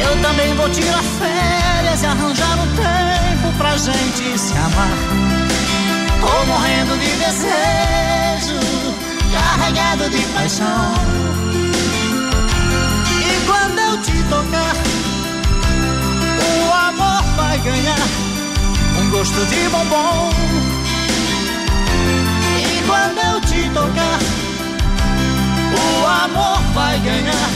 Eu 0.00 0.20
também 0.22 0.54
vou 0.54 0.68
tirar 0.70 1.02
férias 1.02 2.02
e 2.02 2.06
arranjar 2.06 2.58
um 2.58 2.66
tempo 2.76 3.52
pra 3.56 3.76
gente 3.76 4.38
se 4.38 4.54
amar. 4.54 4.98
Tô 6.20 6.46
morrendo 6.46 6.98
de 6.98 7.10
desejo, 7.24 8.60
carregado 9.32 10.10
de 10.10 10.22
paixão. 10.34 10.94
E 13.20 13.46
quando 13.46 13.78
eu 13.78 14.02
te 14.02 14.22
tocar, 14.24 14.74
o 16.44 16.72
amor 16.88 17.22
vai 17.36 17.58
ganhar 17.58 18.08
um 19.00 19.10
gosto 19.10 19.46
de 19.46 19.68
bombom. 19.68 20.30
E 22.60 22.82
quando 22.86 23.27
te 23.58 23.68
tocar, 23.70 24.18
o 25.74 26.06
amor 26.06 26.62
vai 26.74 26.98
ganhar 27.00 27.50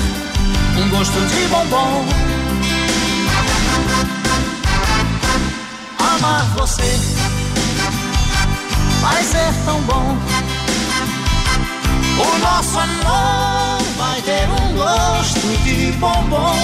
um 0.77 0.89
gosto 0.91 1.21
de 1.29 1.47
bombom. 1.49 2.05
Amar 5.99 6.45
você 6.57 6.99
vai 9.01 9.23
ser 9.23 9.53
tão 9.65 9.81
bom. 9.83 10.19
O 12.19 12.39
nosso 12.39 12.79
amor 12.79 13.83
vai 13.97 14.21
ter 14.23 14.49
um 14.51 14.75
gosto 14.75 15.63
de 15.65 15.93
bombom. 15.99 16.57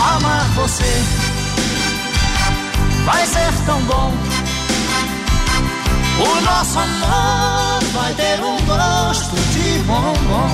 Amar 0.00 0.44
você 0.54 1.04
vai 3.06 3.26
ser 3.26 3.52
tão 3.64 3.80
bom. 3.82 4.12
O 6.18 6.40
nosso 6.40 6.78
amor 6.78 7.84
vai 7.92 8.14
ter 8.14 8.40
um 8.42 8.56
gosto 8.64 9.36
de 9.52 9.78
bombom. 9.80 10.50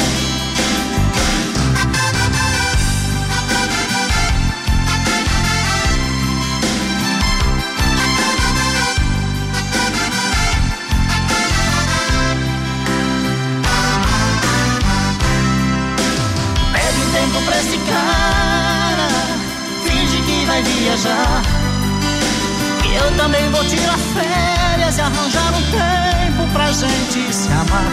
Pede 16.73 17.13
tempo 17.13 17.43
pra 17.45 17.57
esse 17.61 17.79
cara, 17.79 19.09
finge 19.85 20.23
que 20.23 20.45
vai 20.45 20.63
viajar. 20.63 21.43
Eu 22.95 23.17
também 23.17 23.49
vou 23.51 23.65
tirar 23.65 23.99
férias 23.99 24.62
e 24.97 25.01
arranjar 25.01 25.55
um 25.55 25.63
tempo 25.71 26.53
pra 26.53 26.71
gente 26.71 27.33
se 27.35 27.49
amar. 27.49 27.93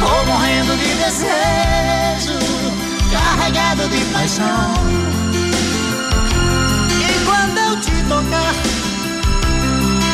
Tô 0.00 0.24
morrendo 0.24 0.74
de 0.78 0.94
desejo, 0.94 2.38
carregado 3.12 3.86
de 3.88 4.04
paixão. 4.06 4.72
E 6.98 7.24
quando 7.26 7.58
eu 7.58 7.80
te 7.80 8.02
tocar, 8.08 8.54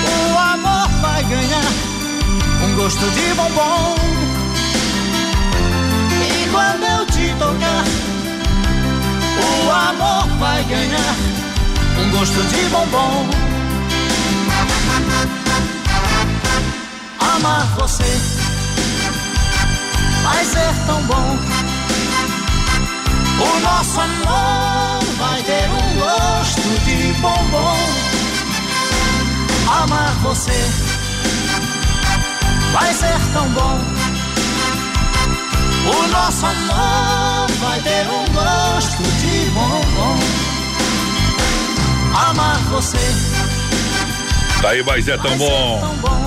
o 0.09 0.39
amor 0.39 0.89
vai 1.01 1.23
ganhar 1.25 1.73
um 2.65 2.75
gosto 2.75 3.09
de 3.11 3.35
bombom. 3.35 3.95
E 6.23 6.49
quando 6.51 6.83
eu 6.83 7.07
te 7.07 7.33
tocar, 7.39 7.85
o 9.39 9.71
amor 9.71 10.27
vai 10.39 10.65
ganhar 10.65 11.15
um 12.01 12.11
gosto 12.11 12.43
de 12.49 12.69
bombom. 12.71 13.52
Amar 17.37 17.67
você 17.79 18.05
vai 20.23 20.45
ser 20.45 20.75
tão 20.87 21.03
bom. 21.05 21.39
O 23.41 23.61
nosso 23.61 24.01
amor 24.01 25.03
vai 25.19 25.43
ter 25.43 25.69
um 25.71 25.99
gosto 25.99 26.61
de 26.85 27.13
bombom. 27.21 27.77
Amar 29.67 30.15
você 30.23 30.53
vai 32.73 32.93
ser 32.93 33.19
tão 33.33 33.49
bom. 33.49 33.81
O 35.87 36.09
nosso 36.09 36.47
amor 36.47 37.51
vai 37.61 37.81
ter 37.81 38.07
um 38.09 38.25
gosto 38.35 39.03
de 39.03 39.51
bombom. 39.51 40.19
Amar 42.15 42.59
você 42.71 43.32
Tá 44.63 44.71
aí, 44.71 44.83
mas 44.85 45.09
é 45.09 45.19
tão 45.19 45.37
bom. 45.37 45.81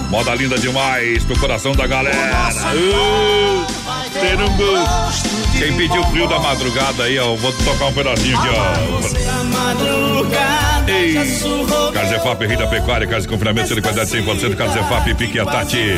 Moda 0.10 0.36
linda 0.36 0.60
demais 0.60 1.24
pro 1.24 1.40
coração 1.40 1.72
da 1.72 1.88
galera. 1.88 2.50
Uh, 2.76 3.66
ter 4.12 4.38
um 4.42 4.58
gosto. 4.58 5.30
Quem 5.58 5.74
pediu 5.78 6.04
frio 6.08 6.28
da 6.28 6.38
madrugada 6.38 7.04
aí, 7.04 7.18
ó, 7.18 7.34
vou 7.36 7.54
tocar 7.54 7.86
um 7.86 7.94
pedacinho 7.94 8.38
aqui, 8.38 8.50
ó. 8.50 8.74
Ei, 10.88 11.14
Carlos 11.94 12.12
EFAP, 12.12 12.46
Rei 12.46 12.58
da 12.58 12.68
Pecuária, 12.68 13.08
Casa 13.08 13.22
de 13.22 13.28
Confinamento, 13.28 13.74
de 13.74 13.82
qualidade 13.82 14.10
100%, 14.10 14.56
Carlos 14.56 14.76
EFAP, 14.76 15.16
Pique 15.16 15.40
a 15.40 15.46
Tati. 15.46 15.98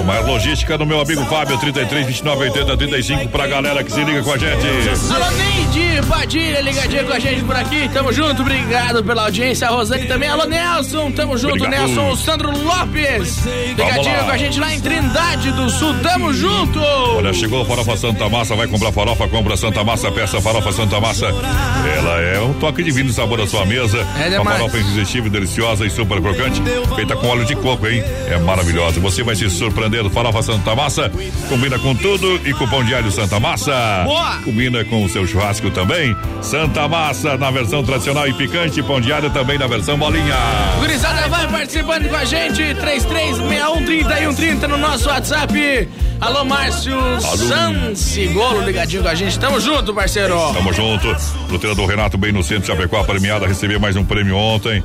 Uma 0.00 0.20
logística 0.20 0.78
no 0.78 0.86
meu 0.86 1.00
amigo 1.00 1.24
Fábio, 1.26 1.58
33, 1.58 2.06
29, 2.06 2.44
80, 2.44 2.76
35, 2.76 3.28
pra 3.28 3.46
galera 3.46 3.82
que 3.84 3.92
se 3.92 4.02
liga 4.02 4.22
com 4.22 4.32
a 4.32 4.38
gente. 4.38 4.66
Alô, 5.12 5.30
Neide 5.36 6.06
Padilha, 6.08 6.60
ligadinha 6.60 7.04
com 7.04 7.12
a 7.12 7.18
gente 7.18 7.44
por 7.44 7.56
aqui. 7.56 7.88
Tamo 7.92 8.12
junto, 8.12 8.42
obrigado 8.42 9.04
pela 9.04 9.24
audiência. 9.24 9.68
A 9.68 9.70
Rosane 9.70 10.06
também. 10.06 10.28
Alô, 10.28 10.44
Nelson, 10.46 11.10
tamo 11.12 11.36
junto. 11.36 11.56
Obrigado. 11.56 11.86
Nelson, 11.86 12.10
o 12.10 12.16
Sandro 12.16 12.50
Lopes. 12.50 13.44
Ligadinho 13.44 14.24
com 14.24 14.30
a 14.30 14.36
gente 14.36 14.58
lá 14.58 14.74
em 14.74 14.80
Trindade 14.80 15.52
do 15.52 15.68
Sul. 15.68 15.94
Tamo 16.02 16.32
junto. 16.32 16.80
Olha, 16.80 17.32
chegou 17.32 17.62
a 17.62 17.64
farofa 17.64 17.96
Santa 17.96 18.28
Massa, 18.28 18.56
vai 18.56 18.66
comprar 18.66 18.92
farofa, 18.92 19.28
compra 19.28 19.56
Santa 19.56 19.84
Massa, 19.84 20.10
peça 20.10 20.40
farofa 20.40 20.72
Santa 20.72 21.00
Massa. 21.00 21.26
Ela 21.26 22.20
é 22.22 22.40
um 22.40 22.54
toque 22.54 22.82
divino 22.82 23.12
sabor 23.12 23.40
à 23.40 23.46
sua 23.46 23.66
mesa. 23.66 24.06
É 24.16 24.28
Uma 24.28 24.38
demais. 24.38 24.58
farofa 24.58 24.78
irresistível, 24.78 25.30
deliciosa 25.30 25.86
e 25.86 25.90
super 25.90 26.20
crocante, 26.20 26.60
feita 26.96 27.14
com 27.16 27.28
óleo 27.28 27.44
de 27.44 27.54
coco, 27.56 27.86
hein? 27.86 28.02
É 28.28 28.36
maravilhosa. 28.38 28.98
Você 29.00 29.22
vai 29.22 29.36
se 29.36 29.48
surpreender. 29.48 30.08
Farofa 30.10 30.42
Santa 30.42 30.74
Massa 30.74 31.10
combina 31.48 31.78
com 31.78 31.94
tudo 31.94 32.40
e 32.44 32.52
cupom 32.54 32.82
diário 32.84 33.10
Santa 33.12 33.38
Massa. 33.38 34.02
Boa. 34.04 34.38
Combina 34.44 34.84
com 34.84 35.04
o 35.04 35.08
seu 35.08 35.26
churrasco 35.26 35.70
também. 35.70 36.16
Santa 36.42 36.88
Massa 36.88 37.36
na 37.36 37.50
versão 37.50 37.84
tradicional 37.84 38.26
e 38.26 38.32
picante, 38.32 38.82
pão 38.82 39.00
diário 39.00 39.30
também 39.30 39.58
na 39.58 39.66
versão 39.66 39.96
bolinha. 39.96 40.34
Gurizada 40.78 41.28
vai 41.28 41.46
participando 41.48 42.08
com 42.08 42.16
a 42.16 42.24
gente, 42.24 42.62
33613130 42.74 44.66
no 44.68 44.78
nosso 44.78 45.08
WhatsApp. 45.08 45.88
Alô, 46.20 46.44
Márcio 46.44 46.96
Sansigolo, 47.20 48.62
ligadinho 48.62 49.02
com 49.02 49.08
a 49.08 49.14
gente. 49.14 49.38
Tamo 49.38 49.60
junto, 49.60 49.94
parceiro. 49.94 50.34
Tamo 50.52 50.72
junto. 50.72 51.14
Fruteira 51.48 51.76
do 51.76 51.86
Renato 51.86 52.18
bem 52.18 52.32
no 52.32 52.42
centro 52.42 52.62
de 52.62 52.66
Chapecó, 52.68 53.04
premiada, 53.04 53.46
recebeu 53.46 53.78
mais 53.78 53.94
um 53.94 53.97
prêmio 54.04 54.36
ontem. 54.36 54.82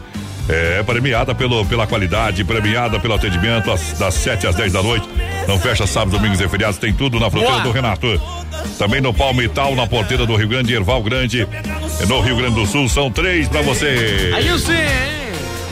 É 0.49 0.83
premiada 0.83 1.33
pelo, 1.33 1.65
pela 1.65 1.87
qualidade, 1.87 2.43
premiada 2.43 2.99
pelo 2.99 3.13
atendimento 3.13 3.71
às- 3.71 3.93
das 3.97 4.13
7 4.15 4.45
às 4.45 4.53
10 4.55 4.73
da 4.73 4.83
noite. 4.83 5.07
Não 5.47 5.57
fecha 5.57 5.87
sábados, 5.87 6.19
domingos 6.19 6.41
e 6.41 6.49
feriados, 6.49 6.77
tem 6.77 6.91
tudo 6.93 7.17
na 7.17 7.29
fruteira 7.29 7.53
Boa. 7.61 7.63
do 7.63 7.71
Renato. 7.71 8.21
Também 8.77 8.99
no 8.99 9.13
Palmital, 9.13 9.73
na 9.73 9.87
porteira 9.87 10.25
do 10.25 10.35
Rio 10.35 10.49
Grande, 10.49 10.73
Erval 10.73 11.01
Grande. 11.01 11.47
No 12.09 12.19
Rio 12.19 12.35
Grande 12.35 12.55
do 12.55 12.65
Sul, 12.65 12.89
são 12.89 13.09
três 13.09 13.47
pra 13.47 13.61
você. 13.61 14.31
Aí 14.35 14.59
sim, 14.59 14.73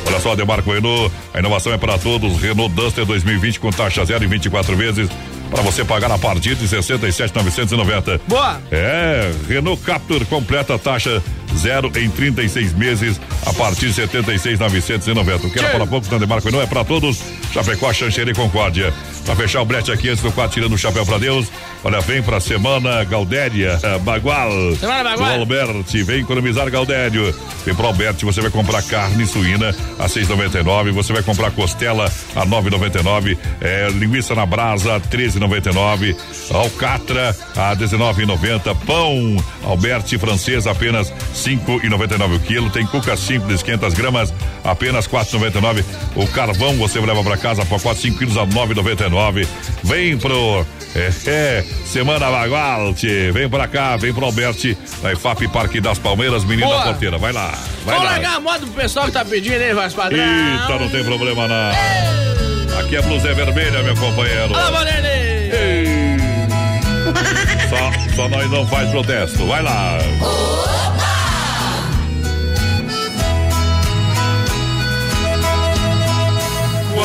Olha 0.07 0.19
só, 0.19 0.35
Demarco 0.35 0.71
Renault, 0.71 1.11
a 1.33 1.39
inovação 1.39 1.73
é 1.73 1.77
para 1.77 1.97
todos. 1.97 2.41
Renault 2.41 2.73
Duster 2.73 3.05
2020 3.05 3.59
com 3.59 3.71
taxa 3.71 4.03
zero 4.05 4.23
em 4.23 4.27
24 4.27 4.75
vezes. 4.75 5.09
Para 5.49 5.61
você 5.63 5.83
pagar 5.83 6.09
a 6.11 6.17
partir 6.17 6.55
de 6.55 6.65
67,990. 6.65 8.21
Boa. 8.27 8.61
É, 8.71 9.31
Renault 9.47 9.81
Captur 9.83 10.25
completa 10.25 10.75
a 10.75 10.79
taxa 10.79 11.21
zero 11.57 11.91
em 11.95 12.09
36 12.09 12.73
meses 12.73 13.19
a 13.45 13.53
partir 13.53 13.87
de 13.87 13.93
76,990. 13.93 15.47
O 15.47 15.51
que 15.51 15.59
era 15.59 15.69
para 15.69 15.87
poucos 15.87 16.09
na 16.09 16.17
Demarco 16.17 16.45
Renault 16.45 16.65
é 16.65 16.69
para 16.69 16.83
todos. 16.83 17.21
Chapecó, 17.53 17.91
Xanxerê 17.91 18.31
e 18.31 18.35
Concórdia. 18.35 18.93
Para 19.25 19.35
fechar 19.35 19.61
o 19.61 19.65
brete 19.65 19.91
aqui 19.91 20.09
antes 20.09 20.23
do 20.23 20.31
quadro 20.31 20.53
tirando 20.53 20.73
o 20.73 20.77
chapéu 20.77 21.05
para 21.05 21.17
Deus. 21.17 21.47
Olha, 21.83 21.99
vem 22.01 22.21
pra 22.21 22.39
semana 22.39 23.03
Galdéria, 23.03 23.79
eh, 23.81 23.99
Bagual. 23.99 24.75
Semana 24.75 25.11
Bagual. 25.11 25.39
Alberti, 25.39 26.03
vem 26.03 26.21
economizar 26.21 26.69
Galdério. 26.69 27.33
Vem 27.65 27.75
pro 27.75 27.87
Alberti, 27.87 28.25
você 28.25 28.41
vai 28.41 28.51
comprar 28.51 28.81
carne 28.83 29.25
suína 29.25 29.75
a 29.99 30.07
6,99. 30.07 30.91
Você 30.91 31.13
vai 31.13 31.23
comprar 31.23 31.51
costela 31.51 32.11
a 32.35 32.45
9,99. 32.45 33.37
É, 33.59 33.89
linguiça 33.89 34.33
na 34.33 34.45
brasa 34.45 34.95
a 34.95 34.99
13,99. 34.99 36.15
Alcatra 36.51 37.35
a 37.55 37.75
19,90. 37.75 38.75
Pão 38.85 39.37
Alberti 39.63 40.17
francês 40.17 40.67
apenas 40.67 41.11
5,99 41.43 42.35
o 42.35 42.39
quilo. 42.39 42.69
Tem 42.69 42.85
cuca 42.85 43.15
simples 43.17 43.63
500 43.63 43.93
gramas 43.93 44.33
apenas 44.63 45.07
4,99. 45.07 45.83
O 46.15 46.27
carvão 46.27 46.75
você 46.75 46.99
leva 46.99 47.23
para 47.23 47.37
casa 47.37 47.65
por 47.65 47.81
4, 47.81 48.01
5 48.01 48.17
quilos 48.17 48.37
a 48.37 48.45
9,99. 48.45 49.47
Vem 49.83 50.17
pro 50.17 50.65
é, 50.95 51.11
é, 51.27 51.65
Semana 51.85 52.29
Bagual, 52.29 52.93
tchê. 52.93 53.31
Vem 53.31 53.49
pra 53.49 53.67
cá, 53.67 53.97
vem 53.97 54.13
pro 54.13 54.25
Alberti, 54.25 54.77
na 55.01 55.13
IFAP 55.13 55.47
Parque 55.47 55.81
das 55.81 55.99
Palmeiras, 55.99 56.43
menino 56.43 56.67
Boa. 56.67 56.79
da 56.79 56.85
porteira. 56.85 57.17
Vai 57.17 57.31
lá, 57.31 57.51
vai 57.85 57.95
Vamos 57.95 58.03
lá. 58.03 58.11
largar 58.11 58.35
a 58.35 58.39
moda 58.39 58.59
pro 58.59 58.75
pessoal 58.75 59.05
que 59.07 59.11
tá 59.11 59.25
pedindo 59.25 59.61
aí, 59.61 59.73
Vasco 59.73 59.99
Padrão. 59.99 60.19
Eita, 60.19 60.79
não 60.79 60.89
tem 60.89 61.03
problema 61.03 61.47
não. 61.47 62.79
Aqui 62.79 62.97
a 62.97 63.01
blusa 63.01 63.29
é 63.29 63.33
vermelha, 63.33 63.83
meu 63.83 63.95
companheiro. 63.95 64.55
Alô. 64.55 64.77
Ei. 65.53 66.01
Só, 67.69 68.15
só 68.15 68.29
nós 68.29 68.49
não 68.49 68.67
faz 68.67 68.89
protesto. 68.89 69.45
Vai 69.45 69.61
lá. 69.61 69.97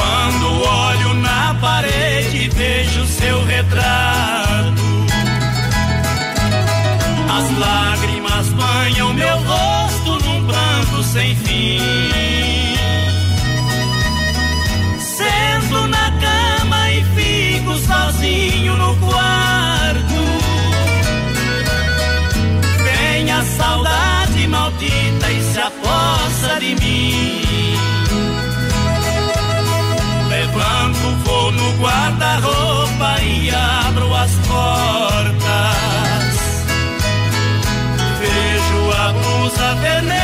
Quando 0.06 0.62
olho 0.62 1.14
na 1.14 1.52
parede 1.60 2.48
vejo 2.50 3.04
seu 3.06 3.44
retrato. 3.44 4.82
As 7.36 7.58
lágrimas 7.58 8.48
banham 8.50 9.12
meu 9.12 9.36
rosto 9.38 10.24
num 10.24 10.46
pranto 10.46 11.02
sem 11.02 11.34
fim. 11.34 12.35
Guarda-roupa 32.16 33.20
e 33.22 33.50
abro 33.50 34.14
as 34.14 34.30
portas. 34.46 35.36
Vejo 38.20 38.92
a 38.92 39.12
blusa 39.12 39.74
vermelha 39.76 40.15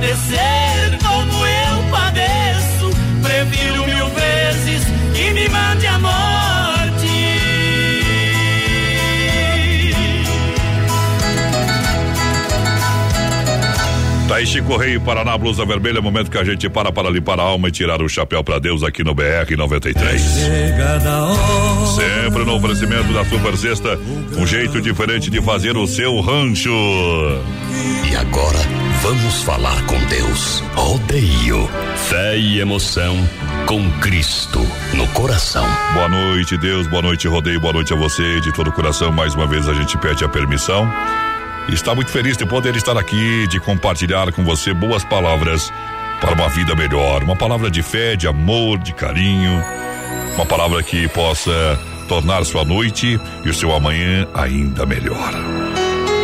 padecer 0.00 0.98
como 1.02 1.46
eu 1.46 1.90
padeço, 1.90 2.90
prefiro 3.22 3.84
mil 3.84 4.08
vezes 4.08 4.84
que 5.14 5.30
me 5.32 5.48
mande 5.48 5.86
a 5.86 5.98
morte. 5.98 6.20
Taishi 14.26 14.62
Correia 14.62 14.98
Paraná, 15.00 15.36
blusa 15.36 15.66
vermelha, 15.66 16.00
momento 16.00 16.30
que 16.30 16.38
a 16.38 16.44
gente 16.44 16.68
para 16.70 16.90
para 16.90 17.10
limpar 17.10 17.38
a 17.38 17.42
alma 17.42 17.68
e 17.68 17.70
tirar 17.70 18.00
o 18.00 18.08
chapéu 18.08 18.42
para 18.42 18.58
Deus 18.58 18.82
aqui 18.82 19.04
no 19.04 19.14
BR 19.14 19.54
93. 19.54 20.22
Sempre 21.94 22.44
no 22.46 22.54
oferecimento 22.54 23.12
da 23.12 23.24
Super 23.24 23.54
Sexta, 23.56 23.98
um 24.38 24.46
jeito 24.46 24.80
diferente 24.80 25.28
de 25.28 25.42
fazer 25.42 25.76
o 25.76 25.86
seu 25.86 26.20
rancho. 26.20 26.70
E 28.10 28.16
agora, 28.16 28.58
vamos 29.02 29.42
falar 29.42 29.84
com 29.86 29.98
Deus. 30.06 30.60
Rodeio, 30.74 31.68
fé 32.08 32.38
e 32.38 32.60
emoção 32.60 33.16
com 33.66 33.90
Cristo 34.00 34.60
no 34.94 35.06
coração. 35.08 35.66
Boa 35.94 36.08
noite, 36.08 36.56
Deus, 36.56 36.86
boa 36.86 37.02
noite, 37.02 37.26
Rodeio, 37.26 37.60
boa 37.60 37.72
noite 37.72 37.92
a 37.92 37.96
você, 37.96 38.40
de 38.40 38.52
todo 38.52 38.68
o 38.68 38.72
coração. 38.72 39.10
Mais 39.10 39.34
uma 39.34 39.46
vez 39.46 39.68
a 39.68 39.74
gente 39.74 39.96
pede 39.98 40.24
a 40.24 40.28
permissão. 40.28 40.88
Está 41.68 41.94
muito 41.94 42.10
feliz 42.10 42.36
de 42.36 42.44
poder 42.46 42.76
estar 42.76 42.96
aqui, 42.96 43.46
de 43.48 43.60
compartilhar 43.60 44.32
com 44.32 44.44
você 44.44 44.74
boas 44.74 45.04
palavras 45.04 45.72
para 46.20 46.34
uma 46.34 46.48
vida 46.48 46.74
melhor. 46.74 47.22
Uma 47.22 47.36
palavra 47.36 47.70
de 47.70 47.82
fé, 47.82 48.16
de 48.16 48.26
amor, 48.26 48.78
de 48.78 48.92
carinho. 48.92 49.62
Uma 50.34 50.46
palavra 50.46 50.82
que 50.82 51.08
possa 51.08 51.78
tornar 52.08 52.44
sua 52.44 52.64
noite 52.64 53.20
e 53.44 53.48
o 53.48 53.54
seu 53.54 53.72
amanhã 53.74 54.26
ainda 54.34 54.84
melhor. 54.84 55.69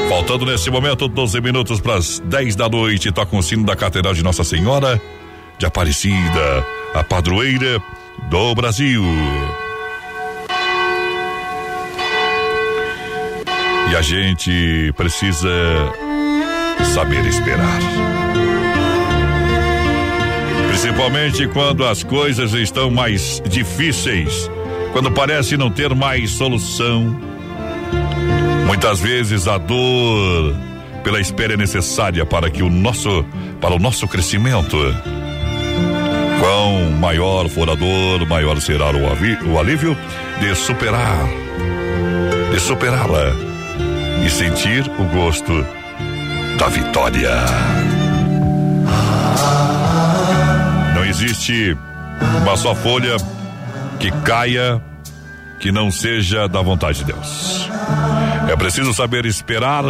Faltando 0.08 0.46
nesse 0.46 0.70
momento 0.70 1.08
12 1.08 1.40
minutos 1.40 1.80
para 1.80 1.96
as 1.96 2.20
10 2.20 2.54
da 2.54 2.68
noite, 2.68 3.10
toca 3.10 3.36
o 3.36 3.42
sino 3.42 3.64
da 3.64 3.74
Catedral 3.74 4.14
de 4.14 4.22
Nossa 4.22 4.44
Senhora 4.44 5.00
de 5.58 5.66
Aparecida, 5.66 6.66
a 6.94 7.02
padroeira 7.02 7.82
do 8.30 8.54
Brasil. 8.54 9.02
E 13.90 13.96
a 13.96 14.02
gente 14.02 14.92
precisa 14.96 15.48
saber 16.94 17.24
esperar. 17.26 17.80
Principalmente 20.68 21.48
quando 21.48 21.84
as 21.84 22.02
coisas 22.02 22.52
estão 22.52 22.90
mais 22.90 23.42
difíceis, 23.48 24.50
quando 24.92 25.10
parece 25.10 25.56
não 25.56 25.70
ter 25.70 25.94
mais 25.94 26.30
solução. 26.30 27.25
Muitas 28.66 29.00
vezes 29.00 29.46
a 29.46 29.58
dor 29.58 30.54
pela 31.04 31.20
espera 31.20 31.54
é 31.54 31.56
necessária 31.56 32.26
para 32.26 32.50
que 32.50 32.64
o 32.64 32.68
nosso 32.68 33.24
para 33.60 33.74
o 33.74 33.78
nosso 33.78 34.08
crescimento. 34.08 34.76
Quão 36.40 36.90
maior 36.90 37.48
for 37.48 37.70
a 37.70 37.74
dor, 37.76 38.26
maior 38.28 38.60
será 38.60 38.90
o, 38.90 39.52
o 39.52 39.58
alívio 39.58 39.96
de 40.40 40.54
superar, 40.54 41.26
de 42.52 42.60
superá-la 42.60 43.32
e 44.24 44.28
sentir 44.28 44.84
o 44.98 45.04
gosto 45.04 45.64
da 46.58 46.66
vitória. 46.66 47.30
Não 50.94 51.04
existe 51.04 51.76
uma 52.42 52.56
só 52.56 52.74
folha 52.74 53.16
que 54.00 54.10
caia 54.24 54.82
que 55.58 55.72
não 55.72 55.90
seja 55.90 56.48
da 56.48 56.60
vontade 56.60 56.98
de 56.98 57.04
Deus. 57.04 57.68
É 58.48 58.56
preciso 58.56 58.92
saber 58.94 59.24
esperar, 59.26 59.84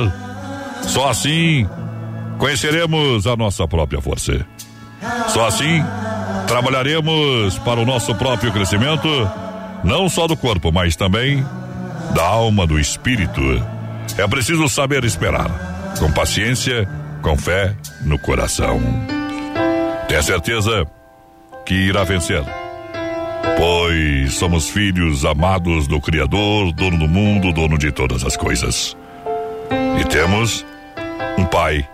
só 0.82 1.08
assim 1.08 1.68
conheceremos 2.38 3.26
a 3.26 3.36
nossa 3.36 3.66
própria 3.66 4.00
força. 4.00 4.46
Só 5.28 5.46
assim 5.46 5.82
trabalharemos 6.46 7.58
para 7.58 7.80
o 7.80 7.84
nosso 7.84 8.14
próprio 8.14 8.52
crescimento, 8.52 9.08
não 9.84 10.08
só 10.08 10.26
do 10.26 10.36
corpo, 10.36 10.72
mas 10.72 10.96
também 10.96 11.44
da 12.14 12.24
alma, 12.24 12.66
do 12.66 12.78
espírito. 12.78 13.42
É 14.16 14.26
preciso 14.26 14.68
saber 14.68 15.04
esperar, 15.04 15.50
com 15.98 16.10
paciência, 16.10 16.88
com 17.22 17.36
fé 17.36 17.74
no 18.02 18.18
coração. 18.18 18.80
Tenha 20.08 20.22
certeza 20.22 20.86
que 21.64 21.74
irá 21.74 22.04
vencer, 22.04 22.42
pois 23.56 24.34
somos 24.34 24.68
filhos 24.68 25.24
amados 25.24 25.86
do 25.86 26.00
Criador, 26.00 26.72
dono 26.72 26.98
do 26.98 27.08
mundo, 27.08 27.52
dono 27.52 27.78
de 27.78 27.90
todas 27.90 28.24
as 28.24 28.36
coisas. 28.36 28.96
E 30.00 30.04
temos 30.04 30.64
um 31.38 31.44
Pai 31.44 31.88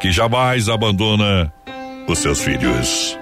que 0.00 0.12
jamais 0.12 0.68
abandona 0.68 1.52
os 2.06 2.18
seus 2.18 2.40
filhos. 2.40 3.18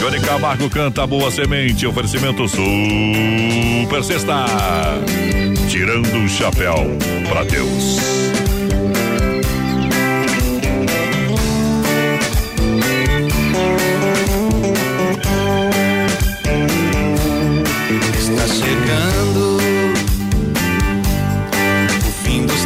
Johnny 0.00 0.20
Camargo 0.20 0.68
canta 0.68 1.06
Boa 1.06 1.30
Semente, 1.30 1.86
oferecimento 1.86 2.48
Super 2.48 4.02
Sexta. 4.02 4.44
Tirando 5.68 6.24
o 6.24 6.28
chapéu 6.28 6.98
para 7.28 7.44
Deus. 7.44 8.39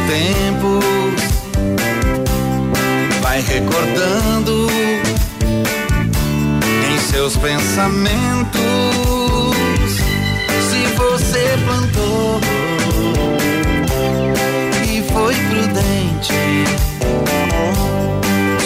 Tempos. 0.07 0.85
Vai 3.21 3.41
recordando 3.41 4.67
em 6.89 6.97
seus 6.99 7.35
pensamentos 7.37 8.61
se 10.69 10.85
você 10.95 11.57
plantou 11.65 12.39
e 14.83 15.01
foi 15.11 15.35
prudente. 15.49 16.65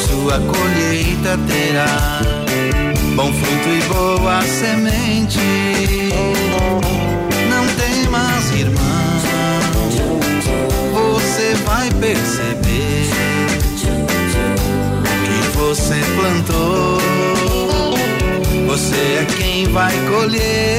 Sua 0.08 0.40
colheita 0.40 1.38
terá 1.48 2.22
bom 3.16 3.32
fruto 3.34 3.70
e 3.70 3.82
boa 3.94 4.42
semente. 4.42 5.40
Vai 19.80 19.98
colher. 20.10 20.79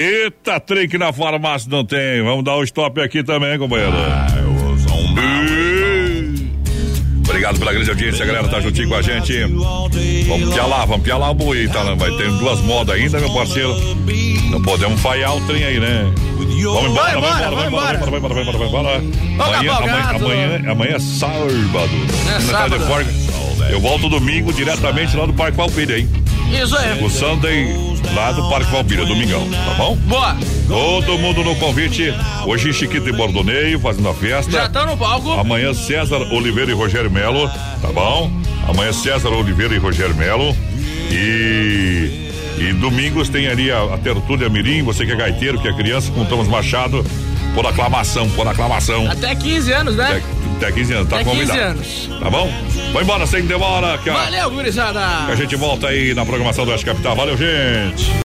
Eita, 0.00 0.58
trem 0.58 0.88
que 0.88 0.96
na 0.96 1.12
farmácia 1.12 1.68
não 1.70 1.84
tem. 1.84 2.22
Vamos 2.22 2.42
dar 2.42 2.56
o 2.56 2.60
um 2.60 2.64
stop 2.64 2.98
aqui 3.02 3.22
também, 3.22 3.58
companheiro. 3.58 3.92
Obrigado 7.22 7.58
pela 7.58 7.70
grande 7.74 7.90
audiência, 7.90 8.24
a 8.24 8.26
galera 8.26 8.48
tá 8.48 8.60
juntinho 8.60 8.88
com 8.88 8.94
a 8.94 9.02
gente. 9.02 9.44
Vamos 10.26 10.54
pialar, 10.54 10.86
vamos 10.86 11.04
pialar 11.04 11.30
o 11.32 11.34
boi, 11.34 11.68
tá? 11.68 11.82
Vai 11.96 12.10
ter 12.16 12.30
duas 12.30 12.60
modas 12.60 12.96
ainda, 12.96 13.20
meu 13.20 13.30
parceiro. 13.34 13.76
Não 14.50 14.62
podemos 14.62 14.98
falhar 15.02 15.36
o 15.36 15.46
trem 15.46 15.64
aí, 15.64 15.78
né? 15.78 16.10
Vamos 16.62 16.90
embora, 16.92 17.20
vamos 17.20 17.36
embora, 17.36 17.50
vamos 17.50 17.66
embora, 17.66 17.98
vamos 17.98 18.18
embora, 18.18 18.34
vamos 18.34 18.48
embora, 18.48 18.58
vamos 18.58 18.68
embora. 18.68 18.96
Amanhã, 19.38 19.72
amanhã, 19.74 20.02
amanhã, 20.14 20.72
amanhã 20.72 20.96
é 20.96 20.98
sábado. 20.98 21.90
É 22.34 22.40
sábado. 22.40 22.84
Eu 23.70 23.80
volto 23.80 24.08
domingo 24.08 24.50
diretamente 24.50 25.14
lá 25.14 25.26
do 25.26 25.34
Parque 25.34 25.58
Valpilha, 25.58 25.98
hein? 25.98 26.08
Isso 26.50 26.76
aí. 26.76 27.04
O 27.04 27.10
Sunday 27.10 27.89
lá 28.14 28.32
do 28.32 28.48
Parque 28.48 28.70
Valpilha, 28.70 29.04
domingão, 29.04 29.48
tá 29.50 29.74
bom? 29.74 29.96
Boa. 29.96 30.36
Todo 30.66 31.18
mundo 31.18 31.42
no 31.42 31.56
convite. 31.56 32.12
Hoje 32.46 32.72
Chiquito 32.72 33.08
e 33.08 33.12
Bordoneio 33.12 33.78
fazendo 33.80 34.08
a 34.08 34.14
festa. 34.14 34.50
Já 34.52 34.66
estão 34.66 34.86
no 34.86 34.96
palco. 34.96 35.32
Amanhã 35.32 35.74
César 35.74 36.20
Oliveira 36.32 36.70
e 36.70 36.74
Rogério 36.74 37.10
Melo, 37.10 37.48
tá 37.80 37.88
bom? 37.92 38.30
Amanhã 38.68 38.92
César 38.92 39.30
Oliveira 39.30 39.74
e 39.74 39.78
Rogério 39.78 40.14
Melo. 40.14 40.56
E 41.10 42.30
e 42.60 42.74
domingos 42.74 43.30
tem 43.30 43.48
ali 43.48 43.72
a, 43.72 43.94
a 43.94 43.98
Tertúlia 43.98 44.50
Mirim, 44.50 44.82
você 44.82 45.06
que 45.06 45.12
é 45.12 45.16
gaiteiro, 45.16 45.58
que 45.58 45.66
é 45.66 45.72
criança, 45.72 46.12
com 46.12 46.26
Thomas 46.26 46.46
Machado, 46.46 47.02
por 47.54 47.66
aclamação, 47.66 48.28
por 48.30 48.46
aclamação. 48.46 49.10
Até 49.10 49.34
15 49.34 49.72
anos, 49.72 49.96
né? 49.96 50.22
Até, 50.58 50.66
até 50.66 50.72
15 50.72 50.92
anos, 50.92 51.08
tá 51.08 51.16
Até 51.16 51.24
convidado. 51.24 51.58
15 51.58 52.10
anos. 52.10 52.20
Tá 52.20 52.28
bom? 52.30 52.52
Vai 52.92 53.02
embora 53.04 53.26
sem 53.26 53.46
demora. 53.46 53.98
Que 53.98 54.10
a, 54.10 54.14
Valeu, 54.14 54.50
gurizada. 54.50 55.00
a 55.00 55.34
gente 55.34 55.54
volta 55.56 55.88
aí 55.88 56.12
na 56.12 56.24
programação 56.26 56.64
do 56.64 56.72
Oeste 56.72 56.84
Capital. 56.84 57.14
Valeu, 57.14 57.36
gente. 57.36 58.10